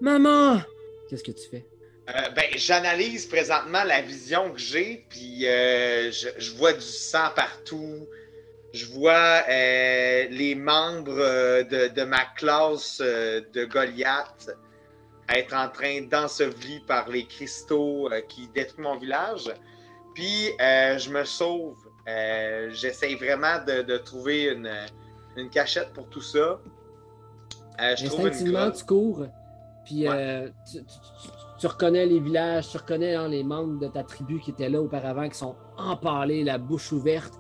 Maman! 0.01 0.59
Qu'est-ce 1.09 1.25
que 1.25 1.33
tu 1.33 1.49
fais? 1.49 1.69
Euh, 2.09 2.31
ben, 2.31 2.45
j'analyse 2.57 3.27
présentement 3.27 3.85
la 3.85 4.01
vision 4.01 4.51
que 4.53 4.59
j'ai, 4.59 5.05
puis 5.11 5.47
euh, 5.47 6.11
je, 6.11 6.29
je 6.39 6.53
vois 6.55 6.73
du 6.73 6.81
sang 6.81 7.29
partout. 7.37 8.07
Je 8.73 8.87
vois 8.87 9.43
euh, 9.49 10.27
les 10.31 10.55
membres 10.55 11.63
de, 11.65 11.89
de 11.89 12.05
ma 12.05 12.25
classe 12.37 13.01
de 13.01 13.65
Goliath 13.65 14.51
être 15.31 15.55
en 15.55 15.69
train 15.69 16.03
d'ensevelir 16.03 16.81
par 16.87 17.09
les 17.11 17.27
cristaux 17.27 18.09
qui 18.29 18.49
détruisent 18.49 18.79
mon 18.83 18.97
village. 18.97 19.51
Puis 20.15 20.51
je 20.59 21.11
me 21.11 21.25
sauve. 21.25 21.77
J'essaye 22.71 23.15
vraiment 23.17 23.63
de, 23.67 23.83
de 23.83 23.97
trouver 23.99 24.45
une, 24.45 24.71
une 25.37 25.51
cachette 25.51 25.93
pour 25.93 26.09
tout 26.09 26.23
ça. 26.23 26.61
Je 27.79 28.07
trouve 28.07 28.21
une 28.21 28.27
Instinctivement, 28.29 28.61
grotte. 28.69 28.77
tu 28.79 28.85
cours, 28.85 29.27
puis 29.85 30.09
Ouais. 30.09 30.51
tu, 30.71 30.79
tu- 30.79 30.85
tu- 31.59 31.67
reconnais 31.67 32.07
les 32.07 32.21
villages, 32.21 32.69
tu 32.71 32.77
reconnais 32.77 33.15
hein, 33.15 33.29
les 33.29 33.43
membres 33.45 33.79
de 33.79 33.89
ta 33.89 34.03
tribu 34.05 34.41
qui 34.41 34.51
étaient 34.51 34.69
là 34.69 34.81
auparavant, 34.81 35.29
qui 35.29 35.37
sont 35.39 35.57
empalés, 35.77 36.45
la 36.45 36.59
bouche 36.59 36.93
ouverte, 36.93 37.35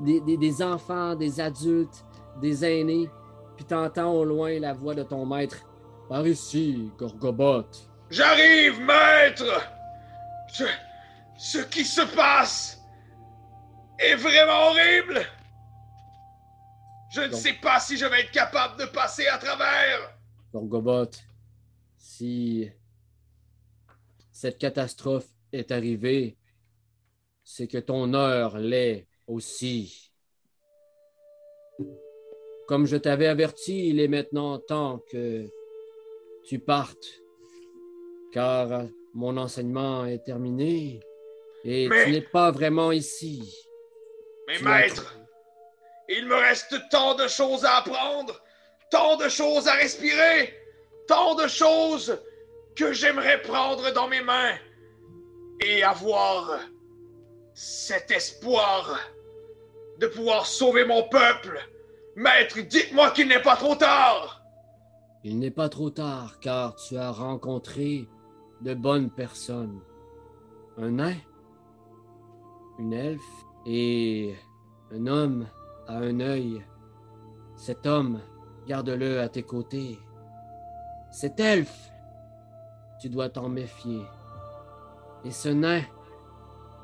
des, 0.00 0.20
des- 0.20 0.36
des 0.36 0.62
enfants, 0.62 1.14
des 1.14 1.40
adultes, 1.40 2.04
des 2.40 2.64
aînés, 2.64 3.08
puis 3.56 3.64
tu 3.64 3.74
entends 3.74 4.12
au 4.12 4.24
loin 4.24 4.58
la 4.60 4.72
voix 4.72 4.94
de 4.94 5.02
ton 5.02 5.26
maître. 5.26 5.58
Par 6.08 6.26
ici, 6.26 6.90
Gorgobot. 6.98 7.66
J'arrive, 8.10 8.80
maître! 8.80 9.44
Ce, 10.48 10.64
ce 11.36 11.58
qui 11.58 11.84
se 11.84 12.00
passe 12.16 12.80
est 13.98 14.14
vraiment 14.14 14.68
horrible! 14.70 15.20
Je 17.10 17.20
ne 17.22 17.28
Donc- 17.28 17.40
sais 17.40 17.54
pas 17.54 17.80
si 17.80 17.96
je 17.96 18.04
vais 18.06 18.20
être 18.20 18.30
capable 18.30 18.78
de 18.78 18.84
passer 18.86 19.26
à 19.26 19.38
travers! 19.38 20.14
Gorgobot, 20.52 21.10
si 21.96 22.70
cette 24.38 24.58
catastrophe 24.58 25.26
est 25.52 25.72
arrivée, 25.72 26.36
c'est 27.42 27.66
que 27.66 27.78
ton 27.78 28.14
heure 28.14 28.56
l'est 28.56 29.08
aussi. 29.26 30.12
Comme 32.68 32.86
je 32.86 32.96
t'avais 32.96 33.26
averti, 33.26 33.88
il 33.88 33.98
est 33.98 34.06
maintenant 34.06 34.60
temps 34.60 35.02
que 35.10 35.44
tu 36.46 36.60
partes, 36.60 37.08
car 38.32 38.84
mon 39.12 39.36
enseignement 39.38 40.06
est 40.06 40.24
terminé 40.24 41.00
et 41.64 41.88
Mais- 41.88 42.04
tu 42.04 42.10
n'es 42.12 42.20
pas 42.20 42.52
vraiment 42.52 42.92
ici. 42.92 43.42
Mais 44.46 44.58
Tu 44.58 44.64
maître, 44.64 45.18
il 46.08 46.26
me 46.26 46.36
reste 46.36 46.76
tant 46.92 47.16
de 47.16 47.26
choses 47.26 47.64
à 47.64 47.78
apprendre, 47.78 48.40
tant 48.92 49.16
de 49.16 49.28
choses 49.28 49.66
à 49.66 49.74
respirer, 49.74 50.54
tant 51.08 51.34
de 51.34 51.48
choses 51.48 52.16
que 52.78 52.92
j'aimerais 52.92 53.42
prendre 53.42 53.92
dans 53.92 54.08
mes 54.08 54.22
mains 54.22 54.54
et 55.60 55.82
avoir 55.82 56.60
cet 57.52 58.12
espoir 58.12 59.00
de 59.98 60.06
pouvoir 60.06 60.46
sauver 60.46 60.84
mon 60.84 61.02
peuple. 61.08 61.58
Maître, 62.14 62.60
dites-moi 62.60 63.10
qu'il 63.10 63.26
n'est 63.26 63.42
pas 63.42 63.56
trop 63.56 63.74
tard. 63.74 64.44
Il 65.24 65.40
n'est 65.40 65.50
pas 65.50 65.68
trop 65.68 65.90
tard, 65.90 66.38
car 66.40 66.76
tu 66.76 66.96
as 66.96 67.10
rencontré 67.10 68.08
de 68.60 68.74
bonnes 68.74 69.10
personnes. 69.10 69.80
Un 70.76 70.92
nain, 70.92 71.16
une 72.78 72.92
elfe 72.92 73.20
et 73.66 74.36
un 74.92 75.06
homme 75.08 75.48
à 75.88 75.96
un 75.96 76.20
œil. 76.20 76.64
Cet 77.56 77.86
homme, 77.86 78.20
garde-le 78.68 79.20
à 79.20 79.28
tes 79.28 79.42
côtés. 79.42 79.98
Cet 81.10 81.40
elfe, 81.40 81.90
tu 83.00 83.08
dois 83.08 83.28
t'en 83.28 83.48
méfier. 83.48 84.02
Et 85.24 85.30
ce 85.30 85.48
nain 85.48 85.82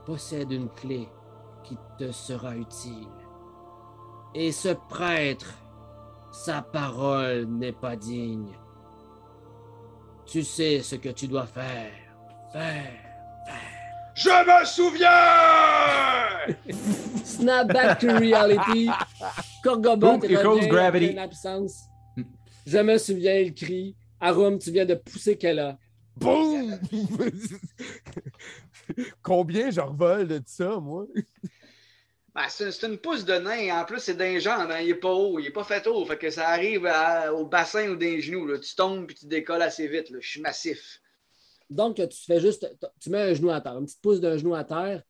possède 0.07 0.53
une 0.53 0.69
clé 0.69 1.09
qui 1.63 1.77
te 1.99 2.13
sera 2.13 2.57
utile. 2.57 3.09
Et 4.35 4.53
ce 4.53 4.69
prêtre, 4.89 5.55
sa 6.33 6.63
parole 6.63 7.47
n'est 7.47 7.73
pas 7.73 7.97
digne. 7.97 8.53
Tu 10.27 10.43
sais 10.43 10.81
ce 10.81 10.97
que 10.97 11.11
tu 11.11 11.29
dois 11.29 11.47
faire. 11.47 11.93
Faire. 12.53 12.93
Je 14.15 14.31
me 14.31 14.65
souviens 14.65 15.09
Snap 17.25 17.73
back 17.73 17.99
to 17.99 18.09
reality. 18.17 18.89
Equals 19.61 19.99
revient 20.01 20.69
gravity? 20.69 21.19
en 21.19 21.23
absence. 21.23 21.89
Je 22.67 22.79
me 22.79 22.97
souviens, 22.99 23.35
il 23.35 23.55
crie. 23.55 23.97
Arum, 24.21 24.59
tu 24.59 24.71
viens 24.71 24.87
de 24.87 24.95
pousser 24.95 25.37
Kella. 25.37 25.77
Boum! 26.17 26.79
Combien 29.23 29.71
je 29.71 29.81
revole 29.81 30.29
de 30.29 30.41
ça, 30.47 30.79
moi? 30.79 31.07
Ben, 32.35 32.43
c'est 32.49 32.83
une 32.83 32.99
pousse 32.99 33.25
de 33.25 33.35
nain. 33.35 33.81
En 33.81 33.85
plus, 33.85 34.01
c'est 34.01 34.15
d'un 34.17 34.39
genre. 34.39 34.61
hein, 34.61 34.81
Il 34.81 34.91
est 34.91 34.95
pas 34.97 35.13
haut. 35.13 35.39
Il 35.39 35.47
est 35.47 35.51
pas 35.53 35.65
fait 35.65 35.87
haut. 35.87 36.05
Fait 36.05 36.19
que 36.19 36.31
ça 36.31 36.49
arrive 36.49 36.87
à- 36.87 37.33
au 37.33 37.47
bassin 37.47 37.89
ou 37.91 37.97
des 37.97 38.21
genoux. 38.21 38.47
là. 38.47 38.59
Tu 38.59 38.75
tombes 38.75 39.07
puis 39.07 39.15
tu 39.17 39.27
décolles 39.27 39.63
assez 39.63 39.87
vite. 39.89 40.11
là. 40.11 40.19
Je 40.21 40.29
suis 40.29 40.41
massif. 40.41 41.01
Donc, 41.71 41.97
tu 41.97 42.25
fais 42.27 42.41
juste. 42.41 42.69
Tu 43.01 43.11
mets 43.11 43.23
un 43.23 43.35
genou 43.35 43.51
à 43.51 43.61
terre, 43.61 43.79
une 43.79 43.87
petite 43.87 44.03
pouce 44.03 44.21
d'un 44.21 44.37
genou 44.37 44.55
à 44.55 44.65
terre. 44.65 45.03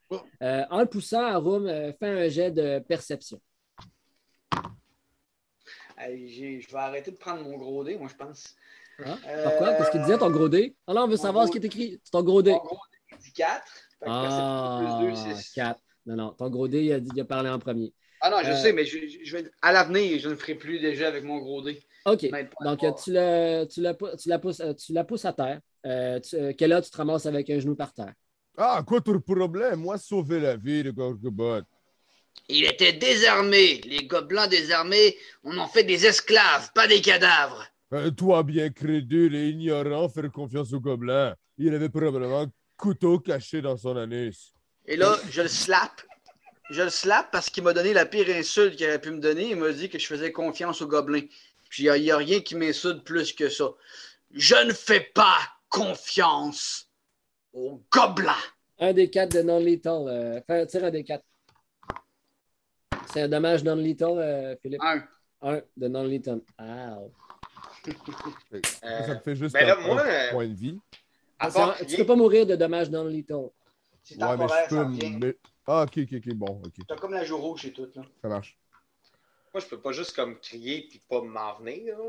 Euh, 0.42 0.62
en 0.70 0.80
le 0.80 0.86
poussant, 0.86 1.22
Arum 1.24 1.66
euh, 1.66 1.92
fait 1.94 2.26
un 2.26 2.28
jet 2.28 2.50
de 2.50 2.78
perception. 2.78 3.40
Je 5.98 6.70
vais 6.70 6.78
arrêter 6.78 7.10
de 7.10 7.16
prendre 7.16 7.42
mon 7.42 7.56
gros 7.56 7.82
dé, 7.84 7.96
moi, 7.96 8.08
je 8.10 8.16
pense. 8.16 8.54
Hein? 9.04 9.18
Euh, 9.26 9.42
Pourquoi? 9.44 9.74
Qu'est-ce 9.74 9.90
qu'il 9.90 10.00
disait, 10.02 10.18
ton 10.18 10.30
gros 10.30 10.48
dé? 10.48 10.76
Ah 10.86 10.94
non, 10.94 11.02
on 11.04 11.08
veut 11.08 11.16
savoir 11.16 11.46
ce 11.46 11.52
qui 11.52 11.58
est 11.58 11.64
écrit. 11.64 12.00
C'est 12.04 12.10
ton 12.10 12.22
gros 12.22 12.42
dé. 12.42 12.52
Mon 12.52 12.58
gros 12.58 12.78
dé 12.92 13.16
dit 13.18 13.32
4. 13.32 13.62
Fait 13.98 14.06
que 14.06 14.10
Ah, 14.10 14.78
perception 14.80 15.24
plus 15.24 15.32
2, 15.34 15.34
c'est 15.42 15.52
4. 15.54 15.80
Non, 16.06 16.16
non, 16.16 16.30
ton 16.32 16.50
gros 16.50 16.68
dé, 16.68 16.82
il 16.84 16.92
a, 16.92 17.00
dit- 17.00 17.10
il 17.14 17.20
a 17.20 17.24
parlé 17.24 17.48
en 17.50 17.58
premier. 17.58 17.92
Ah 18.20 18.30
non, 18.30 18.38
je 18.44 18.50
Euh, 18.50 18.56
sais, 18.56 18.72
mais 18.72 18.84
je, 18.84 18.98
je- 19.22 19.36
à 19.62 19.72
l'avenir, 19.72 20.18
je 20.18 20.28
ne 20.28 20.34
ferai 20.34 20.54
plus 20.54 20.78
déjà 20.78 21.08
avec 21.08 21.24
mon 21.24 21.38
gros 21.38 21.62
dé. 21.62 21.82
OK. 22.06 22.26
Donc, 22.60 22.80
tu, 23.02 23.12
le, 23.12 23.64
tu, 23.64 23.80
la, 23.80 23.94
pou- 23.94 24.14
tu, 24.18 24.28
la 24.28 24.38
pousses, 24.38 24.60
euh, 24.60 24.74
tu 24.74 24.92
la 24.92 25.04
pousses 25.04 25.24
à 25.24 25.32
terre. 25.32 25.60
Euh, 25.86 26.20
tu, 26.20 26.36
euh, 26.36 26.52
Kella, 26.52 26.80
tu 26.82 26.90
te 26.90 26.96
ramasses 26.96 27.26
avec 27.26 27.48
un 27.50 27.58
genou 27.58 27.74
par 27.74 27.92
terre. 27.92 28.12
Ah, 28.56 28.82
quoi 28.86 29.00
ton 29.00 29.18
problème? 29.20 29.80
Moi, 29.80 29.98
sauver 29.98 30.38
la 30.40 30.56
vie 30.56 30.82
de 30.82 30.90
Gorgobot. 30.90 31.62
Il 32.48 32.64
était 32.66 32.92
désarmé. 32.92 33.80
Les 33.84 34.06
gobelins 34.06 34.46
désarmés, 34.48 35.16
on 35.42 35.56
en 35.58 35.66
fait 35.68 35.84
des 35.84 36.04
esclaves, 36.06 36.70
pas 36.74 36.86
des 36.86 37.00
cadavres. 37.00 37.66
Euh, 37.94 38.10
toi, 38.10 38.42
bien 38.42 38.70
crédule 38.70 39.36
et 39.36 39.50
ignorant, 39.50 40.08
faire 40.08 40.30
confiance 40.32 40.72
au 40.72 40.80
gobelin. 40.80 41.34
Il 41.58 41.72
avait 41.74 41.88
probablement 41.88 42.42
un 42.42 42.50
couteau 42.76 43.20
caché 43.20 43.62
dans 43.62 43.76
son 43.76 43.96
anus. 43.96 44.52
Et 44.86 44.96
là, 44.96 45.16
je 45.30 45.42
le 45.42 45.48
slap. 45.48 46.02
Je 46.70 46.82
le 46.82 46.90
slap 46.90 47.30
parce 47.30 47.50
qu'il 47.50 47.62
m'a 47.62 47.72
donné 47.72 47.92
la 47.92 48.04
pire 48.04 48.28
insulte 48.30 48.76
qu'il 48.76 48.86
aurait 48.86 49.00
pu 49.00 49.12
me 49.12 49.20
donner. 49.20 49.50
Il 49.50 49.56
m'a 49.56 49.70
dit 49.70 49.88
que 49.88 49.98
je 49.98 50.06
faisais 50.06 50.32
confiance 50.32 50.82
aux 50.82 50.88
gobelins. 50.88 51.26
Puis 51.68 51.84
il 51.84 52.02
n'y 52.02 52.10
a, 52.10 52.16
rien 52.16 52.40
qui 52.40 52.56
m'insulte 52.56 53.04
plus 53.04 53.32
que 53.32 53.48
ça. 53.48 53.70
Je 54.32 54.56
ne 54.66 54.72
fais 54.72 55.00
pas 55.14 55.38
confiance 55.68 56.90
aux 57.52 57.80
gobelins. 57.92 58.32
Un 58.80 58.92
des 58.92 59.08
quatre 59.08 59.36
de 59.36 59.42
non-lethal. 59.42 60.08
Euh, 60.08 60.40
fais- 60.48 60.66
tire 60.66 60.84
un 60.84 60.90
des 60.90 61.04
quatre. 61.04 61.24
C'est 63.12 63.22
un 63.22 63.28
dommage 63.28 63.62
non-lethal, 63.62 64.18
euh, 64.18 64.56
Philippe. 64.60 64.82
Un. 64.82 65.04
Un 65.42 65.60
de 65.76 65.88
non-lethal. 65.88 66.40
Ah. 66.58 66.98
Ça 68.82 69.14
me 69.14 69.20
fait 69.20 69.36
juste 69.36 69.54
ben 69.54 69.66
là, 69.66 69.76
un, 69.78 69.86
moi, 69.86 70.02
euh, 70.06 70.30
point 70.30 70.48
de 70.48 70.54
vie. 70.54 70.78
À 71.38 71.50
C'est 71.50 71.58
part 71.58 71.76
un- 71.80 71.84
tu 71.84 71.96
peux 71.96 72.06
pas 72.06 72.16
mourir 72.16 72.46
de 72.46 72.56
dommages 72.56 72.90
non-lethal. 72.90 73.48
C'est 74.02 74.22
Ouais, 74.22 74.36
mais 74.36 74.44
je 74.44 74.48
ça 74.48 74.66
peux. 74.68 74.84
mais- 74.86 75.36
Ah, 75.66 75.82
ok, 75.84 75.98
ok, 76.02 76.18
ok, 76.26 76.34
bon, 76.34 76.60
ok, 76.64 76.72
T'as 76.86 76.96
comme 76.96 77.12
la 77.12 77.24
joue 77.24 77.38
rouge 77.38 77.64
et 77.66 77.72
tout. 77.72 77.88
Là. 77.94 78.02
ça 78.22 78.28
marche. 78.28 78.56
moi, 79.52 79.60
je 79.60 79.66
peux 79.66 79.78
pas 79.78 79.92
juste 79.92 80.14
comme 80.16 80.38
crier 80.40 80.86
puis 80.90 81.00
pas 81.08 81.20
m'en 81.22 81.54
venir. 81.58 81.96
là. 81.98 82.04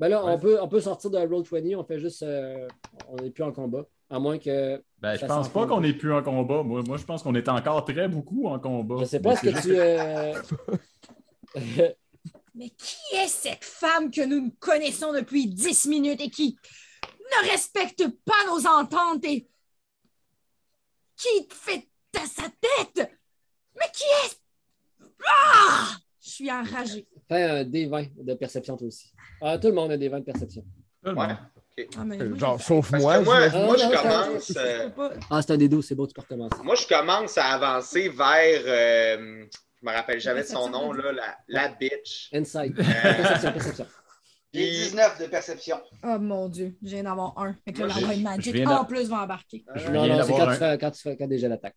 Ben 0.00 0.08
là, 0.08 0.24
on, 0.26 0.36
peut, 0.38 0.58
on 0.60 0.66
peut 0.68 0.80
sortir 0.80 1.08
de 1.10 1.18
Roll 1.18 1.44
20, 1.44 1.76
on 1.78 1.84
fait 1.84 2.00
juste. 2.00 2.22
euh, 2.24 2.66
on 3.08 3.14
n'est 3.16 3.30
plus 3.30 3.44
en 3.44 3.52
combat. 3.52 3.86
À 4.10 4.18
moins 4.18 4.38
que. 4.38 4.82
Ben, 5.00 5.14
je 5.14 5.20
Ça 5.20 5.26
pense 5.28 5.48
pas 5.48 5.66
qu'on 5.66 5.82
est 5.84 5.94
plus 5.94 6.12
en 6.12 6.22
combat. 6.22 6.62
Moi, 6.62 6.82
moi 6.86 6.96
je 6.98 7.04
pense 7.04 7.22
qu'on 7.22 7.34
est 7.36 7.48
encore 7.48 7.84
très 7.84 8.08
beaucoup 8.08 8.46
en 8.48 8.58
combat. 8.58 8.96
Je 9.00 9.04
sais 9.04 9.20
pas, 9.20 9.32
est-ce 9.34 9.42
que 9.42 9.62
tu. 9.62 9.78
euh, 9.78 10.34
Mais 12.54 12.70
qui 12.70 13.16
est 13.16 13.26
cette 13.28 13.64
femme 13.64 14.10
que 14.10 14.24
nous 14.24 14.50
connaissons 14.60 15.12
depuis 15.12 15.46
10 15.48 15.86
minutes 15.86 16.20
et 16.20 16.30
qui 16.30 16.56
ne 17.02 17.50
respecte 17.50 18.04
pas 18.24 18.44
nos 18.46 18.64
ententes 18.66 19.24
et 19.24 19.48
qui 21.16 21.48
fait 21.50 21.88
à 22.16 22.26
sa 22.26 22.44
tête? 22.44 23.10
Mais 23.76 23.86
qui 23.92 24.04
est? 24.04 24.38
Ah! 25.26 25.96
Je 26.22 26.30
suis 26.30 26.50
enragée. 26.50 27.06
Fais 27.28 27.42
un 27.42 27.64
D20 27.64 28.10
de 28.24 28.34
perception, 28.34 28.76
toi 28.76 28.86
aussi. 28.86 29.12
Ah, 29.42 29.58
tout 29.58 29.68
le 29.68 29.74
monde 29.74 29.90
a 29.92 29.96
des 29.96 30.08
20 30.08 30.20
de 30.20 30.24
perception. 30.24 30.62
Tout 31.02 31.10
le 31.10 31.16
Ouais. 31.16 31.26
monde. 31.28 31.36
Ah, 31.96 32.04
mais 32.04 32.20
Euh, 32.22 32.28
moi, 32.28 32.38
Genre, 32.38 32.60
sauf 32.62 32.90
moi. 32.92 33.20
moi, 33.20 33.48
je 33.76 33.80
ça- 33.80 34.02
commence. 34.02 34.52
euh. 34.56 34.90
Ah, 35.28 35.42
c'est 35.42 35.52
un 35.52 35.56
D12, 35.58 35.82
c'est 35.82 35.94
beau, 35.96 36.06
tu 36.06 36.14
peux 36.14 36.22
recommencer. 36.22 36.62
Moi, 36.62 36.76
je 36.76 36.86
commence 36.86 37.36
à 37.36 37.46
avancer 37.46 38.08
vers. 38.10 38.62
euh, 38.64 39.44
je 39.84 39.90
me 39.90 39.94
rappelle 39.94 40.20
jamais 40.20 40.42
de 40.42 40.46
son 40.46 40.70
nom, 40.70 40.92
là, 40.92 41.12
la, 41.12 41.36
la 41.48 41.68
bitch. 41.68 42.30
Inside. 42.32 42.74
Euh, 42.78 42.82
perception, 42.82 43.52
perception. 43.52 43.86
J'ai 44.52 44.60
Puis- 44.70 44.70
19 44.70 45.20
de 45.20 45.26
perception. 45.26 45.76
Oh 46.04 46.18
mon 46.18 46.48
Dieu, 46.48 46.76
je 46.82 46.88
viens 46.88 47.02
d'avoir 47.02 47.36
un. 47.38 47.54
Fait 47.64 47.72
que 47.72 47.82
là, 47.82 47.88
la 48.00 48.16
Magic 48.16 48.66
en 48.66 48.84
plus 48.84 49.08
va 49.08 49.22
embarquer. 49.24 49.64
Je 49.74 49.90
Non, 49.90 50.04
viens 50.04 50.16
non, 50.16 50.22
c'est 50.22 50.28
d'avoir 50.32 50.38
quand, 50.38 50.48
un- 50.48 50.52
tu 50.54 50.58
fais, 50.58 50.78
quand 50.78 50.90
tu 50.92 51.02
fais 51.02 51.16
quand 51.16 51.26
déjà 51.28 51.48
l'attaque. 51.48 51.76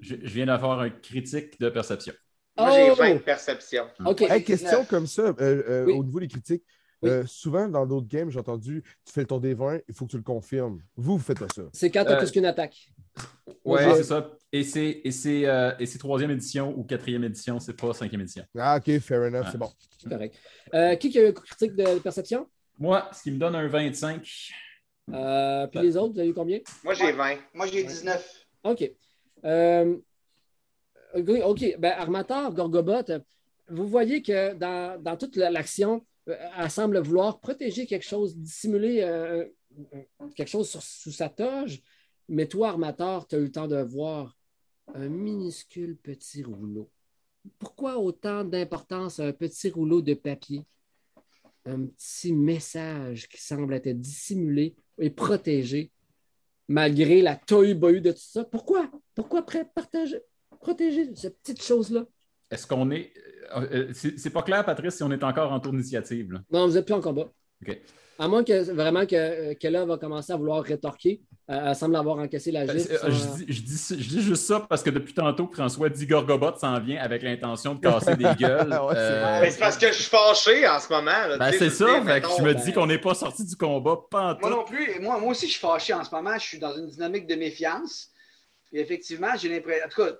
Je, 0.00 0.14
je 0.22 0.34
viens 0.34 0.46
d'avoir 0.46 0.80
un 0.80 0.90
critique 0.90 1.58
de 1.60 1.68
perception. 1.68 2.14
Moi, 2.56 2.70
j'ai 2.70 2.90
Oh! 2.90 2.94
20 2.94 3.14
de 3.14 3.18
perception. 3.18 3.84
OK. 4.06 4.22
Hey, 4.22 4.44
question 4.44 4.84
comme 4.84 5.06
ça, 5.06 5.22
euh, 5.22 5.34
euh, 5.40 5.84
Oui. 5.86 5.92
au 5.94 6.04
niveau 6.04 6.20
des 6.20 6.28
critiques. 6.28 6.62
Oui. 7.02 7.10
euh, 7.10 7.24
souvent, 7.26 7.68
dans 7.68 7.84
d'autres 7.84 8.06
games, 8.08 8.30
j'ai 8.30 8.38
entendu, 8.38 8.82
tu 9.04 9.12
fais 9.12 9.20
le 9.22 9.26
ton 9.26 9.38
des 9.38 9.52
20, 9.52 9.80
il 9.88 9.94
faut 9.94 10.06
que 10.06 10.12
tu 10.12 10.16
le 10.16 10.22
confirmes. 10.22 10.78
Vous, 10.96 11.18
vous 11.18 11.22
faites 11.22 11.38
pas 11.40 11.48
ça. 11.54 11.62
C'est 11.72 11.90
quand 11.90 12.04
tu 12.04 12.10
as 12.12 12.14
Euh, 12.14 12.18
plus 12.18 12.30
qu'une 12.30 12.46
attaque. 12.46 12.76
Ouais, 13.64 13.84
Ouais. 13.86 13.94
c'est 13.96 14.04
ça. 14.04 14.30
Et 14.52 14.62
c'est, 14.62 15.00
et 15.04 15.10
c'est, 15.10 15.46
euh, 15.46 15.72
et 15.78 15.86
c'est 15.86 15.98
troisième 15.98 16.30
édition 16.30 16.72
ou 16.78 16.84
quatrième 16.84 17.24
édition, 17.24 17.58
c'est 17.58 17.72
pas 17.74 17.92
cinquième 17.92 18.20
édition. 18.20 18.44
Ah, 18.56 18.76
ok, 18.76 18.98
fair 19.00 19.22
enough, 19.22 19.44
Ouais. 19.44 19.48
c'est 19.50 19.58
bon. 19.58 19.70
C'est 19.98 20.08
correct. 20.08 20.36
Euh, 20.74 20.94
qui 20.96 21.10
qui 21.10 21.18
a 21.18 21.22
eu 21.24 21.28
un 21.28 21.32
critique 21.32 21.74
de 21.74 21.98
perception? 21.98 22.48
Moi, 22.78 23.08
ce 23.12 23.22
qui 23.22 23.30
me 23.32 23.38
donne 23.38 23.54
un 23.56 23.66
25. 23.66 24.50
Euh, 25.12 25.66
puis 25.66 25.80
les 25.80 25.96
autres, 25.96 26.14
vous 26.14 26.20
avez 26.20 26.28
eu 26.28 26.34
combien? 26.34 26.60
Moi, 26.84 26.94
j'ai 26.94 27.12
20. 27.12 27.36
Moi, 27.52 27.66
j'ai 27.66 27.82
19. 27.84 28.46
OK. 28.64 28.90
Euh, 29.44 29.96
OK. 31.14 31.76
Ben, 31.78 31.92
Armateur, 31.96 32.52
Gorgobot, 32.52 33.02
vous 33.68 33.86
voyez 33.88 34.22
que 34.22 34.54
dans, 34.54 35.00
dans 35.02 35.16
toute 35.16 35.36
la- 35.36 35.50
l'action, 35.50 36.04
elle 36.26 36.70
semble 36.70 36.98
vouloir 37.00 37.40
protéger 37.40 37.86
quelque 37.86 38.04
chose, 38.06 38.36
dissimuler 38.36 39.46
quelque 40.36 40.48
chose 40.48 40.68
sur- 40.70 40.82
sous 40.82 41.12
sa 41.12 41.28
toge. 41.28 41.80
Mais 42.28 42.46
toi, 42.46 42.70
Armateur, 42.70 43.26
tu 43.26 43.36
as 43.36 43.38
eu 43.38 43.44
le 43.44 43.52
temps 43.52 43.68
de 43.68 43.76
voir 43.76 44.36
un 44.94 45.08
minuscule 45.08 45.96
petit 45.96 46.42
rouleau. 46.42 46.90
Pourquoi 47.58 47.98
autant 47.98 48.44
d'importance 48.44 49.20
à 49.20 49.26
un 49.26 49.32
petit 49.32 49.70
rouleau 49.70 50.00
de 50.02 50.14
papier? 50.14 50.64
Un 51.66 51.86
petit 51.86 52.32
message 52.32 53.28
qui 53.28 53.40
semble 53.40 53.74
être 53.74 53.88
dissimulé 53.92 54.74
et 54.98 55.10
protégé 55.10 55.90
malgré 56.68 57.20
la 57.20 57.36
tohu-bohu 57.36 58.00
de 58.00 58.12
tout 58.12 58.18
ça. 58.18 58.44
Pourquoi? 58.44 58.90
Pourquoi 59.14 59.44
partager, 59.44 60.18
protéger 60.60 61.14
cette 61.14 61.38
petite 61.40 61.62
chose-là? 61.62 62.06
Est-ce 62.50 62.66
qu'on 62.66 62.90
est. 62.90 63.12
euh, 63.56 63.88
euh, 63.88 63.92
c'est, 63.92 64.30
pas 64.30 64.42
clair, 64.42 64.64
Patrice, 64.64 64.96
si 64.96 65.02
on 65.02 65.10
est 65.10 65.24
encore 65.24 65.52
en 65.52 65.60
tour 65.60 65.72
d'initiative. 65.72 66.40
Non, 66.50 66.66
vous 66.66 66.74
n'êtes 66.74 66.84
plus 66.84 66.94
en 66.94 67.00
combat. 67.00 67.30
À 68.18 68.28
moins 68.28 68.44
que 68.44 68.70
vraiment 68.72 69.06
que 69.06 69.16
euh, 69.16 69.54
Kella 69.54 69.84
va 69.84 69.98
commencer 69.98 70.32
à 70.32 70.36
vouloir 70.36 70.62
rétorquer. 70.62 71.20
Euh, 71.50 71.60
elle 71.70 71.74
semble 71.74 71.96
avoir 71.96 72.18
encaissé 72.18 72.52
la 72.52 72.60
Euh, 72.60 72.78
gifle. 72.78 72.92
euh, 72.92 72.98
sans- 72.98 73.10
je, 73.10 73.44
dis, 73.44 73.52
je, 73.52 73.60
dis, 73.62 74.02
je 74.02 74.08
dis 74.08 74.22
juste 74.22 74.44
ça 74.44 74.60
parce 74.68 74.82
que 74.84 74.90
depuis 74.90 75.12
tantôt, 75.12 75.50
François 75.52 75.88
dit 75.90 76.06
Gorgobot 76.06 76.56
s'en 76.58 76.78
vient 76.80 77.02
avec 77.02 77.22
l'intention 77.22 77.74
de 77.74 77.80
casser 77.80 78.14
des 78.16 78.22
gueules. 78.38 78.70
Ouais, 78.72 78.94
c'est 78.94 79.00
Euh, 79.00 79.40
Mais 79.40 79.50
c'est 79.50 79.58
parce 79.58 79.76
que 79.76 79.88
je 79.88 79.94
suis 79.94 80.04
fâché 80.04 80.66
en 80.68 80.78
ce 80.78 80.88
moment. 80.90 81.36
ben, 81.38 81.52
c'est 81.58 81.70
ça, 81.70 81.86
fait 82.04 82.20
que 82.22 82.28
je 82.38 82.42
me 82.42 82.54
ben- 82.54 82.62
dis 82.64 82.72
qu'on 82.72 82.86
n'est 82.86 83.00
pas 83.00 83.14
sorti 83.14 83.44
du 83.44 83.56
combat, 83.56 83.98
pas 84.08 84.38
Moi 84.40 84.48
non 84.50 84.64
plus. 84.64 85.00
Moi, 85.00 85.18
moi 85.18 85.32
aussi, 85.32 85.46
je 85.46 85.52
suis 85.52 85.60
fâché 85.60 85.92
en 85.92 86.04
ce 86.04 86.14
moment. 86.14 86.34
Je 86.38 86.44
suis 86.46 86.58
dans 86.60 86.74
une 86.76 86.86
dynamique 86.86 87.26
de 87.26 87.34
méfiance. 87.34 88.10
Et 88.72 88.80
effectivement, 88.80 89.28
j'ai 89.36 89.48
l'impression. 89.48 89.84
En 89.86 89.88
tout 89.88 90.02
cas, 90.02 90.16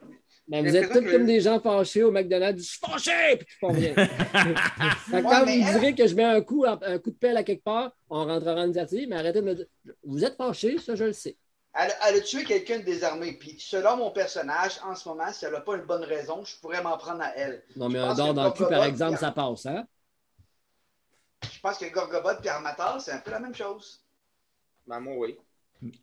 Ben, 0.46 0.62
vous 0.66 0.76
êtes 0.76 0.92
tous 0.92 1.00
que- 1.00 1.10
comme 1.10 1.24
des 1.26 1.40
gens 1.40 1.58
fâchés 1.58 2.02
au 2.02 2.10
McDonald's. 2.10 2.62
Je 2.62 2.68
suis 2.68 2.78
fâché! 2.78 3.36
Puis 3.38 3.46
tu 3.46 3.58
font 3.58 3.68
rien. 3.72 3.94
Ouais, 5.12 5.22
quand 5.22 5.46
mais 5.46 5.58
vous 5.58 5.62
me 5.62 5.68
elle- 5.68 5.74
direz 5.80 5.94
que 5.94 6.06
je 6.06 6.14
mets 6.14 6.24
un 6.24 6.40
coup, 6.42 6.64
un 6.66 6.98
coup 6.98 7.10
de 7.10 7.16
pelle 7.16 7.36
à 7.38 7.42
quelque 7.44 7.64
part, 7.64 7.92
on 8.10 8.26
rentrera 8.26 8.54
en 8.60 8.64
initiative, 8.64 9.08
mais 9.08 9.16
arrêtez 9.16 9.40
de 9.40 9.46
me 9.46 9.54
dire. 9.54 9.66
Vous 10.04 10.24
êtes 10.24 10.36
fâché, 10.36 10.78
ça, 10.78 10.94
je 10.94 11.04
le 11.04 11.12
sais. 11.12 11.36
elle, 11.74 11.92
elle 12.06 12.16
a 12.16 12.20
tué 12.20 12.44
quelqu'un 12.44 12.78
de 12.78 12.84
désarmé. 12.84 13.32
Puis, 13.32 13.56
selon 13.58 13.96
mon 13.96 14.10
personnage, 14.10 14.72
en 14.84 14.94
ce 14.94 15.08
moment, 15.08 15.32
si 15.32 15.44
elle 15.46 15.52
n'a 15.52 15.60
pas 15.60 15.76
une 15.76 15.84
bonne 15.84 16.04
raison, 16.04 16.44
je 16.44 16.56
pourrais 16.60 16.82
m'en 16.82 16.96
prendre 16.98 17.22
à 17.22 17.34
elle. 17.36 17.62
Non, 17.76 17.88
mais 17.88 17.98
un 17.98 18.14
dard 18.14 18.34
dans 18.34 18.44
le 18.44 18.50
cul, 18.52 18.64
par 18.68 18.84
exemple, 18.84 19.18
ça 19.18 19.30
passe, 19.32 19.64
hein? 19.66 19.86
Je 21.42 21.60
pense 21.60 21.78
que 21.78 21.86
Gorgobot 21.92 22.42
et 22.42 22.48
Armator, 22.48 23.00
c'est 23.00 23.12
un 23.12 23.18
peu 23.18 23.30
la 23.30 23.40
même 23.40 23.54
chose. 23.54 24.02
Ben, 24.86 25.00
moi, 25.00 25.14
oui. 25.16 25.36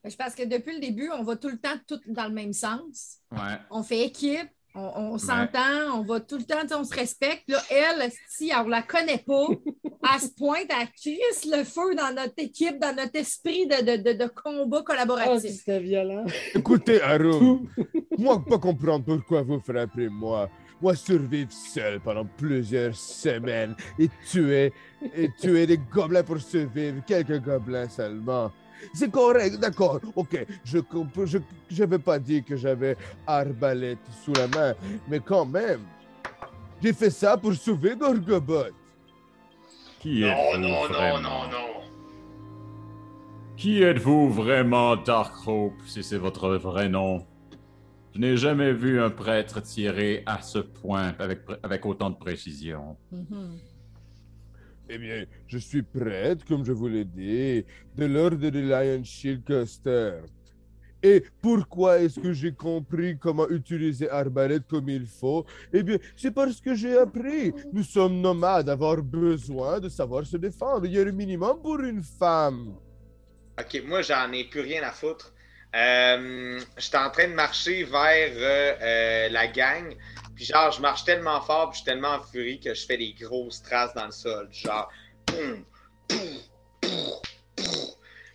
Je 0.06 0.16
pense 0.16 0.36
que 0.36 0.44
depuis 0.44 0.74
le 0.76 0.80
début, 0.80 1.10
on 1.12 1.24
va 1.24 1.36
tout 1.36 1.50
le 1.50 1.58
temps 1.58 1.78
tout 1.88 2.00
dans 2.08 2.26
le 2.28 2.34
même 2.34 2.54
sens. 2.54 3.18
Ouais. 3.32 3.58
On 3.70 3.84
fait 3.84 4.02
équipe, 4.06 4.48
on, 4.76 4.82
on 4.96 5.18
s'entend, 5.18 5.96
on 5.96 6.04
va 6.04 6.20
tout 6.20 6.38
le 6.38 6.44
temps, 6.44 6.58
on 6.80 6.84
se 6.84 6.94
respecte. 6.96 7.44
Là, 7.50 7.62
elle, 7.70 8.10
si 8.30 8.52
on 8.58 8.68
la 8.68 8.82
connaît 8.84 9.18
pas, 9.26 9.48
elle 10.14 10.20
se 10.22 10.30
pointe, 10.36 10.68
elle 10.70 10.88
crisse 10.92 11.46
le 11.46 11.64
feu 11.64 11.94
dans 11.96 12.14
notre 12.16 12.34
équipe, 12.38 12.80
dans 12.80 12.96
notre 12.96 13.16
esprit 13.18 13.68
de, 13.68 13.82
de, 13.98 14.02
de, 14.02 14.18
de 14.18 14.28
combat 14.28 14.78
Oh, 14.80 14.84
collaboratif. 14.84 15.52
c'était 15.52 15.80
violent. 15.80 16.26
Écoutez, 16.56 17.02
Harum, 17.02 17.68
moi, 18.18 18.44
pas 18.46 18.58
comprendre 18.60 19.04
pourquoi 19.06 19.42
vous 19.42 19.60
frappez 19.60 20.08
moi. 20.10 20.50
Moi, 20.82 20.96
survivre 20.96 21.52
seul 21.52 22.00
pendant 22.00 22.26
plusieurs 22.26 22.96
semaines 22.96 23.76
et 24.00 24.10
tuer, 24.32 24.74
et 25.16 25.30
tuer 25.40 25.68
des 25.68 25.78
gobelins 25.78 26.24
pour 26.24 26.40
survivre, 26.40 27.04
quelques 27.06 27.40
gobelins 27.40 27.88
seulement. 27.88 28.52
C'est 28.94 29.12
correct, 29.12 29.60
d'accord, 29.60 30.00
ok, 30.16 30.46
je 30.64 30.80
comprends, 30.80 31.26
je, 31.26 31.84
pas 31.98 32.20
dire 32.20 32.44
que 32.46 32.56
j'avais 32.56 32.98
arbalète 33.28 34.00
sous 34.24 34.34
la 34.34 34.48
main, 34.48 34.74
mais 35.08 35.20
quand 35.20 35.46
même, 35.46 35.82
j'ai 36.82 36.94
fait 36.94 37.10
ça 37.10 37.38
pour 37.38 37.54
sauver 37.54 37.96
Gorgobot. 37.96 38.72
Qui 40.00 40.22
Non, 40.22 40.28
êtes-vous 40.28 40.58
non, 40.62 40.70
non, 40.70 40.88
vraiment? 40.88 41.20
non, 41.22 41.52
non. 41.52 41.82
Qui 43.56 43.84
êtes-vous 43.84 44.30
vraiment, 44.30 44.96
Darkhope, 44.96 45.80
si 45.86 46.04
c'est 46.04 46.18
votre 46.18 46.56
vrai 46.56 46.90
nom? 46.90 47.28
Je 48.14 48.20
n'ai 48.20 48.36
jamais 48.36 48.74
vu 48.74 49.00
un 49.02 49.10
prêtre 49.12 49.62
tirer 49.62 50.24
à 50.26 50.42
ce 50.42 50.58
point 50.60 51.14
avec, 51.20 51.42
avec 51.64 51.86
autant 51.86 52.10
de 52.10 52.16
précision. 52.18 52.98
Mhm. 53.12 53.60
Eh 54.94 54.98
bien, 54.98 55.26
je 55.48 55.58
suis 55.58 55.84
prête, 55.84 56.44
comme 56.44 56.66
je 56.66 56.74
vous 56.74 56.90
l'ai 56.90 57.06
dit, 57.06 57.66
de 57.96 58.06
l'ordre 58.06 58.50
de 58.50 58.60
Lion 58.60 59.02
Shield 59.06 59.42
Custer. 59.46 60.16
Et 61.02 61.24
pourquoi 61.42 62.00
est-ce 62.00 62.20
que 62.20 62.34
j'ai 62.34 62.52
compris 62.52 63.18
comment 63.18 63.48
utiliser 63.48 64.10
arbalète 64.10 64.68
comme 64.68 64.90
il 64.90 65.06
faut? 65.06 65.46
Eh 65.72 65.82
bien, 65.82 65.98
c'est 66.18 66.32
parce 66.32 66.60
que 66.60 66.76
j'ai 66.76 66.98
appris. 66.98 67.54
Nous 67.72 67.84
sommes 67.84 68.20
nomades, 68.20 68.68
avoir 68.68 69.02
besoin 69.02 69.80
de 69.80 69.88
savoir 69.88 70.26
se 70.26 70.36
défendre. 70.36 70.86
Il 70.86 70.92
y 70.92 71.00
a 71.00 71.06
le 71.06 71.14
minimum 71.14 71.62
pour 71.62 71.80
une 71.80 72.04
femme. 72.04 72.76
Ok, 73.58 73.82
moi, 73.88 74.02
j'en 74.02 74.30
ai 74.34 74.44
plus 74.44 74.60
rien 74.60 74.84
à 74.84 74.92
foutre. 74.92 75.34
Euh, 75.74 76.60
J'étais 76.78 76.98
en 76.98 77.10
train 77.10 77.30
de 77.30 77.34
marcher 77.34 77.86
vers 77.86 78.34
euh, 78.36 78.74
euh, 78.82 79.30
la 79.30 79.48
gang. 79.48 79.96
Puis 80.42 80.48
genre, 80.52 80.72
je 80.72 80.82
marche 80.82 81.04
tellement 81.06 81.40
fort, 81.40 81.70
puis 81.70 81.78
je 81.78 81.84
suis 81.84 81.86
tellement 81.86 82.16
en 82.16 82.24
furie 82.24 82.60
que 82.60 82.74
je 82.74 82.84
fais 82.88 82.98
des 82.98 83.14
grosses 83.14 83.62
traces 83.62 83.94
dans 83.94 84.08
le 84.08 84.12
sol. 84.12 84.48
Genre, 84.52 84.90
poum, 85.28 85.64
poum, 86.08 86.20
poum. 86.82 87.64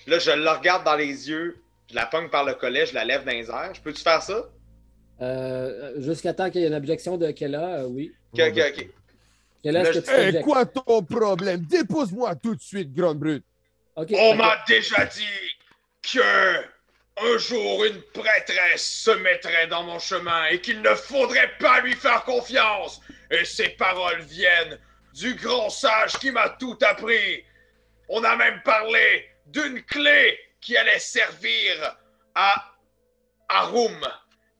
là, 0.07 0.21
je 0.21 0.31
la 0.31 0.55
regarde 0.55 0.85
dans 0.85 0.95
les 0.95 1.29
yeux, 1.29 1.57
je 1.91 1.97
la 1.97 2.07
pogne 2.07 2.29
par 2.29 2.45
le 2.45 2.55
collet, 2.55 2.87
je 2.87 2.95
la 2.95 3.05
lève 3.05 3.25
dans 3.25 3.33
les 3.33 3.51
airs. 3.51 3.75
Je 3.75 3.81
peux-tu 3.81 4.03
faire 4.03 4.23
ça? 4.23 4.45
Euh, 5.21 5.95
Jusqu'à 6.01 6.33
temps 6.33 6.49
qu'il 6.49 6.61
y 6.61 6.65
ait 6.65 6.69
une 6.69 6.75
objection 6.75 7.17
de 7.17 7.33
Kella, 7.33 7.81
euh, 7.81 7.87
oui. 7.89 8.13
Ok, 8.35 8.41
ok, 8.53 8.63
ok. 8.69 8.89
Kella, 9.65 9.81
est-ce 9.81 9.99
que 9.99 10.31
tu 10.31 10.37
Eh, 10.39 10.43
quoi 10.43 10.65
ton 10.65 11.03
problème? 11.03 11.63
Dépose-moi 11.63 12.37
tout 12.37 12.55
de 12.55 12.63
suite, 12.63 12.95
grande 12.95 13.19
brute. 13.19 13.45
Ok, 13.97 14.15
On 14.17 14.37
m'a 14.37 14.55
déjà 14.69 15.07
dit 15.07 15.27
que 16.05 16.21
un 17.19 17.39
jour 17.39 17.85
une 17.85 18.03
prêtresse 18.13 18.85
se 19.05 19.11
mettrait 19.11 19.67
dans 19.69 19.83
mon 19.85 19.99
chemin 19.99 20.47
et 20.47 20.61
qu'il 20.61 20.83
ne 20.83 20.95
faudrait 20.95 21.57
pas 21.59 21.81
lui 21.81 21.95
faire 21.95 22.25
confiance. 22.25 23.01
Et 23.31 23.45
ces 23.45 23.71
paroles 23.71 24.21
viennent 24.23 24.79
du 25.15 25.35
grand 25.35 25.71
sage 25.71 26.19
qui 26.19 26.31
m'a 26.31 26.51
tout 26.51 26.79
appris. 26.83 27.45
On 28.09 28.23
a 28.23 28.37
même 28.37 28.63
parlé 28.63 29.29
d'une 29.47 29.83
clé 29.85 30.39
qui 30.61 30.77
allait 30.77 30.99
servir 30.99 31.97
à 32.35 32.75
Arum. 33.49 34.07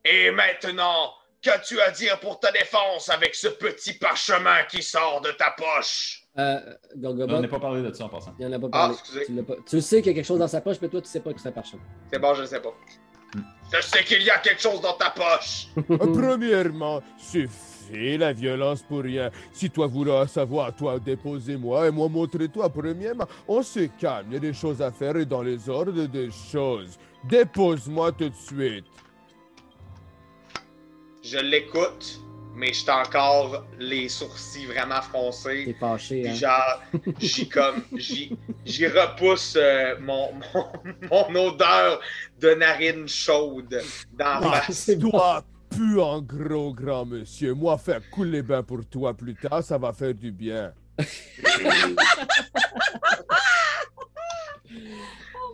Et 0.05 0.31
maintenant, 0.31 1.15
qu'as-tu 1.43 1.81
à 1.81 1.91
dire 1.91 2.19
pour 2.21 2.41
ta 2.41 2.51
défense 2.53 3.09
avec 3.11 3.35
ce 3.35 3.49
petit 3.49 3.95
parchemin 3.95 4.65
qui 4.65 4.83
sort 4.83 5.21
de 5.21 5.33
ta 5.33 5.51
poche? 5.51 6.26
Euh, 6.39 6.61
On 7.03 7.41
n'a 7.41 7.49
pas 7.49 7.59
parlé 7.61 7.83
de 7.83 7.93
ça 7.93 8.05
en 8.05 8.09
passant. 8.11 8.35
il 8.39 8.47
n'y 8.47 8.55
en 8.55 8.57
a 8.57 8.61
pas 8.61 8.69
Ah, 8.73 8.91
excusez. 8.93 9.25
tu, 9.27 9.43
pas- 9.43 9.81
sais 9.81 10.03
qu'il 10.03 10.11
y 10.13 10.15
a 10.15 10.15
quelque 10.15 10.27
chose 10.27 10.39
dans 10.39 10.49
sa 10.49 10.61
poche, 10.61 10.77
mais 10.83 10.89
toi, 10.89 11.01
tu 11.01 11.09
sais 11.09 11.21
pas 11.21 11.33
que 11.33 11.41
c'est 11.41 11.49
un 11.49 11.53
parchemin. 11.53 11.83
C'est 12.13 12.19
bon, 12.19 12.35
je 12.35 12.43
le 12.43 12.47
sais 12.47 12.61
pas. 12.61 12.75
Je 13.73 13.81
sais 13.83 14.05
qu'il 14.05 14.23
y 14.23 14.31
a 14.31 14.39
quelque 14.39 14.61
chose 14.61 14.81
dans 14.81 14.93
ta 14.95 15.11
poche. 15.11 15.69
Premièrement, 15.99 17.03
suffit 17.19 18.17
la 18.19 18.33
violence 18.33 18.83
pour 18.83 19.01
rien. 19.01 19.31
Si 19.53 19.71
toi 19.71 19.87
voulais 19.87 20.27
savoir, 20.29 20.75
toi 20.77 20.99
déposez-moi 20.99 21.89
et 21.89 21.91
moi 21.91 22.09
montrez-toi. 22.09 22.69
Premièrement, 22.69 23.27
on 23.49 23.63
se 23.63 23.81
calme. 23.99 24.27
Il 24.29 24.35
y 24.35 24.37
a 24.37 24.41
des 24.41 24.53
choses 24.53 24.81
à 24.83 24.93
faire 24.93 25.17
et 25.17 25.25
dans 25.27 25.43
les 25.43 25.69
ordres 25.69 26.07
des 26.07 26.31
choses. 26.31 26.99
Dépose-moi 27.25 28.13
tout 28.13 28.29
de 28.29 28.35
suite. 28.35 28.85
Je 31.23 31.39
l'écoute, 31.39 32.21
mais 32.57 32.73
j'étais 32.73 32.91
encore 32.91 33.65
les 33.79 34.09
sourcils 34.09 34.67
vraiment 34.67 34.97
T'es 35.01 35.07
froncés. 35.09 35.77
fâché, 35.79 36.23
Puis 36.23 36.31
hein? 36.31 36.35
genre, 36.35 36.83
j'y 37.21 37.49
comme, 37.49 37.85
j'y, 37.97 38.37
j'y 38.65 38.87
repousse 38.87 39.57
euh, 39.61 39.97
mon, 40.01 40.33
mon, 40.55 40.67
mon 41.31 41.49
odeur 41.49 42.01
de 42.41 42.55
narine 42.55 43.07
chaude 43.07 43.81
dans 44.13 44.41
la 44.41 44.63
face. 44.63 44.91
Toi, 44.99 45.45
pu 45.71 46.01
en 46.01 46.21
gros, 46.23 46.73
grand 46.73 47.05
monsieur. 47.05 47.53
Moi, 47.55 47.77
faire 47.79 48.01
couler 48.11 48.43
bain 48.43 48.63
pour 48.63 48.85
toi 48.87 49.15
plus 49.15 49.35
tard, 49.35 49.63
ça 49.63 49.77
va 49.79 49.93
faire 49.93 50.15
du 50.15 50.33
bien. 50.33 50.73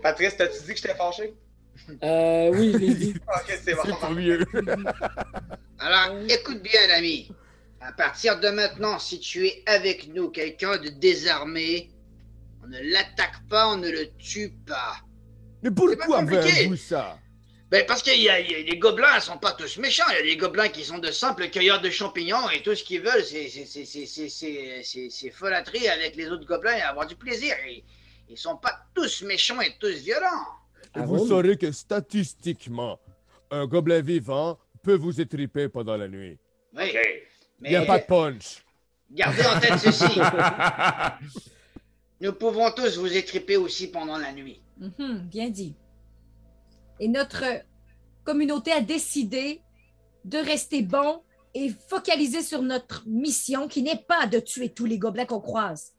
Patrice, 0.03 0.37
t'as-tu 0.37 0.61
dit 0.65 0.75
que 0.75 0.77
j'étais 0.81 0.95
fâché? 0.95 1.35
Euh, 2.03 2.51
oui, 2.55 2.73
je 2.73 2.79
l'ai 2.79 2.95
dit. 2.95 3.15
Ok, 3.29 3.59
c'est 3.65 3.75
bon. 3.75 3.81
C'est 3.85 4.01
pas 4.01 4.11
mieux. 4.11 4.45
Alors, 5.79 6.17
écoute 6.29 6.63
bien, 6.63 6.87
l'ami. 6.89 7.31
À 7.81 7.93
partir 7.93 8.39
de 8.39 8.49
maintenant, 8.49 8.99
si 8.99 9.19
tu 9.19 9.47
es 9.47 9.63
avec 9.67 10.09
nous 10.15 10.31
quelqu'un 10.31 10.77
de 10.79 10.89
désarmé, 10.89 11.91
on 12.63 12.69
ne 12.69 12.79
l'attaque 12.93 13.47
pas, 13.49 13.69
on 13.69 13.77
ne 13.77 13.91
le 13.91 14.11
tue 14.19 14.51
pas. 14.67 14.97
Mais 15.63 15.71
pourquoi 15.71 16.19
ça? 16.77 17.19
Ben, 17.71 17.85
parce 17.87 18.03
que 18.03 18.11
y 18.11 18.29
a, 18.29 18.39
y 18.39 18.55
a- 18.55 18.59
les 18.59 18.79
gobelins 18.79 19.19
sont 19.19 19.39
pas 19.39 19.53
tous 19.53 19.79
méchants. 19.79 20.05
Il 20.11 20.17
y 20.17 20.19
a 20.19 20.23
des 20.23 20.37
gobelins 20.37 20.69
qui 20.69 20.85
sont 20.85 20.99
de 20.99 21.11
simples 21.11 21.49
cueilleurs 21.49 21.81
de 21.81 21.89
champignons 21.91 22.51
et 22.51 22.63
tout 22.63 22.75
ce 22.75 22.85
qu'ils 22.85 23.01
veulent, 23.01 23.25
c'est 23.25 23.49
c'est- 23.49 23.65
c'est- 23.65 23.87
c'est- 23.87 24.07
c'est- 24.07 24.29
c'est- 24.29 24.83
c'est- 24.85 25.09
c'est 25.11 25.31
folâtrer 25.31 25.89
avec 25.89 26.15
les 26.17 26.29
autres 26.29 26.45
gobelins 26.47 26.77
et 26.77 26.83
avoir 26.83 27.07
du 27.07 27.17
plaisir. 27.17 27.55
Et, 27.67 27.83
ils 28.29 28.37
sont 28.39 28.57
pas 28.57 28.79
tous 28.95 29.23
méchants 29.23 29.61
et 29.61 29.75
tous 29.81 29.89
violents. 30.05 30.47
Et 30.95 31.01
Ah 31.01 31.07
vous 31.07 31.17
bon? 31.19 31.27
saurez 31.27 31.57
que 31.57 31.73
statistiquement, 31.73 32.99
un 33.51 33.67
gobelin 33.67 34.01
vivant 34.01 34.59
peut 34.83 34.95
vous 34.95 35.21
étriper 35.21 35.69
pendant 35.69 35.97
la 35.97 36.09
nuit. 36.09 36.39
Oui. 36.75 36.83
Ok. 36.85 36.99
Il 37.65 37.71
n'y 37.71 37.77
a 37.77 37.81
Mais 37.81 37.87
pas 37.87 37.99
de 38.01 38.05
punch. 38.07 38.65
gardez 39.11 39.45
en 39.47 39.61
tête 39.61 39.79
ceci. 39.79 40.05
Nous 42.21 42.33
pouvons 42.33 42.71
tous 42.73 42.99
vous 42.99 43.13
étriper 43.17 43.57
aussi 43.57 43.89
pendant 43.89 44.19
la 44.19 44.33
nuit. 44.33 44.61
Mhm, 44.79 45.29
bien 45.29 45.51
dit. 45.51 45.75
Et 47.01 47.09
notre 47.09 47.45
communauté 48.25 48.73
a 48.73 48.81
décidé 48.81 49.61
de 50.25 50.39
rester 50.39 50.83
bon 50.83 51.23
et 51.55 51.71
focaliser 51.89 52.43
sur 52.43 52.63
notre 52.63 53.03
mission 53.07 53.69
qui 53.69 53.83
n'est 53.83 54.05
pas 54.09 54.27
de 54.27 54.39
tuer 54.39 54.71
tous 54.71 54.87
les 54.87 54.99
gobelins 54.99 55.27
qu'on 55.27 55.41
croise. 55.41 55.93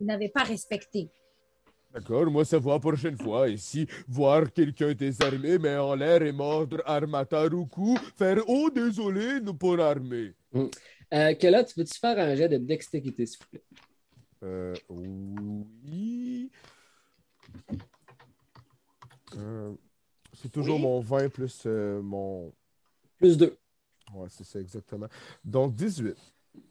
Vous 0.00 0.06
n'avez 0.06 0.28
pas 0.28 0.44
respecté. 0.44 1.10
D'accord, 1.92 2.30
moi 2.30 2.44
ça 2.44 2.58
va 2.58 2.72
la 2.72 2.78
prochaine 2.78 3.18
fois. 3.18 3.48
Ici, 3.48 3.86
voir 4.08 4.50
quelqu'un 4.52 4.94
désarmé, 4.94 5.58
mais 5.58 5.76
en 5.76 5.94
l'air 5.94 6.22
et 6.22 6.32
mordre 6.32 6.82
Armatar 6.86 7.52
au 7.52 7.66
cou, 7.66 7.96
faire 8.16 8.38
Oh, 8.48 8.70
désolé, 8.74 9.40
nous 9.40 9.54
pour 9.54 9.78
armée. 9.78 10.34
Euh, 11.12 11.34
Kella, 11.34 11.64
tu 11.64 11.74
peux-tu 11.74 11.98
faire 11.98 12.18
un 12.18 12.34
jet 12.34 12.48
de 12.48 12.56
dextérité, 12.56 13.26
s'il 13.26 13.38
vous 13.40 13.50
plaît? 13.50 13.64
Euh, 14.42 14.74
oui. 14.88 16.50
Euh, 19.36 19.74
c'est 20.34 20.50
toujours 20.50 20.76
Oui. 20.76 20.82
mon 20.82 21.00
20 21.00 21.28
plus 21.28 21.62
euh, 21.66 22.00
mon. 22.02 22.52
Plus 23.18 23.36
deux. 23.36 23.56
Ouais, 24.14 24.28
c'est 24.30 24.44
ça 24.44 24.60
exactement. 24.60 25.08
Donc 25.44 25.74
18. 25.74 26.16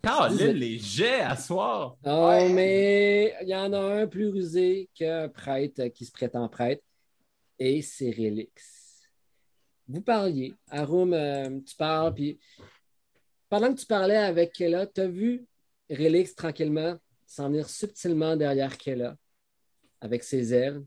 Caroline, 0.01 0.51
les 0.51 0.77
jets 0.79 1.21
à 1.21 1.35
soir. 1.35 1.97
Oh, 2.05 2.27
Ouais. 2.27 2.49
mais 2.51 3.35
il 3.41 3.49
y 3.49 3.55
en 3.55 3.71
a 3.73 3.79
un 4.01 4.07
plus 4.07 4.27
rusé 4.29 4.89
qu'un 4.95 5.29
prêtre 5.29 5.87
qui 5.89 6.05
se 6.05 6.11
prétend 6.11 6.47
prêtre, 6.49 6.83
et 7.59 7.81
c'est 7.81 8.09
Relix. 8.11 9.01
Vous 9.87 10.01
parliez, 10.01 10.53
Arum, 10.69 11.13
euh, 11.13 11.59
tu 11.65 11.75
parles, 11.75 12.13
puis 12.13 12.39
pendant 13.49 13.73
que 13.73 13.79
tu 13.79 13.85
parlais 13.85 14.15
avec 14.17 14.53
Kella, 14.53 14.87
tu 14.87 15.01
as 15.01 15.07
vu 15.07 15.45
Relix 15.89 16.33
tranquillement 16.35 16.97
s'en 17.25 17.49
venir 17.49 17.69
subtilement 17.69 18.35
derrière 18.35 18.77
Kella 18.77 19.15
avec 19.99 20.23
ses 20.23 20.53
ailes. 20.53 20.83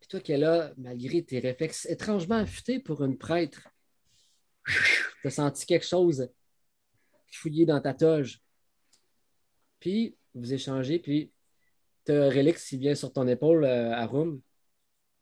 Puis 0.00 0.08
toi, 0.08 0.20
Kella, 0.20 0.72
malgré 0.76 1.22
tes 1.24 1.38
réflexes 1.38 1.86
étrangement 1.86 2.36
affûtés 2.36 2.78
pour 2.78 3.02
une 3.02 3.16
prêtre, 3.16 3.68
tu 4.66 5.26
as 5.26 5.30
senti 5.30 5.64
quelque 5.66 5.86
chose 5.86 6.28
fouiller 7.36 7.66
dans 7.66 7.80
ta 7.80 7.94
toge. 7.94 8.40
Puis, 9.80 10.16
vous 10.34 10.52
échangez, 10.52 10.98
puis 10.98 11.32
tu 12.04 12.12
as 12.12 12.28
Relix 12.28 12.68
qui 12.68 12.76
vient 12.76 12.94
sur 12.94 13.12
ton 13.12 13.26
épaule, 13.26 13.64
euh, 13.64 13.92
Arum. 13.92 14.40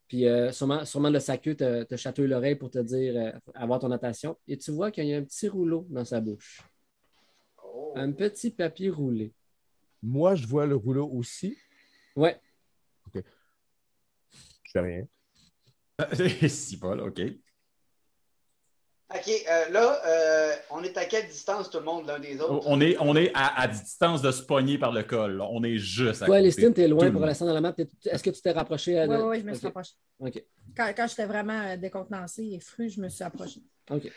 Puis, 0.09 0.27
euh, 0.27 0.51
sûrement, 0.53 0.85
sûrement 0.85 1.11
le 1.11 1.20
saqueux 1.20 1.55
te, 1.55 1.85
te 1.85 1.97
chatouille 1.97 2.27
l'oreille 2.27 2.57
pour 2.57 2.70
te 2.70 2.78
dire 2.78 3.15
euh, 3.16 3.32
avoir 3.55 3.78
ton 3.78 3.91
attention. 3.91 4.37
Et 4.49 4.59
tu 4.59 4.70
vois 4.70 4.91
qu'il 4.91 5.07
y 5.07 5.15
a 5.15 5.19
un 5.19 5.24
petit 5.24 5.49
rouleau 5.49 5.87
dans 5.89 6.05
sa 6.05 6.20
bouche. 6.20 6.62
Un 7.95 8.12
petit 8.12 8.51
papier 8.51 8.91
roulé. 8.91 9.32
Moi, 10.03 10.35
je 10.35 10.47
vois 10.47 10.66
le 10.66 10.77
rouleau 10.77 11.09
aussi. 11.09 11.57
Ouais. 12.16 12.41
Je 13.15 13.20
fais 14.73 14.81
rien. 14.81 15.07
si 16.49 16.78
pas, 16.78 16.95
là, 16.95 17.05
OK. 17.05 17.20
OK, 19.12 19.28
euh, 19.28 19.69
là, 19.70 20.01
euh, 20.07 20.55
on 20.70 20.85
est 20.85 20.97
à 20.97 21.05
quelle 21.05 21.27
distance 21.27 21.69
tout 21.69 21.78
le 21.78 21.85
monde 21.85 22.07
l'un 22.07 22.20
des 22.20 22.41
autres? 22.41 22.65
On 22.66 22.81
est, 22.81 22.97
on 23.01 23.16
est 23.16 23.32
à, 23.35 23.61
à 23.62 23.66
distance 23.66 24.23
de 24.23 24.31
se 24.31 24.43
pogner 24.43 24.78
par 24.78 24.93
le 24.93 25.03
col. 25.03 25.39
là. 25.39 25.49
On 25.51 25.65
est 25.65 25.78
juste 25.78 26.23
à 26.23 26.27
Toi, 26.27 26.37
côté. 26.37 26.43
Lestine, 26.47 26.73
t'es 26.73 26.87
loin 26.87 27.11
pour 27.11 27.23
l'instant 27.23 27.47
dans 27.47 27.55
la 27.55 27.61
map. 27.61 27.73
T'es- 27.73 27.89
Est-ce 28.05 28.23
que 28.23 28.31
tu 28.31 28.41
t'es 28.41 28.53
rapproché? 28.53 28.99
à- 29.01 29.07
Oui, 29.07 29.16
oui, 29.16 29.23
oui, 29.31 29.41
je 29.41 29.45
me 29.47 29.53
suis 29.53 29.66
Ok. 29.66 29.74
rapprochée. 29.74 29.95
OK. 30.20 30.45
Quand, 30.77 30.93
quand 30.97 31.07
j'étais 31.09 31.24
vraiment 31.27 31.61
euh, 31.61 31.77
décontenancée 31.77 32.51
et 32.53 32.61
fru, 32.61 32.89
je 32.89 33.01
me 33.01 33.09
suis 33.09 33.24
approchée. 33.24 33.62
OK. 33.91 34.12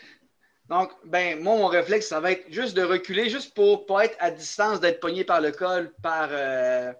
Donc, 0.68 0.92
ben, 1.04 1.40
moi, 1.42 1.56
mon 1.56 1.66
réflexe, 1.66 2.06
ça 2.06 2.20
va 2.20 2.30
être 2.30 2.44
juste 2.50 2.76
de 2.76 2.82
reculer, 2.82 3.28
juste 3.28 3.52
pour 3.54 3.86
pas 3.86 4.04
être 4.04 4.16
à 4.20 4.30
distance 4.30 4.78
d'être 4.80 5.00
pogné 5.00 5.24
par 5.24 5.40
le 5.40 5.50
col 5.50 5.92
par, 6.02 6.28
euh, 6.30 6.92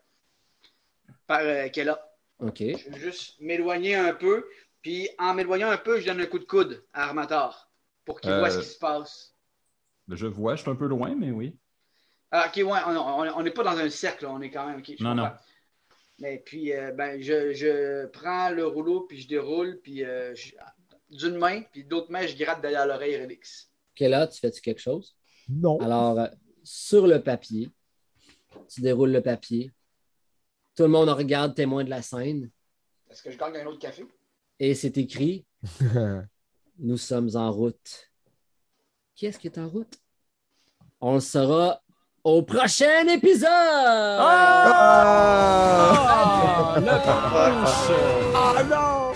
par 1.29 1.41
euh, 1.43 1.69
Kella. 1.69 2.05
OK. 2.41 2.59
Je 2.59 2.91
vais 2.91 2.99
juste 3.01 3.41
m'éloigner 3.41 3.95
un 3.95 4.13
peu, 4.13 4.45
puis 4.83 5.09
en 5.19 5.33
m'éloignant 5.33 5.71
un 5.71 5.79
peu, 5.79 6.01
je 6.01 6.07
donne 6.07 6.21
un 6.21 6.27
coup 6.27 6.41
de 6.41 6.45
coude 6.45 6.85
à 6.93 7.05
Armator 7.05 7.64
pour 8.05 8.21
qu'il 8.21 8.31
Euh, 8.31 8.39
voit 8.39 8.51
ce 8.51 8.59
qui 8.59 8.67
se 8.67 8.79
passe? 8.79 9.35
Je 10.09 10.27
vois, 10.27 10.57
je 10.57 10.63
suis 10.63 10.71
un 10.71 10.77
peu 10.77 10.87
loin, 10.87 11.15
mais 11.15 11.31
oui. 11.31 11.57
Ah, 12.31 12.49
ok, 12.49 12.57
ouais, 12.57 13.31
on 13.37 13.43
n'est 13.43 13.51
pas 13.51 13.63
dans 13.65 13.79
un 13.79 13.89
cercle, 13.91 14.27
on 14.27 14.41
est 14.41 14.51
quand 14.51 14.67
même. 14.67 14.83
Non, 15.01 15.15
non. 15.15 15.31
Mais 16.19 16.39
puis, 16.39 16.73
euh, 16.73 16.93
ben, 16.93 17.21
je, 17.21 17.53
je 17.53 18.07
prends 18.07 18.51
le 18.51 18.67
rouleau, 18.67 19.03
puis 19.03 19.21
je 19.21 19.29
déroule, 19.29 19.81
puis 19.83 20.05
euh, 20.05 20.35
d'une 21.11 21.37
main, 21.37 21.63
puis 21.73 21.85
d'autre 21.85 22.11
main, 22.11 22.27
je 22.27 22.37
gratte 22.37 22.61
derrière 22.61 22.87
l'oreille 22.87 23.21
Relix. 23.21 23.71
Ok, 23.93 24.01
là, 24.09 24.27
tu 24.27 24.39
fais-tu 24.41 24.61
quelque 24.61 24.81
chose? 24.81 25.17
Non. 25.49 25.79
Alors, 25.81 26.19
euh, 26.19 26.27
sur 26.63 27.07
le 27.07 27.21
papier, 27.21 27.71
tu 28.69 28.81
déroules 28.81 29.13
le 29.13 29.23
papier. 29.23 29.73
Tout 30.77 30.83
le 30.85 30.89
monde 30.89 31.09
regarde 31.09 31.55
témoin 31.55 31.85
de 31.85 31.91
la 31.91 32.03
scène 32.03 32.51
Est-ce 33.11 33.23
que 33.23 33.31
je 33.31 33.39
gagne 33.39 33.57
un 33.57 33.67
autre 33.67 33.79
café? 33.79 34.05
et 34.61 34.75
c'est 34.75 34.97
écrit 34.99 35.45
Nous 36.79 36.97
sommes 36.97 37.31
en 37.35 37.51
route. 37.51 38.11
Qui 39.15 39.27
est-ce 39.27 39.39
qui 39.39 39.47
est 39.47 39.59
en 39.59 39.69
route? 39.69 39.99
On 41.01 41.15
le 41.15 41.21
saura 41.21 41.81
au 42.25 42.43
prochain 42.43 43.07
épisode! 43.09 43.49
Ah! 43.51 44.75
Ah 48.35 48.63
non 48.69 49.13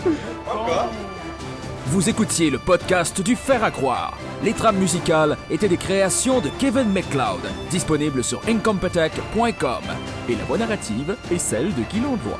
Vous 1.86 2.08
écoutiez 2.08 2.50
le 2.50 2.58
podcast 2.58 3.20
du 3.20 3.34
Fer 3.34 3.64
à 3.64 3.70
croire. 3.70 4.16
Les 4.44 4.52
trames 4.52 4.76
musicales 4.76 5.36
étaient 5.50 5.68
des 5.68 5.76
créations 5.76 6.40
de 6.40 6.50
Kevin 6.60 6.88
McLeod, 6.92 7.40
disponibles 7.70 8.22
sur 8.22 8.40
incompetech.com. 8.46 9.82
Et 10.28 10.36
la 10.36 10.44
voix 10.44 10.58
narrative 10.58 11.16
est 11.32 11.38
celle 11.38 11.74
de 11.74 11.82
Guy 11.90 11.98
Londois. 12.00 12.38